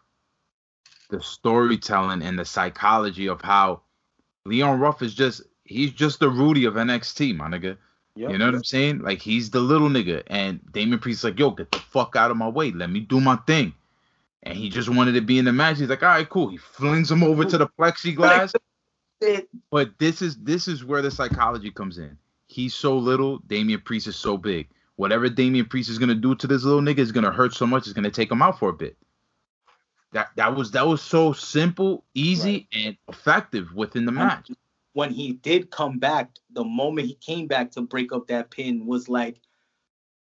the 1.09 1.21
storytelling 1.21 2.21
and 2.21 2.37
the 2.37 2.45
psychology 2.45 3.27
of 3.27 3.41
how 3.41 3.81
Leon 4.45 4.79
Ruff 4.79 5.01
is 5.01 5.13
just 5.13 5.43
he's 5.69 5.91
just 5.91 6.19
the 6.19 6.29
Rudy 6.29 6.65
of 6.65 6.73
NXT, 6.73 7.37
my 7.37 7.47
nigga. 7.47 7.77
Yep. 8.15 8.31
You 8.31 8.37
know 8.37 8.45
what 8.45 8.55
I'm 8.55 8.63
saying? 8.63 8.99
Like 8.99 9.21
he's 9.21 9.51
the 9.51 9.59
little 9.59 9.87
nigga, 9.87 10.23
and 10.27 10.59
Damian 10.73 10.99
Priest's 10.99 11.23
like, 11.23 11.39
"Yo, 11.39 11.51
get 11.51 11.71
the 11.71 11.79
fuck 11.79 12.15
out 12.15 12.31
of 12.31 12.37
my 12.37 12.49
way. 12.49 12.71
Let 12.71 12.89
me 12.89 12.99
do 12.99 13.21
my 13.21 13.37
thing." 13.47 13.73
And 14.43 14.57
he 14.57 14.69
just 14.69 14.89
wanted 14.89 15.13
to 15.13 15.21
be 15.21 15.37
in 15.37 15.45
the 15.45 15.53
match. 15.53 15.77
He's 15.79 15.89
like, 15.89 16.03
"All 16.03 16.09
right, 16.09 16.27
cool." 16.27 16.49
He 16.49 16.57
flings 16.57 17.09
him 17.09 17.23
over 17.23 17.45
to 17.45 17.57
the 17.57 17.67
plexiglass. 17.67 18.53
But 19.69 19.97
this 19.99 20.21
is 20.21 20.37
this 20.37 20.67
is 20.67 20.83
where 20.83 21.01
the 21.01 21.11
psychology 21.11 21.71
comes 21.71 21.97
in. 21.97 22.17
He's 22.47 22.73
so 22.73 22.97
little, 22.97 23.37
Damian 23.47 23.81
Priest 23.81 24.07
is 24.07 24.15
so 24.15 24.37
big. 24.37 24.67
Whatever 24.95 25.29
Damian 25.29 25.65
Priest 25.65 25.89
is 25.89 25.99
gonna 25.99 26.15
do 26.15 26.35
to 26.35 26.47
this 26.47 26.63
little 26.63 26.81
nigga 26.81 26.99
is 26.99 27.11
gonna 27.11 27.31
hurt 27.31 27.53
so 27.53 27.67
much, 27.67 27.83
it's 27.83 27.93
gonna 27.93 28.09
take 28.09 28.31
him 28.31 28.41
out 28.41 28.59
for 28.59 28.69
a 28.69 28.73
bit. 28.73 28.97
That 30.13 30.29
that 30.35 30.55
was 30.55 30.71
that 30.71 30.87
was 30.87 31.01
so 31.01 31.31
simple, 31.31 32.03
easy, 32.15 32.67
and 32.73 32.97
effective 33.07 33.73
within 33.75 34.05
the 34.05 34.11
match. 34.11 34.49
When 34.99 35.11
he 35.13 35.31
did 35.31 35.71
come 35.71 35.97
back, 35.97 36.29
the 36.51 36.65
moment 36.65 37.07
he 37.07 37.13
came 37.15 37.47
back 37.47 37.71
to 37.71 37.81
break 37.81 38.11
up 38.11 38.27
that 38.27 38.51
pin 38.51 38.85
was 38.85 39.07
like, 39.07 39.39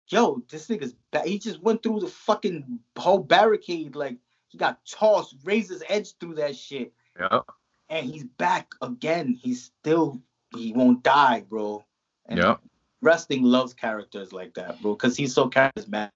yo, 0.09 0.43
this 0.51 0.67
nigga's 0.67 0.93
back. 1.09 1.25
He 1.25 1.39
just 1.39 1.61
went 1.63 1.81
through 1.81 2.01
the 2.01 2.07
fucking 2.07 2.77
whole 2.97 3.19
barricade. 3.19 3.95
Like 3.95 4.17
he 4.49 4.57
got 4.57 4.85
tossed, 4.85 5.37
raised 5.45 5.69
his 5.69 5.83
edge 5.87 6.17
through 6.19 6.35
that 6.35 6.53
shit, 6.53 6.91
Yeah, 7.17 7.39
and 7.87 8.05
he's 8.05 8.25
back 8.25 8.67
again. 8.81 9.39
He's 9.41 9.71
still 9.79 10.21
he 10.53 10.73
won't 10.73 11.01
die, 11.01 11.45
bro. 11.47 11.85
And 12.25 12.37
yeah. 12.39 12.55
wrestling 13.01 13.43
loves 13.43 13.73
characters 13.73 14.33
like 14.33 14.53
that, 14.55 14.81
bro, 14.81 14.95
because 14.95 15.15
he's 15.15 15.33
so 15.33 15.49
charismatic. 15.49 16.11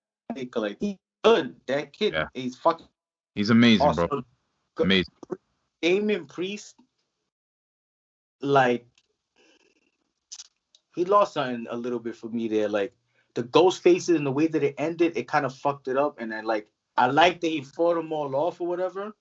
Like 0.56 0.76
he's 0.82 0.98
good. 1.24 1.56
That 1.68 1.94
kid, 1.94 2.12
Yeah. 2.16 2.28
he's 2.34 2.58
fucking 2.58 2.88
He's 3.36 3.50
amazing, 3.50 3.88
awesome. 3.88 4.08
bro. 4.08 4.22
Amazing. 4.80 5.14
Damian 5.82 6.26
Priest, 6.26 6.76
like 8.42 8.86
he 10.96 11.06
lost 11.06 11.34
something 11.34 11.68
a 11.70 11.76
little 11.76 12.00
bit 12.00 12.16
for 12.16 12.30
me 12.30 12.48
there. 12.48 12.70
Like 12.70 12.94
the 13.34 13.44
ghost 13.44 13.82
faces 13.82 14.16
and 14.16 14.26
the 14.26 14.32
way 14.32 14.48
that 14.48 14.64
it 14.64 14.76
ended, 14.78 15.16
it 15.16 15.28
kind 15.28 15.46
of 15.46 15.56
fucked 15.56 15.88
it 15.88 15.98
up. 15.98 16.20
And 16.20 16.32
then 16.32 16.46
like 16.46 16.68
I 16.98 17.08
like 17.08 17.42
that 17.42 17.48
he 17.48 17.62
fought 17.62 17.96
them 17.96 18.12
all 18.12 18.36
off 18.36 18.60
or 18.62 18.68
whatever. 18.68 19.14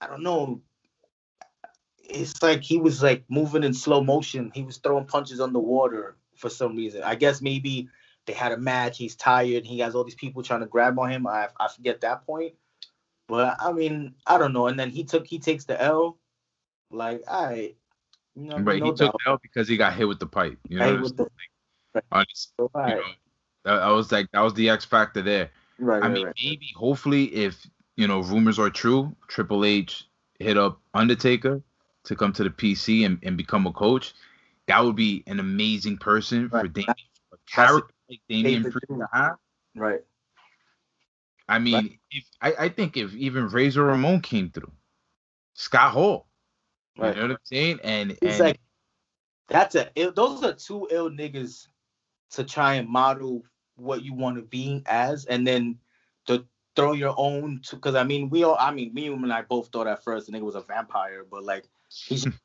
I 0.00 0.06
don't 0.06 0.22
know. 0.22 0.60
It's 1.98 2.42
like 2.42 2.62
he 2.62 2.78
was 2.78 3.02
like 3.02 3.24
moving 3.28 3.64
in 3.64 3.74
slow 3.74 4.02
motion. 4.02 4.50
He 4.54 4.62
was 4.62 4.78
throwing 4.78 5.06
punches 5.06 5.40
on 5.40 5.52
the 5.52 5.58
water 5.58 6.16
for 6.36 6.50
some 6.50 6.76
reason. 6.76 7.02
I 7.02 7.14
guess 7.14 7.40
maybe 7.40 7.88
they 8.26 8.32
had 8.32 8.52
a 8.52 8.58
match. 8.58 8.98
He's 8.98 9.16
tired. 9.16 9.64
He 9.64 9.78
has 9.80 9.94
all 9.94 10.04
these 10.04 10.14
people 10.14 10.42
trying 10.42 10.60
to 10.60 10.66
grab 10.66 10.98
on 10.98 11.10
him. 11.10 11.26
I 11.26 11.48
I 11.58 11.68
forget 11.68 12.00
that 12.02 12.26
point. 12.26 12.54
But 13.28 13.56
I 13.58 13.72
mean, 13.72 14.14
I 14.26 14.38
don't 14.38 14.52
know. 14.52 14.68
And 14.68 14.78
then 14.78 14.90
he 14.90 15.04
took 15.04 15.26
he 15.26 15.38
takes 15.38 15.64
the 15.64 15.80
L. 15.80 16.18
Like, 16.90 17.22
all 17.28 17.46
right. 17.46 17.76
You 18.34 18.44
know, 18.50 18.58
But 18.58 18.78
no 18.78 18.84
he 18.86 18.90
took 18.92 18.98
doubt. 19.12 19.16
the 19.24 19.30
L 19.30 19.38
because 19.42 19.66
he 19.68 19.76
got 19.76 19.94
hit 19.94 20.06
with 20.06 20.18
the 20.20 20.26
pipe. 20.26 20.58
You 20.68 20.78
know, 20.78 20.84
I'm 20.94 21.02
with 21.02 21.16
the- 21.16 21.24
saying? 21.94 22.04
Honest- 22.12 22.52
all 22.58 22.70
you 22.74 22.94
know, 22.96 23.02
that, 23.64 23.76
that 23.78 23.88
was 23.88 24.12
like 24.12 24.30
that 24.32 24.40
was 24.42 24.52
the 24.54 24.68
X 24.68 24.84
factor 24.84 25.22
there. 25.22 25.50
right, 25.78 25.96
I 26.02 26.06
right, 26.06 26.12
mean, 26.12 26.26
right. 26.26 26.34
maybe, 26.44 26.68
hopefully, 26.76 27.24
if 27.34 27.66
you 27.96 28.06
know 28.06 28.20
rumors 28.20 28.58
are 28.58 28.68
true, 28.68 29.16
Triple 29.28 29.64
H 29.64 30.06
hit 30.38 30.58
up 30.58 30.78
Undertaker 30.92 31.62
to 32.04 32.14
come 32.14 32.32
to 32.34 32.44
the 32.44 32.50
PC 32.50 33.06
and, 33.06 33.18
and 33.22 33.36
become 33.38 33.66
a 33.66 33.72
coach. 33.72 34.12
That 34.68 34.84
would 34.84 34.94
be 34.96 35.24
an 35.26 35.40
amazing 35.40 35.96
person 35.96 36.50
for 36.50 36.58
Right. 36.58 36.72
Damian, 36.72 36.94
a 37.32 37.36
character 37.50 37.94
like 38.10 38.20
Damian 38.28 38.62
David 38.62 38.72
Priest 38.72 38.86
too. 38.88 38.98
to 38.98 39.08
have. 39.12 39.36
right. 39.74 40.00
I 41.48 41.58
mean, 41.58 41.74
Right. 41.74 41.98
if 42.10 42.24
I, 42.42 42.54
I 42.64 42.68
think 42.68 42.96
if 42.96 43.14
even 43.14 43.48
Razor 43.48 43.84
Ramon 43.84 44.20
came 44.20 44.50
through, 44.50 44.70
Scott 45.54 45.92
Hall, 45.92 46.25
Right. 46.98 47.14
you 47.14 47.22
know 47.22 47.28
what 47.28 47.30
I'm 47.32 47.38
saying? 47.44 47.80
And 47.84 48.10
It's 48.12 48.22
and 48.22 48.40
like 48.40 48.60
that's 49.48 49.74
a 49.74 49.90
ill, 49.94 50.12
those 50.12 50.42
are 50.42 50.52
two 50.52 50.88
ill 50.90 51.10
niggas 51.10 51.68
to 52.30 52.44
try 52.44 52.74
and 52.74 52.88
model 52.88 53.42
what 53.76 54.02
you 54.02 54.14
want 54.14 54.36
to 54.36 54.42
be 54.42 54.82
as, 54.86 55.26
and 55.26 55.46
then 55.46 55.78
to 56.26 56.44
throw 56.74 56.92
your 56.92 57.14
own. 57.16 57.60
Because 57.70 57.94
I 57.94 58.04
mean, 58.04 58.30
we 58.30 58.44
all, 58.44 58.56
I 58.58 58.72
mean, 58.72 58.92
me 58.94 59.06
and 59.06 59.32
I 59.32 59.42
both 59.42 59.68
thought 59.68 59.86
at 59.86 60.02
first 60.02 60.26
the 60.26 60.32
nigga 60.32 60.42
was 60.42 60.54
a 60.54 60.62
vampire, 60.62 61.24
but 61.30 61.44
like 61.44 61.68
he's 62.06 62.24
just, 62.24 62.38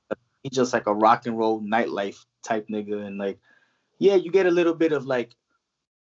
he's 0.43 0.54
just 0.54 0.74
like 0.74 0.88
a 0.88 0.93
rock 0.93 1.26
and 1.26 1.38
roll 1.38 1.62
nightlife 1.62 2.26
type 2.43 2.68
nigga, 2.68 3.06
and 3.06 3.18
like 3.18 3.39
yeah, 3.99 4.16
you 4.16 4.32
get 4.32 4.47
a 4.47 4.52
little 4.52 4.74
bit 4.74 4.91
of 4.91 5.06
like 5.06 5.36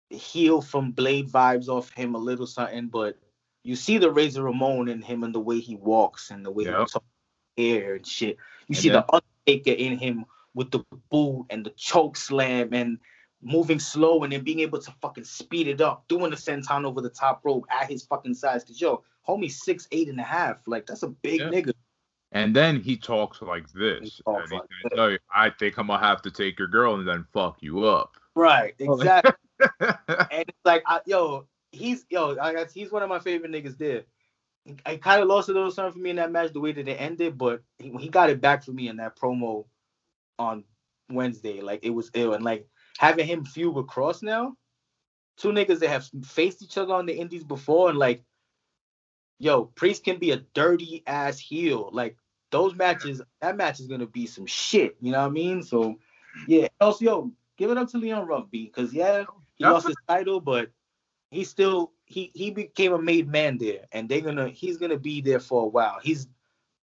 heel 0.09 0.61
from 0.61 0.91
Blade 0.91 1.29
vibes 1.29 1.67
off 1.67 1.91
him, 1.91 2.15
a 2.15 2.17
little 2.17 2.47
something, 2.47 2.87
but 2.87 3.17
you 3.63 3.75
see 3.75 3.97
the 3.97 4.11
Razor 4.11 4.43
Ramon 4.43 4.87
in 4.87 5.01
him 5.01 5.23
and 5.23 5.35
the 5.35 5.39
way 5.39 5.59
he 5.59 5.75
walks 5.75 6.31
and 6.31 6.45
the 6.45 6.51
way 6.51 6.63
Yep. 6.63 6.79
he 6.79 6.85
talks 6.85 7.05
hair 7.59 7.95
and 7.95 8.05
shit. 8.07 8.37
You 8.67 8.75
And 8.75 8.77
see 8.77 8.89
then- 8.89 9.03
the 9.07 9.21
Undertaker 9.47 9.77
in 9.81 9.97
him 9.97 10.25
with 10.53 10.71
the 10.71 10.83
boot 11.09 11.45
and 11.49 11.65
the 11.65 11.69
choke 11.71 12.17
slam 12.17 12.69
and 12.73 12.97
moving 13.41 13.79
slow 13.79 14.23
and 14.23 14.33
then 14.33 14.43
being 14.43 14.59
able 14.59 14.79
to 14.79 14.91
fucking 15.01 15.23
speed 15.23 15.67
it 15.67 15.79
up, 15.79 16.07
doing 16.07 16.29
the 16.31 16.35
senton 16.35 16.85
over 16.85 17.01
the 17.01 17.09
top 17.09 17.41
rope 17.45 17.65
at 17.71 17.89
his 17.89 18.03
fucking 18.05 18.33
size. 18.33 18.63
Cause 18.63 18.81
yo, 18.81 19.03
homie 19.27 19.51
six 19.51 19.87
eight 19.91 20.09
and 20.09 20.19
a 20.19 20.23
half. 20.23 20.57
Like 20.67 20.85
that's 20.85 21.03
a 21.03 21.07
big 21.09 21.39
Yeah. 21.39 21.49
nigga. 21.49 21.71
And 22.31 22.55
then 22.55 22.79
he 22.81 22.95
talks 22.97 23.41
like 23.41 23.67
this. 23.71 24.21
Talks 24.25 24.27
and 24.27 24.43
he's 24.43 24.51
like 24.51 24.69
gonna 24.83 24.95
tell 24.95 25.11
you, 25.11 25.19
I 25.33 25.49
think 25.51 25.77
I'm 25.77 25.87
gonna 25.87 26.05
have 26.05 26.21
to 26.23 26.31
take 26.31 26.59
your 26.59 26.67
girl 26.67 26.95
and 26.95 27.07
then 27.07 27.25
fuck 27.33 27.57
you 27.61 27.85
up. 27.85 28.17
Right, 28.35 28.75
exactly. 28.79 29.31
and 29.79 30.45
it's 30.47 30.59
like, 30.65 30.83
I, 30.85 30.99
yo, 31.05 31.45
he's 31.71 32.05
yo, 32.09 32.37
I 32.39 32.53
guess 32.53 32.73
he's 32.73 32.91
one 32.91 33.03
of 33.03 33.09
my 33.09 33.19
favorite 33.19 33.51
niggas 33.51 33.77
there. 33.77 34.03
I 34.85 34.97
kind 34.97 35.21
of 35.21 35.27
lost 35.27 35.49
a 35.49 35.53
little 35.53 35.71
something 35.71 35.93
for 35.93 35.99
me 35.99 36.09
in 36.11 36.15
that 36.17 36.31
match, 36.31 36.53
the 36.53 36.59
way 36.59 36.71
that 36.71 36.87
it 36.87 36.99
ended, 36.99 37.37
but 37.37 37.61
he, 37.77 37.91
he 37.99 38.09
got 38.09 38.29
it 38.29 38.41
back 38.41 38.63
for 38.63 38.71
me 38.71 38.87
in 38.87 38.97
that 38.97 39.17
promo 39.17 39.65
on 40.37 40.63
Wednesday. 41.09 41.61
Like 41.61 41.81
it 41.83 41.89
was 41.91 42.11
ill, 42.13 42.33
and 42.33 42.43
like 42.43 42.67
having 42.97 43.27
him 43.27 43.45
feud 43.45 43.75
with 43.75 43.87
Kross 43.87 44.23
now, 44.23 44.55
two 45.37 45.49
niggas 45.49 45.79
that 45.79 45.89
have 45.89 46.09
faced 46.25 46.61
each 46.61 46.77
other 46.77 46.93
on 46.93 47.05
the 47.05 47.13
Indies 47.13 47.43
before, 47.43 47.89
and 47.89 47.97
like, 47.97 48.23
yo, 49.39 49.65
Priest 49.65 50.03
can 50.03 50.17
be 50.17 50.31
a 50.31 50.43
dirty 50.53 51.03
ass 51.07 51.39
heel. 51.39 51.89
Like 51.91 52.17
those 52.51 52.75
matches, 52.75 53.21
that 53.41 53.57
match 53.57 53.79
is 53.79 53.87
gonna 53.87 54.07
be 54.07 54.25
some 54.25 54.45
shit. 54.45 54.97
You 55.01 55.11
know 55.11 55.21
what 55.21 55.27
I 55.27 55.31
mean? 55.31 55.63
So 55.63 55.99
yeah. 56.47 56.67
Also, 56.79 57.05
yo, 57.05 57.31
give 57.57 57.71
it 57.71 57.77
up 57.77 57.89
to 57.89 57.97
Leon 57.97 58.27
Ruff, 58.27 58.49
B, 58.51 58.65
because 58.65 58.93
yeah, 58.93 59.25
he 59.55 59.65
lost 59.65 59.87
his 59.87 59.97
title, 60.07 60.39
but 60.39 60.71
he 61.31 61.43
still 61.43 61.91
he 62.05 62.31
he 62.33 62.51
became 62.51 62.93
a 62.93 63.01
made 63.01 63.27
man 63.27 63.57
there, 63.57 63.85
and 63.91 64.09
they're 64.09 64.21
gonna 64.21 64.49
he's 64.49 64.77
gonna 64.77 64.97
be 64.97 65.21
there 65.21 65.39
for 65.39 65.63
a 65.63 65.67
while. 65.67 65.99
He's 66.01 66.27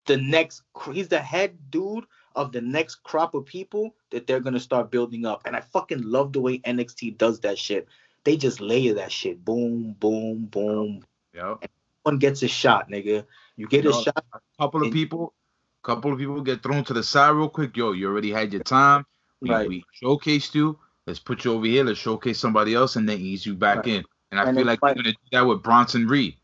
the 0.06 0.16
next 0.16 0.62
he's 0.92 1.08
the 1.08 1.20
head 1.20 1.56
dude 1.70 2.04
of 2.36 2.52
the 2.52 2.60
next 2.60 2.96
crop 3.02 3.34
of 3.34 3.44
people 3.44 3.94
that 4.10 4.26
they're 4.26 4.40
gonna 4.40 4.60
start 4.60 4.90
building 4.90 5.26
up. 5.26 5.42
And 5.44 5.54
I 5.54 5.60
fucking 5.60 6.02
love 6.02 6.32
the 6.32 6.40
way 6.40 6.58
NXT 6.60 7.18
does 7.18 7.40
that 7.40 7.58
shit. 7.58 7.86
They 8.24 8.36
just 8.36 8.60
layer 8.60 8.94
that 8.94 9.12
shit. 9.12 9.44
Boom, 9.44 9.94
boom, 9.98 10.46
boom. 10.46 11.04
Yep. 11.34 11.64
One 12.02 12.18
gets 12.18 12.42
a 12.42 12.48
shot, 12.48 12.90
nigga. 12.90 13.26
You 13.56 13.66
get 13.68 13.84
You 13.84 13.90
a 13.90 14.02
shot. 14.02 14.24
A 14.32 14.40
couple 14.58 14.82
of 14.86 14.92
people, 14.92 15.34
couple 15.82 16.12
of 16.12 16.18
people 16.18 16.40
get 16.42 16.62
thrown 16.62 16.84
to 16.84 16.92
the 16.94 17.02
side 17.02 17.30
real 17.30 17.48
quick. 17.48 17.76
Yo, 17.76 17.92
you 17.92 18.08
already 18.08 18.30
had 18.30 18.52
your 18.52 18.62
time. 18.62 19.04
We, 19.40 19.50
Right. 19.50 19.68
we 19.68 19.84
showcased 20.02 20.54
you. 20.54 20.78
Let's 21.06 21.18
put 21.18 21.44
you 21.44 21.52
over 21.52 21.66
here. 21.66 21.84
Let's 21.84 21.98
showcase 21.98 22.38
somebody 22.38 22.74
else 22.74 22.96
and 22.96 23.08
then 23.08 23.18
ease 23.20 23.44
you 23.44 23.54
back 23.54 23.78
Right. 23.78 23.86
in. 23.86 24.04
And 24.30 24.40
I 24.40 24.44
And 24.44 24.56
feel 24.56 24.66
like 24.66 24.82
like- 24.82 24.96
we're 24.96 25.02
gonna 25.02 25.12
do 25.12 25.28
that 25.32 25.42
with 25.46 25.62
Bronson 25.62 26.06
Reed. 26.06 26.36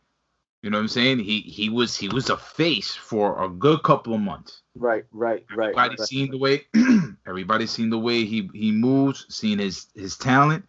You 0.62 0.70
know 0.70 0.78
what 0.78 0.82
I'm 0.82 0.89
saying? 0.89 1.20
He 1.20 1.41
he 1.43 1.68
was 1.68 1.97
he 1.97 2.09
was 2.09 2.28
a 2.28 2.37
face 2.37 2.93
for 2.95 3.45
a 3.45 3.49
good 3.49 3.82
couple 3.84 4.14
of 4.14 4.20
months. 4.20 4.62
Right, 4.74 5.05
right, 5.12 5.45
right. 5.55 5.68
Everybody's 5.68 6.01
right. 6.01 6.09
seen 6.09 6.30
the 6.30 6.39
way 6.39 6.66
everybody's 7.26 7.70
seen 7.70 7.91
the 7.91 7.99
way 7.99 8.24
he 8.24 8.51
he 8.53 8.72
moves, 8.72 9.26
seen 9.32 9.59
his 9.61 9.87
his 9.95 10.16
talent. 10.16 10.66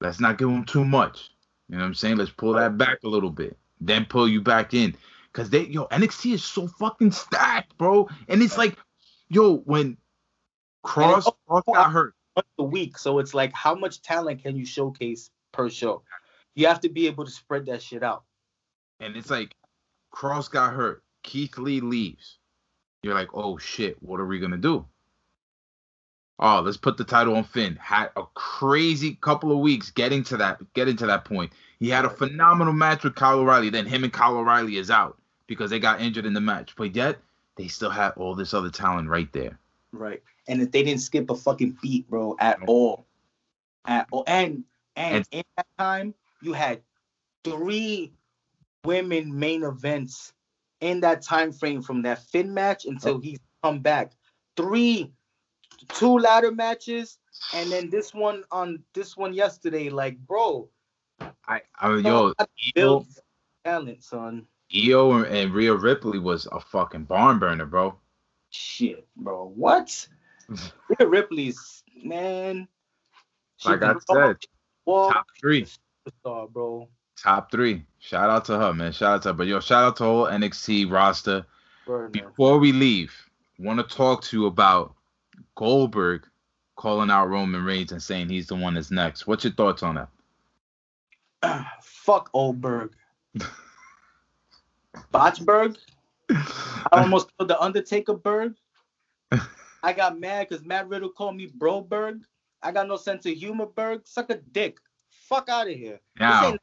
Let's 0.00 0.20
not 0.20 0.38
give 0.38 0.48
him 0.48 0.64
too 0.64 0.84
much. 0.84 1.30
You 1.68 1.76
know 1.76 1.82
what 1.82 1.88
I'm 1.88 1.94
saying? 1.94 2.18
Let's 2.18 2.30
pull 2.30 2.52
that 2.52 2.78
back 2.78 2.98
a 3.02 3.08
little 3.08 3.30
bit. 3.30 3.58
Then 3.80 4.04
pull 4.04 4.28
you 4.28 4.40
back 4.40 4.74
in. 4.74 4.94
Cause 5.32 5.50
they 5.50 5.66
yo, 5.66 5.86
NXT 5.86 6.34
is 6.34 6.44
so 6.44 6.68
fucking 6.68 7.10
stacked, 7.10 7.76
bro. 7.78 8.08
And 8.28 8.42
it's 8.42 8.56
like, 8.56 8.78
yo, 9.28 9.56
when 9.58 9.96
Kross, 10.84 11.30
Kross 11.48 11.62
got 11.66 11.90
hurt. 11.90 12.14
a 12.58 12.62
week. 12.64 12.96
So 12.96 13.18
it's 13.18 13.34
like, 13.34 13.52
how 13.52 13.74
much 13.74 14.02
talent 14.02 14.42
can 14.42 14.56
you 14.56 14.64
showcase 14.64 15.30
per 15.52 15.68
show? 15.68 16.02
You 16.56 16.66
have 16.66 16.80
to 16.80 16.88
be 16.88 17.06
able 17.06 17.24
to 17.24 17.30
spread 17.30 17.66
that 17.66 17.82
shit 17.82 18.02
out. 18.02 18.24
And 18.98 19.14
it's 19.14 19.30
like 19.30 19.54
Kross 20.12 20.50
got 20.50 20.72
hurt. 20.72 21.02
Keith 21.22 21.58
Lee 21.58 21.80
leaves. 21.80 22.38
You're 23.02 23.14
like, 23.14 23.28
oh 23.34 23.58
shit, 23.58 24.02
what 24.02 24.18
are 24.20 24.26
we 24.26 24.38
gonna 24.40 24.56
do? 24.56 24.84
Oh, 26.38 26.60
let's 26.60 26.76
put 26.76 26.96
the 26.96 27.04
title 27.04 27.36
on 27.36 27.44
Finn. 27.44 27.76
Had 27.76 28.10
a 28.16 28.24
crazy 28.34 29.14
couple 29.20 29.52
of 29.52 29.58
weeks 29.58 29.90
getting 29.90 30.22
to 30.24 30.36
that, 30.38 30.60
getting 30.74 30.96
to 30.96 31.06
that 31.06 31.24
point. 31.24 31.52
He 31.78 31.88
had 31.88 32.04
a 32.04 32.10
phenomenal 32.10 32.74
match 32.74 33.04
with 33.04 33.14
Kyle 33.14 33.38
O'Reilly. 33.38 33.70
Then 33.70 33.86
him 33.86 34.04
and 34.04 34.12
Kyle 34.12 34.36
O'Reilly 34.36 34.76
is 34.76 34.90
out 34.90 35.18
because 35.46 35.70
they 35.70 35.78
got 35.78 36.00
injured 36.00 36.26
in 36.26 36.34
the 36.34 36.40
match. 36.40 36.74
But 36.76 36.94
yet 36.94 37.18
they 37.56 37.68
still 37.68 37.90
had 37.90 38.10
all 38.16 38.34
this 38.34 38.52
other 38.52 38.70
talent 38.70 39.08
right 39.08 39.32
there. 39.32 39.58
Right. 39.92 40.22
And 40.48 40.60
if 40.60 40.70
they 40.72 40.82
didn't 40.82 41.00
skip 41.00 41.30
a 41.30 41.34
fucking 41.34 41.78
beat, 41.80 42.08
bro, 42.08 42.36
at 42.38 42.58
all. 42.66 43.06
At 43.86 44.06
all. 44.10 44.24
And 44.26 44.64
and 44.94 45.16
And- 45.16 45.28
in 45.30 45.44
that 45.56 45.66
time, 45.78 46.14
you 46.42 46.52
had 46.52 46.82
three 47.44 48.12
women 48.84 49.36
main 49.38 49.62
events 49.64 50.32
in 50.80 51.00
that 51.00 51.22
time 51.22 51.52
frame 51.52 51.82
from 51.82 52.02
that 52.02 52.22
Finn 52.24 52.52
match 52.52 52.84
until 52.84 53.16
oh. 53.16 53.20
he's 53.20 53.40
come 53.62 53.80
back. 53.80 54.12
Three 54.56 55.12
two 55.88 56.18
ladder 56.18 56.52
matches 56.52 57.18
and 57.54 57.70
then 57.70 57.90
this 57.90 58.14
one 58.14 58.44
on 58.50 58.82
this 58.94 59.16
one 59.16 59.34
yesterday. 59.34 59.88
Like, 59.90 60.18
bro, 60.18 60.68
I, 61.46 61.62
I 61.78 61.96
yo, 61.96 62.34
how 62.38 62.44
to 62.44 62.48
Io, 62.66 62.72
build 62.74 63.06
talent, 63.64 64.04
son. 64.04 64.46
Io 64.74 65.12
and, 65.12 65.26
and 65.26 65.52
Rhea 65.52 65.74
Ripley 65.74 66.18
was 66.18 66.46
a 66.52 66.60
fucking 66.60 67.04
barn 67.04 67.38
burner, 67.38 67.66
bro. 67.66 67.98
Shit, 68.50 69.06
bro. 69.16 69.52
What? 69.54 70.08
Rhea 70.48 71.08
Ripley's 71.08 71.82
man. 72.02 72.68
Like 73.64 73.82
I 73.82 73.94
said, 74.12 74.36
top 74.86 75.26
three. 75.40 75.66
Superstar, 76.06 76.50
bro. 76.50 76.88
Top 77.22 77.50
three. 77.50 77.84
Shout 77.98 78.30
out 78.30 78.44
to 78.46 78.58
her, 78.58 78.74
man. 78.74 78.92
Shout 78.92 79.14
out 79.14 79.22
to 79.22 79.28
her. 79.28 79.34
But 79.34 79.46
yo, 79.46 79.60
shout 79.60 79.84
out 79.84 79.96
to 79.96 80.04
whole 80.04 80.26
NXT 80.26 80.90
roster. 80.90 81.46
Burner. 81.86 82.08
Before 82.08 82.58
we 82.58 82.72
leave, 82.72 83.14
want 83.58 83.78
to 83.78 83.96
talk 83.96 84.22
to 84.24 84.36
you 84.36 84.46
about 84.46 84.94
Goldberg 85.54 86.24
calling 86.76 87.10
out 87.10 87.28
Roman 87.28 87.64
Reigns 87.64 87.92
and 87.92 88.02
saying 88.02 88.28
he's 88.28 88.48
the 88.48 88.56
one 88.56 88.74
that's 88.74 88.90
next. 88.90 89.26
What's 89.26 89.44
your 89.44 89.52
thoughts 89.54 89.82
on 89.82 90.08
that? 91.42 91.66
Fuck 91.82 92.30
Oldberg. 92.34 92.92
Botchberg. 95.12 95.76
I 96.28 97.02
almost 97.02 97.28
called 97.36 97.48
the 97.48 97.60
Undertaker 97.60 98.14
Berg. 98.14 98.54
I 99.82 99.92
got 99.92 100.18
mad 100.18 100.48
because 100.48 100.64
Matt 100.64 100.88
Riddle 100.88 101.10
called 101.10 101.36
me 101.36 101.48
Broberg. 101.48 102.22
I 102.62 102.72
got 102.72 102.88
no 102.88 102.96
sense 102.96 103.26
of 103.26 103.32
humor, 103.34 103.66
Berg. 103.66 104.02
Suck 104.04 104.30
a 104.30 104.36
dick. 104.36 104.78
Fuck 105.28 105.48
out 105.48 105.68
of 105.68 105.74
here. 105.74 106.00
Now, 106.18 106.56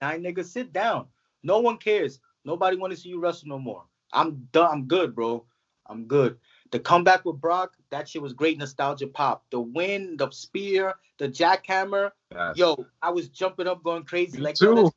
nine 0.00 0.22
niggas. 0.22 0.46
Sit 0.46 0.72
down. 0.72 1.06
No 1.42 1.60
one 1.60 1.78
cares. 1.78 2.20
Nobody 2.44 2.76
want 2.76 2.92
to 2.92 2.98
see 2.98 3.08
you 3.08 3.20
wrestle 3.20 3.48
no 3.48 3.58
more. 3.58 3.84
I'm 4.12 4.48
done. 4.52 4.70
I'm 4.70 4.84
good, 4.86 5.14
bro. 5.14 5.46
I'm 5.86 6.04
good. 6.04 6.36
The 6.70 6.78
comeback 6.78 7.24
with 7.24 7.40
Brock, 7.40 7.74
that 7.90 8.08
shit 8.08 8.22
was 8.22 8.32
great 8.32 8.58
nostalgia 8.58 9.06
pop. 9.06 9.44
The 9.50 9.60
win, 9.60 10.16
the 10.16 10.30
spear, 10.30 10.94
the 11.18 11.28
jackhammer. 11.28 12.10
yes. 12.30 12.56
Yo, 12.56 12.86
I 13.00 13.10
was 13.10 13.28
jumping 13.28 13.66
up, 13.66 13.82
going 13.82 14.04
crazy. 14.04 14.38
Me 14.38 14.44
like, 14.44 14.54
too. 14.56 14.90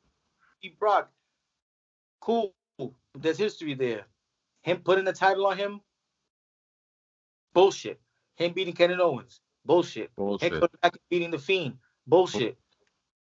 yo, 0.62 0.70
Brock. 0.78 1.10
Cool. 2.20 2.54
There's 3.14 3.38
history 3.38 3.74
there. 3.74 4.04
Him 4.62 4.78
putting 4.78 5.04
the 5.04 5.12
title 5.12 5.46
on 5.46 5.56
him. 5.56 5.80
Bullshit. 7.54 8.00
Him 8.36 8.52
beating 8.52 8.74
Kevin 8.74 9.00
Owens. 9.00 9.40
Bullshit. 9.64 10.10
Him 10.16 10.50
coming 10.50 10.68
back 10.82 10.92
and 10.92 11.00
beating 11.08 11.30
the 11.30 11.38
Fiend. 11.38 11.78
Bullshit. 12.06 12.58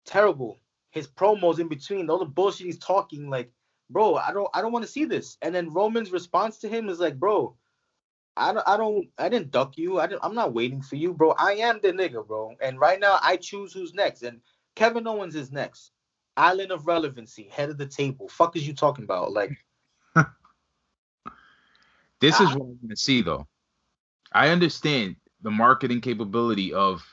Terrible. 0.06 0.60
His 0.92 1.08
promos 1.08 1.60
in 1.60 1.68
between, 1.68 2.10
all 2.10 2.20
the 2.20 2.26
bullshit 2.26 2.66
he's 2.66 2.80
talking, 2.80 3.30
like, 3.30 3.52
bro, 3.90 4.16
I 4.16 4.34
don't, 4.34 4.50
I 4.54 4.62
don't 4.62 4.72
want 4.74 4.84
to 4.86 4.92
see 4.92 5.06
this. 5.06 5.38
And 5.42 5.54
then 5.56 5.74
Roman's 5.74 6.12
response 6.12 6.58
to 6.60 6.68
him 6.68 6.90
is 6.90 7.00
like, 7.00 7.18
bro, 7.20 7.56
I 8.36 8.54
don't, 8.54 8.68
I 8.68 8.78
don't, 8.78 9.08
I 9.18 9.30
didn't 9.30 9.52
duck 9.52 9.78
you. 9.78 10.00
I 10.00 10.08
didn't, 10.08 10.24
I'm 10.24 10.36
not 10.36 10.54
waiting 10.54 10.82
for 10.82 10.96
you, 10.96 11.14
bro. 11.14 11.32
I 11.38 11.54
am 11.54 11.80
the 11.82 11.90
nigga, 11.94 12.26
bro. 12.26 12.56
And 12.62 12.80
right 12.80 13.00
now, 13.00 13.20
I 13.22 13.38
choose 13.38 13.74
who's 13.74 13.94
next. 13.94 14.24
And 14.24 14.42
Kevin 14.76 15.08
Owens 15.08 15.36
is 15.36 15.52
next. 15.52 15.92
Island 16.38 16.72
of 16.72 16.88
relevancy, 16.88 17.50
head 17.52 17.70
of 17.70 17.78
the 17.78 17.86
table. 17.86 18.28
Fuck 18.30 18.56
is 18.56 18.68
you 18.68 18.74
talking 18.74 19.04
about? 19.04 19.32
Like, 19.34 19.52
This 22.22 22.40
is 22.40 22.50
Ah. 22.50 22.54
what 22.56 22.66
I'm 22.66 22.80
gonna 22.82 22.96
see 22.96 23.22
though. 23.22 23.48
I 24.32 24.50
understand 24.50 25.18
the 25.42 25.52
marketing 25.52 26.02
capability 26.02 26.74
of 26.74 27.04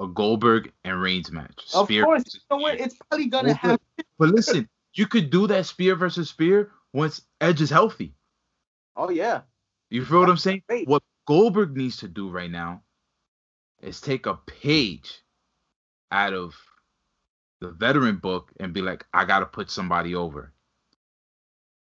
a 0.00 0.08
Goldberg 0.08 0.72
and 0.84 1.00
Reigns 1.00 1.32
match. 1.32 1.66
of 1.74 1.86
Spear 1.86 2.04
course, 2.04 2.24
you 2.34 2.40
know 2.50 2.58
what? 2.58 2.80
It's 2.80 2.96
probably 2.96 3.26
gonna 3.26 3.54
happen. 3.54 3.78
But 4.18 4.30
listen, 4.30 4.68
you 4.94 5.06
could 5.06 5.30
do 5.30 5.46
that 5.48 5.66
spear 5.66 5.96
versus 5.96 6.30
spear 6.30 6.72
once 6.94 7.22
Edge 7.40 7.60
is 7.62 7.70
healthy. 7.70 8.14
Oh 8.96 9.10
yeah, 9.10 9.42
You 9.90 10.04
feel 10.04 10.20
what 10.20 10.30
I'm 10.30 10.36
saying? 10.38 10.62
great. 10.68 10.88
What 10.88 11.02
Goldberg 11.26 11.76
needs 11.76 11.98
to 11.98 12.08
do 12.08 12.30
right 12.30 12.50
now 12.50 12.82
is 13.82 14.00
take 14.00 14.26
a 14.26 14.34
page 14.34 15.22
out 16.12 16.34
of 16.34 16.54
the 17.60 17.70
veteran 17.70 18.16
book 18.16 18.52
and 18.60 18.72
be 18.72 18.82
like, 18.82 19.06
I 19.14 19.24
gotta 19.26 19.46
put 19.46 19.70
somebody 19.70 20.14
over. 20.14 20.52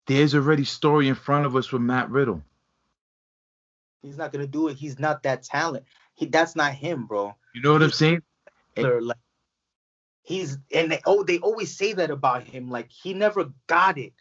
There's 0.08 0.36
already 0.36 0.66
story 0.66 1.08
in 1.08 1.16
front 1.16 1.46
of 1.46 1.56
us 1.56 1.72
with 1.72 1.82
Matt 1.82 2.10
Riddle. 2.10 2.44
he's 4.04 4.18
not 4.18 4.32
gonna 4.32 4.48
do 4.48 4.68
it. 4.68 4.78
He's 4.78 5.00
not 5.00 5.24
that 5.24 5.44
talent. 5.44 5.86
He, 6.22 6.28
that's 6.28 6.56
not 6.56 6.76
him, 6.76 7.08
bro. 7.08 7.36
You 7.56 7.64
know 7.64 7.74
what 7.74 7.82
I'm 7.82 7.90
saying? 7.90 8.22
Like 8.78 9.18
he's 10.22 10.60
and 10.72 10.92
they, 10.92 11.02
oh 11.08 11.24
they 11.24 11.40
always 11.40 11.76
say 11.76 11.94
that 11.94 12.12
about 12.12 12.44
him. 12.44 12.70
Like 12.70 12.92
he 12.92 13.16
never 13.16 13.52
got 13.66 13.98
it 13.98 14.14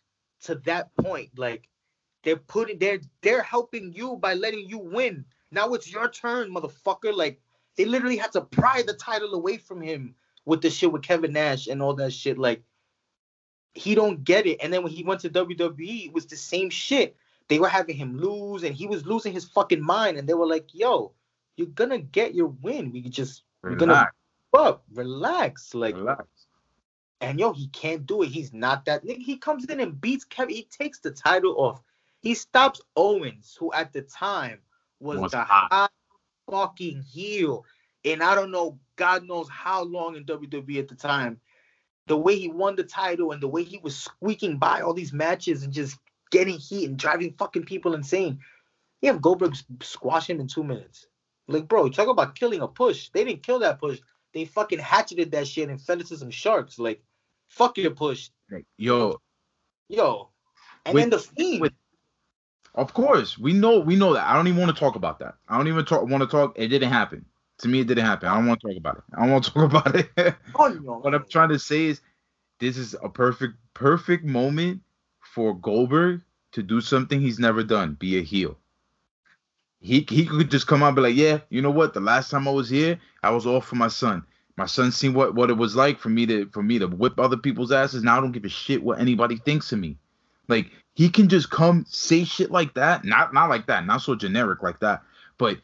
to 0.45 0.55
that 0.65 0.97
point. 0.97 1.29
Like 1.39 1.69
they're 2.25 2.37
putting 2.37 2.79
they're 2.79 3.01
they're 3.21 3.43
helping 3.43 3.93
you 3.93 4.17
by 4.17 4.33
letting 4.33 4.67
you 4.67 4.79
win. 4.79 5.27
Now 5.51 5.75
it's 5.75 5.93
your 5.93 6.09
turn 6.09 6.51
motherfucker. 6.51 7.15
Like 7.15 7.39
they 7.77 7.85
literally 7.85 8.17
had 8.17 8.33
to 8.33 8.41
pry 8.41 8.81
the 8.81 8.95
title 8.95 9.35
away 9.35 9.59
from 9.59 9.83
him 9.83 10.15
with 10.47 10.63
the 10.63 10.71
shit 10.71 10.91
with 10.91 11.03
Kevin 11.03 11.35
Nash 11.35 11.67
and 11.67 11.83
all 11.83 11.93
that 11.97 12.15
shit. 12.15 12.39
Like 12.39 12.63
he 13.75 13.95
don't 13.95 14.25
get 14.25 14.47
it. 14.47 14.57
And 14.63 14.73
then 14.73 14.83
when 14.83 14.93
he 14.93 15.05
went 15.05 15.21
to 15.21 15.29
WWE 15.29 16.07
it 16.07 16.15
was 16.15 16.25
the 16.25 16.37
same 16.37 16.71
shit. 16.71 17.15
They 17.49 17.59
were 17.59 17.69
having 17.69 17.97
him 17.97 18.17
lose, 18.17 18.63
and 18.63 18.77
he 18.77 18.87
was 18.87 19.05
losing 19.05 19.33
his 19.33 19.45
fucking 19.45 19.83
mind. 19.83 20.17
And 20.17 20.29
they 20.29 20.35
were 20.35 20.47
like, 20.47 20.73
"Yo, 20.73 21.13
you're 21.61 21.69
gonna 21.69 21.99
get 21.99 22.35
your 22.35 22.49
win. 22.63 22.91
We 22.91 23.03
just 23.03 23.45
we're 23.63 23.75
gonna 23.75 23.93
Relax. 23.93 24.15
up, 24.55 24.85
relax, 24.95 25.75
like." 25.75 25.95
Relax. 25.95 26.27
And 27.21 27.39
yo, 27.39 27.53
he 27.53 27.69
can't 27.69 28.07
do 28.07 28.23
it. 28.23 28.29
He's 28.31 28.55
not 28.55 28.87
that 28.87 29.05
nigga. 29.05 29.19
He 29.19 29.37
comes 29.37 29.67
in 29.67 29.79
and 29.79 30.01
beats 30.01 30.25
Kevin. 30.25 30.55
He 30.55 30.63
takes 30.63 31.01
the 31.01 31.11
title 31.11 31.55
off. 31.59 31.83
He 32.21 32.35
stops 32.35 32.81
Owens, 32.97 33.55
who 33.61 33.71
at 33.75 33.93
the 33.93 34.01
time 34.01 34.61
was, 35.01 35.21
Was 35.21 35.33
the 35.33 35.43
hot. 35.43 35.69
hot 35.71 35.93
fucking 36.51 37.03
heel. 37.03 37.67
And 38.07 38.23
I 38.23 38.35
don't 38.35 38.51
know, 38.51 38.79
God 38.97 39.29
knows 39.29 39.51
how 39.51 39.83
long 39.83 40.17
in 40.17 40.25
WWE 40.25 40.79
at 40.79 40.89
the 40.89 40.95
time. 40.95 41.39
The 42.07 42.17
way 42.17 42.39
he 42.39 42.49
won 42.49 42.75
the 42.75 42.85
title 42.85 43.33
and 43.33 43.43
the 43.43 43.49
way 43.49 43.65
he 43.65 43.77
was 43.77 43.99
squeaking 43.99 44.57
by 44.57 44.81
all 44.81 44.95
these 44.95 45.13
matches 45.13 45.63
and 45.63 45.75
just 45.75 45.99
getting 46.31 46.59
heat 46.59 46.89
and 46.89 46.99
driving 46.99 47.35
fucking 47.39 47.65
people 47.65 47.93
insane. 47.95 48.41
You 49.03 49.13
have 49.13 49.21
Goldberg 49.21 49.55
squash 49.83 50.29
him 50.29 50.41
in 50.41 50.47
two 50.47 50.65
minutes. 50.65 51.07
Like, 51.51 51.69
bro, 51.69 51.89
talk 51.89 52.09
about 52.09 52.35
killing 52.35 52.61
a 52.61 52.69
push. 52.69 53.11
They 53.11 53.25
didn't 53.25 53.43
kill 53.43 53.59
that 53.61 53.81
push. 53.81 54.01
They 54.33 54.45
fucking 54.45 54.79
hatcheted 54.79 55.33
that 55.33 55.49
shit 55.49 55.69
and 55.69 55.81
fed 55.81 56.01
it 56.01 56.07
to 56.09 56.17
some 56.17 56.31
sharks. 56.31 56.79
Like, 56.79 57.03
fuck 57.49 57.77
your 57.79 57.91
push. 57.91 58.31
Yo, 58.79 59.21
Yo. 59.89 60.29
And 60.87 60.95
With- 60.95 61.03
then 61.03 61.11
the 61.11 61.19
fiend. 61.19 61.61
with- 61.61 61.73
of 62.77 62.95
course, 62.95 63.37
we 63.37 63.53
know 63.53 63.81
we 63.81 63.97
know 63.97 64.15
that. 64.15 64.27
I 64.27 64.35
don't 64.35 64.47
even 64.47 64.61
want 64.61 64.75
to 64.75 64.79
talk 64.79 64.95
about 64.95 65.19
that. 65.19 65.35
I 65.49 65.57
don't 65.57 65.67
even 65.67 65.85
talk 65.85 66.07
want 66.07 66.23
to 66.23 66.29
talk. 66.29 66.53
It 66.57 66.69
didn't 66.69 66.91
happen. 66.93 67.25
To 67.59 67.69
me, 67.69 67.81
it 67.81 67.89
didn't 67.89 68.07
happen. 68.07 68.29
I 68.29 68.37
don't 68.37 68.47
want 68.47 68.61
to 68.61 68.69
talk 68.69 68.77
about 68.79 68.99
it. 68.99 69.03
I 69.15 69.21
don't 69.23 69.33
want 69.33 69.45
to 69.45 69.51
talk 69.53 69.65
about 69.71 69.97
it. 69.97 70.35
Oh, 70.55 70.69
no. 70.69 70.99
what 71.01 71.15
I'm 71.15 71.27
trying 71.29 71.49
to 71.51 71.59
say 71.59 71.87
is, 71.87 72.01
this 72.61 72.77
is 72.77 72.95
a 73.03 73.09
perfect 73.09 73.55
perfect 73.75 74.25
moment 74.25 74.83
for 75.21 75.55
Goldberg 75.55 76.23
to 76.53 76.63
do 76.63 76.81
something 76.81 77.21
he's 77.21 77.39
never 77.41 77.65
done. 77.65 77.95
Be 77.95 78.19
a 78.19 78.23
heel. 78.23 78.57
He 79.81 80.07
he 80.09 80.27
could 80.27 80.51
just 80.51 80.67
come 80.67 80.83
out 80.83 80.89
and 80.89 80.97
be 80.97 81.03
like, 81.03 81.17
yeah, 81.17 81.41
you 81.49 81.63
know 81.63 81.71
what? 81.71 81.95
The 81.95 82.01
last 82.01 82.31
time 82.31 82.47
I 82.47 82.51
was 82.51 82.69
here, 82.69 82.99
I 83.23 83.31
was 83.31 83.47
all 83.47 83.61
for 83.63 83.77
my 83.77 83.89
son. 83.89 84.25
My 84.57 84.67
son 84.67 84.93
seen 84.93 85.15
what 85.15 85.35
what 85.35 85.49
it 85.49 85.57
was 85.57 85.75
like 85.75 85.99
for 85.99 86.11
me 86.11 86.27
to 86.27 86.47
for 86.51 86.63
me 86.63 86.79
to 86.79 86.87
whip 86.87 87.19
other 87.19 87.39
people's 87.39 87.73
asses. 87.73 88.03
Now 88.03 88.19
I 88.19 88.21
don't 88.21 88.33
give 88.33 88.45
a 88.45 88.51
shit 88.51 88.83
what 88.83 89.01
anybody 89.01 89.37
thinks 89.37 89.73
of 89.73 89.79
me. 89.79 89.97
Like 90.49 90.71
he 90.95 91.09
can 91.09 91.29
just 91.31 91.51
come 91.51 91.87
say 91.89 92.25
shit 92.25 92.51
like 92.51 92.75
that. 92.75 93.05
Not 93.07 93.33
not 93.33 93.49
like 93.49 93.67
that. 93.69 93.87
Not 93.87 94.03
so 94.03 94.15
generic 94.15 94.63
like 94.63 94.81
that. 94.81 95.03
But 95.39 95.59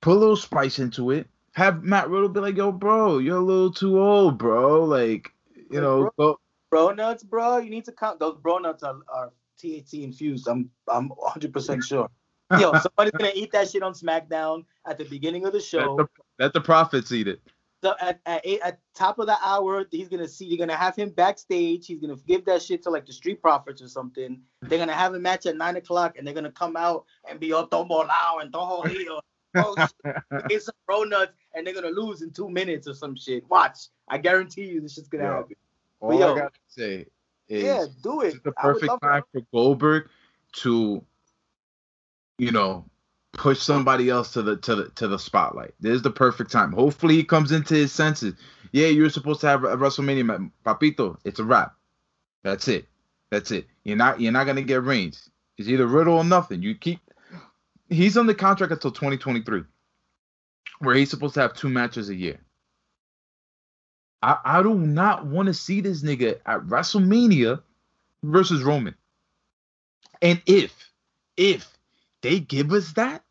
put 0.00 0.12
a 0.12 0.18
little 0.18 0.36
spice 0.36 0.78
into 0.78 1.10
it. 1.10 1.28
Have 1.52 1.82
Matt 1.82 2.08
Riddle 2.08 2.30
be 2.30 2.40
like, 2.40 2.56
yo, 2.56 2.72
bro, 2.72 3.18
you're 3.18 3.36
a 3.36 3.40
little 3.40 3.72
too 3.72 4.00
old, 4.00 4.38
bro. 4.38 4.84
Like, 4.84 5.32
you 5.70 5.80
know, 5.80 6.10
go, 6.16 6.38
bro 6.70 6.92
nuts, 6.92 7.24
bro. 7.24 7.58
You 7.58 7.68
need 7.68 7.84
to 7.86 7.92
count 7.92 8.20
those 8.20 8.38
bro 8.38 8.56
nuts 8.56 8.82
are, 8.82 9.00
are 9.12 9.32
THC 9.62 10.02
infused. 10.04 10.48
I'm 10.48 10.70
I'm 10.88 11.10
100 11.10 11.52
percent 11.52 11.84
sure. 11.84 12.08
Yo, 12.58 12.72
somebody's 12.80 13.12
gonna 13.12 13.32
eat 13.34 13.52
that 13.52 13.70
shit 13.70 13.82
on 13.82 13.92
SmackDown 13.94 14.64
at 14.86 14.98
the 14.98 15.04
beginning 15.04 15.44
of 15.44 15.52
the 15.52 15.58
let 15.58 15.64
show. 15.64 15.96
the, 15.96 16.08
let 16.38 16.52
the 16.52 16.60
Profits 16.60 17.12
eat 17.12 17.28
it. 17.28 17.40
So 17.82 17.94
at 18.00 18.20
at, 18.26 18.42
eight, 18.44 18.60
at 18.62 18.78
top 18.94 19.18
of 19.18 19.26
the 19.26 19.36
hour, 19.42 19.86
he's 19.90 20.08
gonna 20.08 20.28
see. 20.28 20.44
You're 20.46 20.58
gonna 20.58 20.76
have 20.76 20.96
him 20.96 21.10
backstage. 21.10 21.86
He's 21.86 22.00
gonna 22.00 22.16
give 22.26 22.44
that 22.44 22.62
shit 22.62 22.82
to 22.82 22.90
like 22.90 23.06
the 23.06 23.12
Street 23.12 23.40
Profits 23.40 23.80
or 23.80 23.88
something. 23.88 24.42
They're 24.62 24.78
gonna 24.78 24.92
have 24.92 25.14
a 25.14 25.18
match 25.18 25.46
at 25.46 25.56
nine 25.56 25.76
o'clock, 25.76 26.18
and 26.18 26.26
they're 26.26 26.34
gonna 26.34 26.52
come 26.52 26.76
out 26.76 27.06
and 27.28 27.40
be 27.40 27.52
all 27.52 27.66
tombo 27.66 28.00
lao 28.00 28.38
and 28.40 28.52
toho 28.52 28.86
heel. 28.88 29.20
Oh. 29.56 29.74
Get 30.48 30.62
some 30.62 30.76
bro 30.86 31.02
nuts, 31.02 31.32
and 31.56 31.66
they're 31.66 31.74
gonna 31.74 31.88
lose 31.88 32.22
in 32.22 32.30
two 32.30 32.48
minutes 32.48 32.86
or 32.86 32.94
some 32.94 33.16
shit. 33.16 33.42
Watch, 33.50 33.88
I 34.08 34.16
guarantee 34.18 34.66
you, 34.66 34.80
this 34.80 34.94
shit's 34.94 35.08
gonna 35.08 35.24
Yo, 35.24 35.30
happen. 35.38 35.56
All 35.98 36.20
yo, 36.20 36.34
I 36.34 36.38
gotta 36.38 36.50
say 36.68 37.06
is 37.48 37.64
Yeah, 37.64 37.86
do 38.00 38.20
it. 38.20 38.34
it's 38.34 38.44
the 38.44 38.52
perfect 38.52 38.92
time 39.02 39.24
for 39.32 39.40
Goldberg 39.52 40.08
to, 40.58 41.04
you 42.40 42.50
know, 42.50 42.86
push 43.34 43.60
somebody 43.60 44.08
else 44.08 44.32
to 44.32 44.42
the 44.42 44.56
to 44.56 44.74
the 44.74 44.88
to 44.90 45.06
the 45.06 45.18
spotlight. 45.18 45.74
This 45.78 45.96
is 45.96 46.02
the 46.02 46.10
perfect 46.10 46.50
time. 46.50 46.72
Hopefully 46.72 47.16
he 47.16 47.24
comes 47.24 47.52
into 47.52 47.74
his 47.74 47.92
senses. 47.92 48.34
Yeah, 48.72 48.86
you're 48.86 49.10
supposed 49.10 49.42
to 49.42 49.48
have 49.48 49.64
a 49.64 49.76
WrestleMania, 49.76 50.50
Papito. 50.64 51.18
It's 51.24 51.38
a 51.38 51.44
wrap. 51.44 51.74
That's 52.42 52.66
it. 52.68 52.86
That's 53.30 53.50
it. 53.50 53.66
You're 53.84 53.98
not 53.98 54.20
you're 54.20 54.32
not 54.32 54.46
gonna 54.46 54.62
get 54.62 54.82
Reigns. 54.82 55.28
It's 55.58 55.68
either 55.68 55.86
Riddle 55.86 56.16
or 56.16 56.24
nothing. 56.24 56.62
You 56.62 56.74
keep. 56.74 57.00
He's 57.90 58.16
on 58.16 58.26
the 58.26 58.34
contract 58.34 58.72
until 58.72 58.92
2023, 58.92 59.64
where 60.78 60.94
he's 60.94 61.10
supposed 61.10 61.34
to 61.34 61.40
have 61.40 61.54
two 61.54 61.68
matches 61.68 62.08
a 62.08 62.14
year. 62.14 62.40
I, 64.22 64.38
I 64.44 64.62
do 64.62 64.74
not 64.74 65.26
want 65.26 65.46
to 65.46 65.54
see 65.54 65.80
this 65.80 66.02
nigga 66.02 66.38
at 66.46 66.60
WrestleMania 66.60 67.60
versus 68.22 68.62
Roman. 68.62 68.94
And 70.22 70.40
if, 70.46 70.72
if 71.36 71.68
they 72.22 72.40
give 72.40 72.72
us 72.72 72.92
that, 72.92 73.24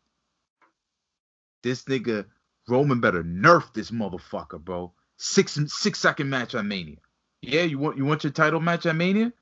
this 1.62 1.84
nigga 1.84 2.26
Roman 2.68 3.00
better 3.00 3.22
nerf 3.24 3.72
this 3.74 3.90
motherfucker, 3.90 4.60
bro. 4.60 4.92
Six 5.18 5.58
six 5.68 5.98
second 5.98 6.30
match 6.30 6.54
at 6.54 6.64
Mania. 6.64 6.96
Yeah, 7.42 7.62
you 7.62 7.78
want 7.78 7.96
you 7.98 8.04
want 8.04 8.24
your 8.24 8.32
title 8.32 8.60
match 8.60 8.86
at 8.86 8.96
Mania? 8.96 9.32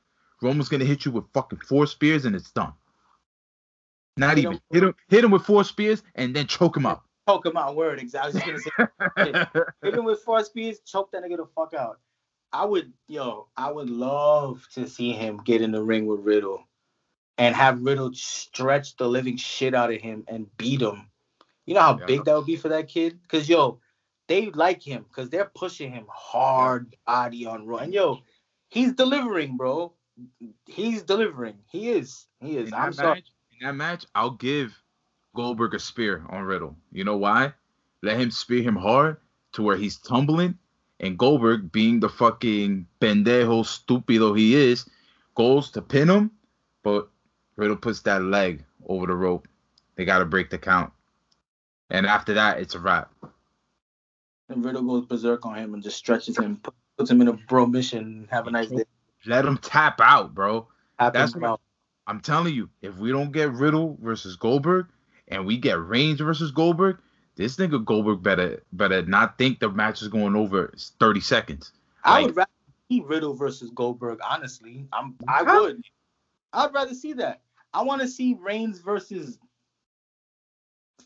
Roman's 0.43 0.69
gonna 0.69 0.85
hit 0.85 1.05
you 1.05 1.13
with 1.13 1.25
fucking 1.33 1.61
four 1.61 1.87
spears 1.87 2.25
and 2.25 2.35
it's 2.35 2.51
done. 2.51 2.73
Not 4.17 4.31
Hit 4.37 4.39
even 4.39 4.53
him- 4.55 4.61
hit 4.71 4.83
him 4.83 4.95
hit 5.09 5.25
him 5.25 5.31
with 5.31 5.43
four 5.45 5.65
spears 5.65 6.03
and 6.15 6.35
then 6.35 6.47
choke 6.47 6.77
him 6.77 6.87
out. 6.87 7.03
Choke 7.29 7.45
him 7.45 7.59
out. 7.59 7.77
Word. 7.77 7.99
Exactly. 8.01 8.41
I 8.43 8.53
was 8.53 8.65
just 8.65 8.77
gonna 8.77 9.39
say. 9.45 9.47
Hit 9.83 9.95
him 9.95 10.05
with 10.07 10.21
four 10.21 10.43
spears, 10.45 10.81
choke 10.87 11.13
that 11.13 11.23
nigga 11.23 11.37
the 11.37 11.47
fuck 11.55 11.75
out. 11.75 12.01
I 12.55 12.65
would, 12.65 12.91
yo, 13.07 13.49
I 13.55 13.71
would 13.71 13.91
love 13.91 14.67
to 14.73 14.89
see 14.89 15.13
him 15.13 15.37
get 15.45 15.61
in 15.61 15.71
the 15.71 15.83
ring 15.83 16.07
with 16.07 16.21
Riddle 16.21 16.65
and 17.39 17.55
have 17.55 17.83
Riddle 17.83 18.13
stretch 18.15 18.97
the 18.97 19.09
living 19.09 19.37
shit 19.37 19.75
out 19.75 19.93
of 19.93 20.01
him 20.01 20.25
and 20.29 20.55
beat 20.57 20.83
him. 20.83 21.09
You 21.67 21.75
know 21.75 21.81
how 21.81 21.97
Yeah. 21.99 22.07
big 22.07 22.25
that 22.25 22.35
would 22.35 22.47
be 22.47 22.57
for 22.57 22.69
that 22.69 22.89
kid? 22.89 23.19
Cause 23.29 23.49
yo, 23.49 23.81
they 24.27 24.51
like 24.51 24.83
him 24.83 25.05
because 25.09 25.31
they're 25.31 25.51
pushing 25.55 25.93
him 25.93 26.07
hard 26.09 26.95
body 27.07 27.47
on 27.47 27.67
Raw. 27.67 27.79
And 27.79 27.95
yo, 27.95 28.19
he's 28.69 28.93
delivering, 28.93 29.57
bro. 29.57 29.93
He's 30.67 31.03
delivering. 31.03 31.59
He 31.71 31.91
is. 31.91 32.27
He 32.41 32.57
is. 32.57 32.69
in 32.69 32.75
I'm 32.75 32.91
that 32.91 32.97
sorry. 32.97 33.15
match, 33.17 33.33
in 33.61 33.67
that 33.67 33.75
match, 33.75 34.07
I'll 34.15 34.31
give 34.33 34.77
Goldberg 35.35 35.75
a 35.75 35.79
spear 35.79 36.25
on 36.29 36.43
Riddle. 36.43 36.77
You 36.91 37.05
know 37.05 37.17
why? 37.17 37.53
Let 38.03 38.21
him 38.21 38.31
spear 38.31 38.63
him 38.63 38.77
hard 38.77 39.19
to 39.53 39.63
where 39.63 39.77
he's 39.77 39.97
tumbling, 39.97 40.59
and 41.01 41.19
Goldberg, 41.19 41.71
being 41.71 42.01
the 42.01 42.09
fucking 42.09 42.87
pendejo 43.01 43.63
stupido 43.65 44.37
he 44.37 44.55
is, 44.55 44.89
goes 45.35 45.71
to 45.73 45.83
pin 45.83 46.09
him, 46.09 46.31
but 46.83 47.09
Riddle 47.59 47.77
puts 47.77 48.01
that 48.03 48.23
leg 48.23 48.65
over 48.87 49.07
the 49.07 49.15
rope. 49.15 49.49
They 49.97 50.05
gotta 50.05 50.25
break 50.25 50.49
the 50.49 50.59
count, 50.59 50.93
and 51.91 52.07
after 52.07 52.33
that, 52.35 52.61
it's 52.61 52.77
a 52.77 52.79
wrap. 52.79 53.13
And 54.49 54.65
Riddle 54.65 54.83
goes 54.83 55.05
berserk 55.07 55.45
on 55.45 55.57
him 55.57 55.75
and 55.75 55.83
just 55.83 55.99
stretches 55.99 56.39
him, 56.39 56.63
puts 56.97 57.11
him 57.11 57.21
in 57.21 57.29
a 57.29 57.33
bro 57.33 57.67
mission. 57.67 58.29
Have 58.31 58.47
a 58.47 58.53
nice 58.53 58.69
day. 58.69 58.85
Let 59.27 59.45
him 59.45 59.59
tap 59.59 60.01
out, 60.01 60.35
bro. 60.35 60.69
Happen 60.99 61.21
That's 61.21 61.37
out. 61.43 61.61
I'm 62.07 62.21
telling 62.21 62.55
you, 62.55 62.71
if 62.81 62.97
we 62.97 63.11
don't 63.11 63.33
get 63.33 63.53
Riddle 63.53 63.99
versus 64.01 64.37
Goldberg 64.37 64.87
and 65.27 65.45
we 65.45 65.59
get 65.59 65.79
Reigns 65.79 66.21
versus 66.21 66.53
Goldberg, 66.53 66.99
this 67.35 67.57
nigga 67.57 67.85
Goldberg 67.85 68.23
better 68.23 68.63
better 68.73 69.03
not 69.03 69.37
think 69.37 69.59
the 69.59 69.69
match 69.69 70.01
is 70.01 70.09
going 70.09 70.37
over 70.37 70.73
30 71.01 71.21
seconds. 71.21 71.73
I 72.05 72.23
would 72.23 72.37
rather 72.37 72.51
see 72.89 73.03
Riddle 73.05 73.35
versus 73.35 73.71
Goldberg. 73.75 74.21
Honestly, 74.25 74.87
I'm. 74.93 75.17
I 75.27 75.43
would. 75.43 75.83
I'd 76.53 76.73
rather 76.73 76.95
see 76.95 77.15
that. 77.15 77.41
I 77.73 77.83
want 77.83 78.03
to 78.03 78.09
see 78.09 78.37
Reigns 78.41 78.81
versus 78.81 79.39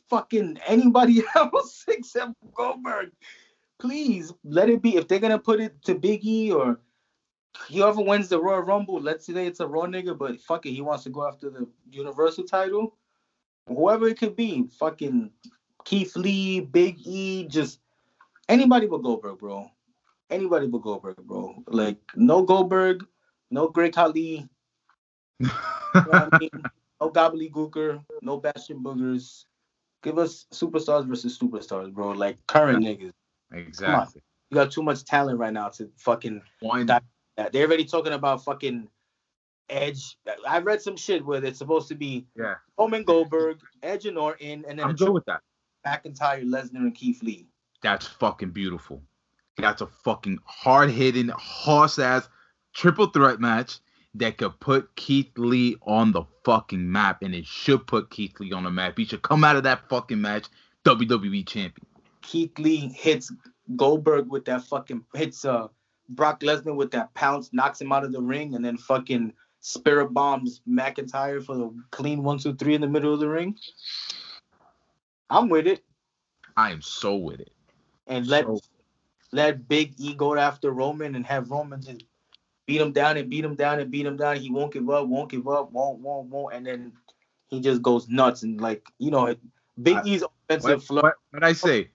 fucking 0.09 0.59
anybody 0.67 1.23
else 1.37 1.85
except 1.89 2.35
Goldberg. 2.55 3.11
Please 3.81 4.33
let 4.45 4.69
it 4.69 4.83
be. 4.83 4.97
If 4.97 5.09
they're 5.09 5.19
gonna 5.19 5.39
put 5.39 5.61
it 5.61 5.83
to 5.85 5.95
Biggie 5.95 6.53
or 6.53 6.81
whoever 7.69 8.03
wins 8.03 8.29
the 8.29 8.41
Royal 8.41 8.61
Rumble, 8.61 9.01
let's 9.01 9.27
say 9.27 9.47
it's 9.47 9.61
a 9.61 9.67
Raw 9.67 9.83
nigga, 9.83 10.17
but 10.17 10.41
fuck 10.41 10.67
it, 10.67 10.73
he 10.73 10.83
wants 10.83 11.05
to 11.05 11.11
go 11.11 11.27
after 11.27 11.51
the 11.51 11.67
Universal 11.91 12.45
title. 12.45 12.97
Whoever 13.67 14.09
it 14.09 14.19
could 14.19 14.37
be, 14.37 14.69
fucking 14.79 15.31
Keith 15.85 16.15
Lee, 16.17 16.61
Big 16.61 16.99
E, 17.05 17.47
just 17.49 17.81
anybody 18.49 18.87
but 18.87 19.03
Goldberg, 19.03 19.39
bro. 19.39 19.69
Anybody 20.31 20.67
but 20.67 20.83
Goldberg, 20.83 21.17
bro. 21.17 21.63
Like 21.67 21.99
no 22.15 22.43
Goldberg, 22.43 23.05
no 23.51 23.69
Great 23.69 23.95
Khali, 23.95 24.49
you 25.41 25.47
know 25.95 26.03
what 26.03 26.29
I 26.33 26.39
mean? 26.39 26.51
no 27.01 27.11
gobbledygooker, 27.11 28.03
no 28.23 28.37
Bastion 28.39 28.81
Boogers. 28.83 29.45
Give 30.03 30.19
us 30.19 30.47
superstars 30.53 31.07
versus 31.07 31.39
superstars, 31.39 31.93
bro. 31.93 32.11
Like 32.11 32.39
current 32.47 32.85
niggas. 32.85 33.13
exactly. 33.53 34.23
You 34.51 34.57
got 34.57 34.71
too 34.71 34.83
much 34.83 35.05
talent 35.05 35.39
right 35.39 35.53
now 35.53 35.69
to 35.71 35.91
fucking 35.97 36.43
One 36.61 36.87
that- 36.87 37.05
that. 37.37 37.53
They're 37.53 37.67
already 37.67 37.85
talking 37.85 38.13
about 38.13 38.45
fucking 38.45 38.89
Edge. 39.71 40.19
I 40.47 40.59
read 40.59 40.83
some 40.83 40.97
shit 40.97 41.25
where 41.25 41.43
it's 41.43 41.59
supposed 41.59 41.89
to 41.89 41.95
be 41.95 42.27
yeah, 42.37 42.57
Roman 42.79 43.05
Goldberg, 43.05 43.61
Edge 43.83 44.05
and 44.07 44.19
Orton, 44.19 44.65
and 44.69 44.79
then 44.79 44.87
I'm 44.87 44.95
good 44.95 45.11
with 45.13 45.25
that. 45.27 45.41
McIntyre, 45.87 46.45
Lesnar, 46.45 46.77
and 46.77 46.95
Keith 46.95 47.23
Lee. 47.23 47.47
That's 47.83 48.07
fucking 48.07 48.51
beautiful. 48.51 49.03
That's 49.57 49.81
a 49.81 49.87
fucking 49.87 50.39
hard 50.45 50.91
hitting, 50.91 51.29
horse 51.29 51.99
ass 51.99 52.29
triple 52.75 53.07
threat 53.07 53.41
match. 53.41 53.79
That 54.15 54.39
could 54.39 54.59
put 54.61 54.95
Keith 54.97 55.31
Lee 55.37 55.77
on 55.83 56.13
the 56.13 56.25
fucking 56.45 56.91
map, 56.91 57.23
and 57.23 57.35
it 57.35 57.47
should 57.47 57.87
put 57.87 58.11
Keith 58.11 58.39
Lee 58.41 58.53
on 58.53 58.65
the 58.65 58.71
map. 58.71 58.99
He 58.99 59.05
should 59.05 59.23
come 59.23 59.45
out 59.45 59.57
of 59.57 59.63
that 59.63 59.89
fucking 59.89 60.21
match 60.21 60.47
WWE 60.85 61.47
champion. 61.47 61.87
Keith 62.21 62.59
Lee 62.59 62.89
hits 62.89 63.33
Goldberg 63.77 64.29
with 64.31 64.45
that 64.47 64.63
fucking 64.65 65.05
hits 65.15 65.45
uh 65.45 65.69
Brock 66.11 66.41
Lesnar 66.41 66.77
with 66.77 66.91
that 66.91 67.15
pounce, 67.15 67.51
knocks 67.53 67.81
him 67.81 67.93
out 67.93 68.05
of 68.05 68.13
the 68.13 68.21
ring, 68.21 68.55
and 68.55 68.65
then 68.65 68.77
fucking 68.77 69.33
spirit 69.61 70.13
bombs 70.13 70.61
McIntyre 70.69 71.43
for 71.43 71.57
the 71.57 71.75
clean 71.91 72.23
one, 72.23 72.39
two, 72.39 72.55
three 72.55 72.75
in 72.75 72.81
the 72.81 72.89
middle 72.89 73.15
of 73.15 73.21
the 73.21 73.29
ring. 73.29 73.57
I'm 75.31 75.49
with 75.49 75.67
it. 75.67 75.83
I 76.57 76.71
am 76.73 76.83
so 76.83 77.17
with 77.17 77.41
it. 77.41 77.53
And 78.07 78.27
let 78.27 78.45
So- 78.45 78.61
let 79.35 79.67
Big 79.69 79.95
E 79.99 80.13
go 80.15 80.37
after 80.37 80.71
Roman 80.73 81.15
and 81.15 81.25
have 81.25 81.51
Roman 81.51 81.81
just 81.81 82.03
beat 82.73 82.81
him 82.81 82.93
down 82.93 83.19
and 83.19 83.29
beat 83.29 83.45
him 83.45 83.55
down 83.55 83.81
and 83.81 83.91
beat 83.91 84.07
him 84.07 84.17
down. 84.17 84.37
He 84.37 84.51
won't 84.51 84.73
give 84.73 84.89
up, 84.89 85.07
won't 85.07 85.31
give 85.31 85.47
up, 85.47 85.71
won't, 85.73 85.99
won't, 85.99 86.29
won't, 86.29 86.55
and 86.55 86.67
then 86.67 86.93
he 87.49 87.61
just 87.61 87.83
goes 87.83 88.09
nuts 88.09 88.45
and 88.45 88.61
like 88.61 88.87
you 88.99 89.11
know, 89.11 89.35
Big 89.83 89.99
E's 90.07 90.23
offensive 90.23 90.79
What, 90.79 90.83
flow. 90.83 91.03
what, 91.03 91.15
what 91.33 91.45
I 91.45 91.53
say? 91.53 91.91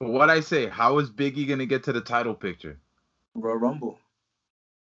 What 0.00 0.28
I 0.28 0.40
say? 0.40 0.66
How 0.66 0.98
is 0.98 1.08
Biggie 1.08 1.48
gonna 1.48 1.66
get 1.66 1.84
to 1.84 1.92
the 1.92 2.00
title 2.00 2.34
picture? 2.34 2.78
Royal 3.36 3.58
Rumble. 3.58 3.98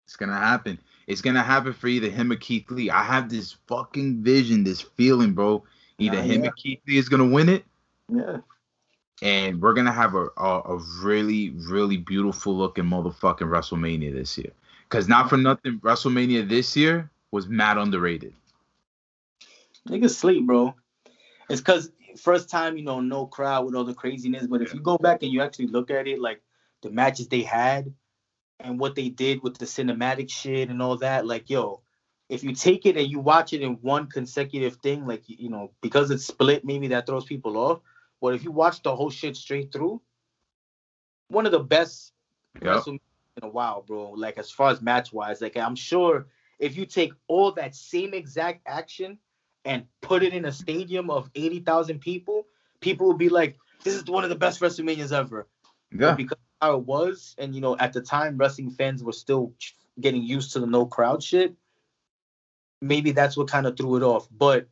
It's 0.06 0.16
gonna 0.16 0.38
happen. 0.38 0.78
It's 1.06 1.20
gonna 1.20 1.42
happen 1.42 1.74
for 1.74 1.88
either 1.88 2.08
him 2.08 2.32
or 2.32 2.36
Keith 2.36 2.70
Lee. 2.70 2.88
I 2.88 3.02
have 3.02 3.28
this 3.28 3.56
fucking 3.68 4.22
vision, 4.22 4.64
this 4.64 4.80
feeling, 4.80 5.34
bro. 5.34 5.62
Either 5.98 6.22
him 6.22 6.42
yeah. 6.42 6.48
or 6.48 6.52
Keith 6.52 6.80
Lee 6.88 6.96
is 6.96 7.08
gonna 7.10 7.26
win 7.26 7.50
it, 7.50 7.64
Yeah. 8.10 8.38
and 9.20 9.60
we're 9.60 9.74
gonna 9.74 9.92
have 9.92 10.14
a 10.14 10.28
a, 10.38 10.60
a 10.60 10.82
really 11.02 11.50
really 11.68 11.98
beautiful 11.98 12.56
looking 12.56 12.84
motherfucking 12.84 13.48
WrestleMania 13.48 14.12
this 14.14 14.38
year. 14.38 14.52
Cause 14.88 15.08
not 15.08 15.28
for 15.28 15.36
nothing, 15.36 15.80
WrestleMania 15.80 16.48
this 16.48 16.76
year 16.76 17.10
was 17.32 17.48
mad 17.48 17.76
underrated. 17.76 18.34
Niggas 19.88 20.14
sleep, 20.14 20.46
bro. 20.46 20.74
It's 21.48 21.60
cause 21.60 21.90
first 22.16 22.48
time, 22.48 22.76
you 22.76 22.84
know, 22.84 23.00
no 23.00 23.26
crowd 23.26 23.66
with 23.66 23.74
all 23.74 23.84
the 23.84 23.94
craziness. 23.94 24.46
But 24.46 24.62
if 24.62 24.74
you 24.74 24.80
go 24.80 24.96
back 24.96 25.22
and 25.22 25.32
you 25.32 25.42
actually 25.42 25.68
look 25.68 25.90
at 25.90 26.06
it, 26.06 26.20
like 26.20 26.40
the 26.82 26.90
matches 26.90 27.28
they 27.28 27.42
had 27.42 27.92
and 28.60 28.78
what 28.78 28.94
they 28.94 29.08
did 29.08 29.42
with 29.42 29.58
the 29.58 29.66
cinematic 29.66 30.30
shit 30.30 30.70
and 30.70 30.80
all 30.80 30.96
that, 30.98 31.26
like 31.26 31.50
yo, 31.50 31.82
if 32.28 32.42
you 32.42 32.54
take 32.54 32.86
it 32.86 32.96
and 32.96 33.10
you 33.10 33.20
watch 33.20 33.52
it 33.52 33.62
in 33.62 33.74
one 33.82 34.06
consecutive 34.08 34.76
thing, 34.76 35.06
like 35.06 35.22
you 35.26 35.50
know, 35.50 35.72
because 35.82 36.10
it's 36.10 36.26
split, 36.26 36.64
maybe 36.64 36.88
that 36.88 37.06
throws 37.06 37.24
people 37.24 37.56
off. 37.56 37.80
But 38.20 38.34
if 38.34 38.44
you 38.44 38.52
watch 38.52 38.82
the 38.82 38.94
whole 38.94 39.10
shit 39.10 39.36
straight 39.36 39.72
through, 39.72 40.00
one 41.28 41.44
of 41.46 41.52
the 41.52 41.60
best 41.60 42.12
Yep. 42.62 42.74
WrestleMania 42.74 43.00
in 43.36 43.44
a 43.44 43.48
while, 43.48 43.82
bro. 43.82 44.10
Like 44.10 44.38
as 44.38 44.50
far 44.50 44.70
as 44.70 44.80
match 44.80 45.12
wise, 45.12 45.40
like 45.40 45.56
I'm 45.56 45.76
sure 45.76 46.26
if 46.58 46.76
you 46.76 46.86
take 46.86 47.12
all 47.28 47.52
that 47.52 47.74
same 47.74 48.14
exact 48.14 48.62
action 48.66 49.18
and 49.64 49.84
put 50.00 50.22
it 50.22 50.32
in 50.32 50.44
a 50.46 50.52
stadium 50.52 51.10
of 51.10 51.30
eighty 51.34 51.60
thousand 51.60 52.00
people, 52.00 52.46
people 52.80 53.06
will 53.06 53.16
be 53.16 53.28
like, 53.28 53.56
"This 53.84 53.94
is 53.94 54.04
one 54.04 54.24
of 54.24 54.30
the 54.30 54.36
best 54.36 54.60
WrestleManias 54.60 55.12
ever." 55.12 55.46
But 55.92 56.00
Yeah. 56.00 56.14
because 56.14 56.38
of 56.38 56.68
how 56.68 56.76
it 56.78 56.84
was, 56.86 57.34
and 57.38 57.54
you 57.54 57.60
know, 57.60 57.76
at 57.76 57.92
the 57.92 58.00
time, 58.00 58.38
wrestling 58.38 58.70
fans 58.70 59.04
were 59.04 59.12
still 59.12 59.52
getting 60.00 60.22
used 60.22 60.52
to 60.52 60.60
the 60.60 60.66
no 60.66 60.86
crowd 60.86 61.22
shit. 61.22 61.54
Maybe 62.80 63.12
that's 63.12 63.36
what 63.36 63.48
kind 63.48 63.66
of 63.66 63.76
threw 63.76 63.96
it 63.96 64.02
off. 64.02 64.28
But 64.30 64.68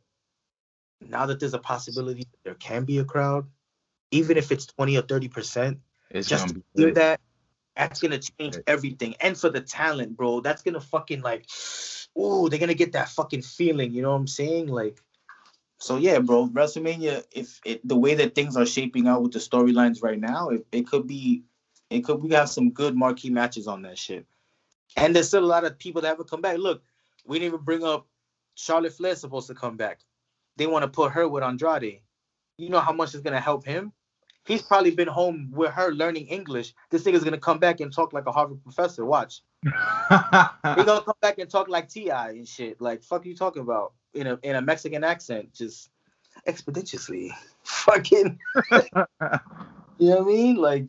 now 1.01 1.25
that 1.27 1.39
there's 1.39 1.53
a 1.53 1.59
possibility 1.59 2.21
that 2.21 2.43
there 2.43 2.55
can 2.55 2.85
be 2.85 2.99
a 2.99 3.05
crowd, 3.05 3.45
even 4.11 4.37
if 4.37 4.51
it's 4.51 4.65
twenty 4.65 4.97
or 4.97 5.01
thirty 5.03 5.27
percent, 5.27 5.79
It's 6.09 6.27
just 6.27 6.47
gonna 6.47 6.61
hear 6.75 6.93
that, 6.93 7.19
that's 7.75 8.01
gonna 8.01 8.19
change 8.19 8.57
everything. 8.67 9.15
And 9.19 9.37
for 9.37 9.49
the 9.49 9.61
talent, 9.61 10.15
bro, 10.15 10.41
that's 10.41 10.61
gonna 10.61 10.81
fucking 10.81 11.21
like, 11.21 11.47
oh, 12.15 12.47
they're 12.47 12.59
gonna 12.59 12.73
get 12.73 12.93
that 12.93 13.09
fucking 13.09 13.41
feeling. 13.41 13.91
You 13.91 14.01
know 14.01 14.11
what 14.11 14.19
I'm 14.19 14.27
saying? 14.27 14.67
Like, 14.67 15.01
so 15.79 15.97
yeah, 15.97 16.19
bro, 16.19 16.47
WrestleMania. 16.47 17.23
If 17.31 17.59
it, 17.65 17.85
the 17.87 17.97
way 17.97 18.15
that 18.15 18.35
things 18.35 18.55
are 18.55 18.65
shaping 18.65 19.07
out 19.07 19.21
with 19.21 19.33
the 19.33 19.39
storylines 19.39 20.01
right 20.01 20.19
now, 20.19 20.49
it, 20.49 20.65
it 20.71 20.87
could 20.87 21.07
be, 21.07 21.43
it 21.89 22.01
could 22.01 22.21
we 22.21 22.33
have 22.33 22.49
some 22.49 22.71
good 22.71 22.95
marquee 22.95 23.29
matches 23.29 23.67
on 23.67 23.81
that 23.83 23.97
shit. 23.97 24.25
And 24.97 25.15
there's 25.15 25.27
still 25.27 25.43
a 25.43 25.45
lot 25.45 25.65
of 25.65 25.77
people 25.77 26.01
that 26.01 26.07
haven't 26.07 26.29
come 26.29 26.41
back. 26.41 26.57
Look, 26.57 26.81
we 27.25 27.39
didn't 27.39 27.53
even 27.53 27.65
bring 27.65 27.83
up 27.83 28.07
Charlotte 28.55 28.93
Flair 28.93 29.15
supposed 29.15 29.47
to 29.47 29.55
come 29.55 29.75
back. 29.75 29.99
They 30.57 30.67
want 30.67 30.83
to 30.83 30.87
put 30.87 31.11
her 31.11 31.27
with 31.27 31.43
Andrade. 31.43 31.99
You 32.57 32.69
know 32.69 32.79
how 32.79 32.93
much 32.93 33.13
is 33.13 33.21
gonna 33.21 33.41
help 33.41 33.65
him? 33.65 33.91
He's 34.45 34.61
probably 34.61 34.91
been 34.91 35.07
home 35.07 35.49
with 35.51 35.71
her 35.71 35.91
learning 35.91 36.27
English. 36.27 36.73
This 36.91 37.03
nigga's 37.03 37.23
gonna 37.23 37.37
come 37.37 37.57
back 37.57 37.79
and 37.79 37.91
talk 37.91 38.13
like 38.13 38.27
a 38.27 38.31
Harvard 38.31 38.63
professor. 38.63 39.03
Watch. 39.05 39.41
He 39.63 39.71
gonna 39.71 41.01
come 41.01 41.15
back 41.21 41.39
and 41.39 41.49
talk 41.49 41.67
like 41.67 41.89
Ti 41.89 42.09
and 42.09 42.47
shit. 42.47 42.79
Like 42.79 43.03
fuck 43.03 43.25
you 43.25 43.35
talking 43.35 43.63
about 43.63 43.93
in 44.13 44.27
a 44.27 44.39
in 44.43 44.55
a 44.55 44.61
Mexican 44.61 45.03
accent, 45.03 45.51
just 45.53 45.89
expeditiously. 46.45 47.33
Fucking. 47.63 48.39
you 48.71 48.75
know 48.91 50.17
what 50.17 50.21
I 50.21 50.21
mean? 50.21 50.55
Like 50.57 50.87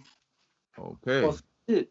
okay. 0.79 1.25
oh, 1.25 1.39
shit. 1.69 1.91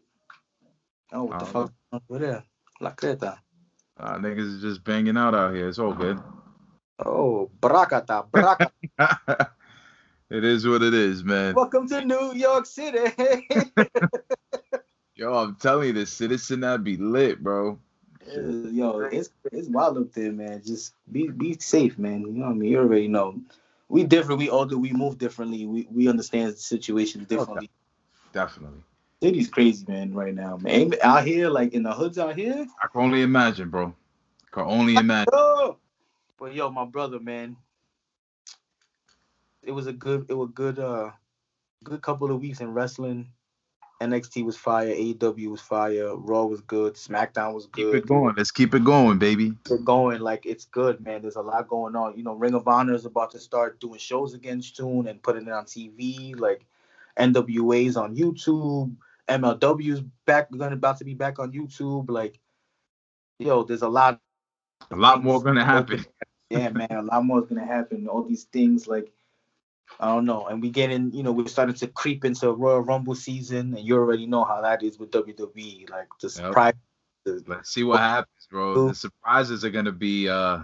Oh, 1.12 1.24
what 1.24 1.38
the 1.40 1.44
don't 1.44 1.52
fuck 1.52 1.72
over 1.92 2.18
there? 2.20 2.44
La 2.80 2.92
Creta. 2.92 3.38
Uh, 3.98 4.18
niggas 4.18 4.56
is 4.56 4.60
just 4.60 4.84
banging 4.84 5.16
out 5.16 5.34
out 5.34 5.54
here. 5.54 5.68
It's 5.68 5.78
all 5.78 5.94
good. 5.94 6.20
Oh, 7.04 7.50
bracata, 7.60 8.28
bracata. 8.30 9.50
it 10.30 10.44
is 10.44 10.66
what 10.66 10.82
it 10.82 10.94
is, 10.94 11.22
man. 11.22 11.54
Welcome 11.54 11.88
to 11.88 12.04
New 12.04 12.34
York 12.34 12.66
City. 12.66 13.12
Yo, 15.14 15.32
I'm 15.32 15.54
telling 15.56 15.88
you, 15.88 15.92
the 15.92 16.06
citizen 16.06 16.60
that 16.60 16.84
be 16.84 16.96
lit, 16.96 17.42
bro. 17.42 17.78
Yo, 18.26 19.00
it's 19.00 19.30
it's 19.52 19.68
wild 19.68 19.98
up 19.98 20.12
there, 20.12 20.32
man. 20.32 20.62
Just 20.64 20.94
be 21.12 21.28
be 21.28 21.56
safe, 21.60 21.96
man. 21.96 22.22
You 22.22 22.32
know 22.32 22.46
what 22.46 22.52
I 22.52 22.54
mean? 22.54 22.72
You 22.72 22.78
already 22.78 23.08
know. 23.08 23.40
We 23.88 24.02
different. 24.02 24.40
We 24.40 24.50
older. 24.50 24.76
We 24.76 24.92
move 24.92 25.16
differently. 25.16 25.64
We 25.64 25.86
we 25.90 26.08
understand 26.08 26.58
situations 26.58 27.26
oh, 27.30 27.36
differently. 27.36 27.70
Definitely. 28.32 28.80
City's 29.22 29.48
crazy, 29.48 29.84
man. 29.88 30.12
Right 30.12 30.34
now, 30.34 30.56
man. 30.56 30.92
Out 31.02 31.24
here, 31.24 31.48
like 31.48 31.72
in 31.72 31.84
the 31.84 31.92
hoods 31.92 32.18
out 32.18 32.36
here. 32.36 32.66
I 32.82 32.88
can 32.88 33.00
only 33.00 33.22
imagine, 33.22 33.70
bro. 33.70 33.94
Can 34.50 34.64
only 34.64 34.96
imagine. 34.96 35.28
Oh! 35.32 35.76
But 36.38 36.52
yo, 36.52 36.70
my 36.70 36.84
brother, 36.84 37.20
man. 37.20 37.56
It 39.66 39.72
was 39.72 39.86
a 39.86 39.92
good. 39.92 40.26
It 40.28 40.34
was 40.34 40.50
good. 40.54 40.78
Uh, 40.78 41.10
good 41.84 42.00
couple 42.00 42.30
of 42.30 42.40
weeks 42.40 42.60
in 42.60 42.72
wrestling. 42.72 43.28
NXT 44.02 44.44
was 44.44 44.56
fire. 44.56 44.88
AEW 44.88 45.48
was 45.48 45.60
fire. 45.60 46.14
Raw 46.14 46.44
was 46.44 46.60
good. 46.60 46.94
SmackDown 46.94 47.54
was 47.54 47.66
good. 47.66 47.94
Keep 47.94 48.04
it 48.04 48.06
going. 48.06 48.34
Let's 48.36 48.50
keep 48.50 48.74
it 48.74 48.84
going, 48.84 49.18
baby. 49.18 49.54
We're 49.70 49.78
going 49.78 50.20
like 50.20 50.44
it's 50.44 50.66
good, 50.66 51.00
man. 51.00 51.22
There's 51.22 51.36
a 51.36 51.42
lot 51.42 51.68
going 51.68 51.96
on. 51.96 52.16
You 52.16 52.22
know, 52.22 52.34
Ring 52.34 52.54
of 52.54 52.68
Honor 52.68 52.94
is 52.94 53.06
about 53.06 53.30
to 53.32 53.38
start 53.38 53.80
doing 53.80 53.98
shows 53.98 54.34
again 54.34 54.60
soon 54.60 55.06
and 55.08 55.22
putting 55.22 55.46
it 55.46 55.52
on 55.52 55.64
TV. 55.64 56.38
Like 56.38 56.66
NWA's 57.18 57.96
on 57.96 58.14
YouTube. 58.14 58.94
MLW's 59.28 60.02
back. 60.26 60.50
Going 60.56 60.74
about 60.74 60.98
to 60.98 61.04
be 61.04 61.14
back 61.14 61.38
on 61.38 61.52
YouTube. 61.52 62.10
Like, 62.10 62.38
yo, 63.38 63.64
there's 63.64 63.82
a 63.82 63.88
lot. 63.88 64.20
A 64.90 64.96
lot 64.96 65.24
more 65.24 65.42
gonna 65.42 65.64
happen. 65.64 66.04
Yeah, 66.50 66.68
man, 66.68 66.88
a 66.90 67.02
lot 67.02 67.24
more 67.24 67.40
is 67.40 67.46
gonna 67.46 67.66
happen. 67.66 68.06
All 68.08 68.22
these 68.22 68.44
things, 68.44 68.86
like, 68.86 69.10
I 70.00 70.08
don't 70.08 70.24
know. 70.24 70.46
And 70.46 70.60
we 70.60 70.70
get 70.70 70.90
in. 70.90 71.12
You 71.12 71.22
know, 71.22 71.32
we're 71.32 71.46
starting 71.46 71.74
to 71.76 71.86
creep 71.88 72.24
into 72.24 72.50
Royal 72.52 72.80
Rumble 72.80 73.14
season, 73.14 73.74
and 73.74 73.86
you 73.86 73.96
already 73.96 74.26
know 74.26 74.44
how 74.44 74.60
that 74.60 74.82
is 74.82 74.98
with 74.98 75.10
WWE. 75.10 75.90
Like, 75.90 76.08
the 76.20 76.30
surprise. 76.30 76.74
Let's 77.24 77.70
see 77.70 77.82
what 77.82 77.98
happens, 77.98 78.46
bro. 78.50 78.88
The 78.88 78.94
surprises 78.94 79.64
are 79.64 79.70
gonna 79.70 79.92
be. 79.92 80.28
uh 80.28 80.60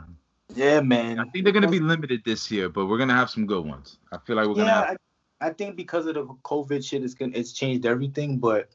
Yeah, 0.54 0.80
man. 0.80 1.18
I 1.18 1.24
think 1.24 1.44
they're 1.44 1.52
gonna 1.52 1.68
be 1.68 1.80
limited 1.80 2.22
this 2.24 2.50
year, 2.50 2.68
but 2.68 2.86
we're 2.86 2.98
gonna 2.98 3.14
have 3.14 3.30
some 3.30 3.46
good 3.46 3.64
ones. 3.66 3.98
I 4.12 4.18
feel 4.18 4.36
like 4.36 4.46
we're 4.46 4.54
gonna 4.54 4.66
yeah, 4.66 4.86
have. 4.86 4.96
I, 5.40 5.48
I 5.48 5.52
think 5.52 5.76
because 5.76 6.06
of 6.06 6.14
the 6.14 6.24
COVID 6.24 6.84
shit, 6.84 7.02
it's 7.02 7.14
gonna 7.14 7.32
it's 7.34 7.52
changed 7.52 7.84
everything, 7.84 8.38
but 8.38 8.70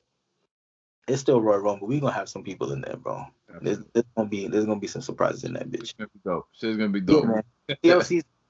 it's 1.07 1.21
still 1.21 1.39
Royal 1.41 1.59
Rumble. 1.59 1.87
We're 1.87 2.01
gonna 2.01 2.11
have 2.11 2.27
some 2.27 2.43
people 2.43 2.73
in 2.73 2.81
there, 2.81 2.97
bro. 2.97 3.25
There's, 3.61 3.79
there's 3.93 4.05
gonna 4.15 4.27
be 4.27 4.47
there's 4.47 4.65
gonna 4.65 4.79
be 4.79 4.87
some 4.87 5.01
surprises 5.01 5.45
in 5.45 5.53
that 5.53 5.69
bitch. 5.69 5.81
It's 5.83 5.93
gonna 5.93 6.09
be 6.13 6.19
dope. 6.25 6.47
Shit's 6.51 6.77
gonna 6.77 6.89
be 6.89 6.99
Yeah, 6.99 7.05
dope. 7.05 7.25
man. 7.25 7.43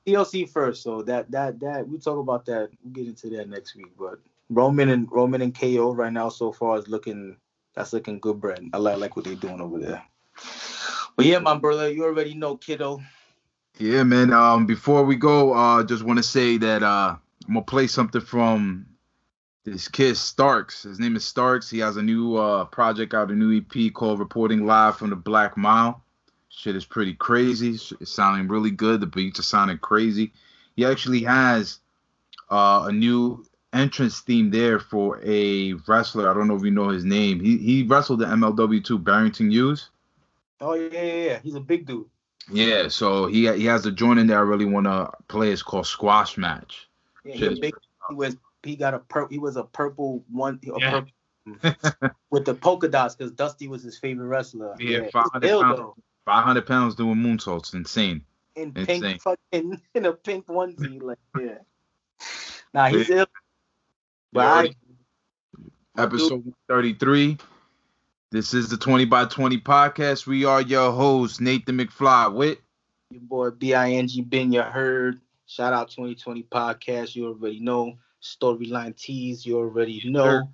TLC 0.07 0.49
first, 0.49 0.83
so 0.83 1.01
that 1.03 1.29
that 1.31 1.59
that 1.59 1.87
we 1.87 1.97
talk 1.97 2.17
about 2.17 2.45
that. 2.45 2.69
We'll 2.83 2.93
get 2.93 3.07
into 3.07 3.29
that 3.31 3.49
next 3.49 3.75
week. 3.75 3.91
But 3.99 4.19
Roman 4.49 4.89
and 4.89 5.11
Roman 5.11 5.41
and 5.41 5.57
KO 5.57 5.93
right 5.93 6.13
now 6.13 6.29
so 6.29 6.51
far 6.51 6.77
is 6.77 6.87
looking 6.87 7.35
that's 7.75 7.93
looking 7.93 8.19
good, 8.19 8.39
Brent. 8.39 8.69
I 8.73 8.77
like 8.77 8.97
like 8.97 9.15
what 9.15 9.25
they're 9.25 9.35
doing 9.35 9.59
over 9.59 9.79
there. 9.79 10.03
But 11.15 11.25
yeah, 11.25 11.39
my 11.39 11.57
brother, 11.57 11.89
you 11.91 12.05
already 12.05 12.35
know, 12.35 12.55
kiddo. 12.57 13.01
Yeah, 13.79 14.03
man. 14.03 14.31
Um, 14.33 14.65
before 14.65 15.03
we 15.03 15.15
go, 15.15 15.53
uh, 15.53 15.83
just 15.83 16.03
want 16.03 16.17
to 16.17 16.23
say 16.23 16.57
that 16.57 16.83
uh, 16.83 17.15
I'm 17.47 17.53
gonna 17.53 17.65
play 17.65 17.87
something 17.87 18.21
from 18.21 18.85
this 19.65 19.89
kid 19.89 20.15
Starks. 20.15 20.83
His 20.83 20.99
name 20.99 21.15
is 21.17 21.25
Starks. 21.25 21.69
He 21.69 21.79
has 21.79 21.97
a 21.97 22.01
new 22.01 22.37
uh 22.37 22.65
project 22.65 23.13
out, 23.13 23.29
a 23.29 23.35
new 23.35 23.57
EP 23.57 23.93
called 23.93 24.19
"Reporting 24.19 24.65
Live 24.65 24.97
from 24.97 25.09
the 25.09 25.17
Black 25.17 25.57
Mile." 25.57 26.01
Shit 26.49 26.75
is 26.75 26.85
pretty 26.85 27.13
crazy. 27.13 27.77
It's 27.99 28.11
sounding 28.11 28.47
really 28.47 28.71
good. 28.71 28.99
The 29.01 29.05
beats 29.05 29.39
are 29.39 29.43
sounding 29.43 29.77
crazy. 29.77 30.33
He 30.75 30.85
actually 30.85 31.23
has 31.23 31.79
uh, 32.49 32.85
a 32.87 32.91
new 32.91 33.45
entrance 33.73 34.21
theme 34.21 34.49
there 34.49 34.79
for 34.79 35.19
a 35.23 35.73
wrestler. 35.87 36.29
I 36.29 36.33
don't 36.33 36.47
know 36.47 36.55
if 36.55 36.63
you 36.63 36.71
know 36.71 36.89
his 36.89 37.05
name. 37.05 37.39
He 37.39 37.57
he 37.57 37.83
wrestled 37.83 38.19
the 38.19 38.25
MLW 38.25 38.83
too, 38.83 38.97
Barrington 38.97 39.51
Hughes. 39.51 39.89
Oh 40.61 40.73
yeah, 40.73 41.01
yeah, 41.01 41.13
yeah. 41.25 41.39
He's 41.43 41.55
a 41.55 41.59
big 41.59 41.85
dude. 41.85 42.05
Yeah, 42.51 42.87
so 42.87 43.27
he 43.27 43.51
he 43.57 43.65
has 43.65 43.85
a 43.85 43.91
joint 43.91 44.19
in 44.19 44.27
there 44.27 44.37
I 44.39 44.41
really 44.41 44.65
want 44.65 44.85
to 44.85 45.11
play. 45.27 45.51
It's 45.51 45.61
called 45.61 45.85
Squash 45.85 46.37
Match. 46.37 46.87
Yeah, 47.25 47.33
he, 47.33 47.39
Shit 47.39 47.61
big, 47.61 47.73
he 48.09 48.15
was 48.15 48.37
he 48.63 48.75
got 48.75 48.93
a 48.93 48.99
pur- 48.99 49.27
he 49.29 49.37
was 49.37 49.57
a 49.57 49.63
purple 49.63 50.23
one 50.31 50.59
a 50.63 50.79
Yeah. 50.79 51.01
purple, 51.51 52.09
with 52.31 52.45
the 52.45 52.53
polka 52.55 52.87
dots 52.87 53.15
because 53.15 53.31
Dusty 53.33 53.67
was 53.67 53.83
his 53.83 53.97
favorite 53.99 54.27
wrestler. 54.27 54.75
Yeah, 54.79 55.03
he's 55.03 55.11
500 55.11 55.47
ill, 55.47 55.61
pounds. 55.61 55.77
though. 55.77 55.95
500 56.27 56.67
pounds 56.67 56.95
doing 56.95 57.15
moonsaults, 57.15 57.73
insane. 57.73 58.21
in 58.57 58.73
Insane. 58.75 59.01
pink 59.01 59.21
fucking 59.21 59.81
in 59.95 60.05
a 60.05 60.11
pink 60.11 60.45
onesie, 60.47 61.01
like 61.01 61.17
yeah. 61.39 61.59
Nah, 62.73 62.87
he's 62.87 63.09
ill. 63.09 63.27
But 64.33 64.65
You 64.65 64.73
I, 65.97 66.03
Episode 66.03 66.43
133. 66.67 67.37
This 68.29 68.53
is 68.53 68.67
the 68.67 68.75
20 68.75 69.05
by 69.05 69.23
20 69.23 69.61
podcast. 69.61 70.27
We 70.27 70.43
are 70.43 70.61
your 70.61 70.91
hosts, 70.91 71.39
Nathan 71.39 71.77
McFly 71.77 72.33
with 72.33 72.57
your 73.09 73.21
boy 73.21 73.51
Bing 73.51 74.25
Ben, 74.25 74.51
you 74.51 74.61
heard. 74.61 75.21
Shout 75.45 75.71
out 75.71 75.89
2020 75.91 76.43
podcast. 76.43 77.15
You 77.15 77.27
already 77.27 77.61
know. 77.61 77.97
Storyline 78.21 78.97
tease. 78.97 79.45
You 79.45 79.59
already 79.59 80.01
know. 80.03 80.51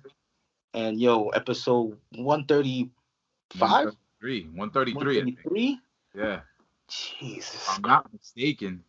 And 0.72 1.00
yo, 1.00 1.30
episode 1.30 1.98
135, 2.12 3.96
133. 4.24 4.48
133. 4.54 5.20
I 5.20 5.24
133. 5.24 5.80
Yeah. 6.14 6.40
Jesus. 6.88 7.68
I'm 7.68 7.82
not 7.82 8.12
mistaken. 8.12 8.82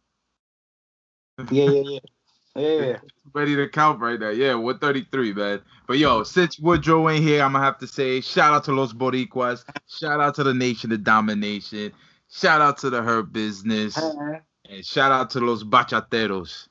Yeah, 1.51 1.69
yeah, 1.69 1.81
yeah. 1.81 1.99
Yeah. 2.57 2.99
Ready 3.33 3.53
to 3.57 3.67
count 3.67 3.99
right 3.99 4.17
now. 4.17 4.29
Yeah, 4.29 4.53
133, 4.55 5.33
man. 5.33 5.61
But 5.87 5.97
yo, 5.97 6.23
since 6.23 6.57
Woodrow 6.57 7.09
ain't 7.09 7.21
here, 7.21 7.43
I'm 7.43 7.51
gonna 7.51 7.65
have 7.65 7.77
to 7.79 7.87
say 7.87 8.21
shout 8.21 8.53
out 8.53 8.63
to 8.63 8.71
Los 8.71 8.93
Boricuas, 8.93 9.65
shout 9.89 10.21
out 10.21 10.35
to 10.35 10.43
the 10.45 10.53
Nation 10.53 10.93
of 10.93 11.03
Domination, 11.03 11.91
shout 12.31 12.61
out 12.61 12.77
to 12.77 12.89
the 12.89 13.01
Hurt 13.01 13.33
Business, 13.33 13.97
uh-huh. 13.97 14.39
and 14.69 14.85
shout 14.85 15.11
out 15.11 15.29
to 15.31 15.41
Los 15.41 15.65
Bachateros. 15.65 16.69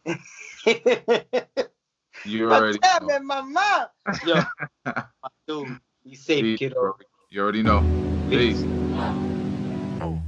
You 2.24 2.50
already 2.50 2.78
know. 3.00 3.86
Yo, 4.26 4.40
dude, 5.46 5.78
you 6.04 6.16
safe, 6.16 6.58
kiddo. 6.58 6.96
Bro. 7.35 7.43
You 7.43 7.43
already 7.43 7.62
know. 7.62 7.81
Peace. 8.31 8.62
Oh. 8.97 9.12
Oh. 10.01 10.20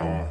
Oh. 0.00 0.28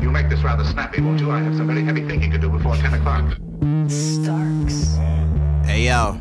You'll 0.00 0.12
make 0.12 0.28
this 0.28 0.42
rather 0.42 0.64
snappy, 0.64 1.00
won't 1.02 1.20
you? 1.20 1.30
I 1.30 1.40
have 1.40 1.56
some 1.56 1.66
very 1.66 1.84
heavy 1.84 2.06
thinking 2.06 2.30
to 2.32 2.38
do 2.38 2.48
before 2.48 2.76
10 2.76 2.94
o'clock. 2.94 3.36
Starks. 3.88 4.96
Hey 5.64 5.86
yo. 5.86 6.20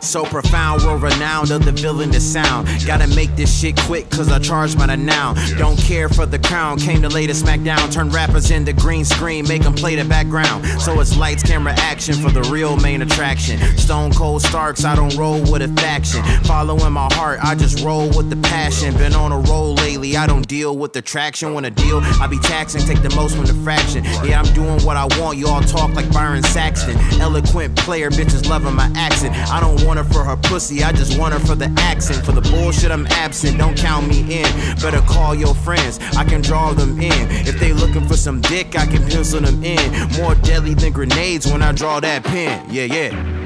So 0.00 0.24
profound, 0.24 0.82
world 0.82 1.02
renowned 1.02 1.50
of 1.50 1.64
the 1.64 1.72
villain 1.72 2.10
to 2.12 2.20
sound. 2.20 2.68
Gotta 2.86 3.06
make 3.08 3.34
this 3.36 3.60
shit 3.60 3.76
quick, 3.82 4.08
cause 4.10 4.30
I 4.30 4.38
charge 4.38 4.76
by 4.76 4.86
the 4.86 4.96
now. 4.96 5.34
Don't 5.58 5.78
care 5.78 6.08
for 6.08 6.26
the 6.26 6.38
crown, 6.38 6.78
came 6.78 7.02
to 7.02 7.08
lay 7.08 7.26
the 7.26 7.32
smackdown. 7.32 7.92
Turn 7.92 8.10
rappers 8.10 8.50
into 8.50 8.72
green 8.72 9.04
screen, 9.04 9.46
make 9.46 9.62
them 9.62 9.74
play 9.74 9.96
the 9.96 10.04
background. 10.04 10.64
So 10.80 10.98
it's 11.00 11.16
lights, 11.16 11.42
camera, 11.42 11.74
action 11.76 12.14
for 12.14 12.30
the 12.30 12.42
real 12.50 12.76
main 12.76 13.02
attraction. 13.02 13.58
Stone 13.76 14.12
cold 14.12 14.42
Starks, 14.42 14.84
I 14.84 14.96
don't 14.96 15.14
roll 15.16 15.40
with 15.50 15.62
a 15.62 15.68
faction. 15.80 16.22
Following 16.44 16.92
my 16.92 17.08
heart, 17.12 17.38
I 17.42 17.54
just 17.54 17.84
roll 17.84 18.08
with 18.08 18.30
the 18.30 18.36
passion. 18.48 18.96
Been 18.96 19.14
on 19.14 19.32
a 19.32 19.38
roll 19.38 19.74
lately, 19.74 20.16
I 20.16 20.26
don't 20.26 20.48
deal 20.48 20.76
with 20.76 20.92
the 20.92 21.02
traction. 21.02 21.54
When 21.54 21.64
a 21.64 21.70
deal, 21.70 22.00
I 22.20 22.26
be 22.26 22.38
taxing, 22.38 22.82
take 22.82 23.02
the 23.02 23.14
most 23.14 23.36
from 23.36 23.46
the 23.46 23.54
fraction. 23.62 24.04
Yeah, 24.24 24.40
I'm 24.40 24.52
doing 24.54 24.80
what 24.82 24.96
I 24.96 25.04
want, 25.20 25.36
you 25.36 25.46
all 25.46 25.60
talk 25.60 25.92
like 25.94 26.10
Byron 26.12 26.42
Saxton. 26.42 26.96
Eloquent 27.20 27.76
player, 27.76 28.10
bitches 28.10 28.48
loving 28.48 28.74
my 28.74 28.90
accent. 28.96 29.36
I 29.50 29.60
don't 29.60 29.82
want 29.84 29.89
her 29.98 30.04
for 30.04 30.24
her 30.24 30.36
pussy, 30.36 30.82
I 30.82 30.92
just 30.92 31.18
want 31.18 31.34
her 31.34 31.40
for 31.40 31.54
the 31.54 31.72
accent. 31.78 32.24
For 32.24 32.32
the 32.32 32.42
bullshit, 32.42 32.90
I'm 32.90 33.06
absent, 33.08 33.58
don't 33.58 33.76
count 33.76 34.08
me 34.08 34.20
in. 34.20 34.76
Better 34.80 35.00
call 35.02 35.34
your 35.34 35.54
friends, 35.54 35.98
I 36.16 36.24
can 36.24 36.40
draw 36.40 36.72
them 36.72 37.00
in. 37.00 37.30
If 37.46 37.58
they 37.58 37.72
looking 37.72 38.06
for 38.06 38.16
some 38.16 38.40
dick, 38.40 38.78
I 38.78 38.86
can 38.86 39.02
pencil 39.08 39.40
them 39.40 39.62
in. 39.64 40.10
More 40.20 40.34
deadly 40.36 40.74
than 40.74 40.92
grenades 40.92 41.46
when 41.46 41.62
I 41.62 41.72
draw 41.72 42.00
that 42.00 42.24
pen. 42.24 42.66
Yeah, 42.70 42.84
yeah. 42.84 43.40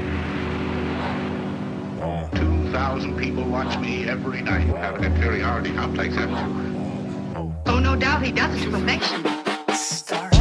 2,000 2.75 3.17
people 3.17 3.43
watch 3.45 3.79
me 3.79 4.07
every 4.07 4.41
night. 4.41 4.67
You 4.67 4.75
have 4.75 4.95
an 4.95 5.05
inferiority 5.05 5.73
complex, 5.73 6.13
haven't 6.13 6.35
you? 6.35 7.55
Oh, 7.67 7.79
no 7.79 7.95
doubt 7.95 8.21
he 8.21 8.33
does 8.33 8.53
it 8.53 8.65
to 8.65 8.71
perfection. 8.71 9.23
Starks. 9.73 10.34